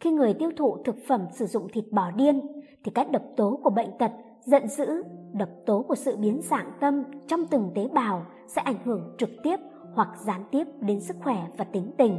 Khi 0.00 0.10
người 0.10 0.34
tiêu 0.34 0.50
thụ 0.56 0.76
thực 0.84 0.96
phẩm 1.08 1.20
sử 1.32 1.46
dụng 1.46 1.68
thịt 1.72 1.84
bò 1.90 2.10
điên, 2.10 2.40
thì 2.84 2.92
các 2.94 3.10
độc 3.10 3.22
tố 3.36 3.60
của 3.62 3.70
bệnh 3.70 3.90
tật, 3.98 4.10
giận 4.44 4.68
dữ, 4.68 5.02
độc 5.32 5.48
tố 5.66 5.84
của 5.88 5.94
sự 5.94 6.16
biến 6.16 6.40
dạng 6.42 6.72
tâm 6.80 7.02
trong 7.26 7.46
từng 7.46 7.70
tế 7.74 7.88
bào 7.94 8.26
sẽ 8.46 8.62
ảnh 8.62 8.78
hưởng 8.84 9.14
trực 9.18 9.30
tiếp 9.42 9.56
hoặc 9.94 10.08
gián 10.26 10.44
tiếp 10.50 10.64
đến 10.80 11.00
sức 11.00 11.16
khỏe 11.22 11.46
và 11.56 11.64
tính 11.64 11.90
tình. 11.98 12.18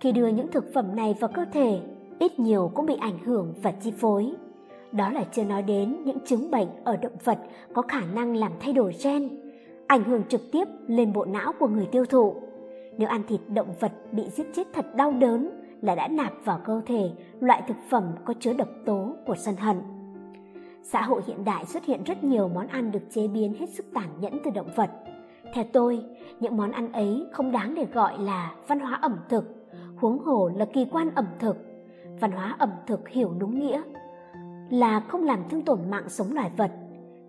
Khi 0.00 0.12
đưa 0.12 0.26
những 0.26 0.50
thực 0.50 0.64
phẩm 0.74 0.96
này 0.96 1.14
vào 1.20 1.30
cơ 1.34 1.44
thể, 1.52 1.80
ít 2.18 2.38
nhiều 2.38 2.70
cũng 2.74 2.86
bị 2.86 2.94
ảnh 3.00 3.18
hưởng 3.24 3.54
và 3.62 3.72
chi 3.72 3.90
phối. 3.90 4.32
Đó 4.92 5.10
là 5.10 5.24
chưa 5.32 5.44
nói 5.44 5.62
đến 5.62 5.96
những 6.04 6.18
chứng 6.26 6.50
bệnh 6.50 6.68
ở 6.84 6.96
động 6.96 7.16
vật 7.24 7.38
có 7.74 7.82
khả 7.82 8.00
năng 8.14 8.36
làm 8.36 8.52
thay 8.60 8.72
đổi 8.72 8.94
gen, 9.04 9.28
ảnh 9.86 10.04
hưởng 10.04 10.24
trực 10.28 10.52
tiếp 10.52 10.68
lên 10.86 11.12
bộ 11.12 11.24
não 11.24 11.52
của 11.58 11.68
người 11.68 11.86
tiêu 11.86 12.04
thụ. 12.04 12.34
Nếu 12.98 13.08
ăn 13.08 13.22
thịt 13.28 13.40
động 13.48 13.74
vật 13.80 13.92
bị 14.12 14.28
giết 14.30 14.46
chết 14.54 14.66
thật 14.74 14.86
đau 14.94 15.12
đớn 15.12 15.50
là 15.82 15.94
đã 15.94 16.08
nạp 16.08 16.32
vào 16.44 16.60
cơ 16.64 16.82
thể 16.86 17.10
loại 17.40 17.62
thực 17.68 17.76
phẩm 17.90 18.04
có 18.24 18.34
chứa 18.40 18.52
độc 18.52 18.68
tố 18.84 19.12
của 19.26 19.34
sân 19.36 19.56
hận. 19.56 19.76
Xã 20.82 21.02
hội 21.02 21.22
hiện 21.26 21.44
đại 21.44 21.64
xuất 21.64 21.84
hiện 21.84 22.04
rất 22.04 22.24
nhiều 22.24 22.48
món 22.48 22.66
ăn 22.66 22.92
được 22.92 23.02
chế 23.10 23.28
biến 23.28 23.54
hết 23.54 23.68
sức 23.68 23.86
tàn 23.94 24.08
nhẫn 24.20 24.38
từ 24.44 24.50
động 24.50 24.70
vật. 24.76 24.90
Theo 25.54 25.64
tôi, 25.72 26.04
những 26.40 26.56
món 26.56 26.72
ăn 26.72 26.92
ấy 26.92 27.26
không 27.32 27.52
đáng 27.52 27.74
để 27.74 27.86
gọi 27.92 28.18
là 28.18 28.54
văn 28.68 28.80
hóa 28.80 28.98
ẩm 29.02 29.16
thực, 29.28 29.44
huống 29.96 30.18
hồ 30.18 30.50
là 30.56 30.64
kỳ 30.64 30.86
quan 30.92 31.10
ẩm 31.14 31.26
thực. 31.38 31.56
Văn 32.20 32.32
hóa 32.32 32.56
ẩm 32.58 32.70
thực 32.86 33.08
hiểu 33.08 33.34
đúng 33.38 33.60
nghĩa 33.60 33.82
là 34.70 35.00
không 35.00 35.24
làm 35.24 35.40
thương 35.50 35.62
tổn 35.62 35.90
mạng 35.90 36.08
sống 36.08 36.34
loài 36.34 36.50
vật. 36.56 36.70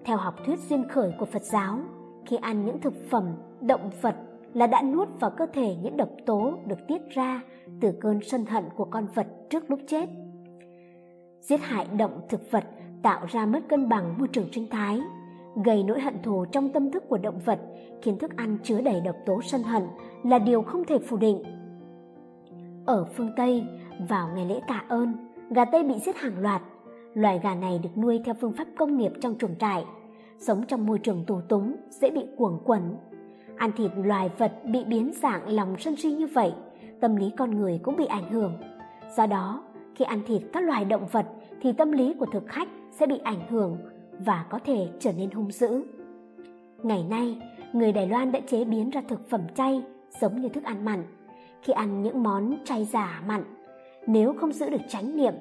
Theo 0.05 0.17
học 0.17 0.35
thuyết 0.45 0.59
duyên 0.59 0.87
khởi 0.89 1.13
của 1.19 1.25
Phật 1.25 1.41
giáo, 1.41 1.79
khi 2.27 2.35
ăn 2.35 2.65
những 2.65 2.81
thực 2.81 2.93
phẩm 3.09 3.35
động 3.61 3.89
vật 4.01 4.15
là 4.53 4.67
đã 4.67 4.81
nuốt 4.81 5.07
vào 5.19 5.31
cơ 5.31 5.45
thể 5.53 5.75
những 5.75 5.97
độc 5.97 6.09
tố 6.25 6.53
được 6.65 6.87
tiết 6.87 7.09
ra 7.09 7.41
từ 7.81 7.93
cơn 8.01 8.19
sân 8.23 8.45
hận 8.45 8.63
của 8.75 8.85
con 8.85 9.07
vật 9.15 9.27
trước 9.49 9.71
lúc 9.71 9.79
chết. 9.87 10.09
Giết 11.41 11.61
hại 11.61 11.87
động 11.97 12.21
thực 12.29 12.51
vật 12.51 12.63
tạo 13.01 13.25
ra 13.29 13.45
mất 13.45 13.59
cân 13.69 13.89
bằng 13.89 14.17
môi 14.17 14.27
trường 14.27 14.51
sinh 14.53 14.67
thái, 14.69 15.01
gây 15.65 15.83
nỗi 15.83 16.01
hận 16.01 16.21
thù 16.23 16.45
trong 16.45 16.69
tâm 16.69 16.91
thức 16.91 17.03
của 17.09 17.17
động 17.17 17.39
vật, 17.45 17.59
khiến 18.01 18.17
thức 18.17 18.35
ăn 18.35 18.57
chứa 18.63 18.81
đầy 18.81 19.01
độc 19.01 19.15
tố 19.25 19.41
sân 19.41 19.63
hận 19.63 19.83
là 20.23 20.39
điều 20.39 20.61
không 20.61 20.83
thể 20.83 20.99
phủ 20.99 21.17
định. 21.17 21.43
Ở 22.85 23.05
phương 23.05 23.31
Tây, 23.37 23.63
vào 24.09 24.29
ngày 24.35 24.45
lễ 24.45 24.59
tạ 24.67 24.83
ơn, 24.87 25.13
gà 25.49 25.65
Tây 25.65 25.83
bị 25.83 25.95
giết 25.99 26.17
hàng 26.17 26.39
loạt. 26.39 26.61
Loài 27.13 27.39
gà 27.43 27.55
này 27.55 27.79
được 27.83 27.97
nuôi 27.97 28.21
theo 28.25 28.35
phương 28.41 28.53
pháp 28.53 28.67
công 28.77 28.97
nghiệp 28.97 29.11
trong 29.21 29.35
chuồng 29.39 29.55
trại, 29.59 29.85
sống 30.39 30.63
trong 30.67 30.85
môi 30.85 30.99
trường 30.99 31.23
tù 31.27 31.41
túng, 31.41 31.75
dễ 31.89 32.09
bị 32.09 32.21
cuồng 32.37 32.59
quẩn. 32.65 32.97
Ăn 33.57 33.71
thịt 33.77 33.91
loài 33.95 34.29
vật 34.37 34.53
bị 34.63 34.83
biến 34.83 35.11
dạng 35.21 35.49
lòng 35.49 35.75
sân 35.79 35.95
si 35.95 36.11
như 36.11 36.27
vậy, 36.27 36.53
tâm 36.99 37.15
lý 37.15 37.31
con 37.37 37.51
người 37.51 37.79
cũng 37.83 37.95
bị 37.95 38.05
ảnh 38.05 38.31
hưởng. 38.31 38.53
Do 39.17 39.25
đó, 39.27 39.63
khi 39.95 40.05
ăn 40.05 40.21
thịt 40.27 40.41
các 40.53 40.63
loài 40.63 40.85
động 40.85 41.07
vật 41.11 41.25
thì 41.61 41.73
tâm 41.73 41.91
lý 41.91 42.13
của 42.13 42.25
thực 42.25 42.43
khách 42.47 42.67
sẽ 42.91 43.05
bị 43.05 43.17
ảnh 43.23 43.47
hưởng 43.49 43.77
và 44.25 44.45
có 44.49 44.59
thể 44.65 44.87
trở 44.99 45.11
nên 45.13 45.31
hung 45.31 45.51
dữ. 45.51 45.83
Ngày 46.83 47.03
nay, 47.09 47.41
người 47.73 47.91
Đài 47.91 48.07
Loan 48.07 48.31
đã 48.31 48.39
chế 48.39 48.65
biến 48.65 48.89
ra 48.89 49.01
thực 49.07 49.29
phẩm 49.29 49.41
chay 49.55 49.83
giống 50.21 50.41
như 50.41 50.49
thức 50.49 50.63
ăn 50.63 50.85
mặn. 50.85 51.03
Khi 51.61 51.73
ăn 51.73 52.03
những 52.03 52.23
món 52.23 52.57
chay 52.65 52.85
giả 52.85 53.21
mặn, 53.27 53.43
nếu 54.07 54.33
không 54.33 54.51
giữ 54.51 54.69
được 54.69 54.81
chánh 54.87 55.17
niệm 55.17 55.33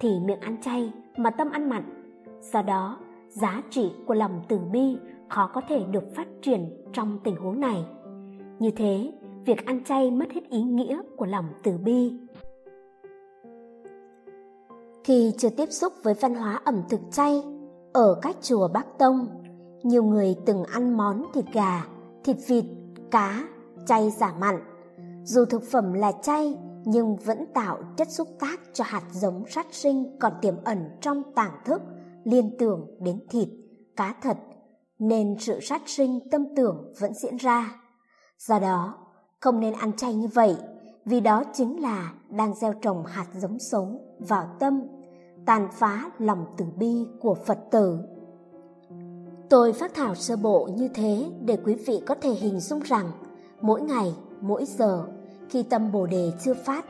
thì 0.00 0.20
miệng 0.24 0.40
ăn 0.40 0.56
chay 0.62 0.92
mà 1.16 1.30
tâm 1.30 1.50
ăn 1.50 1.68
mặn. 1.68 1.82
Do 2.40 2.62
đó, 2.62 2.98
giá 3.32 3.62
trị 3.70 3.92
của 4.06 4.14
lòng 4.14 4.40
từ 4.48 4.58
bi 4.58 4.96
khó 5.28 5.50
có 5.54 5.60
thể 5.68 5.84
được 5.90 6.14
phát 6.16 6.28
triển 6.42 6.84
trong 6.92 7.18
tình 7.24 7.36
huống 7.36 7.60
này. 7.60 7.84
Như 8.58 8.70
thế, 8.70 9.12
việc 9.44 9.66
ăn 9.66 9.84
chay 9.84 10.10
mất 10.10 10.26
hết 10.32 10.40
ý 10.50 10.62
nghĩa 10.62 11.02
của 11.16 11.26
lòng 11.26 11.44
từ 11.62 11.78
bi. 11.78 12.12
Khi 15.04 15.32
chưa 15.38 15.50
tiếp 15.50 15.66
xúc 15.70 15.92
với 16.02 16.14
văn 16.14 16.34
hóa 16.34 16.60
ẩm 16.64 16.82
thực 16.88 17.00
chay, 17.10 17.42
ở 17.92 18.18
các 18.22 18.36
chùa 18.40 18.68
Bắc 18.68 18.98
Tông, 18.98 19.26
nhiều 19.82 20.04
người 20.04 20.36
từng 20.46 20.64
ăn 20.64 20.96
món 20.96 21.24
thịt 21.34 21.44
gà, 21.52 21.86
thịt 22.24 22.36
vịt, 22.46 22.64
cá, 23.10 23.44
chay 23.86 24.10
giả 24.10 24.34
mặn. 24.40 24.54
Dù 25.24 25.44
thực 25.44 25.62
phẩm 25.62 25.92
là 25.92 26.12
chay 26.12 26.58
nhưng 26.84 27.16
vẫn 27.16 27.46
tạo 27.54 27.78
chất 27.96 28.08
xúc 28.10 28.28
tác 28.38 28.60
cho 28.72 28.84
hạt 28.86 29.02
giống 29.12 29.44
sát 29.48 29.66
sinh 29.70 30.16
còn 30.20 30.32
tiềm 30.42 30.54
ẩn 30.64 30.78
trong 31.00 31.22
tàng 31.34 31.52
thức 31.64 31.82
liên 32.24 32.56
tưởng 32.58 32.86
đến 33.00 33.18
thịt, 33.30 33.48
cá 33.96 34.14
thật, 34.22 34.36
nên 34.98 35.36
sự 35.38 35.60
sát 35.60 35.82
sinh 35.86 36.20
tâm 36.30 36.44
tưởng 36.56 36.92
vẫn 37.00 37.14
diễn 37.14 37.36
ra. 37.36 37.80
Do 38.38 38.58
đó, 38.58 38.94
không 39.40 39.60
nên 39.60 39.72
ăn 39.72 39.92
chay 39.92 40.14
như 40.14 40.28
vậy, 40.34 40.56
vì 41.04 41.20
đó 41.20 41.44
chính 41.52 41.82
là 41.82 42.12
đang 42.28 42.54
gieo 42.54 42.72
trồng 42.82 43.04
hạt 43.06 43.26
giống 43.34 43.58
xấu 43.58 44.00
vào 44.18 44.56
tâm, 44.58 44.82
tàn 45.46 45.68
phá 45.72 46.10
lòng 46.18 46.44
từ 46.56 46.64
bi 46.76 47.06
của 47.20 47.34
Phật 47.34 47.58
tử. 47.70 47.98
Tôi 49.50 49.72
phát 49.72 49.94
thảo 49.94 50.14
sơ 50.14 50.36
bộ 50.36 50.68
như 50.76 50.88
thế 50.88 51.30
để 51.44 51.56
quý 51.64 51.74
vị 51.74 52.02
có 52.06 52.14
thể 52.14 52.30
hình 52.30 52.60
dung 52.60 52.80
rằng 52.80 53.10
mỗi 53.60 53.82
ngày, 53.82 54.14
mỗi 54.40 54.64
giờ, 54.64 55.04
khi 55.50 55.62
tâm 55.62 55.92
Bồ 55.92 56.06
Đề 56.06 56.32
chưa 56.44 56.54
phát, 56.54 56.84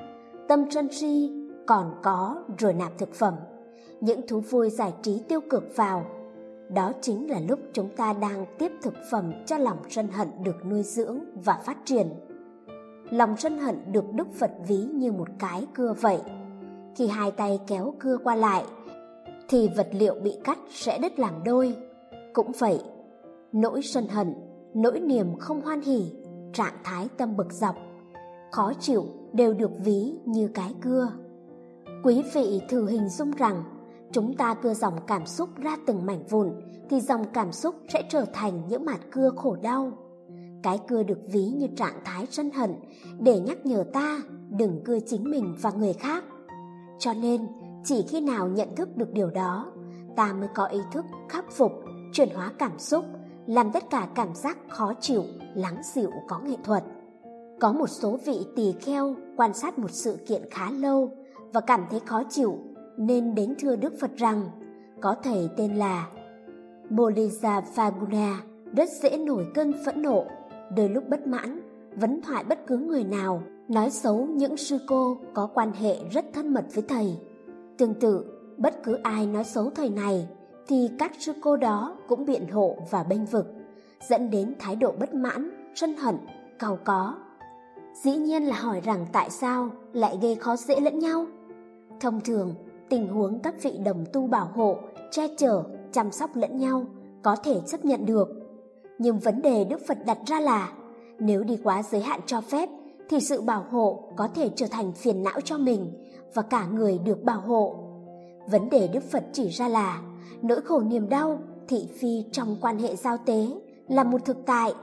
tâm 0.49 0.71
chân 0.71 0.89
si 0.93 1.31
còn 1.67 1.95
có 2.03 2.45
rồi 2.59 2.75
nạp 2.75 2.99
thực 2.99 3.15
phẩm, 3.15 3.35
những 4.03 4.21
thú 4.29 4.41
vui 4.41 4.71
giải 4.71 4.93
trí 5.03 5.23
tiêu 5.29 5.41
cực 5.51 5.77
vào. 5.77 6.07
Đó 6.69 6.93
chính 7.01 7.31
là 7.31 7.41
lúc 7.49 7.59
chúng 7.73 7.89
ta 7.97 8.13
đang 8.13 8.47
tiếp 8.59 8.73
thực 8.83 8.95
phẩm 9.11 9.33
cho 9.47 9.59
lòng 9.59 9.79
sân 9.89 10.09
hận 10.09 10.29
được 10.45 10.67
nuôi 10.67 10.83
dưỡng 10.83 11.19
và 11.45 11.61
phát 11.65 11.77
triển. 11.85 12.07
Lòng 13.11 13.37
sân 13.37 13.59
hận 13.59 13.93
được 13.93 14.13
Đức 14.13 14.33
Phật 14.33 14.51
ví 14.69 14.77
như 14.77 15.13
một 15.13 15.29
cái 15.39 15.67
cưa 15.75 15.95
vậy. 16.01 16.21
Khi 16.97 17.07
hai 17.07 17.31
tay 17.31 17.61
kéo 17.67 17.95
cưa 17.99 18.17
qua 18.25 18.35
lại, 18.35 18.65
thì 19.49 19.69
vật 19.77 19.89
liệu 19.93 20.15
bị 20.15 20.37
cắt 20.45 20.59
sẽ 20.71 20.99
đứt 20.99 21.19
làm 21.19 21.35
đôi. 21.45 21.77
Cũng 22.33 22.53
vậy, 22.59 22.81
nỗi 23.53 23.83
sân 23.83 24.09
hận, 24.09 24.35
nỗi 24.75 25.01
niềm 25.01 25.27
không 25.39 25.61
hoan 25.61 25.81
hỉ, 25.81 26.13
trạng 26.53 26.75
thái 26.85 27.09
tâm 27.17 27.37
bực 27.37 27.53
dọc, 27.53 27.77
khó 28.53 28.73
chịu 28.81 29.05
đều 29.33 29.55
được 29.55 29.71
ví 29.85 30.13
như 30.25 30.49
cái 30.49 30.75
cưa. 30.81 31.13
Quý 32.05 32.25
vị 32.35 32.61
thử 32.69 32.87
hình 32.87 33.09
dung 33.09 33.31
rằng 33.31 33.63
chúng 34.13 34.37
ta 34.37 34.55
cưa 34.55 34.75
dòng 34.75 34.99
cảm 35.07 35.27
xúc 35.27 35.49
ra 35.57 35.77
từng 35.87 36.07
mảnh 36.07 36.27
vụn 36.31 36.53
thì 36.91 37.01
dòng 37.01 37.25
cảm 37.33 37.53
xúc 37.53 37.75
sẽ 37.89 38.03
trở 38.11 38.25
thành 38.33 38.63
những 38.69 38.85
mạt 38.85 39.01
cưa 39.11 39.31
khổ 39.37 39.57
đau. 39.63 39.93
Cái 40.63 40.79
cưa 40.89 41.03
được 41.03 41.19
ví 41.33 41.45
như 41.45 41.67
trạng 41.77 42.01
thái 42.05 42.27
sân 42.31 42.51
hận 42.51 42.75
để 43.19 43.41
nhắc 43.41 43.67
nhở 43.67 43.85
ta 43.93 44.21
đừng 44.51 44.81
cưa 44.85 44.99
chính 45.07 45.31
mình 45.31 45.55
và 45.63 45.71
người 45.71 45.93
khác. 45.93 46.25
Cho 46.99 47.13
nên, 47.13 47.47
chỉ 47.85 48.05
khi 48.09 48.21
nào 48.21 48.49
nhận 48.49 48.75
thức 48.77 48.97
được 48.97 49.13
điều 49.13 49.31
đó, 49.31 49.73
ta 50.17 50.33
mới 50.33 50.49
có 50.55 50.67
ý 50.67 50.79
thức 50.93 51.05
khắc 51.29 51.53
phục, 51.53 51.73
chuyển 52.13 52.29
hóa 52.35 52.53
cảm 52.59 52.79
xúc, 52.79 53.05
làm 53.47 53.73
tất 53.73 53.91
cả 53.91 54.09
cảm 54.15 54.35
giác 54.35 54.59
khó 54.69 54.93
chịu, 55.01 55.23
lắng 55.55 55.77
dịu 55.95 56.11
có 56.29 56.39
nghệ 56.39 56.57
thuật. 56.65 56.85
Có 57.61 57.73
một 57.73 57.91
số 57.91 58.19
vị 58.25 58.47
tỳ 58.57 58.73
kheo 58.73 59.15
quan 59.37 59.55
sát 59.55 59.79
một 59.79 59.91
sự 59.91 60.19
kiện 60.27 60.43
khá 60.51 60.71
lâu 60.71 61.11
và 61.53 61.61
cảm 61.61 61.85
thấy 61.91 62.01
khó 62.01 62.23
chịu 62.31 62.59
nên 63.07 63.35
đến 63.35 63.55
thưa 63.59 63.77
Đức 63.77 63.95
Phật 64.01 64.17
rằng 64.17 64.43
có 65.01 65.15
thầy 65.23 65.49
tên 65.57 65.77
là 65.77 66.09
Bolisa 66.91 67.63
Faguna 67.75 68.35
rất 68.77 68.89
dễ 69.03 69.17
nổi 69.17 69.47
cơn 69.55 69.73
phẫn 69.85 70.03
nộ, 70.03 70.25
đôi 70.77 70.89
lúc 70.89 71.09
bất 71.09 71.27
mãn, 71.27 71.61
vấn 71.97 72.21
thoại 72.23 72.45
bất 72.45 72.67
cứ 72.67 72.77
người 72.77 73.05
nào, 73.05 73.43
nói 73.69 73.91
xấu 73.91 74.27
những 74.27 74.57
sư 74.57 74.79
cô 74.87 75.17
có 75.35 75.49
quan 75.55 75.73
hệ 75.73 75.97
rất 76.11 76.25
thân 76.33 76.55
mật 76.55 76.65
với 76.75 76.85
thầy. 76.89 77.17
Tương 77.79 77.95
tự, 77.95 78.25
bất 78.57 78.83
cứ 78.85 78.99
ai 79.03 79.27
nói 79.27 79.45
xấu 79.45 79.71
thầy 79.71 79.91
này 79.91 80.29
thì 80.69 80.91
các 80.99 81.13
sư 81.19 81.33
cô 81.41 81.57
đó 81.57 81.97
cũng 82.09 82.27
biện 82.27 82.49
hộ 82.49 82.77
và 82.91 83.03
bênh 83.03 83.27
vực, 83.27 83.47
dẫn 84.09 84.31
đến 84.31 84.55
thái 84.59 84.77
độ 84.77 84.93
bất 85.01 85.15
mãn, 85.15 85.51
sân 85.75 85.97
hận, 85.97 86.17
cầu 86.59 86.79
có. 86.85 87.15
Dĩ 88.03 88.17
nhiên 88.17 88.43
là 88.43 88.57
hỏi 88.57 88.81
rằng 88.85 89.07
tại 89.13 89.31
sao 89.31 89.71
lại 89.93 90.19
gây 90.23 90.35
khó 90.35 90.57
dễ 90.57 90.81
lẫn 90.81 90.99
nhau. 90.99 91.27
Thông 92.01 92.21
thường, 92.21 92.55
tình 92.93 93.09
huống 93.09 93.39
các 93.39 93.63
vị 93.63 93.79
đồng 93.85 94.05
tu 94.13 94.27
bảo 94.27 94.49
hộ, 94.55 94.77
che 95.11 95.29
chở, 95.37 95.63
chăm 95.93 96.13
sóc 96.13 96.31
lẫn 96.35 96.59
nhau 96.59 96.85
có 97.23 97.37
thể 97.37 97.61
chấp 97.67 97.85
nhận 97.85 98.07
được. 98.07 98.29
Nhưng 98.99 99.19
vấn 99.19 99.43
đề 99.43 99.65
Đức 99.65 99.81
Phật 99.87 99.99
đặt 100.07 100.19
ra 100.27 100.41
là 100.41 100.73
nếu 101.19 101.45
đi 101.45 101.59
quá 101.65 101.83
giới 101.83 102.01
hạn 102.01 102.21
cho 102.27 102.41
phép 102.41 102.69
thì 103.09 103.21
sự 103.21 103.41
bảo 103.41 103.65
hộ 103.71 104.03
có 104.17 104.29
thể 104.35 104.51
trở 104.57 104.67
thành 104.71 104.93
phiền 104.93 105.23
não 105.23 105.41
cho 105.41 105.59
mình 105.59 105.93
và 106.35 106.43
cả 106.43 106.67
người 106.67 106.99
được 106.99 107.25
bảo 107.25 107.41
hộ. 107.41 107.75
Vấn 108.51 108.71
đề 108.71 108.89
Đức 108.89 109.03
Phật 109.11 109.25
chỉ 109.33 109.49
ra 109.49 109.69
là 109.69 110.03
nỗi 110.43 110.61
khổ 110.61 110.81
niềm 110.81 111.09
đau, 111.09 111.39
thị 111.69 111.89
phi 111.99 112.25
trong 112.33 112.57
quan 112.61 112.79
hệ 112.79 112.97
giao 112.97 113.19
tế 113.27 113.47
là 113.89 114.05
một 114.05 114.25
thực 114.25 114.37
tại. 114.47 114.75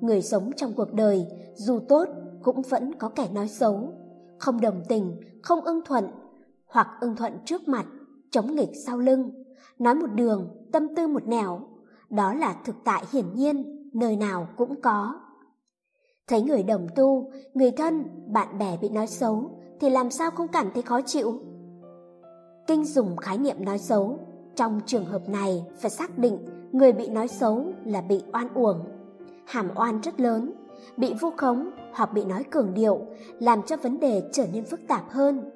Người 0.00 0.22
sống 0.22 0.50
trong 0.56 0.72
cuộc 0.72 0.92
đời 0.92 1.26
dù 1.54 1.78
tốt 1.88 2.08
cũng 2.42 2.62
vẫn 2.62 2.94
có 2.94 3.08
kẻ 3.08 3.28
nói 3.32 3.48
xấu, 3.48 3.92
không 4.38 4.60
đồng 4.60 4.82
tình, 4.88 5.20
không 5.42 5.60
ưng 5.60 5.80
thuận 5.84 6.04
hoặc 6.70 6.88
ưng 7.00 7.16
thuận 7.16 7.38
trước 7.44 7.68
mặt, 7.68 7.86
chống 8.30 8.54
nghịch 8.54 8.70
sau 8.86 8.98
lưng, 8.98 9.44
nói 9.78 9.94
một 9.94 10.06
đường, 10.14 10.48
tâm 10.72 10.94
tư 10.94 11.06
một 11.06 11.26
nẻo, 11.26 11.60
đó 12.10 12.34
là 12.34 12.56
thực 12.64 12.76
tại 12.84 13.04
hiển 13.12 13.34
nhiên, 13.34 13.90
nơi 13.94 14.16
nào 14.16 14.48
cũng 14.56 14.80
có. 14.80 15.14
Thấy 16.26 16.42
người 16.42 16.62
đồng 16.62 16.86
tu, 16.96 17.32
người 17.54 17.70
thân, 17.70 18.04
bạn 18.26 18.58
bè 18.58 18.76
bị 18.76 18.88
nói 18.88 19.06
xấu 19.06 19.60
thì 19.80 19.90
làm 19.90 20.10
sao 20.10 20.30
không 20.30 20.48
cảm 20.48 20.70
thấy 20.74 20.82
khó 20.82 21.00
chịu? 21.00 21.40
Kinh 22.66 22.84
dùng 22.84 23.16
khái 23.16 23.38
niệm 23.38 23.64
nói 23.64 23.78
xấu, 23.78 24.18
trong 24.56 24.80
trường 24.86 25.04
hợp 25.04 25.28
này 25.28 25.64
phải 25.80 25.90
xác 25.90 26.18
định 26.18 26.38
người 26.72 26.92
bị 26.92 27.08
nói 27.08 27.28
xấu 27.28 27.64
là 27.84 28.00
bị 28.00 28.22
oan 28.32 28.48
uổng. 28.54 28.84
Hàm 29.46 29.68
oan 29.74 30.00
rất 30.00 30.20
lớn, 30.20 30.52
bị 30.96 31.14
vu 31.20 31.30
khống 31.36 31.70
hoặc 31.92 32.12
bị 32.12 32.24
nói 32.24 32.44
cường 32.44 32.74
điệu 32.74 33.00
làm 33.38 33.62
cho 33.62 33.76
vấn 33.76 34.00
đề 34.00 34.22
trở 34.32 34.46
nên 34.52 34.64
phức 34.64 34.80
tạp 34.88 35.10
hơn 35.10 35.50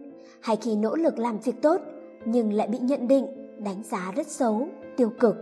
hay 0.44 0.56
khi 0.56 0.76
nỗ 0.76 0.96
lực 0.96 1.18
làm 1.18 1.38
việc 1.38 1.62
tốt 1.62 1.80
nhưng 2.24 2.52
lại 2.52 2.68
bị 2.68 2.78
nhận 2.78 3.08
định, 3.08 3.26
đánh 3.64 3.82
giá 3.82 4.12
rất 4.16 4.26
xấu, 4.26 4.68
tiêu 4.96 5.10
cực. 5.20 5.36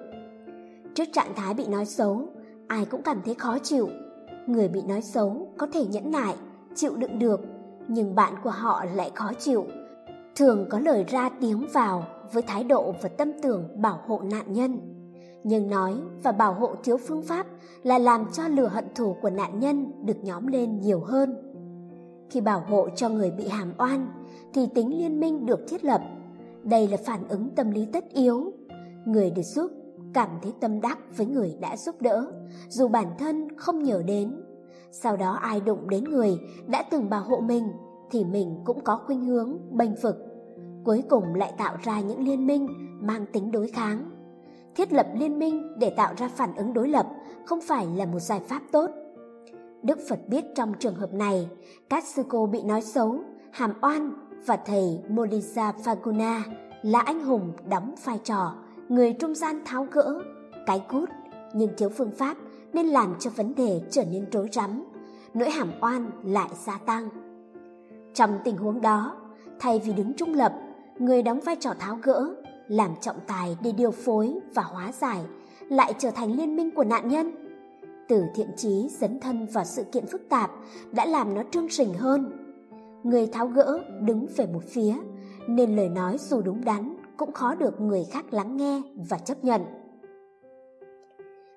Trước 0.95 1.05
trạng 1.13 1.35
thái 1.37 1.55
bị 1.55 1.67
nói 1.67 1.87
xấu, 1.87 2.29
ai 2.67 2.85
cũng 2.85 3.03
cảm 3.03 3.21
thấy 3.25 3.35
khó 3.35 3.59
chịu. 3.59 3.89
Người 4.47 4.69
bị 4.69 4.83
nói 4.83 5.03
xấu 5.03 5.49
có 5.59 5.67
thể 5.73 5.85
nhẫn 5.85 6.11
nại, 6.11 6.35
chịu 6.75 6.97
đựng 6.97 7.19
được, 7.19 7.41
nhưng 7.89 8.15
bạn 8.15 8.35
của 8.45 8.51
họ 8.51 8.85
lại 8.95 9.11
khó 9.15 9.33
chịu. 9.39 9.67
Thường 10.37 10.67
có 10.71 10.79
lời 10.79 11.05
ra 11.09 11.29
tiếng 11.41 11.67
vào 11.73 12.05
với 12.33 12.43
thái 12.43 12.65
độ 12.65 12.95
và 13.03 13.09
tâm 13.09 13.33
tưởng 13.43 13.69
bảo 13.83 14.01
hộ 14.07 14.21
nạn 14.31 14.53
nhân. 14.53 14.81
Nhưng 15.45 15.71
nói 15.71 15.95
và 16.23 16.33
bảo 16.33 16.55
hộ 16.55 16.75
thiếu 16.85 16.97
phương 16.97 17.23
pháp 17.23 17.47
là 17.83 17.99
làm 17.99 18.27
cho 18.33 18.49
lửa 18.49 18.69
hận 18.69 18.85
thù 18.95 19.17
của 19.23 19.31
nạn 19.31 19.61
nhân 19.61 19.93
được 20.07 20.25
nhóm 20.25 20.47
lên 20.47 20.81
nhiều 20.81 21.01
hơn. 21.01 21.37
Khi 22.31 22.41
bảo 22.41 22.61
hộ 22.69 22.89
cho 22.97 23.09
người 23.09 23.31
bị 23.31 23.49
hàm 23.49 23.73
oan, 23.79 24.22
thì 24.55 24.67
tính 24.75 24.99
liên 24.99 25.21
minh 25.21 25.47
được 25.47 25.61
thiết 25.69 25.85
lập. 25.85 26.03
Đây 26.63 26.89
là 26.89 26.97
phản 26.97 27.29
ứng 27.29 27.49
tâm 27.57 27.71
lý 27.71 27.87
tất 27.93 28.05
yếu. 28.09 28.53
Người 29.05 29.31
được 29.31 29.43
giúp 29.43 29.71
cảm 30.15 30.29
thấy 30.43 30.53
tâm 30.61 30.81
đắc 30.81 30.99
với 31.17 31.27
người 31.27 31.57
đã 31.61 31.77
giúp 31.77 32.03
đỡ, 32.03 32.33
dù 32.69 32.89
bản 32.89 33.07
thân 33.19 33.57
không 33.57 33.83
nhớ 33.83 34.03
đến. 34.07 34.43
Sau 34.91 35.17
đó 35.17 35.33
ai 35.33 35.61
đụng 35.61 35.89
đến 35.89 36.05
người 36.05 36.39
đã 36.67 36.83
từng 36.91 37.11
bảo 37.11 37.23
hộ 37.23 37.41
mình 37.41 37.69
thì 38.11 38.25
mình 38.25 38.61
cũng 38.65 38.81
có 38.81 39.01
khuynh 39.07 39.25
hướng 39.25 39.57
bênh 39.71 39.95
vực. 40.03 40.17
Cuối 40.85 41.05
cùng 41.09 41.35
lại 41.35 41.53
tạo 41.59 41.77
ra 41.83 42.01
những 42.01 42.25
liên 42.25 42.47
minh 42.47 42.69
mang 43.01 43.27
tính 43.33 43.51
đối 43.51 43.69
kháng. 43.69 44.11
Thiết 44.75 44.93
lập 44.93 45.07
liên 45.15 45.39
minh 45.39 45.79
để 45.79 45.91
tạo 45.91 46.15
ra 46.17 46.29
phản 46.29 46.55
ứng 46.57 46.73
đối 46.73 46.89
lập 46.89 47.07
không 47.47 47.61
phải 47.61 47.87
là 47.97 48.07
một 48.07 48.21
giải 48.21 48.41
pháp 48.49 48.63
tốt. 48.73 48.91
Đức 49.83 49.99
Phật 50.09 50.29
biết 50.29 50.45
trong 50.55 50.73
trường 50.79 50.95
hợp 50.95 51.13
này, 51.15 51.49
các 51.91 52.05
sư 52.05 52.23
cô 52.29 52.47
bị 52.47 52.63
nói 52.63 52.83
xấu, 52.83 53.19
hàm 53.51 53.73
oan 53.83 54.13
và 54.47 54.57
thầy 54.57 55.01
Molisa 55.09 55.73
Faguna 55.85 56.41
là 56.83 57.01
anh 57.01 57.25
hùng 57.25 57.53
đóng 57.69 57.95
vai 58.05 58.19
trò, 58.25 58.55
người 58.89 59.13
trung 59.13 59.35
gian 59.35 59.61
tháo 59.65 59.87
gỡ, 59.93 60.23
cái 60.67 60.83
cút, 60.89 61.11
nhưng 61.55 61.71
thiếu 61.77 61.89
phương 61.89 62.11
pháp 62.11 62.37
nên 62.73 62.87
làm 62.87 63.15
cho 63.19 63.31
vấn 63.31 63.55
đề 63.55 63.81
trở 63.91 64.05
nên 64.05 64.27
rối 64.33 64.49
rắm, 64.53 64.85
nỗi 65.35 65.51
hàm 65.51 65.73
oan 65.81 66.11
lại 66.25 66.49
gia 66.65 66.79
tăng. 66.79 67.09
Trong 68.15 68.39
tình 68.45 68.57
huống 68.57 68.81
đó, 68.81 69.17
thay 69.61 69.79
vì 69.79 69.93
đứng 69.93 70.15
trung 70.15 70.35
lập, 70.35 70.53
người 70.99 71.23
đóng 71.23 71.41
vai 71.41 71.57
trò 71.61 71.75
tháo 71.79 71.99
gỡ, 72.03 72.35
làm 72.69 72.91
trọng 73.01 73.17
tài 73.27 73.57
để 73.63 73.73
điều 73.73 73.91
phối 73.91 74.35
và 74.55 74.63
hóa 74.63 74.93
giải, 74.93 75.21
lại 75.69 75.95
trở 75.99 76.11
thành 76.11 76.33
liên 76.33 76.57
minh 76.57 76.71
của 76.71 76.85
nạn 76.85 77.09
nhân. 77.09 77.33
Từ 78.09 78.25
thiện 78.35 78.49
trí 78.57 78.89
dấn 78.91 79.21
thân 79.21 79.47
vào 79.47 79.65
sự 79.65 79.85
kiện 79.85 80.07
phức 80.07 80.29
tạp 80.29 80.51
đã 80.93 81.07
làm 81.07 81.35
nó 81.35 81.43
trương 81.51 81.69
sình 81.69 81.95
hơn 81.95 82.42
người 83.03 83.27
tháo 83.27 83.47
gỡ 83.47 83.85
đứng 84.01 84.27
về 84.37 84.47
một 84.47 84.65
phía 84.65 84.95
nên 85.47 85.77
lời 85.77 85.89
nói 85.89 86.17
dù 86.19 86.43
đúng 86.43 86.65
đắn 86.65 86.97
cũng 87.17 87.33
khó 87.33 87.55
được 87.55 87.81
người 87.81 88.05
khác 88.05 88.25
lắng 88.31 88.57
nghe 88.57 88.83
và 89.09 89.19
chấp 89.19 89.45
nhận 89.45 89.63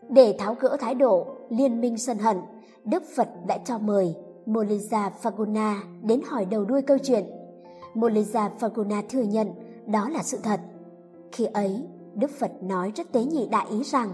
để 0.10 0.36
tháo 0.39 0.56
gỡ 0.60 0.78
thái 0.80 0.96
độ 0.96 1.28
liên 1.50 1.82
minh 1.82 1.98
sân 1.98 2.18
hận 2.18 2.38
đức 2.86 3.04
phật 3.16 3.30
đã 3.48 3.58
cho 3.66 3.78
mời 3.78 4.16
moliza 4.46 5.10
Faguna 5.22 5.76
đến 6.02 6.22
hỏi 6.26 6.46
đầu 6.46 6.66
đuôi 6.66 6.82
câu 6.82 6.98
chuyện. 7.04 7.26
moliza 7.93 8.50
Faguna 8.60 9.02
thừa 9.10 9.22
nhận 9.22 9.52
đó 9.86 10.10
là 10.10 10.24
sự 10.24 10.38
thật. 10.43 10.60
Khi 11.32 11.46
ấy, 11.46 11.88
Đức 12.16 12.32
Phật 12.32 12.52
nói 12.64 12.91
rất 12.96 13.12
tế 13.12 13.24
nhị 13.24 13.48
đại 13.52 13.68
ý 13.70 13.84
rằng 13.84 14.10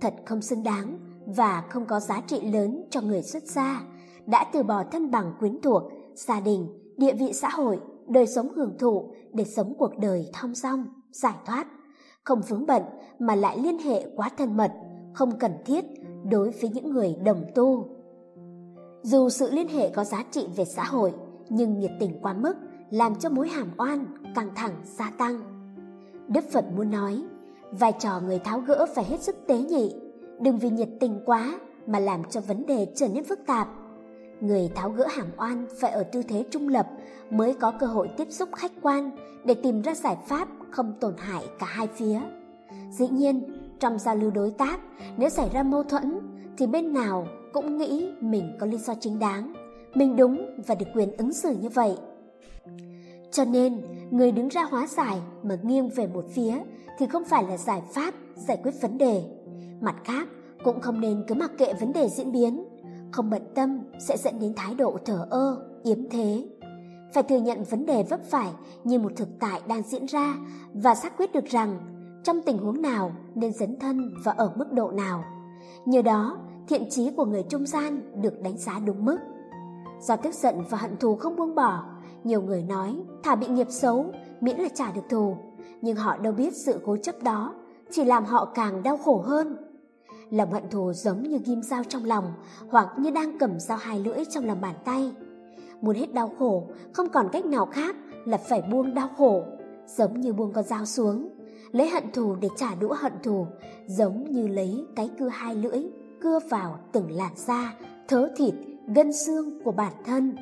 thật 0.00 0.14
không 0.24 0.42
xứng 0.42 0.62
đáng 0.62 0.98
và 1.26 1.64
không 1.68 1.86
có 1.86 2.00
giá 2.00 2.20
trị 2.26 2.40
lớn 2.40 2.84
cho 2.90 3.00
người 3.00 3.22
xuất 3.22 3.42
gia 3.42 3.82
đã 4.26 4.50
từ 4.52 4.62
bỏ 4.62 4.84
thân 4.84 5.10
bằng 5.10 5.32
quyến 5.40 5.60
thuộc, 5.60 5.82
gia 6.14 6.40
đình, 6.40 6.66
địa 6.96 7.12
vị 7.12 7.32
xã 7.32 7.48
hội, 7.48 7.80
đời 8.08 8.26
sống 8.26 8.48
hưởng 8.56 8.78
thụ 8.78 9.12
để 9.32 9.44
sống 9.44 9.74
cuộc 9.78 9.98
đời 9.98 10.30
thong 10.32 10.54
dong, 10.54 10.84
giải 11.12 11.34
thoát, 11.46 11.66
không 12.24 12.40
vướng 12.48 12.66
bận 12.66 12.82
mà 13.18 13.34
lại 13.34 13.58
liên 13.58 13.78
hệ 13.78 14.06
quá 14.16 14.30
thân 14.38 14.56
mật, 14.56 14.72
không 15.14 15.38
cần 15.38 15.52
thiết 15.66 15.84
đối 16.30 16.50
với 16.50 16.70
những 16.70 16.90
người 16.90 17.16
đồng 17.24 17.44
tu. 17.54 17.88
Dù 19.02 19.28
sự 19.28 19.50
liên 19.50 19.68
hệ 19.68 19.90
có 19.90 20.04
giá 20.04 20.24
trị 20.30 20.46
về 20.56 20.64
xã 20.64 20.84
hội, 20.84 21.12
nhưng 21.48 21.78
nhiệt 21.78 21.90
tình 22.00 22.18
quá 22.22 22.32
mức 22.32 22.54
làm 22.90 23.14
cho 23.14 23.28
mối 23.28 23.48
hàm 23.48 23.70
oan, 23.78 24.06
căng 24.34 24.50
thẳng 24.54 24.74
gia 24.84 25.10
tăng. 25.10 25.40
Đức 26.28 26.44
Phật 26.52 26.64
muốn 26.76 26.90
nói, 26.90 27.22
vai 27.70 27.92
trò 27.98 28.20
người 28.20 28.38
tháo 28.38 28.60
gỡ 28.60 28.86
phải 28.94 29.04
hết 29.04 29.22
sức 29.22 29.36
tế 29.46 29.58
nhị, 29.58 29.94
đừng 30.40 30.58
vì 30.58 30.70
nhiệt 30.70 30.88
tình 31.00 31.20
quá 31.26 31.58
mà 31.86 31.98
làm 31.98 32.24
cho 32.30 32.40
vấn 32.40 32.66
đề 32.66 32.92
trở 32.96 33.08
nên 33.08 33.24
phức 33.24 33.46
tạp. 33.46 33.68
Người 34.40 34.70
tháo 34.74 34.90
gỡ 34.90 35.06
hàm 35.10 35.26
oan 35.36 35.66
phải 35.80 35.90
ở 35.90 36.02
tư 36.02 36.22
thế 36.22 36.44
trung 36.50 36.68
lập 36.68 36.86
mới 37.30 37.54
có 37.54 37.70
cơ 37.70 37.86
hội 37.86 38.08
tiếp 38.16 38.26
xúc 38.30 38.48
khách 38.56 38.72
quan 38.82 39.10
để 39.44 39.54
tìm 39.54 39.82
ra 39.82 39.94
giải 39.94 40.16
pháp 40.28 40.48
không 40.70 40.94
tổn 41.00 41.14
hại 41.18 41.44
cả 41.58 41.66
hai 41.66 41.86
phía. 41.86 42.20
Dĩ 42.90 43.08
nhiên, 43.08 43.42
trong 43.80 43.98
giao 43.98 44.16
lưu 44.16 44.30
đối 44.30 44.50
tác, 44.50 44.80
nếu 45.16 45.28
xảy 45.28 45.48
ra 45.52 45.62
mâu 45.62 45.82
thuẫn 45.82 46.20
thì 46.58 46.66
bên 46.66 46.92
nào 46.92 47.26
cũng 47.52 47.78
nghĩ 47.78 48.12
mình 48.20 48.56
có 48.60 48.66
lý 48.66 48.76
do 48.76 48.94
chính 49.00 49.18
đáng, 49.18 49.52
mình 49.94 50.16
đúng 50.16 50.60
và 50.66 50.74
được 50.74 50.86
quyền 50.94 51.16
ứng 51.16 51.32
xử 51.32 51.56
như 51.60 51.68
vậy. 51.68 51.96
Cho 53.30 53.44
nên, 53.44 53.80
người 54.10 54.32
đứng 54.32 54.48
ra 54.48 54.62
hóa 54.62 54.86
giải 54.86 55.18
mà 55.42 55.58
nghiêng 55.62 55.88
về 55.88 56.06
một 56.06 56.24
phía 56.34 56.54
thì 56.98 57.06
không 57.06 57.24
phải 57.24 57.44
là 57.44 57.56
giải 57.56 57.82
pháp 57.92 58.14
giải 58.36 58.58
quyết 58.62 58.74
vấn 58.80 58.98
đề. 58.98 59.22
Mặt 59.80 59.96
khác, 60.04 60.28
cũng 60.64 60.80
không 60.80 61.00
nên 61.00 61.24
cứ 61.28 61.34
mặc 61.34 61.50
kệ 61.58 61.72
vấn 61.80 61.92
đề 61.92 62.08
diễn 62.08 62.32
biến, 62.32 62.64
không 63.12 63.30
bận 63.30 63.42
tâm 63.54 63.80
sẽ 63.98 64.16
dẫn 64.16 64.38
đến 64.40 64.52
thái 64.56 64.74
độ 64.74 64.98
thờ 65.04 65.26
ơ, 65.30 65.62
yếm 65.82 65.98
thế. 66.10 66.48
Phải 67.12 67.22
thừa 67.22 67.40
nhận 67.40 67.64
vấn 67.64 67.86
đề 67.86 68.02
vấp 68.02 68.20
phải 68.30 68.50
như 68.84 68.98
một 68.98 69.12
thực 69.16 69.28
tại 69.40 69.60
đang 69.68 69.82
diễn 69.82 70.06
ra 70.06 70.34
và 70.74 70.94
xác 70.94 71.16
quyết 71.16 71.32
được 71.32 71.44
rằng 71.44 71.78
trong 72.24 72.42
tình 72.42 72.58
huống 72.58 72.82
nào 72.82 73.12
nên 73.34 73.52
dấn 73.52 73.78
thân 73.78 74.14
và 74.24 74.32
ở 74.32 74.52
mức 74.56 74.72
độ 74.72 74.90
nào. 74.90 75.24
Nhờ 75.84 76.02
đó, 76.02 76.38
thiện 76.68 76.90
trí 76.90 77.10
của 77.10 77.24
người 77.24 77.42
trung 77.42 77.66
gian 77.66 78.22
được 78.22 78.42
đánh 78.42 78.58
giá 78.58 78.78
đúng 78.78 79.04
mức. 79.04 79.18
Do 80.00 80.16
tức 80.16 80.34
giận 80.34 80.62
và 80.70 80.78
hận 80.78 80.96
thù 80.96 81.16
không 81.16 81.36
buông 81.36 81.54
bỏ, 81.54 81.84
nhiều 82.24 82.42
người 82.42 82.62
nói 82.62 82.96
thà 83.22 83.34
bị 83.34 83.46
nghiệp 83.46 83.66
xấu 83.70 84.06
miễn 84.40 84.56
là 84.56 84.68
trả 84.74 84.92
được 84.92 85.04
thù, 85.10 85.36
nhưng 85.80 85.96
họ 85.96 86.16
đâu 86.16 86.32
biết 86.32 86.56
sự 86.56 86.80
cố 86.86 86.96
chấp 86.96 87.22
đó 87.22 87.54
chỉ 87.90 88.04
làm 88.04 88.24
họ 88.24 88.44
càng 88.44 88.82
đau 88.82 88.96
khổ 88.96 89.22
hơn. 89.26 89.56
Lòng 90.30 90.52
hận 90.52 90.68
thù 90.70 90.92
giống 90.92 91.22
như 91.22 91.38
ghim 91.44 91.62
dao 91.62 91.84
trong 91.84 92.04
lòng 92.04 92.32
hoặc 92.68 92.88
như 92.98 93.10
đang 93.10 93.38
cầm 93.38 93.60
dao 93.60 93.78
hai 93.78 94.00
lưỡi 94.00 94.24
trong 94.30 94.44
lòng 94.44 94.60
bàn 94.60 94.74
tay. 94.84 95.12
Muốn 95.80 95.96
hết 95.96 96.14
đau 96.14 96.32
khổ, 96.38 96.64
không 96.92 97.08
còn 97.08 97.28
cách 97.32 97.44
nào 97.44 97.66
khác 97.66 97.96
là 98.24 98.36
phải 98.36 98.62
buông 98.72 98.94
đau 98.94 99.08
khổ, 99.16 99.42
giống 99.86 100.20
như 100.20 100.32
buông 100.32 100.52
con 100.52 100.64
dao 100.64 100.84
xuống. 100.84 101.28
Lấy 101.72 101.88
hận 101.90 102.12
thù 102.12 102.36
để 102.40 102.48
trả 102.56 102.74
đũa 102.74 102.94
hận 102.94 103.12
thù, 103.22 103.46
giống 103.86 104.30
như 104.30 104.48
lấy 104.48 104.84
cái 104.96 105.10
cưa 105.18 105.28
hai 105.28 105.54
lưỡi 105.54 105.86
cưa 106.20 106.38
vào 106.48 106.78
từng 106.92 107.10
làn 107.10 107.32
da, 107.36 107.74
thớ 108.08 108.28
thịt, 108.36 108.54
gân 108.94 109.12
xương 109.12 109.62
của 109.64 109.72
bản 109.72 109.92
thân. 110.06 110.36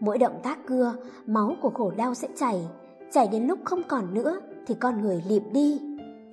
Mỗi 0.00 0.18
động 0.18 0.40
tác 0.42 0.66
cưa, 0.66 0.94
máu 1.26 1.56
của 1.62 1.70
khổ 1.70 1.90
đau 1.96 2.14
sẽ 2.14 2.28
chảy, 2.36 2.68
chảy 3.12 3.28
đến 3.28 3.46
lúc 3.46 3.58
không 3.64 3.82
còn 3.88 4.14
nữa 4.14 4.40
thì 4.66 4.74
con 4.74 5.02
người 5.02 5.22
lịm 5.28 5.42
đi. 5.52 5.80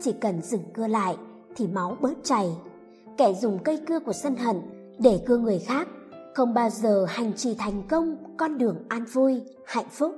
Chỉ 0.02 0.12
cần 0.12 0.42
dừng 0.42 0.64
cưa 0.74 0.88
lại 0.88 1.18
thì 1.56 1.68
máu 1.68 1.98
bớt 2.02 2.14
chảy. 2.24 2.50
Kẻ 3.18 3.34
dùng 3.34 3.60
cây 3.64 3.80
cưa 3.88 4.00
của 4.00 4.14
sân 4.14 4.36
hận 4.36 4.62
để 5.00 5.20
cưa 5.26 5.38
người 5.38 5.60
khác 5.60 5.88
không 6.34 6.54
bao 6.54 6.70
giờ 6.70 7.06
hành 7.10 7.34
trì 7.34 7.56
thành 7.56 7.84
công 7.90 8.16
con 8.38 8.58
đường 8.58 8.78
an 8.90 9.06
vui, 9.14 9.42
hạnh 9.66 9.90
phúc. 9.92 10.16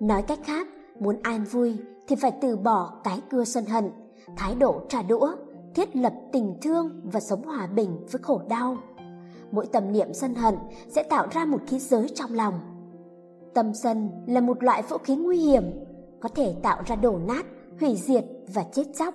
Nói 0.00 0.22
cách 0.22 0.38
khác, 0.44 0.68
muốn 1.00 1.16
an 1.22 1.44
vui 1.44 1.76
thì 2.08 2.16
phải 2.16 2.32
từ 2.40 2.56
bỏ 2.56 3.00
cái 3.04 3.20
cưa 3.30 3.44
sân 3.44 3.64
hận, 3.64 3.90
thái 4.36 4.54
độ 4.54 4.80
trả 4.88 5.02
đũa, 5.02 5.34
thiết 5.74 5.96
lập 5.96 6.12
tình 6.32 6.56
thương 6.62 7.00
và 7.12 7.20
sống 7.20 7.42
hòa 7.42 7.66
bình 7.66 8.06
với 8.10 8.22
khổ 8.22 8.42
đau. 8.48 8.76
Mỗi 9.50 9.66
tâm 9.66 9.92
niệm 9.92 10.14
sân 10.14 10.34
hận 10.34 10.54
sẽ 10.88 11.02
tạo 11.02 11.26
ra 11.30 11.44
một 11.44 11.60
khí 11.66 11.78
giới 11.78 12.08
trong 12.08 12.34
lòng. 12.34 12.60
Tâm 13.54 13.74
sân 13.74 14.10
là 14.26 14.40
một 14.40 14.62
loại 14.62 14.82
vũ 14.82 14.98
khí 14.98 15.16
nguy 15.16 15.38
hiểm, 15.38 15.64
có 16.20 16.28
thể 16.28 16.54
tạo 16.62 16.82
ra 16.86 16.96
đổ 16.96 17.18
nát, 17.18 17.46
hủy 17.80 17.96
diệt 17.96 18.24
và 18.54 18.64
chết 18.72 18.84
chóc. 18.98 19.14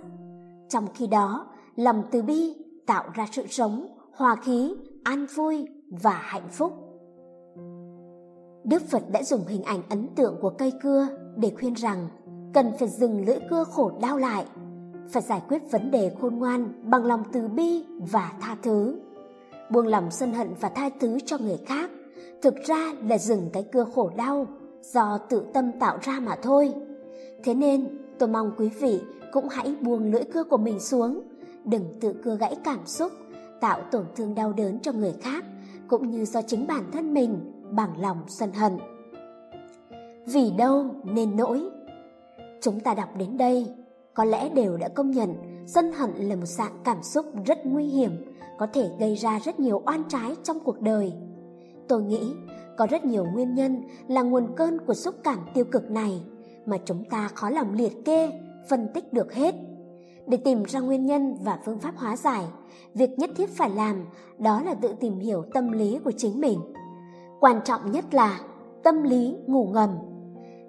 Trong 0.70 0.88
khi 0.94 1.08
đó, 1.08 1.48
lòng 1.76 2.04
từ 2.12 2.22
bi 2.22 2.56
tạo 2.86 3.04
ra 3.14 3.28
sự 3.32 3.48
sống, 3.48 3.88
hòa 4.14 4.36
khí, 4.36 4.76
an 5.04 5.26
vui 5.36 5.68
và 5.90 6.20
hạnh 6.24 6.50
phúc. 6.52 6.74
Đức 8.64 8.82
Phật 8.90 9.04
đã 9.12 9.24
dùng 9.24 9.48
hình 9.48 9.64
ảnh 9.64 9.82
ấn 9.90 10.08
tượng 10.16 10.36
của 10.42 10.50
cây 10.50 10.74
cưa 10.84 11.08
để 11.38 11.52
khuyên 11.60 11.74
rằng 11.74 12.08
cần 12.54 12.72
phải 12.80 12.88
dừng 12.88 13.26
lưỡi 13.26 13.38
cưa 13.50 13.64
khổ 13.64 13.92
đau 14.02 14.18
lại 14.18 14.46
phải 15.10 15.22
giải 15.22 15.42
quyết 15.50 15.72
vấn 15.72 15.92
đề 15.92 16.12
khôn 16.22 16.36
ngoan 16.36 16.74
bằng 16.84 17.06
lòng 17.06 17.24
từ 17.32 17.48
bi 17.48 17.86
và 18.12 18.34
tha 18.42 18.58
thứ 18.64 19.00
buông 19.72 19.88
lòng 19.88 20.12
sân 20.12 20.34
hận 20.34 20.54
và 20.60 20.70
tha 20.70 20.90
thứ 21.00 21.18
cho 21.26 21.38
người 21.38 21.58
khác 21.66 21.90
thực 22.42 22.56
ra 22.66 22.94
là 23.08 23.18
dừng 23.18 23.50
cái 23.54 23.64
cưa 23.72 23.86
khổ 23.96 24.12
đau 24.16 24.48
do 24.82 25.18
tự 25.18 25.46
tâm 25.54 25.72
tạo 25.80 25.98
ra 26.02 26.20
mà 26.20 26.36
thôi 26.42 26.74
thế 27.44 27.54
nên 27.54 27.98
tôi 28.20 28.30
mong 28.30 28.52
quý 28.58 28.70
vị 28.70 29.02
cũng 29.32 29.50
hãy 29.50 29.76
buông 29.82 30.12
lưỡi 30.12 30.24
cưa 30.24 30.44
của 30.44 30.58
mình 30.58 30.80
xuống. 30.80 31.22
Đừng 31.66 31.86
tự 32.02 32.14
cưa 32.24 32.36
gãy 32.36 32.56
cảm 32.64 32.86
xúc 32.86 33.12
tạo 33.62 33.82
tổn 33.92 34.06
thương 34.16 34.36
đau 34.36 34.54
đớn 34.54 34.80
cho 34.80 34.92
người 34.92 35.14
khác 35.22 35.46
cũng 35.88 36.12
như 36.12 36.26
do 36.26 36.42
chính 36.42 36.68
bản 36.68 36.84
thân 36.92 37.14
mình 37.14 37.52
bằng 37.72 38.02
lòng 38.02 38.18
sân 38.28 38.52
hận. 38.52 38.78
Vì 40.26 40.52
đâu 40.58 40.96
nên 41.04 41.38
nỗi? 41.38 41.62
Chúng 42.62 42.80
ta 42.80 42.94
đọc 42.94 43.10
đến 43.18 43.38
đây 43.38 43.68
có 44.14 44.26
lẽ 44.26 44.50
đều 44.50 44.78
đã 44.78 44.88
công 44.88 45.12
nhận 45.12 45.34
sân 45.66 45.92
hận 45.92 46.12
là 46.16 46.36
một 46.36 46.46
dạng 46.46 46.80
cảm 46.84 47.04
xúc 47.04 47.26
rất 47.46 47.66
nguy 47.66 47.86
hiểm, 47.86 48.12
có 48.58 48.68
thể 48.74 48.90
gây 49.00 49.16
ra 49.16 49.40
rất 49.40 49.60
nhiều 49.60 49.82
oan 49.86 50.04
trái 50.10 50.36
trong 50.44 50.60
cuộc 50.60 50.82
đời. 50.82 51.14
Tôi 51.88 52.04
nghĩ 52.04 52.34
có 52.78 52.88
rất 52.88 53.06
nhiều 53.06 53.26
nguyên 53.34 53.56
nhân 53.56 53.82
là 54.08 54.22
nguồn 54.22 54.48
cơn 54.56 54.86
của 54.86 54.94
xúc 54.94 55.16
cảm 55.24 55.40
tiêu 55.54 55.66
cực 55.66 55.92
này 55.92 56.24
mà 56.66 56.78
chúng 56.86 57.04
ta 57.10 57.30
khó 57.36 57.50
lòng 57.50 57.74
liệt 57.74 58.06
kê, 58.06 58.32
phân 58.70 58.88
tích 58.94 59.14
được 59.14 59.34
hết. 59.34 59.56
Để 60.28 60.38
tìm 60.38 60.64
ra 60.64 60.80
nguyên 60.80 61.06
nhân 61.06 61.36
và 61.44 61.60
phương 61.66 61.80
pháp 61.80 61.98
hóa 61.98 62.16
giải, 62.16 62.46
việc 62.94 63.10
nhất 63.20 63.30
thiết 63.36 63.50
phải 63.50 63.70
làm 63.70 64.06
đó 64.38 64.62
là 64.62 64.74
tự 64.74 64.94
tìm 65.00 65.20
hiểu 65.20 65.44
tâm 65.54 65.72
lý 65.72 66.00
của 66.04 66.12
chính 66.12 66.42
mình. 66.42 66.60
Quan 67.40 67.62
trọng 67.66 67.92
nhất 67.92 68.14
là 68.14 68.40
tâm 68.84 69.04
lý 69.04 69.36
ngủ 69.48 69.70
ngầm. 69.74 69.90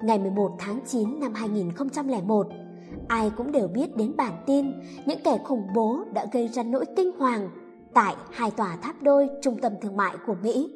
Ngày 0.02 0.18
11 0.18 0.52
tháng 0.58 0.80
9 0.86 1.20
năm 1.20 1.34
2001, 1.34 2.46
ai 3.08 3.30
cũng 3.36 3.52
đều 3.52 3.68
biết 3.68 3.96
đến 3.96 4.12
bản 4.16 4.32
tin 4.46 4.72
những 5.06 5.18
kẻ 5.24 5.38
khủng 5.44 5.66
bố 5.74 5.98
đã 6.14 6.26
gây 6.32 6.48
ra 6.48 6.62
nỗi 6.62 6.84
kinh 6.96 7.10
hoàng 7.18 7.50
tại 7.94 8.14
hai 8.30 8.50
tòa 8.50 8.76
tháp 8.82 9.02
đôi 9.02 9.28
trung 9.42 9.56
tâm 9.62 9.72
thương 9.82 9.96
mại 9.96 10.16
của 10.26 10.34
Mỹ. 10.42 10.70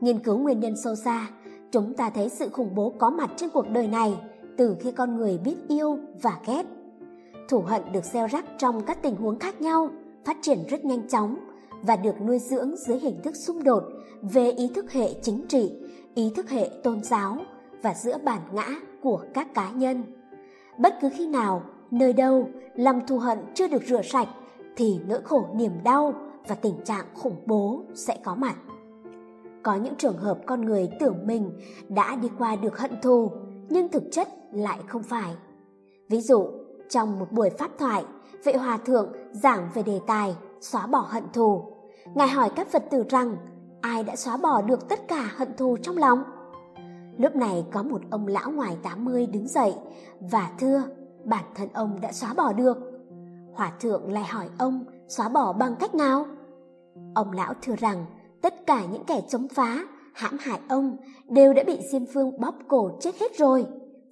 Nghiên 0.00 0.18
cứu 0.18 0.38
nguyên 0.38 0.60
nhân 0.60 0.74
sâu 0.84 0.94
xa, 0.94 1.28
chúng 1.72 1.94
ta 1.94 2.10
thấy 2.10 2.28
sự 2.28 2.48
khủng 2.48 2.74
bố 2.74 2.92
có 2.98 3.10
mặt 3.10 3.30
trên 3.36 3.50
cuộc 3.50 3.68
đời 3.68 3.88
này 3.88 4.16
từ 4.58 4.76
khi 4.80 4.92
con 4.92 5.16
người 5.16 5.38
biết 5.38 5.56
yêu 5.68 5.98
và 6.22 6.38
ghét. 6.46 6.62
Thủ 7.48 7.60
hận 7.60 7.82
được 7.92 8.04
gieo 8.04 8.26
rắc 8.26 8.44
trong 8.58 8.84
các 8.84 9.02
tình 9.02 9.16
huống 9.16 9.38
khác 9.38 9.60
nhau, 9.60 9.90
phát 10.24 10.36
triển 10.42 10.58
rất 10.68 10.84
nhanh 10.84 11.08
chóng 11.08 11.36
và 11.82 11.96
được 11.96 12.20
nuôi 12.20 12.38
dưỡng 12.38 12.76
dưới 12.76 12.98
hình 12.98 13.20
thức 13.22 13.36
xung 13.36 13.64
đột 13.64 13.82
về 14.22 14.50
ý 14.50 14.70
thức 14.74 14.92
hệ 14.92 15.14
chính 15.22 15.44
trị, 15.48 15.72
ý 16.14 16.32
thức 16.36 16.50
hệ 16.50 16.70
tôn 16.82 17.02
giáo 17.02 17.36
và 17.82 17.94
giữa 17.94 18.18
bản 18.24 18.40
ngã 18.52 18.80
của 19.02 19.24
các 19.34 19.54
cá 19.54 19.70
nhân 19.70 20.02
bất 20.78 20.94
cứ 21.00 21.10
khi 21.16 21.26
nào, 21.26 21.62
nơi 21.90 22.12
đâu 22.12 22.48
lòng 22.74 23.06
thù 23.06 23.18
hận 23.18 23.38
chưa 23.54 23.68
được 23.68 23.82
rửa 23.82 24.02
sạch 24.02 24.28
thì 24.76 25.00
nỗi 25.08 25.20
khổ 25.24 25.48
niềm 25.54 25.72
đau 25.84 26.14
và 26.48 26.54
tình 26.54 26.84
trạng 26.84 27.04
khủng 27.14 27.36
bố 27.46 27.82
sẽ 27.94 28.18
có 28.24 28.34
mặt. 28.34 28.56
Có 29.62 29.74
những 29.74 29.94
trường 29.94 30.16
hợp 30.16 30.38
con 30.46 30.64
người 30.64 30.88
tưởng 31.00 31.26
mình 31.26 31.50
đã 31.88 32.16
đi 32.16 32.28
qua 32.38 32.56
được 32.56 32.78
hận 32.78 33.00
thù, 33.02 33.30
nhưng 33.68 33.88
thực 33.88 34.02
chất 34.12 34.28
lại 34.52 34.78
không 34.86 35.02
phải. 35.02 35.36
Ví 36.08 36.20
dụ, 36.20 36.46
trong 36.88 37.18
một 37.18 37.32
buổi 37.32 37.50
pháp 37.50 37.70
thoại, 37.78 38.04
vị 38.44 38.52
hòa 38.52 38.76
thượng 38.76 39.12
giảng 39.32 39.68
về 39.74 39.82
đề 39.82 40.00
tài 40.06 40.36
xóa 40.60 40.86
bỏ 40.86 41.06
hận 41.08 41.24
thù. 41.32 41.72
Ngài 42.14 42.28
hỏi 42.28 42.50
các 42.56 42.68
Phật 42.68 42.84
tử 42.90 43.04
rằng 43.08 43.36
ai 43.80 44.04
đã 44.04 44.16
xóa 44.16 44.36
bỏ 44.36 44.62
được 44.62 44.88
tất 44.88 45.08
cả 45.08 45.30
hận 45.36 45.56
thù 45.56 45.76
trong 45.82 45.98
lòng? 45.98 46.22
Lúc 47.18 47.36
này 47.36 47.66
có 47.72 47.82
một 47.82 48.00
ông 48.10 48.26
lão 48.26 48.50
ngoài 48.50 48.76
80 48.82 49.26
đứng 49.26 49.48
dậy 49.48 49.74
và 50.20 50.50
thưa 50.58 50.82
bản 51.24 51.44
thân 51.54 51.68
ông 51.72 52.00
đã 52.00 52.12
xóa 52.12 52.34
bỏ 52.34 52.52
được. 52.52 52.78
Hòa 53.54 53.72
thượng 53.80 54.12
lại 54.12 54.24
hỏi 54.24 54.48
ông 54.58 54.84
xóa 55.08 55.28
bỏ 55.28 55.52
bằng 55.52 55.74
cách 55.80 55.94
nào? 55.94 56.26
Ông 57.14 57.32
lão 57.32 57.54
thưa 57.62 57.74
rằng 57.76 58.04
tất 58.42 58.66
cả 58.66 58.84
những 58.92 59.04
kẻ 59.04 59.20
chống 59.28 59.48
phá, 59.48 59.84
hãm 60.14 60.36
hại 60.40 60.60
ông 60.68 60.96
đều 61.28 61.52
đã 61.52 61.62
bị 61.66 61.78
Diêm 61.92 62.06
Phương 62.14 62.40
bóp 62.40 62.54
cổ 62.68 62.90
chết 63.00 63.14
hết 63.20 63.38
rồi 63.38 63.66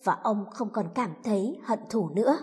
và 0.05 0.17
ông 0.23 0.45
không 0.51 0.69
còn 0.73 0.87
cảm 0.95 1.11
thấy 1.25 1.59
hận 1.65 1.79
thù 1.91 2.09
nữa. 2.09 2.39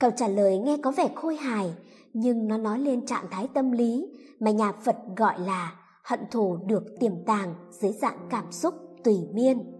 Câu 0.00 0.10
trả 0.16 0.28
lời 0.28 0.58
nghe 0.58 0.76
có 0.76 0.90
vẻ 0.90 1.08
khôi 1.14 1.36
hài, 1.36 1.74
nhưng 2.12 2.48
nó 2.48 2.58
nói 2.58 2.78
lên 2.78 3.06
trạng 3.06 3.24
thái 3.30 3.48
tâm 3.54 3.72
lý 3.72 4.06
mà 4.40 4.50
nhà 4.50 4.72
Phật 4.72 4.96
gọi 5.16 5.40
là 5.40 5.72
hận 6.04 6.20
thù 6.30 6.58
được 6.66 6.84
tiềm 7.00 7.12
tàng 7.26 7.54
dưới 7.70 7.92
dạng 7.92 8.18
cảm 8.30 8.52
xúc 8.52 8.74
tùy 9.04 9.28
miên, 9.32 9.72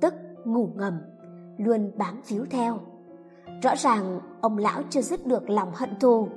tức 0.00 0.14
ngủ 0.44 0.68
ngầm, 0.76 1.00
luôn 1.58 1.90
bám 1.96 2.20
víu 2.28 2.44
theo. 2.50 2.80
Rõ 3.62 3.76
ràng 3.76 4.20
ông 4.40 4.58
lão 4.58 4.82
chưa 4.90 5.02
dứt 5.02 5.26
được 5.26 5.50
lòng 5.50 5.70
hận 5.74 5.98
thù, 6.00 6.28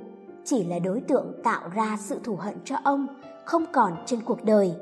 chỉ 0.44 0.64
là 0.64 0.78
đối 0.78 1.00
tượng 1.00 1.40
tạo 1.44 1.68
ra 1.68 1.96
sự 2.00 2.20
thù 2.24 2.36
hận 2.36 2.54
cho 2.64 2.76
ông 2.84 3.06
không 3.44 3.64
còn 3.72 3.92
trên 4.06 4.20
cuộc 4.24 4.44
đời, 4.44 4.74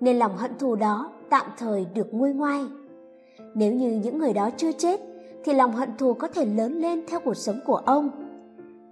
nên 0.00 0.18
lòng 0.18 0.36
hận 0.36 0.58
thù 0.58 0.76
đó 0.76 1.12
tạm 1.30 1.46
thời 1.58 1.84
được 1.84 2.06
nguôi 2.10 2.32
ngoai. 2.32 2.66
Nếu 3.54 3.72
như 3.72 4.00
những 4.04 4.18
người 4.18 4.32
đó 4.32 4.50
chưa 4.56 4.72
chết, 4.72 5.00
thì 5.44 5.52
lòng 5.52 5.72
hận 5.72 5.96
thù 5.98 6.14
có 6.14 6.28
thể 6.28 6.44
lớn 6.44 6.72
lên 6.72 7.04
theo 7.08 7.20
cuộc 7.20 7.34
sống 7.34 7.60
của 7.66 7.76
ông. 7.76 8.10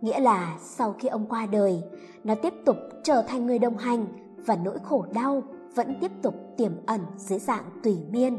Nghĩa 0.01 0.20
là 0.20 0.59
sau 0.61 0.94
khi 0.99 1.09
ông 1.09 1.26
qua 1.28 1.46
đời, 1.46 1.82
nó 2.24 2.34
tiếp 2.34 2.55
tục 2.64 2.76
trở 3.03 3.22
thành 3.22 3.46
người 3.46 3.59
đồng 3.59 3.76
hành 3.76 4.07
và 4.46 4.59
nỗi 4.64 4.78
khổ 4.82 5.07
đau 5.14 5.42
vẫn 5.74 5.94
tiếp 6.01 6.11
tục 6.22 6.34
tiềm 6.57 6.72
ẩn 6.86 7.01
dưới 7.16 7.38
dạng 7.38 7.64
tùy 7.82 7.99
miên. 8.11 8.38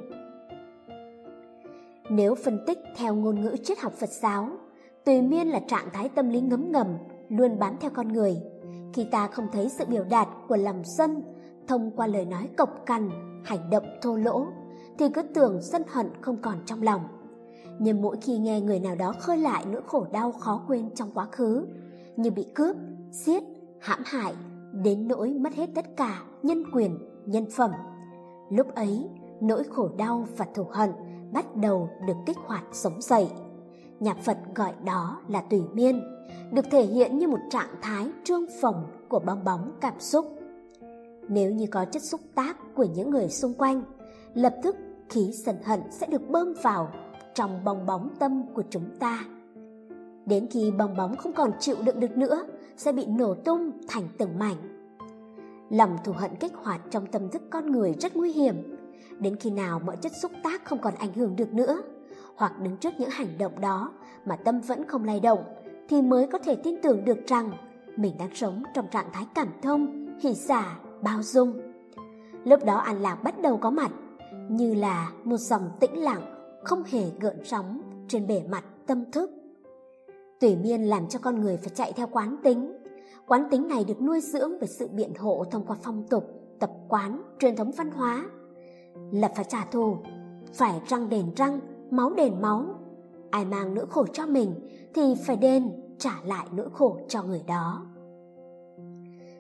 Nếu 2.10 2.36
phân 2.36 2.64
tích 2.68 2.80
theo 2.96 3.16
ngôn 3.16 3.42
ngữ 3.42 3.56
triết 3.64 3.80
học 3.80 3.94
Phật 3.94 4.10
giáo, 4.10 4.50
tùy 5.06 5.22
miên 5.22 5.48
là 5.48 5.60
trạng 5.68 5.90
thái 5.94 6.10
tâm 6.10 6.30
lý 6.30 6.42
ngấm 6.42 6.72
ngầm, 6.72 6.88
luôn 7.30 7.60
bám 7.60 7.76
theo 7.80 7.92
con 7.94 8.08
người. 8.08 8.38
Khi 8.94 9.04
ta 9.12 9.28
không 9.28 9.48
thấy 9.52 9.70
sự 9.70 9.86
biểu 9.86 10.04
đạt 10.10 10.28
của 10.48 10.58
lòng 10.58 10.84
sân 10.84 11.24
thông 11.68 11.92
qua 11.96 12.08
lời 12.08 12.26
nói 12.26 12.50
cộc 12.58 12.86
cằn, 12.86 13.10
hành 13.44 13.70
động 13.70 13.84
thô 14.02 14.16
lỗ, 14.16 14.46
thì 15.00 15.10
cứ 15.10 15.22
tưởng 15.22 15.62
sân 15.62 15.84
hận 15.88 16.08
không 16.22 16.38
còn 16.42 16.58
trong 16.66 16.84
lòng. 16.84 17.02
Nhưng 17.80 18.02
mỗi 18.02 18.18
khi 18.22 18.38
nghe 18.38 18.62
người 18.62 18.80
nào 18.80 18.96
đó 18.96 19.14
khơi 19.20 19.38
lại 19.38 19.66
nỗi 19.72 19.82
khổ 19.88 20.06
đau 20.12 20.32
khó 20.32 20.62
quên 20.68 20.90
trong 20.96 21.12
quá 21.14 21.28
khứ, 21.32 21.66
như 22.16 22.32
bị 22.32 22.46
cướp, 22.56 22.76
giết, 23.12 23.44
hãm 23.80 24.00
hại, 24.06 24.34
đến 24.74 25.08
nỗi 25.08 25.34
mất 25.34 25.54
hết 25.54 25.70
tất 25.76 25.86
cả 25.98 26.24
nhân 26.44 26.64
quyền, 26.74 26.98
nhân 27.26 27.46
phẩm. 27.56 27.72
Lúc 28.50 28.76
ấy, 28.76 29.10
nỗi 29.42 29.64
khổ 29.64 29.90
đau 29.98 30.28
và 30.38 30.46
thù 30.56 30.64
hận 30.72 30.92
bắt 31.34 31.56
đầu 31.56 31.90
được 32.08 32.18
kích 32.26 32.38
hoạt 32.46 32.64
sống 32.72 33.02
dậy. 33.02 33.28
Nhà 34.00 34.14
Phật 34.14 34.38
gọi 34.56 34.74
đó 34.86 35.22
là 35.28 35.42
tùy 35.42 35.62
miên, 35.74 36.02
được 36.52 36.66
thể 36.72 36.84
hiện 36.84 37.18
như 37.18 37.28
một 37.28 37.40
trạng 37.50 37.76
thái 37.82 38.12
trương 38.24 38.46
phồng 38.62 38.86
của 39.10 39.20
bong 39.20 39.44
bóng 39.44 39.72
cảm 39.82 40.00
xúc. 40.00 40.26
Nếu 41.30 41.52
như 41.52 41.68
có 41.68 41.86
chất 41.86 42.04
xúc 42.04 42.22
tác 42.36 42.58
của 42.76 42.84
những 42.84 43.10
người 43.10 43.30
xung 43.30 43.54
quanh, 43.54 43.84
lập 44.34 44.56
tức 44.64 44.76
khí 45.10 45.32
sân 45.34 45.56
hận 45.64 45.80
sẽ 45.92 46.08
được 46.08 46.30
bơm 46.30 46.54
vào 46.64 46.92
trong 47.34 47.64
bong 47.64 47.86
bóng 47.86 48.10
tâm 48.20 48.44
của 48.54 48.64
chúng 48.70 48.90
ta. 49.00 49.24
Đến 50.26 50.48
khi 50.52 50.72
bong 50.72 50.98
bóng 50.98 51.16
không 51.18 51.34
còn 51.34 51.52
chịu 51.60 51.76
đựng 51.86 52.00
được 52.00 52.18
nữa, 52.18 52.44
sẽ 52.78 52.92
bị 52.92 53.06
nổ 53.06 53.34
tung 53.34 53.72
thành 53.88 54.08
từng 54.18 54.40
mảnh. 54.40 54.56
Lòng 55.70 55.98
thù 56.04 56.12
hận 56.12 56.36
kích 56.36 56.54
hoạt 56.56 56.82
trong 56.92 57.06
tâm 57.06 57.30
thức 57.30 57.42
con 57.50 57.72
người 57.72 57.94
rất 58.00 58.16
nguy 58.16 58.32
hiểm, 58.32 58.56
đến 59.20 59.36
khi 59.36 59.50
nào 59.50 59.80
mọi 59.80 59.98
chất 59.98 60.12
xúc 60.22 60.32
tác 60.44 60.66
không 60.66 60.80
còn 60.82 60.96
ảnh 60.96 61.14
hưởng 61.14 61.36
được 61.36 61.54
nữa, 61.54 61.82
hoặc 62.36 62.60
đứng 62.60 62.78
trước 62.78 62.94
những 62.98 63.10
hành 63.10 63.38
động 63.38 63.62
đó 63.62 63.92
mà 64.26 64.36
tâm 64.36 64.60
vẫn 64.60 64.86
không 64.88 65.04
lay 65.04 65.20
động, 65.20 65.44
thì 65.90 66.02
mới 66.02 66.28
có 66.28 66.38
thể 66.38 66.56
tin 66.56 66.82
tưởng 66.82 67.06
được 67.06 67.28
rằng 67.28 67.52
mình 67.96 68.18
đang 68.20 68.36
sống 68.36 68.64
trong 68.74 68.88
trạng 68.92 69.10
thái 69.14 69.26
cảm 69.36 69.48
thông, 69.62 70.08
hỷ 70.20 70.34
xả, 70.36 70.76
bao 71.02 71.24
dung. 71.24 71.62
Lúc 72.44 72.66
đó 72.66 72.78
an 72.78 73.02
lạc 73.02 73.24
bắt 73.24 73.42
đầu 73.42 73.58
có 73.58 73.70
mặt, 73.70 73.92
như 74.50 74.74
là 74.74 75.12
một 75.24 75.38
dòng 75.38 75.70
tĩnh 75.80 76.04
lặng 76.04 76.22
không 76.64 76.84
hề 76.84 77.04
gợn 77.20 77.38
sóng 77.44 77.82
trên 78.08 78.28
bề 78.28 78.44
mặt 78.50 78.64
tâm 78.88 79.12
thức. 79.12 79.32
Tùy 80.40 80.56
miên 80.56 80.84
làm 80.84 81.08
cho 81.08 81.20
con 81.20 81.42
người 81.42 81.58
phải 81.58 81.70
chạy 81.76 81.94
theo 81.94 82.08
quán 82.12 82.36
tính. 82.44 82.74
Quán 83.28 83.48
tính 83.52 83.68
này 83.68 83.84
được 83.84 84.02
nuôi 84.02 84.22
dưỡng 84.22 84.52
bởi 84.60 84.68
sự 84.68 84.88
biện 84.88 85.14
hộ 85.16 85.44
thông 85.52 85.66
qua 85.66 85.78
phong 85.84 86.04
tục, 86.10 86.24
tập 86.60 86.72
quán, 86.88 87.22
truyền 87.40 87.56
thống 87.56 87.72
văn 87.72 87.92
hóa. 87.92 88.26
Lập 89.12 89.32
phải 89.36 89.46
trả 89.50 89.66
thù, 89.66 89.98
phải 90.54 90.82
răng 90.88 91.10
đền 91.10 91.26
răng, 91.36 91.60
máu 91.92 92.14
đền 92.14 92.42
máu. 92.42 92.66
Ai 93.30 93.46
mang 93.46 93.74
nỗi 93.74 93.86
khổ 93.90 94.06
cho 94.14 94.26
mình 94.26 94.54
thì 94.94 95.16
phải 95.26 95.36
đền 95.36 95.72
trả 95.98 96.14
lại 96.26 96.48
nỗi 96.52 96.70
khổ 96.74 97.00
cho 97.08 97.24
người 97.24 97.44
đó. 97.48 97.86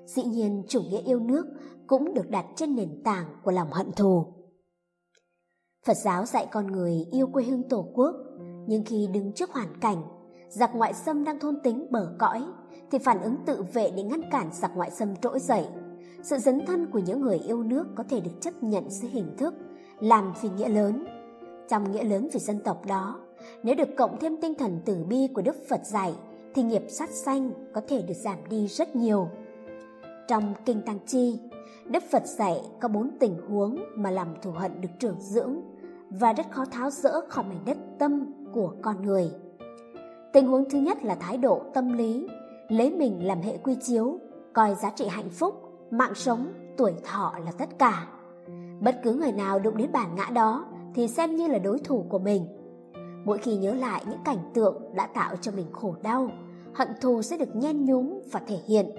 Dĩ 0.06 0.24
nhiên 0.24 0.64
chủ 0.68 0.82
nghĩa 0.82 1.02
yêu 1.02 1.20
nước 1.20 1.46
cũng 1.88 2.14
được 2.14 2.30
đặt 2.30 2.46
trên 2.56 2.76
nền 2.76 3.04
tảng 3.04 3.26
của 3.44 3.52
lòng 3.52 3.72
hận 3.72 3.92
thù. 3.92 4.26
Phật 5.86 5.98
giáo 5.98 6.26
dạy 6.26 6.48
con 6.52 6.68
người 6.68 7.06
yêu 7.12 7.28
quê 7.28 7.44
hương 7.44 7.70
tổ 7.70 7.88
quốc, 7.94 8.16
nhưng 8.68 8.84
khi 8.86 9.08
đứng 9.14 9.32
trước 9.32 9.52
hoàn 9.52 9.80
cảnh, 9.82 10.04
giặc 10.50 10.76
ngoại 10.76 10.94
xâm 10.94 11.24
đang 11.24 11.40
thôn 11.40 11.60
tính 11.64 11.88
bờ 11.90 12.16
cõi, 12.20 12.44
thì 12.92 12.98
phản 12.98 13.22
ứng 13.22 13.36
tự 13.46 13.64
vệ 13.74 13.92
để 13.96 14.04
ngăn 14.04 14.22
cản 14.32 14.50
giặc 14.54 14.72
ngoại 14.76 14.92
xâm 14.92 15.16
trỗi 15.16 15.40
dậy. 15.40 15.66
Sự 16.24 16.38
dấn 16.38 16.66
thân 16.66 16.92
của 16.92 17.00
những 17.00 17.22
người 17.22 17.38
yêu 17.38 17.64
nước 17.64 17.88
có 17.96 18.04
thể 18.10 18.20
được 18.20 18.32
chấp 18.42 18.64
nhận 18.64 18.90
dưới 18.90 19.12
hình 19.12 19.36
thức 19.38 19.54
làm 20.00 20.34
vì 20.42 20.50
nghĩa 20.50 20.70
lớn. 20.70 21.06
Trong 21.70 21.92
nghĩa 21.92 22.04
lớn 22.04 22.28
vì 22.34 22.40
dân 22.40 22.60
tộc 22.64 22.86
đó, 22.86 23.20
nếu 23.64 23.76
được 23.76 23.90
cộng 23.98 24.20
thêm 24.20 24.38
tinh 24.42 24.54
thần 24.56 24.82
tử 24.86 25.04
bi 25.10 25.28
của 25.36 25.42
Đức 25.42 25.56
Phật 25.70 25.82
dạy, 25.86 26.14
thì 26.56 26.64
nghiệp 26.64 26.84
sát 26.90 27.10
sanh 27.10 27.52
có 27.74 27.82
thể 27.88 28.02
được 28.02 28.14
giảm 28.14 28.38
đi 28.50 28.68
rất 28.68 28.96
nhiều. 28.96 29.28
Trong 30.28 30.54
Kinh 30.66 30.82
Tăng 30.82 31.00
Chi, 31.08 31.40
Đức 31.90 32.04
Phật 32.12 32.26
dạy 32.26 32.62
có 32.80 32.88
bốn 32.88 33.10
tình 33.20 33.38
huống 33.50 33.80
mà 33.96 34.12
làm 34.12 34.28
thù 34.42 34.52
hận 34.52 34.82
được 34.82 34.90
trưởng 35.00 35.20
dưỡng 35.20 35.56
và 36.10 36.34
rất 36.34 36.52
khó 36.52 36.66
tháo 36.66 36.90
rỡ 36.90 37.22
khỏi 37.30 37.46
mảnh 37.50 37.66
đất 37.66 37.78
tâm 38.00 38.34
của 38.54 38.74
con 38.82 39.06
người. 39.06 39.32
Tình 40.34 40.48
huống 40.48 40.70
thứ 40.70 40.80
nhất 40.80 41.04
là 41.04 41.16
thái 41.16 41.38
độ 41.38 41.62
tâm 41.74 41.94
lý, 41.94 42.28
lấy 42.68 42.92
mình 42.92 43.28
làm 43.28 43.42
hệ 43.42 43.58
quy 43.58 43.76
chiếu, 43.76 44.20
coi 44.54 44.76
giá 44.76 44.90
trị 44.90 45.08
hạnh 45.08 45.30
phúc, 45.30 45.54
mạng 45.92 46.16
sống, 46.16 46.54
tuổi 46.78 46.94
thọ 47.04 47.34
là 47.46 47.52
tất 47.52 47.70
cả. 47.80 48.08
Bất 48.82 49.00
cứ 49.04 49.14
người 49.14 49.32
nào 49.32 49.60
đụng 49.60 49.78
đến 49.78 49.92
bản 49.92 50.16
ngã 50.16 50.30
đó 50.34 50.66
thì 50.96 51.08
xem 51.08 51.36
như 51.36 51.48
là 51.48 51.60
đối 51.60 51.80
thủ 51.80 52.06
của 52.10 52.20
mình. 52.20 52.46
Mỗi 53.26 53.38
khi 53.38 53.58
nhớ 53.58 53.74
lại 53.74 54.04
những 54.10 54.24
cảnh 54.26 54.52
tượng 54.54 54.82
đã 54.96 55.08
tạo 55.08 55.36
cho 55.42 55.52
mình 55.52 55.68
khổ 55.72 55.96
đau, 56.04 56.30
hận 56.74 56.88
thù 57.02 57.22
sẽ 57.22 57.38
được 57.38 57.56
nhen 57.56 57.86
nhúm 57.86 58.20
và 58.32 58.40
thể 58.48 58.58
hiện. 58.68 58.90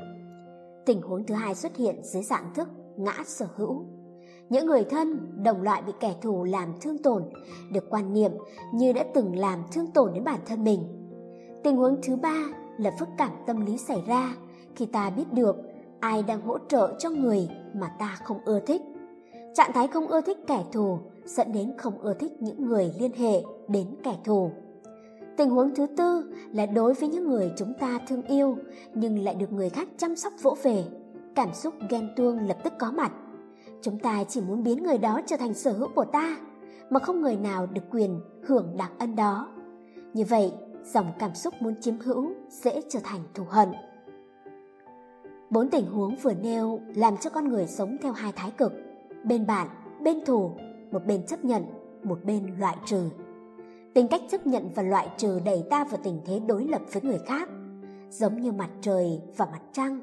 Tình 0.87 1.03
huống 1.03 1.27
thứ 1.27 1.35
hai 1.35 1.55
xuất 1.55 1.77
hiện 1.77 2.01
dưới 2.03 2.23
dạng 2.23 2.55
thức 2.55 2.69
ngã 3.05 3.14
sở 3.24 3.47
hữu. 3.56 3.85
Những 4.48 4.66
người 4.66 4.85
thân, 4.85 5.32
đồng 5.43 5.62
loại 5.62 5.82
bị 5.82 5.93
kẻ 6.01 6.14
thù 6.22 6.44
làm 6.44 6.68
thương 6.81 6.98
tổn 6.98 7.22
được 7.72 7.90
quan 7.90 8.12
niệm 8.12 8.32
như 8.74 8.93
đã 8.93 9.05
từng 9.14 9.36
làm 9.36 9.59
thương 9.72 9.86
tổn 9.86 10.12
đến 10.14 10.24
bản 10.24 10.40
thân 10.47 10.64
mình. 10.64 10.82
Tình 11.64 11.77
huống 11.77 11.97
thứ 12.02 12.16
ba 12.16 12.44
là 12.78 12.90
phức 12.98 13.09
cảm 13.18 13.31
tâm 13.47 13.66
lý 13.66 13.78
xảy 13.78 14.02
ra 14.06 14.35
khi 14.77 14.86
ta 14.86 15.10
biết 15.10 15.32
được 15.32 15.56
ai 16.01 16.22
đang 16.22 16.40
hỗ 16.40 16.59
trợ 16.68 16.94
cho 16.98 17.10
người 17.10 17.48
mà 17.74 17.89
ta 17.98 18.18
không 18.24 18.39
ưa 18.44 18.60
thích. 18.60 18.82
Trạng 19.55 19.72
thái 19.72 19.89
không 19.89 20.06
ưa 20.06 20.20
thích 20.20 20.39
kẻ 20.47 20.64
thù 20.72 20.98
dẫn 21.24 21.52
đến 21.52 21.72
không 21.78 21.98
ưa 21.98 22.14
thích 22.14 22.32
những 22.43 22.64
người 22.64 22.93
liên 22.98 23.12
hệ 23.12 23.43
đến 23.68 23.86
kẻ 24.02 24.16
thù. 24.24 24.51
Tình 25.36 25.51
huống 25.51 25.74
thứ 25.74 25.86
tư 25.97 26.35
là 26.52 26.66
đối 26.66 26.94
với 26.94 27.09
những 27.09 27.28
người 27.28 27.52
chúng 27.56 27.74
ta 27.81 27.98
thương 28.09 28.22
yêu 28.22 28.56
nhưng 28.94 29.24
lại 29.24 29.35
được 29.35 29.52
người 29.52 29.68
khác 29.68 29.89
chăm 29.97 30.16
sóc 30.16 30.32
vỗ 30.43 30.56
về 30.62 30.85
cảm 31.35 31.55
xúc 31.55 31.74
ghen 31.89 32.09
tuông 32.16 32.39
lập 32.48 32.57
tức 32.65 32.73
có 32.78 32.90
mặt. 32.90 33.12
Chúng 33.82 33.98
ta 33.98 34.24
chỉ 34.28 34.40
muốn 34.40 34.62
biến 34.62 34.82
người 34.82 34.98
đó 34.98 35.20
trở 35.27 35.36
thành 35.36 35.55
sở 35.55 35.73
hữu 35.73 35.89
của 35.94 36.05
ta, 36.05 36.36
mà 36.90 37.01
không 37.01 37.20
người 37.20 37.36
nào 37.36 37.66
được 37.66 37.82
quyền 37.90 38.20
hưởng 38.47 38.77
đặc 38.77 38.93
ân 38.98 39.16
đó. 39.16 39.48
Như 40.15 40.24
vậy, 40.24 40.52
dòng 40.85 41.12
cảm 41.19 41.35
xúc 41.35 41.55
muốn 41.61 41.74
chiếm 41.81 41.98
hữu 41.98 42.32
dễ 42.48 42.82
trở 42.89 43.01
thành 43.02 43.20
thù 43.35 43.44
hận. 43.48 43.69
Bốn 45.51 45.70
tình 45.70 45.86
huống 45.86 46.16
vừa 46.16 46.35
nêu 46.35 46.81
làm 46.94 47.16
cho 47.16 47.31
con 47.31 47.48
người 47.48 47.66
sống 47.66 47.97
theo 48.02 48.12
hai 48.12 48.32
thái 48.36 48.51
cực, 48.51 48.73
bên 49.24 49.47
bạn, 49.47 49.69
bên 50.02 50.24
thù, 50.24 50.51
một 50.90 51.07
bên 51.07 51.27
chấp 51.27 51.44
nhận, 51.44 51.65
một 52.02 52.24
bên 52.24 52.55
loại 52.59 52.77
trừ. 52.86 53.11
Tính 53.94 54.09
cách 54.09 54.23
chấp 54.31 54.47
nhận 54.47 54.70
và 54.74 54.82
loại 54.82 55.09
trừ 55.16 55.40
đẩy 55.44 55.65
ta 55.70 55.85
vào 55.85 56.01
tình 56.05 56.20
thế 56.24 56.40
đối 56.47 56.65
lập 56.65 56.82
với 56.93 57.02
người 57.02 57.19
khác, 57.27 57.48
giống 58.11 58.40
như 58.40 58.52
mặt 58.52 58.70
trời 58.81 59.20
và 59.36 59.44
mặt 59.44 59.61
trăng, 59.73 60.01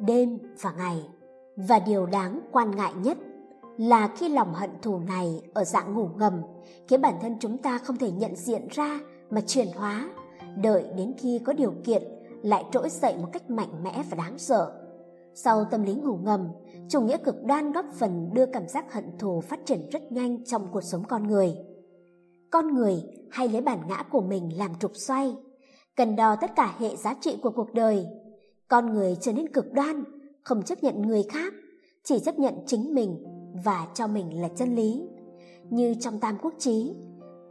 đêm 0.00 0.38
và 0.60 0.72
ngày. 0.78 1.08
Và 1.56 1.78
điều 1.78 2.06
đáng 2.06 2.40
quan 2.52 2.76
ngại 2.76 2.92
nhất 3.02 3.18
là 3.76 4.08
khi 4.16 4.28
lòng 4.28 4.54
hận 4.54 4.70
thù 4.82 4.98
này 4.98 5.42
ở 5.54 5.64
dạng 5.64 5.94
ngủ 5.94 6.08
ngầm, 6.16 6.42
khiến 6.88 7.00
bản 7.00 7.14
thân 7.22 7.36
chúng 7.40 7.58
ta 7.58 7.78
không 7.78 7.96
thể 7.96 8.10
nhận 8.10 8.36
diện 8.36 8.68
ra 8.70 9.00
mà 9.30 9.40
chuyển 9.40 9.68
hóa. 9.74 10.10
Đợi 10.56 10.84
đến 10.96 11.14
khi 11.18 11.40
có 11.44 11.52
điều 11.52 11.74
kiện, 11.84 12.02
lại 12.42 12.64
trỗi 12.72 12.88
dậy 12.90 13.14
một 13.20 13.28
cách 13.32 13.50
mạnh 13.50 13.82
mẽ 13.82 14.02
và 14.10 14.16
đáng 14.16 14.38
sợ. 14.38 14.72
Sau 15.34 15.64
tâm 15.70 15.82
lý 15.82 15.94
ngủ 15.94 16.18
ngầm, 16.22 16.48
chủ 16.88 17.00
nghĩa 17.00 17.16
cực 17.16 17.44
đoan 17.44 17.72
góp 17.72 17.84
phần 17.98 18.30
đưa 18.34 18.46
cảm 18.46 18.68
giác 18.68 18.92
hận 18.92 19.18
thù 19.18 19.40
phát 19.40 19.60
triển 19.66 19.88
rất 19.90 20.12
nhanh 20.12 20.44
trong 20.44 20.66
cuộc 20.72 20.80
sống 20.80 21.04
con 21.08 21.26
người. 21.26 21.56
Con 22.50 22.74
người 22.74 23.02
hay 23.30 23.48
lấy 23.48 23.62
bản 23.62 23.78
ngã 23.88 24.02
của 24.10 24.20
mình 24.20 24.58
làm 24.58 24.74
trục 24.74 24.92
xoay, 24.94 25.36
cần 25.96 26.16
đo 26.16 26.36
tất 26.36 26.50
cả 26.56 26.74
hệ 26.78 26.96
giá 26.96 27.14
trị 27.20 27.38
của 27.42 27.50
cuộc 27.50 27.74
đời 27.74 28.06
con 28.70 28.94
người 28.94 29.16
trở 29.20 29.32
nên 29.32 29.48
cực 29.48 29.72
đoan, 29.72 30.04
không 30.42 30.62
chấp 30.62 30.82
nhận 30.82 31.02
người 31.02 31.22
khác, 31.22 31.52
chỉ 32.04 32.18
chấp 32.18 32.38
nhận 32.38 32.54
chính 32.66 32.94
mình 32.94 33.24
và 33.64 33.86
cho 33.94 34.06
mình 34.06 34.42
là 34.42 34.48
chân 34.48 34.74
lý. 34.74 35.02
Như 35.70 35.94
trong 36.00 36.20
tam 36.20 36.38
quốc 36.42 36.54
chí, 36.58 36.94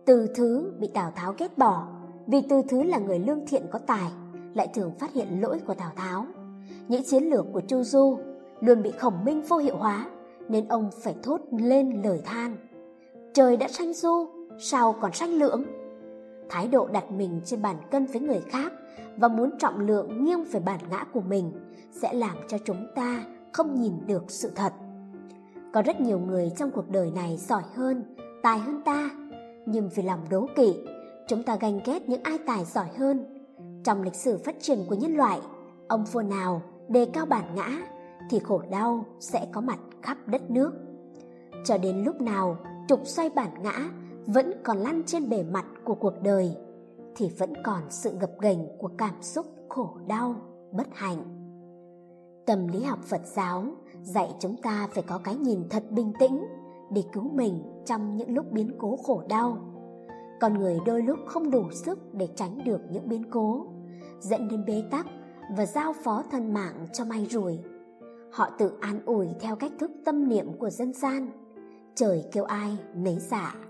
từ 0.06 0.28
thứ 0.36 0.74
bị 0.80 0.90
tào 0.94 1.12
tháo 1.16 1.36
ghét 1.38 1.58
bỏ 1.58 1.88
vì 2.28 2.41
từ 2.50 2.62
thứ 2.70 2.84
là 2.84 2.98
người 2.98 3.20
lương 3.20 3.46
thiện 3.48 3.66
có 3.72 3.80
tài, 3.80 4.12
lại 4.54 4.68
thường 4.74 4.91
phát 5.00 5.14
hiện 5.14 5.41
lỗi 5.41 5.60
của 5.68 5.74
tào 5.74 5.91
tháo. 5.96 6.26
Những 6.88 7.04
chiến 7.04 7.24
lược 7.24 7.46
của 7.54 7.62
chu 7.62 7.84
du 7.84 8.18
luôn 8.60 8.82
bị 8.82 8.91
khổng 8.91 9.26
minh 9.26 9.41
vô 9.41 9.58
hiệu 9.58 9.78
hóa, 9.78 10.10
nên 10.50 10.68
ông 10.68 10.90
phải 11.02 11.16
thốt 11.24 11.41
lên 11.52 12.02
lời 12.04 12.22
than. 12.26 12.58
Trời 13.34 13.58
đã 13.58 13.68
sanh 13.68 13.94
du, 13.94 14.28
sao 14.60 14.96
còn 15.02 15.14
sanh 15.14 15.34
lưỡng? 15.34 15.64
thái 16.50 16.68
độ 16.68 16.88
đặt 16.88 17.12
mình 17.12 17.41
trên 17.46 17.62
bàn 17.62 17.76
cân 17.91 18.06
với 18.06 18.22
người 18.22 18.41
khác 18.50 18.74
và 19.17 19.27
muốn 19.27 19.57
trọng 19.59 19.80
lượng 19.80 20.26
nghiêng 20.26 20.43
về 20.43 20.59
bản 20.59 20.80
ngã 20.89 21.05
của 21.13 21.21
mình 21.21 21.51
sẽ 21.91 22.13
làm 22.13 22.35
cho 22.47 22.57
chúng 22.65 22.88
ta 22.95 23.23
không 23.51 23.81
nhìn 23.81 23.93
được 24.07 24.23
sự 24.27 24.51
thật. 24.55 24.73
Có 25.73 25.81
rất 25.81 26.01
nhiều 26.01 26.19
người 26.19 26.51
trong 26.57 26.71
cuộc 26.71 26.89
đời 26.89 27.11
này 27.15 27.38
giỏi 27.38 27.63
hơn, 27.76 28.03
tài 28.43 28.59
hơn 28.59 28.81
ta, 28.85 29.09
nhưng 29.65 29.89
vì 29.95 30.03
lòng 30.03 30.19
đố 30.30 30.47
kỵ, 30.55 30.76
chúng 31.27 31.43
ta 31.43 31.55
ganh 31.55 31.80
ghét 31.85 32.09
những 32.09 32.23
ai 32.23 32.38
tài 32.47 32.65
giỏi 32.65 32.88
hơn. 32.97 33.45
Trong 33.84 34.03
lịch 34.03 34.15
sử 34.15 34.38
phát 34.38 34.55
triển 34.59 34.80
của 34.89 34.95
nhân 34.95 35.15
loại, 35.15 35.39
ông 35.88 36.05
vua 36.05 36.21
nào 36.21 36.61
đề 36.88 37.05
cao 37.13 37.26
bản 37.26 37.55
ngã 37.55 37.81
thì 38.30 38.39
khổ 38.39 38.61
đau 38.71 39.05
sẽ 39.19 39.47
có 39.51 39.61
mặt 39.61 39.80
khắp 40.01 40.17
đất 40.26 40.51
nước. 40.51 40.71
Cho 41.65 41.77
đến 41.77 42.03
lúc 42.03 42.21
nào 42.21 42.57
trục 42.88 43.07
xoay 43.07 43.30
bản 43.30 43.49
ngã 43.63 43.89
vẫn 44.26 44.53
còn 44.63 44.77
lăn 44.77 45.03
trên 45.05 45.30
bề 45.30 45.43
mặt 45.43 45.65
của 45.84 45.95
cuộc 45.95 46.13
đời 46.23 46.55
thì 47.15 47.30
vẫn 47.38 47.53
còn 47.64 47.84
sự 47.90 48.11
ngập 48.11 48.31
ghềnh 48.41 48.77
của 48.77 48.90
cảm 48.98 49.22
xúc 49.22 49.45
khổ 49.69 49.98
đau, 50.07 50.36
bất 50.72 50.88
hạnh 50.94 51.36
tâm 52.45 52.68
lý 52.68 52.84
học 52.84 52.99
phật 53.03 53.22
giáo 53.26 53.65
dạy 54.02 54.30
chúng 54.40 54.56
ta 54.61 54.88
phải 54.91 55.03
có 55.07 55.19
cái 55.23 55.36
nhìn 55.36 55.60
thật 55.69 55.84
bình 55.90 56.14
tĩnh 56.19 56.45
để 56.91 57.03
cứu 57.14 57.30
mình 57.34 57.64
trong 57.86 58.15
những 58.18 58.36
lúc 58.36 58.52
biến 58.52 58.72
cố 58.77 58.95
khổ 58.95 59.23
đau 59.30 59.57
con 60.40 60.53
người 60.53 60.77
đôi 60.86 61.02
lúc 61.02 61.19
không 61.26 61.52
đủ 61.52 61.72
sức 61.72 61.99
để 62.14 62.27
tránh 62.36 62.64
được 62.65 62.81
những 62.91 63.10
biến 63.10 63.23
cố, 63.31 63.65
dẫn 64.19 64.48
đến 64.48 64.65
bế 64.65 64.84
tắc 64.91 65.06
và 65.57 65.65
giao 65.65 65.94
phó 65.94 66.23
thân 66.31 66.53
mạng 66.53 66.88
cho 66.94 67.06
may 67.06 67.27
rủi 67.30 67.60
họ 68.31 68.49
tự 68.57 68.72
an 68.81 68.99
ủi 69.06 69.27
theo 69.40 69.56
cách 69.56 69.72
thức 69.80 69.91
tâm 70.06 70.30
niệm 70.30 70.53
của 70.60 70.69
dân 70.69 70.94
gian, 70.94 71.27
trời 71.95 72.26
kêu 72.31 72.44
ai 72.44 72.77
nấy 72.95 73.18
giả 73.19 73.56
dạ. 73.56 73.65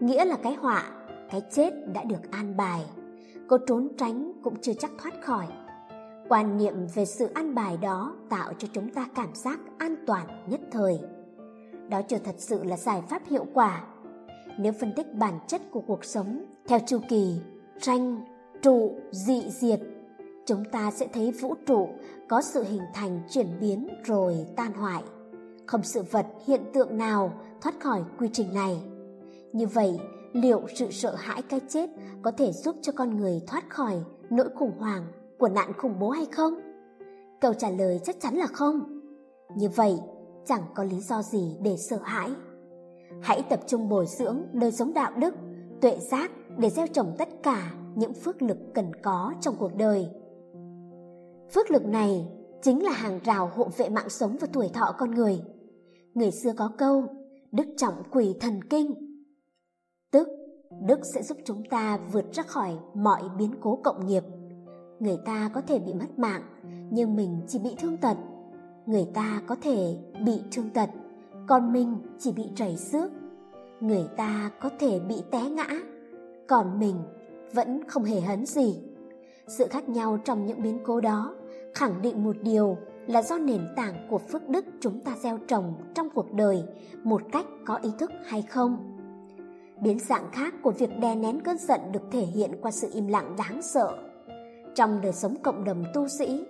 nghĩa 0.00 0.24
là 0.24 0.36
cái 0.42 0.54
họa 0.54 1.01
cái 1.32 1.42
chết 1.50 1.70
đã 1.92 2.04
được 2.04 2.30
an 2.30 2.56
bài. 2.56 2.84
Có 3.48 3.58
trốn 3.66 3.88
tránh 3.98 4.32
cũng 4.42 4.54
chưa 4.60 4.72
chắc 4.72 4.90
thoát 4.98 5.24
khỏi. 5.24 5.46
Quan 6.28 6.58
niệm 6.58 6.74
về 6.94 7.04
sự 7.04 7.26
an 7.34 7.54
bài 7.54 7.76
đó 7.82 8.16
tạo 8.28 8.52
cho 8.58 8.68
chúng 8.72 8.90
ta 8.90 9.08
cảm 9.14 9.34
giác 9.34 9.60
an 9.78 9.94
toàn 10.06 10.26
nhất 10.46 10.60
thời. 10.70 11.00
Đó 11.88 12.02
chưa 12.02 12.18
thật 12.18 12.34
sự 12.38 12.64
là 12.64 12.76
giải 12.76 13.02
pháp 13.08 13.22
hiệu 13.26 13.46
quả. 13.54 13.84
Nếu 14.58 14.72
phân 14.80 14.92
tích 14.96 15.14
bản 15.14 15.38
chất 15.46 15.62
của 15.70 15.80
cuộc 15.80 16.04
sống 16.04 16.44
theo 16.66 16.78
chu 16.86 16.98
kỳ 17.08 17.40
tranh 17.80 18.24
trụ, 18.62 18.94
dị 19.10 19.50
diệt, 19.50 19.80
chúng 20.46 20.64
ta 20.72 20.90
sẽ 20.90 21.06
thấy 21.12 21.32
vũ 21.32 21.54
trụ 21.66 21.88
có 22.28 22.42
sự 22.42 22.64
hình 22.64 22.82
thành 22.94 23.20
chuyển 23.30 23.46
biến 23.60 23.88
rồi 24.04 24.46
tan 24.56 24.72
hoại. 24.72 25.02
Không 25.66 25.82
sự 25.82 26.02
vật 26.10 26.26
hiện 26.46 26.60
tượng 26.72 26.98
nào 26.98 27.32
thoát 27.60 27.80
khỏi 27.80 28.02
quy 28.18 28.28
trình 28.32 28.54
này. 28.54 28.82
Như 29.52 29.66
vậy 29.66 29.98
liệu 30.32 30.62
sự 30.74 30.90
sợ 30.90 31.14
hãi 31.14 31.42
cái 31.42 31.60
chết 31.68 31.90
có 32.22 32.30
thể 32.30 32.52
giúp 32.52 32.76
cho 32.82 32.92
con 32.92 33.16
người 33.16 33.40
thoát 33.46 33.70
khỏi 33.70 33.94
nỗi 34.30 34.48
khủng 34.54 34.78
hoảng 34.78 35.06
của 35.38 35.48
nạn 35.48 35.72
khủng 35.78 35.98
bố 36.00 36.10
hay 36.10 36.26
không? 36.26 36.54
Câu 37.40 37.54
trả 37.54 37.70
lời 37.70 38.00
chắc 38.04 38.16
chắn 38.20 38.34
là 38.34 38.46
không. 38.46 39.00
Như 39.56 39.68
vậy, 39.68 39.98
chẳng 40.46 40.62
có 40.74 40.84
lý 40.84 41.00
do 41.00 41.22
gì 41.22 41.56
để 41.62 41.76
sợ 41.76 41.98
hãi. 42.02 42.30
Hãy 43.22 43.42
tập 43.50 43.60
trung 43.66 43.88
bồi 43.88 44.06
dưỡng 44.06 44.42
đời 44.52 44.72
sống 44.72 44.94
đạo 44.94 45.12
đức, 45.16 45.34
tuệ 45.80 45.98
giác 46.10 46.30
để 46.58 46.70
gieo 46.70 46.86
trồng 46.86 47.14
tất 47.18 47.28
cả 47.42 47.72
những 47.94 48.14
phước 48.14 48.42
lực 48.42 48.58
cần 48.74 48.92
có 49.02 49.34
trong 49.40 49.54
cuộc 49.58 49.76
đời. 49.76 50.08
Phước 51.54 51.70
lực 51.70 51.86
này 51.86 52.28
chính 52.62 52.84
là 52.84 52.92
hàng 52.92 53.20
rào 53.24 53.50
hộ 53.54 53.68
vệ 53.76 53.88
mạng 53.88 54.08
sống 54.08 54.36
và 54.40 54.46
tuổi 54.52 54.68
thọ 54.68 54.94
con 54.98 55.10
người. 55.10 55.40
Người 56.14 56.30
xưa 56.30 56.52
có 56.56 56.70
câu, 56.78 57.04
đức 57.52 57.66
trọng 57.76 57.94
quỷ 58.10 58.34
thần 58.40 58.64
kinh 58.70 59.01
đức 60.80 61.00
sẽ 61.14 61.22
giúp 61.22 61.38
chúng 61.44 61.64
ta 61.64 61.98
vượt 62.12 62.32
ra 62.32 62.42
khỏi 62.42 62.76
mọi 62.94 63.22
biến 63.38 63.54
cố 63.60 63.78
cộng 63.84 64.06
nghiệp. 64.06 64.24
Người 65.00 65.16
ta 65.24 65.50
có 65.54 65.60
thể 65.60 65.78
bị 65.78 65.94
mất 65.94 66.18
mạng, 66.18 66.42
nhưng 66.90 67.16
mình 67.16 67.40
chỉ 67.48 67.58
bị 67.58 67.76
thương 67.78 67.96
tật. 67.96 68.16
Người 68.86 69.06
ta 69.14 69.42
có 69.46 69.56
thể 69.62 69.96
bị 70.24 70.40
thương 70.52 70.70
tật, 70.70 70.90
còn 71.48 71.72
mình 71.72 71.96
chỉ 72.18 72.32
bị 72.32 72.44
chảy 72.54 72.76
xước. 72.76 73.10
Người 73.80 74.08
ta 74.16 74.50
có 74.60 74.70
thể 74.78 75.00
bị 75.00 75.22
té 75.30 75.50
ngã, 75.50 75.68
còn 76.48 76.78
mình 76.78 76.96
vẫn 77.52 77.88
không 77.88 78.04
hề 78.04 78.20
hấn 78.20 78.46
gì. 78.46 78.78
Sự 79.48 79.66
khác 79.70 79.88
nhau 79.88 80.18
trong 80.24 80.46
những 80.46 80.62
biến 80.62 80.78
cố 80.84 81.00
đó 81.00 81.34
khẳng 81.74 82.02
định 82.02 82.24
một 82.24 82.36
điều 82.42 82.76
là 83.06 83.22
do 83.22 83.38
nền 83.38 83.60
tảng 83.76 84.06
của 84.10 84.18
phước 84.18 84.48
đức 84.48 84.64
chúng 84.80 85.00
ta 85.00 85.16
gieo 85.22 85.38
trồng 85.48 85.74
trong 85.94 86.08
cuộc 86.14 86.32
đời 86.32 86.64
một 87.04 87.22
cách 87.32 87.46
có 87.66 87.76
ý 87.76 87.90
thức 87.98 88.10
hay 88.24 88.42
không 88.42 88.76
biến 89.82 89.98
dạng 89.98 90.30
khác 90.32 90.54
của 90.62 90.70
việc 90.70 90.90
đè 91.00 91.14
nén 91.14 91.40
cơn 91.40 91.58
giận 91.58 91.80
được 91.92 92.02
thể 92.10 92.22
hiện 92.22 92.50
qua 92.62 92.70
sự 92.70 92.88
im 92.92 93.06
lặng 93.06 93.34
đáng 93.38 93.62
sợ. 93.62 93.98
Trong 94.74 95.00
đời 95.00 95.12
sống 95.12 95.34
cộng 95.42 95.64
đồng 95.64 95.84
tu 95.94 96.08
sĩ, 96.08 96.44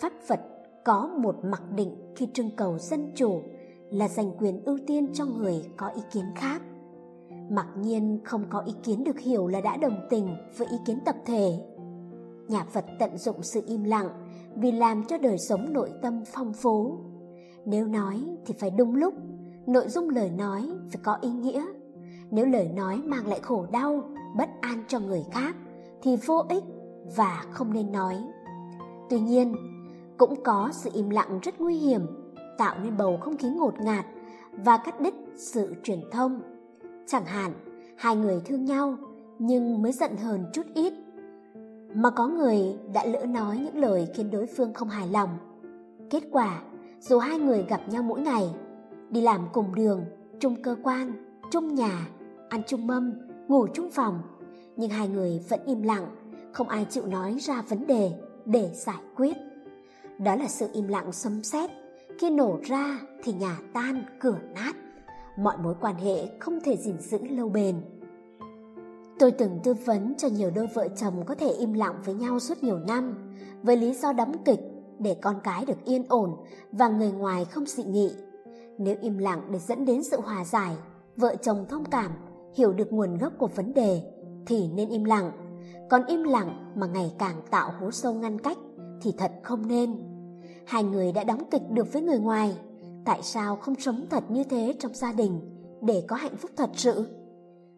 pháp 0.00 0.12
phật 0.28 0.40
có 0.84 1.10
một 1.18 1.36
mặc 1.44 1.62
định 1.76 2.12
khi 2.16 2.28
trưng 2.34 2.50
cầu 2.56 2.78
dân 2.78 3.12
chủ 3.14 3.42
là 3.90 4.08
dành 4.08 4.30
quyền 4.38 4.64
ưu 4.64 4.78
tiên 4.86 5.06
cho 5.14 5.24
người 5.24 5.64
có 5.76 5.88
ý 5.88 6.02
kiến 6.12 6.24
khác. 6.36 6.62
Mặc 7.50 7.66
nhiên 7.78 8.20
không 8.24 8.44
có 8.50 8.60
ý 8.60 8.72
kiến 8.82 9.04
được 9.04 9.18
hiểu 9.18 9.46
là 9.46 9.60
đã 9.60 9.76
đồng 9.76 10.06
tình 10.10 10.28
với 10.56 10.68
ý 10.70 10.76
kiến 10.86 10.98
tập 11.04 11.16
thể. 11.24 11.60
Nhà 12.48 12.64
phật 12.64 12.84
tận 12.98 13.18
dụng 13.18 13.42
sự 13.42 13.62
im 13.66 13.84
lặng 13.84 14.08
vì 14.56 14.72
làm 14.72 15.04
cho 15.04 15.18
đời 15.18 15.38
sống 15.38 15.72
nội 15.72 15.90
tâm 16.02 16.22
phong 16.26 16.52
phú. 16.52 16.98
Nếu 17.64 17.86
nói 17.86 18.20
thì 18.46 18.54
phải 18.58 18.70
đúng 18.70 18.94
lúc, 18.94 19.14
nội 19.66 19.88
dung 19.88 20.08
lời 20.08 20.30
nói 20.30 20.70
phải 20.90 21.00
có 21.02 21.18
ý 21.20 21.30
nghĩa 21.30 21.66
nếu 22.30 22.46
lời 22.46 22.68
nói 22.76 23.02
mang 23.04 23.26
lại 23.26 23.40
khổ 23.42 23.66
đau, 23.72 24.10
bất 24.36 24.48
an 24.60 24.84
cho 24.88 25.00
người 25.00 25.24
khác, 25.32 25.56
thì 26.02 26.16
vô 26.26 26.44
ích 26.48 26.64
và 27.16 27.44
không 27.50 27.72
nên 27.72 27.92
nói. 27.92 28.16
Tuy 29.10 29.20
nhiên, 29.20 29.54
cũng 30.16 30.42
có 30.42 30.70
sự 30.72 30.90
im 30.94 31.10
lặng 31.10 31.38
rất 31.42 31.60
nguy 31.60 31.74
hiểm, 31.74 32.06
tạo 32.58 32.76
nên 32.82 32.96
bầu 32.96 33.18
không 33.20 33.36
khí 33.36 33.48
ngột 33.48 33.80
ngạt 33.80 34.04
và 34.52 34.76
cắt 34.76 35.00
đứt 35.00 35.14
sự 35.36 35.74
truyền 35.82 36.00
thông. 36.12 36.40
Chẳng 37.06 37.24
hạn, 37.24 37.52
hai 37.96 38.16
người 38.16 38.40
thương 38.44 38.64
nhau 38.64 38.96
nhưng 39.38 39.82
mới 39.82 39.92
giận 39.92 40.16
hờn 40.16 40.44
chút 40.52 40.66
ít, 40.74 40.92
mà 41.94 42.10
có 42.10 42.28
người 42.28 42.58
đã 42.94 43.04
lỡ 43.04 43.26
nói 43.26 43.58
những 43.58 43.76
lời 43.76 44.08
khiến 44.14 44.30
đối 44.30 44.46
phương 44.46 44.74
không 44.74 44.88
hài 44.88 45.08
lòng. 45.08 45.30
Kết 46.10 46.22
quả, 46.32 46.62
dù 47.00 47.18
hai 47.18 47.38
người 47.38 47.64
gặp 47.68 47.80
nhau 47.88 48.02
mỗi 48.02 48.20
ngày, 48.20 48.54
đi 49.10 49.20
làm 49.20 49.40
cùng 49.52 49.74
đường, 49.74 50.04
chung 50.40 50.62
cơ 50.62 50.76
quan, 50.82 51.12
chung 51.50 51.74
nhà 51.74 52.08
ăn 52.48 52.62
chung 52.66 52.86
mâm, 52.86 53.12
ngủ 53.48 53.66
chung 53.74 53.90
phòng. 53.90 54.22
Nhưng 54.76 54.90
hai 54.90 55.08
người 55.08 55.40
vẫn 55.48 55.60
im 55.66 55.82
lặng, 55.82 56.06
không 56.52 56.68
ai 56.68 56.86
chịu 56.90 57.06
nói 57.06 57.36
ra 57.40 57.62
vấn 57.62 57.86
đề 57.86 58.12
để 58.44 58.70
giải 58.74 59.00
quyết. 59.16 59.36
Đó 60.18 60.36
là 60.36 60.48
sự 60.48 60.68
im 60.72 60.88
lặng 60.88 61.12
sấm 61.12 61.42
sét, 61.42 61.70
khi 62.18 62.30
nổ 62.30 62.58
ra 62.62 63.00
thì 63.22 63.32
nhà 63.32 63.58
tan, 63.72 64.04
cửa 64.20 64.38
nát. 64.54 64.72
Mọi 65.38 65.56
mối 65.58 65.74
quan 65.80 65.94
hệ 65.94 66.28
không 66.38 66.60
thể 66.64 66.76
gìn 66.76 67.00
giữ 67.00 67.18
lâu 67.18 67.48
bền. 67.48 67.76
Tôi 69.18 69.30
từng 69.30 69.58
tư 69.64 69.74
vấn 69.74 70.14
cho 70.18 70.28
nhiều 70.28 70.50
đôi 70.54 70.66
vợ 70.74 70.88
chồng 70.96 71.24
có 71.26 71.34
thể 71.34 71.48
im 71.48 71.72
lặng 71.72 71.94
với 72.04 72.14
nhau 72.14 72.40
suốt 72.40 72.62
nhiều 72.62 72.78
năm, 72.78 73.34
với 73.62 73.76
lý 73.76 73.94
do 73.94 74.12
đóng 74.12 74.44
kịch 74.44 74.60
để 74.98 75.16
con 75.22 75.40
cái 75.44 75.64
được 75.64 75.84
yên 75.84 76.04
ổn 76.08 76.36
và 76.72 76.88
người 76.88 77.12
ngoài 77.12 77.44
không 77.44 77.66
dị 77.66 77.84
nghị. 77.84 78.10
Nếu 78.78 78.96
im 79.00 79.18
lặng 79.18 79.42
để 79.50 79.58
dẫn 79.58 79.84
đến 79.84 80.02
sự 80.04 80.20
hòa 80.20 80.44
giải, 80.44 80.76
vợ 81.16 81.36
chồng 81.42 81.66
thông 81.68 81.84
cảm 81.84 82.10
hiểu 82.56 82.72
được 82.72 82.92
nguồn 82.92 83.18
gốc 83.18 83.32
của 83.38 83.46
vấn 83.46 83.74
đề 83.74 84.02
thì 84.46 84.68
nên 84.68 84.88
im 84.88 85.04
lặng. 85.04 85.30
Còn 85.90 86.06
im 86.06 86.22
lặng 86.22 86.72
mà 86.76 86.86
ngày 86.86 87.12
càng 87.18 87.42
tạo 87.50 87.72
hố 87.80 87.90
sâu 87.90 88.14
ngăn 88.14 88.38
cách 88.38 88.58
thì 89.02 89.12
thật 89.18 89.32
không 89.42 89.68
nên. 89.68 89.96
Hai 90.66 90.84
người 90.84 91.12
đã 91.12 91.24
đóng 91.24 91.50
kịch 91.50 91.62
được 91.70 91.92
với 91.92 92.02
người 92.02 92.18
ngoài, 92.18 92.56
tại 93.04 93.22
sao 93.22 93.56
không 93.56 93.74
sống 93.74 94.06
thật 94.10 94.24
như 94.30 94.44
thế 94.44 94.74
trong 94.78 94.94
gia 94.94 95.12
đình 95.12 95.40
để 95.82 96.04
có 96.08 96.16
hạnh 96.16 96.36
phúc 96.36 96.50
thật 96.56 96.70
sự? 96.74 97.06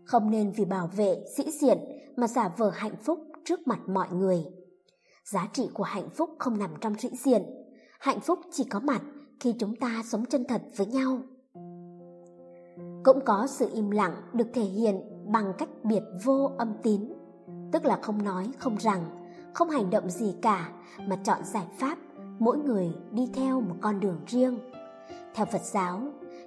Không 0.04 0.30
nên 0.30 0.50
vì 0.50 0.64
bảo 0.64 0.90
vệ 0.96 1.24
sĩ 1.36 1.50
diện 1.50 1.78
mà 2.16 2.26
giả 2.26 2.48
vờ 2.56 2.70
hạnh 2.70 2.96
phúc 3.02 3.18
trước 3.44 3.66
mặt 3.66 3.80
mọi 3.86 4.08
người. 4.12 4.44
Giá 5.24 5.48
trị 5.52 5.68
của 5.74 5.84
hạnh 5.84 6.10
phúc 6.10 6.30
không 6.38 6.58
nằm 6.58 6.70
trong 6.80 6.98
sĩ 6.98 7.08
diện. 7.24 7.42
Hạnh 8.00 8.20
phúc 8.20 8.38
chỉ 8.52 8.64
có 8.64 8.80
mặt 8.80 9.02
khi 9.40 9.54
chúng 9.58 9.76
ta 9.76 10.02
sống 10.04 10.24
chân 10.24 10.44
thật 10.48 10.62
với 10.76 10.86
nhau 10.86 11.22
cũng 13.08 13.20
có 13.24 13.46
sự 13.46 13.70
im 13.74 13.90
lặng 13.90 14.14
được 14.32 14.46
thể 14.54 14.62
hiện 14.62 15.00
bằng 15.26 15.52
cách 15.58 15.68
biệt 15.82 16.02
vô 16.24 16.50
âm 16.58 16.74
tín. 16.82 17.12
Tức 17.72 17.84
là 17.84 17.98
không 18.02 18.22
nói, 18.22 18.50
không 18.58 18.76
rằng, 18.76 19.04
không 19.54 19.70
hành 19.70 19.90
động 19.90 20.10
gì 20.10 20.34
cả, 20.42 20.70
mà 21.06 21.16
chọn 21.16 21.44
giải 21.44 21.66
pháp, 21.78 21.98
mỗi 22.38 22.58
người 22.58 22.92
đi 23.10 23.28
theo 23.34 23.60
một 23.60 23.74
con 23.80 24.00
đường 24.00 24.20
riêng. 24.26 24.58
Theo 25.34 25.46
phật 25.46 25.62
giáo, 25.62 26.00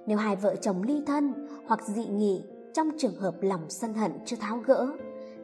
nếu 0.06 0.18
hai 0.18 0.36
vợ 0.36 0.56
chồng 0.56 0.82
ly 0.82 1.02
thân 1.06 1.48
hoặc 1.66 1.82
dị 1.86 2.06
nghị 2.06 2.42
trong 2.74 2.90
trường 2.98 3.16
hợp 3.16 3.34
lòng 3.40 3.64
sân 3.68 3.94
hận 3.94 4.12
chưa 4.26 4.36
tháo 4.36 4.58
gỡ, 4.58 4.86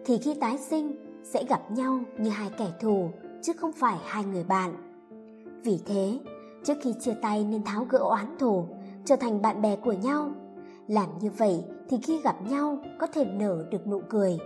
thì 0.05 0.19
khi 0.19 0.35
tái 0.35 0.59
sinh 0.59 0.97
sẽ 1.25 1.45
gặp 1.49 1.71
nhau 1.71 2.01
như 2.19 2.31
hai 2.31 2.51
kẻ 2.59 2.73
thù, 2.81 3.11
chứ 3.43 3.53
không 3.57 3.73
phải 3.73 3.99
hai 4.05 4.25
người 4.25 4.45
bạn. 4.45 4.75
Vì 5.65 5.81
thế, 5.87 6.19
trước 6.65 6.75
khi 6.83 6.95
chia 7.01 7.15
tay 7.23 7.45
nên 7.45 7.65
tháo 7.65 7.87
gỡ 7.91 7.99
oán 7.99 8.37
thù, 8.39 8.65
trở 9.05 9.17
thành 9.17 9.43
bạn 9.43 9.63
bè 9.63 9.77
của 9.77 9.93
nhau 9.93 10.31
làm 10.89 11.19
như 11.21 11.31
vậy 11.31 11.65
thì 11.89 11.99
khi 12.03 12.21
gặp 12.23 12.37
nhau 12.49 12.79
có 12.99 13.07
thể 13.07 13.25
nở 13.25 13.65
được 13.71 13.87
nụ 13.87 14.01
cười. 14.09 14.39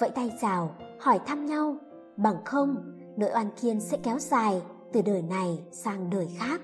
Vẫy 0.00 0.10
tay 0.10 0.32
chào, 0.40 0.74
hỏi 1.00 1.20
thăm 1.26 1.46
nhau. 1.46 1.76
Bằng 2.16 2.44
không, 2.44 2.76
nỗi 3.16 3.30
oan 3.34 3.50
kiên 3.60 3.80
sẽ 3.80 3.96
kéo 4.02 4.18
dài 4.18 4.62
từ 4.92 5.02
đời 5.02 5.22
này 5.22 5.58
sang 5.72 6.10
đời 6.10 6.28
khác. 6.38 6.60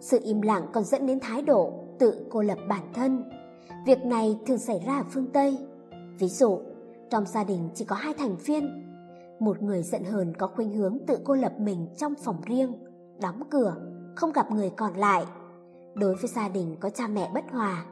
Sự 0.00 0.18
im 0.22 0.42
lặng 0.42 0.66
còn 0.72 0.84
dẫn 0.84 1.06
đến 1.06 1.20
thái 1.20 1.42
độ 1.42 1.72
tự 1.98 2.26
cô 2.30 2.42
lập 2.42 2.58
bản 2.68 2.92
thân. 2.94 3.30
Việc 3.86 4.04
này 4.04 4.38
thường 4.46 4.58
xảy 4.58 4.82
ra 4.86 4.98
ở 4.98 5.04
phương 5.10 5.26
tây. 5.32 5.58
Ví 6.18 6.28
dụ, 6.28 6.60
trong 7.10 7.26
gia 7.26 7.44
đình 7.44 7.68
chỉ 7.74 7.84
có 7.84 7.96
hai 7.96 8.14
thành 8.14 8.36
viên. 8.36 8.88
Một 9.40 9.62
người 9.62 9.82
giận 9.82 10.04
hờn 10.04 10.34
có 10.34 10.46
khuynh 10.46 10.72
hướng 10.72 10.98
tự 11.06 11.18
cô 11.24 11.34
lập 11.34 11.52
mình 11.58 11.86
trong 11.96 12.14
phòng 12.14 12.40
riêng, 12.46 12.74
đóng 13.20 13.42
cửa, 13.50 13.76
không 14.14 14.32
gặp 14.32 14.50
người 14.50 14.70
còn 14.70 14.94
lại. 14.94 15.24
Đối 15.94 16.14
với 16.14 16.30
gia 16.34 16.48
đình 16.48 16.76
có 16.80 16.90
cha 16.90 17.06
mẹ 17.06 17.30
bất 17.34 17.44
hòa 17.50 17.84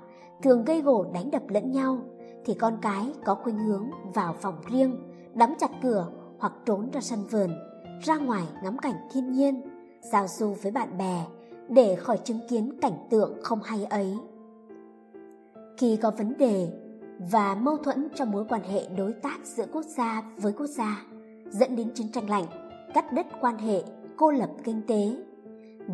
thường 0.43 0.65
gây 0.65 0.83
gổ 0.83 1.07
đánh 1.13 1.31
đập 1.31 1.43
lẫn 1.49 1.71
nhau, 1.71 1.99
thì 2.45 2.55
con 2.55 2.79
cái 2.83 3.13
có 3.25 3.35
khuynh 3.35 3.59
hướng 3.59 3.91
vào 4.15 4.35
phòng 4.41 4.55
riêng, 4.71 4.97
đóng 5.35 5.55
chặt 5.59 5.71
cửa 5.83 6.07
hoặc 6.39 6.53
trốn 6.67 6.91
ra 6.93 7.01
sân 7.01 7.21
vườn, 7.31 7.51
ra 8.03 8.17
ngoài 8.17 8.43
ngắm 8.63 8.79
cảnh 8.79 8.95
thiên 9.13 9.33
nhiên, 9.33 9.63
giao 10.13 10.27
du 10.29 10.55
với 10.63 10.73
bạn 10.73 10.99
bè 10.99 11.27
để 11.69 11.97
khỏi 11.97 12.19
chứng 12.25 12.41
kiến 12.49 12.79
cảnh 12.81 13.07
tượng 13.11 13.39
không 13.43 13.63
hay 13.63 13.85
ấy. 13.85 14.17
Khi 15.77 15.97
có 15.97 16.11
vấn 16.11 16.39
đề 16.39 16.69
và 17.31 17.55
mâu 17.55 17.77
thuẫn 17.77 18.09
trong 18.15 18.31
mối 18.31 18.45
quan 18.49 18.63
hệ 18.63 18.89
đối 18.97 19.13
tác 19.13 19.39
giữa 19.45 19.67
quốc 19.73 19.85
gia 19.85 20.23
với 20.37 20.53
quốc 20.53 20.67
gia, 20.67 21.03
dẫn 21.51 21.77
đến 21.77 21.91
chiến 21.95 22.13
tranh 22.13 22.31
lạnh, 22.31 22.47
cắt 22.95 23.13
đứt 23.13 23.27
quan 23.41 23.59
hệ, 23.59 23.83
cô 24.17 24.31
lập 24.31 24.51
kinh 24.65 24.83
tế. 24.87 25.17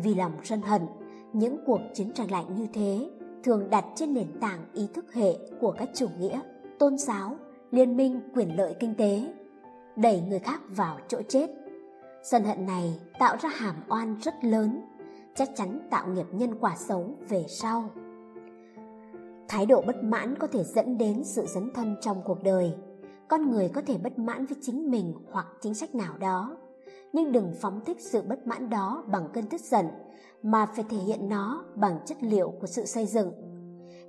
Vì 0.03 0.15
lòng 0.15 0.31
sân 0.43 0.61
hận, 0.61 0.81
những 1.33 1.57
cuộc 1.65 1.79
chiến 1.93 2.11
tranh 2.13 2.31
lạnh 2.31 2.55
như 2.55 2.67
thế 2.73 3.09
thường 3.43 3.69
đặt 3.69 3.85
trên 3.95 4.13
nền 4.13 4.27
tảng 4.41 4.59
ý 4.73 4.87
thức 4.93 5.13
hệ 5.13 5.37
của 5.59 5.71
các 5.71 5.89
chủ 5.93 6.07
nghĩa, 6.19 6.39
tôn 6.79 6.97
giáo, 6.97 7.35
liên 7.71 7.97
minh 7.97 8.21
quyền 8.35 8.57
lợi 8.57 8.75
kinh 8.79 8.95
tế, 8.95 9.33
đẩy 9.95 10.21
người 10.21 10.39
khác 10.39 10.61
vào 10.69 10.99
chỗ 11.07 11.21
chết. 11.27 11.49
Sân 12.23 12.43
hận 12.43 12.65
này 12.65 12.99
tạo 13.19 13.37
ra 13.41 13.49
hàm 13.49 13.75
oan 13.89 14.15
rất 14.21 14.33
lớn, 14.43 14.81
chắc 15.35 15.49
chắn 15.55 15.87
tạo 15.89 16.07
nghiệp 16.07 16.25
nhân 16.31 16.55
quả 16.59 16.75
xấu 16.75 17.15
về 17.29 17.45
sau. 17.47 17.89
Thái 19.47 19.65
độ 19.65 19.81
bất 19.81 20.03
mãn 20.03 20.35
có 20.39 20.47
thể 20.47 20.63
dẫn 20.63 20.97
đến 20.97 21.23
sự 21.23 21.45
dấn 21.45 21.71
thân 21.73 21.95
trong 22.01 22.21
cuộc 22.25 22.43
đời. 22.43 22.73
Con 23.27 23.51
người 23.51 23.69
có 23.69 23.81
thể 23.81 23.97
bất 23.97 24.19
mãn 24.19 24.45
với 24.45 24.57
chính 24.61 24.91
mình 24.91 25.13
hoặc 25.31 25.47
chính 25.61 25.73
sách 25.73 25.95
nào 25.95 26.17
đó 26.17 26.57
nhưng 27.17 27.31
đừng 27.31 27.53
phóng 27.61 27.81
thích 27.85 27.97
sự 27.99 28.21
bất 28.21 28.47
mãn 28.47 28.69
đó 28.69 29.03
bằng 29.07 29.29
cơn 29.33 29.45
tức 29.45 29.61
giận, 29.61 29.85
mà 30.43 30.65
phải 30.65 30.85
thể 30.89 30.97
hiện 30.97 31.29
nó 31.29 31.65
bằng 31.75 31.99
chất 32.05 32.17
liệu 32.21 32.53
của 32.61 32.67
sự 32.67 32.85
xây 32.85 33.05
dựng. 33.05 33.31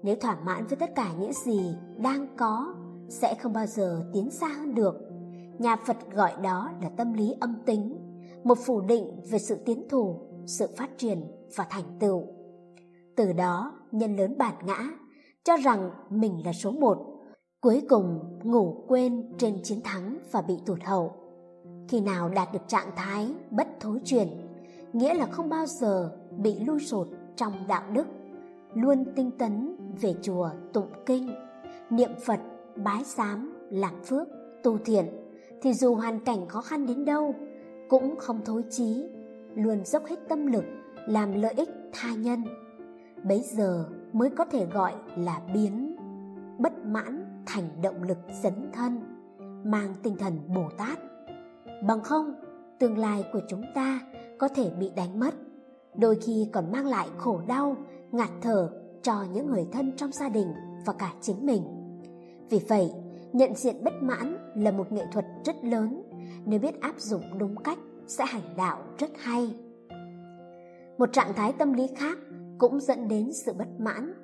Nếu 0.02 0.16
thỏa 0.16 0.38
mãn 0.44 0.66
với 0.66 0.76
tất 0.76 0.90
cả 0.94 1.12
những 1.18 1.32
gì 1.44 1.76
đang 1.96 2.36
có, 2.36 2.74
sẽ 3.08 3.34
không 3.34 3.52
bao 3.52 3.66
giờ 3.66 4.04
tiến 4.12 4.30
xa 4.30 4.48
hơn 4.48 4.74
được. 4.74 4.94
Nhà 5.58 5.76
phật 5.76 5.96
gọi 6.12 6.32
đó 6.42 6.70
là 6.82 6.88
tâm 6.96 7.12
lý 7.12 7.34
âm 7.40 7.54
tính, 7.66 7.98
một 8.44 8.58
phủ 8.66 8.80
định 8.80 9.20
về 9.30 9.38
sự 9.38 9.56
tiến 9.64 9.88
thủ, 9.90 10.20
sự 10.46 10.66
phát 10.76 10.90
triển 10.98 11.24
và 11.56 11.66
thành 11.70 11.98
tựu. 12.00 12.22
Từ 13.16 13.32
đó, 13.32 13.72
nhân 13.92 14.16
lớn 14.16 14.38
bản 14.38 14.54
ngã, 14.66 14.90
cho 15.44 15.56
rằng 15.56 15.90
mình 16.10 16.42
là 16.44 16.52
số 16.52 16.70
một, 16.70 16.98
cuối 17.60 17.82
cùng 17.88 18.38
ngủ 18.42 18.84
quên 18.88 19.32
trên 19.38 19.62
chiến 19.62 19.80
thắng 19.84 20.18
và 20.32 20.42
bị 20.42 20.54
tụt 20.66 20.82
hậu 20.82 21.17
khi 21.88 22.00
nào 22.00 22.28
đạt 22.28 22.52
được 22.52 22.68
trạng 22.68 22.90
thái 22.96 23.32
bất 23.50 23.68
thối 23.80 24.00
chuyển 24.04 24.28
nghĩa 24.92 25.14
là 25.14 25.26
không 25.26 25.48
bao 25.48 25.66
giờ 25.66 26.10
bị 26.36 26.58
lui 26.58 26.80
sụt 26.80 27.08
trong 27.36 27.52
đạo 27.68 27.82
đức, 27.92 28.06
luôn 28.74 29.04
tinh 29.16 29.30
tấn 29.30 29.76
về 30.00 30.14
chùa, 30.22 30.50
tụng 30.72 30.92
kinh, 31.06 31.34
niệm 31.90 32.10
phật, 32.26 32.40
bái 32.76 33.04
sám, 33.04 33.52
làm 33.70 34.02
phước, 34.04 34.28
tu 34.62 34.78
thiện, 34.78 35.06
thì 35.62 35.74
dù 35.74 35.94
hoàn 35.94 36.20
cảnh 36.20 36.48
khó 36.48 36.60
khăn 36.60 36.86
đến 36.86 37.04
đâu, 37.04 37.34
cũng 37.88 38.16
không 38.18 38.40
thối 38.44 38.64
chí, 38.70 39.04
luôn 39.54 39.84
dốc 39.84 40.06
hết 40.06 40.16
tâm 40.28 40.46
lực 40.46 40.64
làm 41.06 41.32
lợi 41.32 41.54
ích 41.56 41.70
tha 41.92 42.14
nhân. 42.14 42.44
Bấy 43.24 43.40
giờ 43.40 43.84
mới 44.12 44.30
có 44.30 44.44
thể 44.44 44.66
gọi 44.66 44.92
là 45.16 45.40
biến, 45.54 45.96
bất 46.58 46.72
mãn 46.84 47.42
thành 47.46 47.68
động 47.82 48.02
lực 48.02 48.18
dấn 48.42 48.70
thân, 48.72 49.00
mang 49.64 49.94
tinh 50.02 50.16
thần 50.16 50.38
bồ 50.54 50.70
tát 50.78 50.98
bằng 51.82 52.00
không, 52.00 52.34
tương 52.78 52.98
lai 52.98 53.24
của 53.32 53.40
chúng 53.48 53.62
ta 53.74 54.00
có 54.38 54.48
thể 54.48 54.70
bị 54.70 54.90
đánh 54.96 55.20
mất, 55.20 55.34
đôi 55.94 56.16
khi 56.16 56.48
còn 56.52 56.72
mang 56.72 56.86
lại 56.86 57.08
khổ 57.16 57.40
đau, 57.46 57.76
ngạt 58.12 58.30
thở 58.40 58.70
cho 59.02 59.24
những 59.32 59.46
người 59.46 59.66
thân 59.72 59.92
trong 59.96 60.12
gia 60.12 60.28
đình 60.28 60.48
và 60.86 60.92
cả 60.92 61.12
chính 61.20 61.46
mình. 61.46 61.62
Vì 62.50 62.60
vậy, 62.68 62.92
nhận 63.32 63.54
diện 63.54 63.84
bất 63.84 63.94
mãn 64.02 64.52
là 64.54 64.70
một 64.70 64.92
nghệ 64.92 65.02
thuật 65.12 65.24
rất 65.44 65.64
lớn, 65.64 66.02
nếu 66.44 66.60
biết 66.60 66.80
áp 66.80 67.00
dụng 67.00 67.38
đúng 67.38 67.56
cách 67.56 67.78
sẽ 68.06 68.24
hành 68.26 68.56
đạo 68.56 68.82
rất 68.98 69.10
hay. 69.18 69.54
Một 70.98 71.12
trạng 71.12 71.34
thái 71.34 71.52
tâm 71.52 71.72
lý 71.72 71.86
khác 71.96 72.18
cũng 72.58 72.80
dẫn 72.80 73.08
đến 73.08 73.30
sự 73.32 73.52
bất 73.52 73.68
mãn 73.78 74.14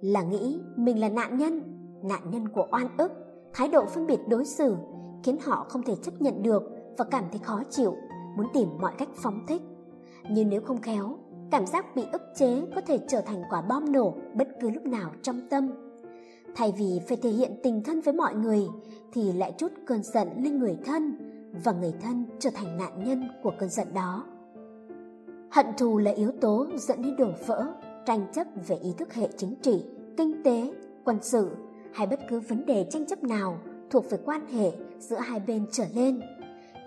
là 0.00 0.22
nghĩ 0.22 0.60
mình 0.76 1.00
là 1.00 1.08
nạn 1.08 1.38
nhân 1.38 1.78
nạn 2.02 2.30
nhân 2.30 2.48
của 2.48 2.66
oan 2.72 2.88
ức, 2.98 3.12
thái 3.52 3.68
độ 3.68 3.86
phân 3.86 4.06
biệt 4.06 4.20
đối 4.28 4.44
xử 4.44 4.76
khiến 5.22 5.38
họ 5.42 5.66
không 5.68 5.82
thể 5.82 5.94
chấp 6.02 6.22
nhận 6.22 6.42
được 6.42 6.62
và 6.98 7.04
cảm 7.10 7.24
thấy 7.30 7.40
khó 7.42 7.62
chịu, 7.70 7.96
muốn 8.36 8.46
tìm 8.54 8.68
mọi 8.80 8.92
cách 8.98 9.08
phóng 9.14 9.46
thích. 9.46 9.62
Nhưng 10.30 10.48
nếu 10.48 10.60
không 10.60 10.80
khéo, 10.80 11.18
cảm 11.50 11.66
giác 11.66 11.96
bị 11.96 12.02
ức 12.12 12.22
chế 12.36 12.62
có 12.74 12.80
thể 12.80 12.98
trở 13.08 13.20
thành 13.20 13.42
quả 13.50 13.62
bom 13.62 13.92
nổ 13.92 14.14
bất 14.34 14.48
cứ 14.60 14.70
lúc 14.70 14.86
nào 14.86 15.10
trong 15.22 15.40
tâm. 15.50 15.70
Thay 16.54 16.72
vì 16.78 17.00
phải 17.08 17.16
thể 17.16 17.30
hiện 17.30 17.60
tình 17.62 17.82
thân 17.82 18.00
với 18.00 18.14
mọi 18.14 18.34
người, 18.34 18.68
thì 19.12 19.32
lại 19.32 19.54
chút 19.58 19.72
cơn 19.86 20.02
giận 20.02 20.28
lên 20.36 20.58
người 20.58 20.76
thân 20.84 21.16
và 21.64 21.72
người 21.72 21.92
thân 22.00 22.24
trở 22.38 22.50
thành 22.54 22.78
nạn 22.78 23.04
nhân 23.04 23.28
của 23.42 23.52
cơn 23.58 23.68
giận 23.68 23.94
đó. 23.94 24.24
Hận 25.50 25.66
thù 25.78 25.98
là 25.98 26.10
yếu 26.10 26.30
tố 26.40 26.66
dẫn 26.76 27.02
đến 27.02 27.16
đổ 27.16 27.30
vỡ, 27.46 27.66
tranh 28.06 28.26
chấp 28.32 28.46
về 28.66 28.76
ý 28.76 28.92
thức 28.98 29.14
hệ 29.14 29.28
chính 29.36 29.54
trị, 29.62 29.84
kinh 30.16 30.42
tế, 30.42 30.72
quân 31.04 31.18
sự 31.22 31.50
hay 31.92 32.06
bất 32.06 32.20
cứ 32.28 32.40
vấn 32.40 32.66
đề 32.66 32.86
tranh 32.90 33.06
chấp 33.06 33.24
nào 33.24 33.58
thuộc 33.90 34.10
về 34.10 34.18
quan 34.24 34.46
hệ 34.46 34.72
giữa 34.98 35.18
hai 35.18 35.40
bên 35.40 35.66
trở 35.72 35.84
lên 35.94 36.20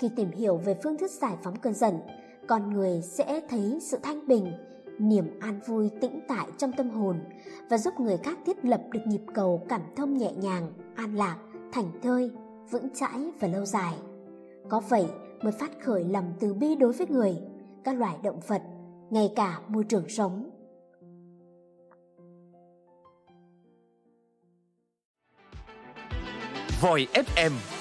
khi 0.02 0.10
tìm 0.16 0.32
hiểu 0.32 0.58
về 0.58 0.76
phương 0.84 0.98
thức 0.98 1.12
giải 1.12 1.38
phóng 1.44 1.60
cơn 1.60 1.74
giận, 1.74 2.00
con 2.48 2.74
người 2.74 3.02
sẽ 3.02 3.42
thấy 3.50 3.80
sự 3.82 3.98
thanh 4.04 4.28
bình, 4.28 4.54
niềm 5.00 5.40
an 5.40 5.60
vui 5.68 5.90
tĩnh 6.02 6.20
tại 6.28 6.48
trong 6.58 6.72
tâm 6.72 6.90
hồn 6.90 7.20
và 7.70 7.78
giúp 7.78 8.00
người 8.00 8.18
khác 8.18 8.38
thiết 8.46 8.66
lập 8.66 8.82
được 8.92 9.00
nhịp 9.06 9.22
cầu 9.34 9.66
cảm 9.70 9.82
thông 9.96 10.18
nhẹ 10.18 10.32
nhàng, 10.32 10.74
an 10.96 11.16
lạc 11.16 11.38
thành 11.72 11.92
thơi, 12.02 12.32
vững 12.72 12.90
chãi 12.94 13.32
và 13.40 13.48
lâu 13.48 13.66
dài. 13.66 13.94
Có 14.70 14.80
vậy 14.80 15.06
mới 15.44 15.52
phát 15.52 15.72
khởi 15.82 16.04
lòng 16.04 16.34
từ 16.40 16.54
bi 16.54 16.76
đối 16.76 16.92
với 16.92 17.08
người, 17.08 17.38
các 17.84 17.96
loài 17.96 18.16
động 18.24 18.40
vật, 18.48 18.62
ngay 19.10 19.34
cả 19.36 19.60
môi 19.68 19.84
trường 19.84 20.10
sống. 20.10 20.50
Voi 26.82 27.08
FM 27.14 27.81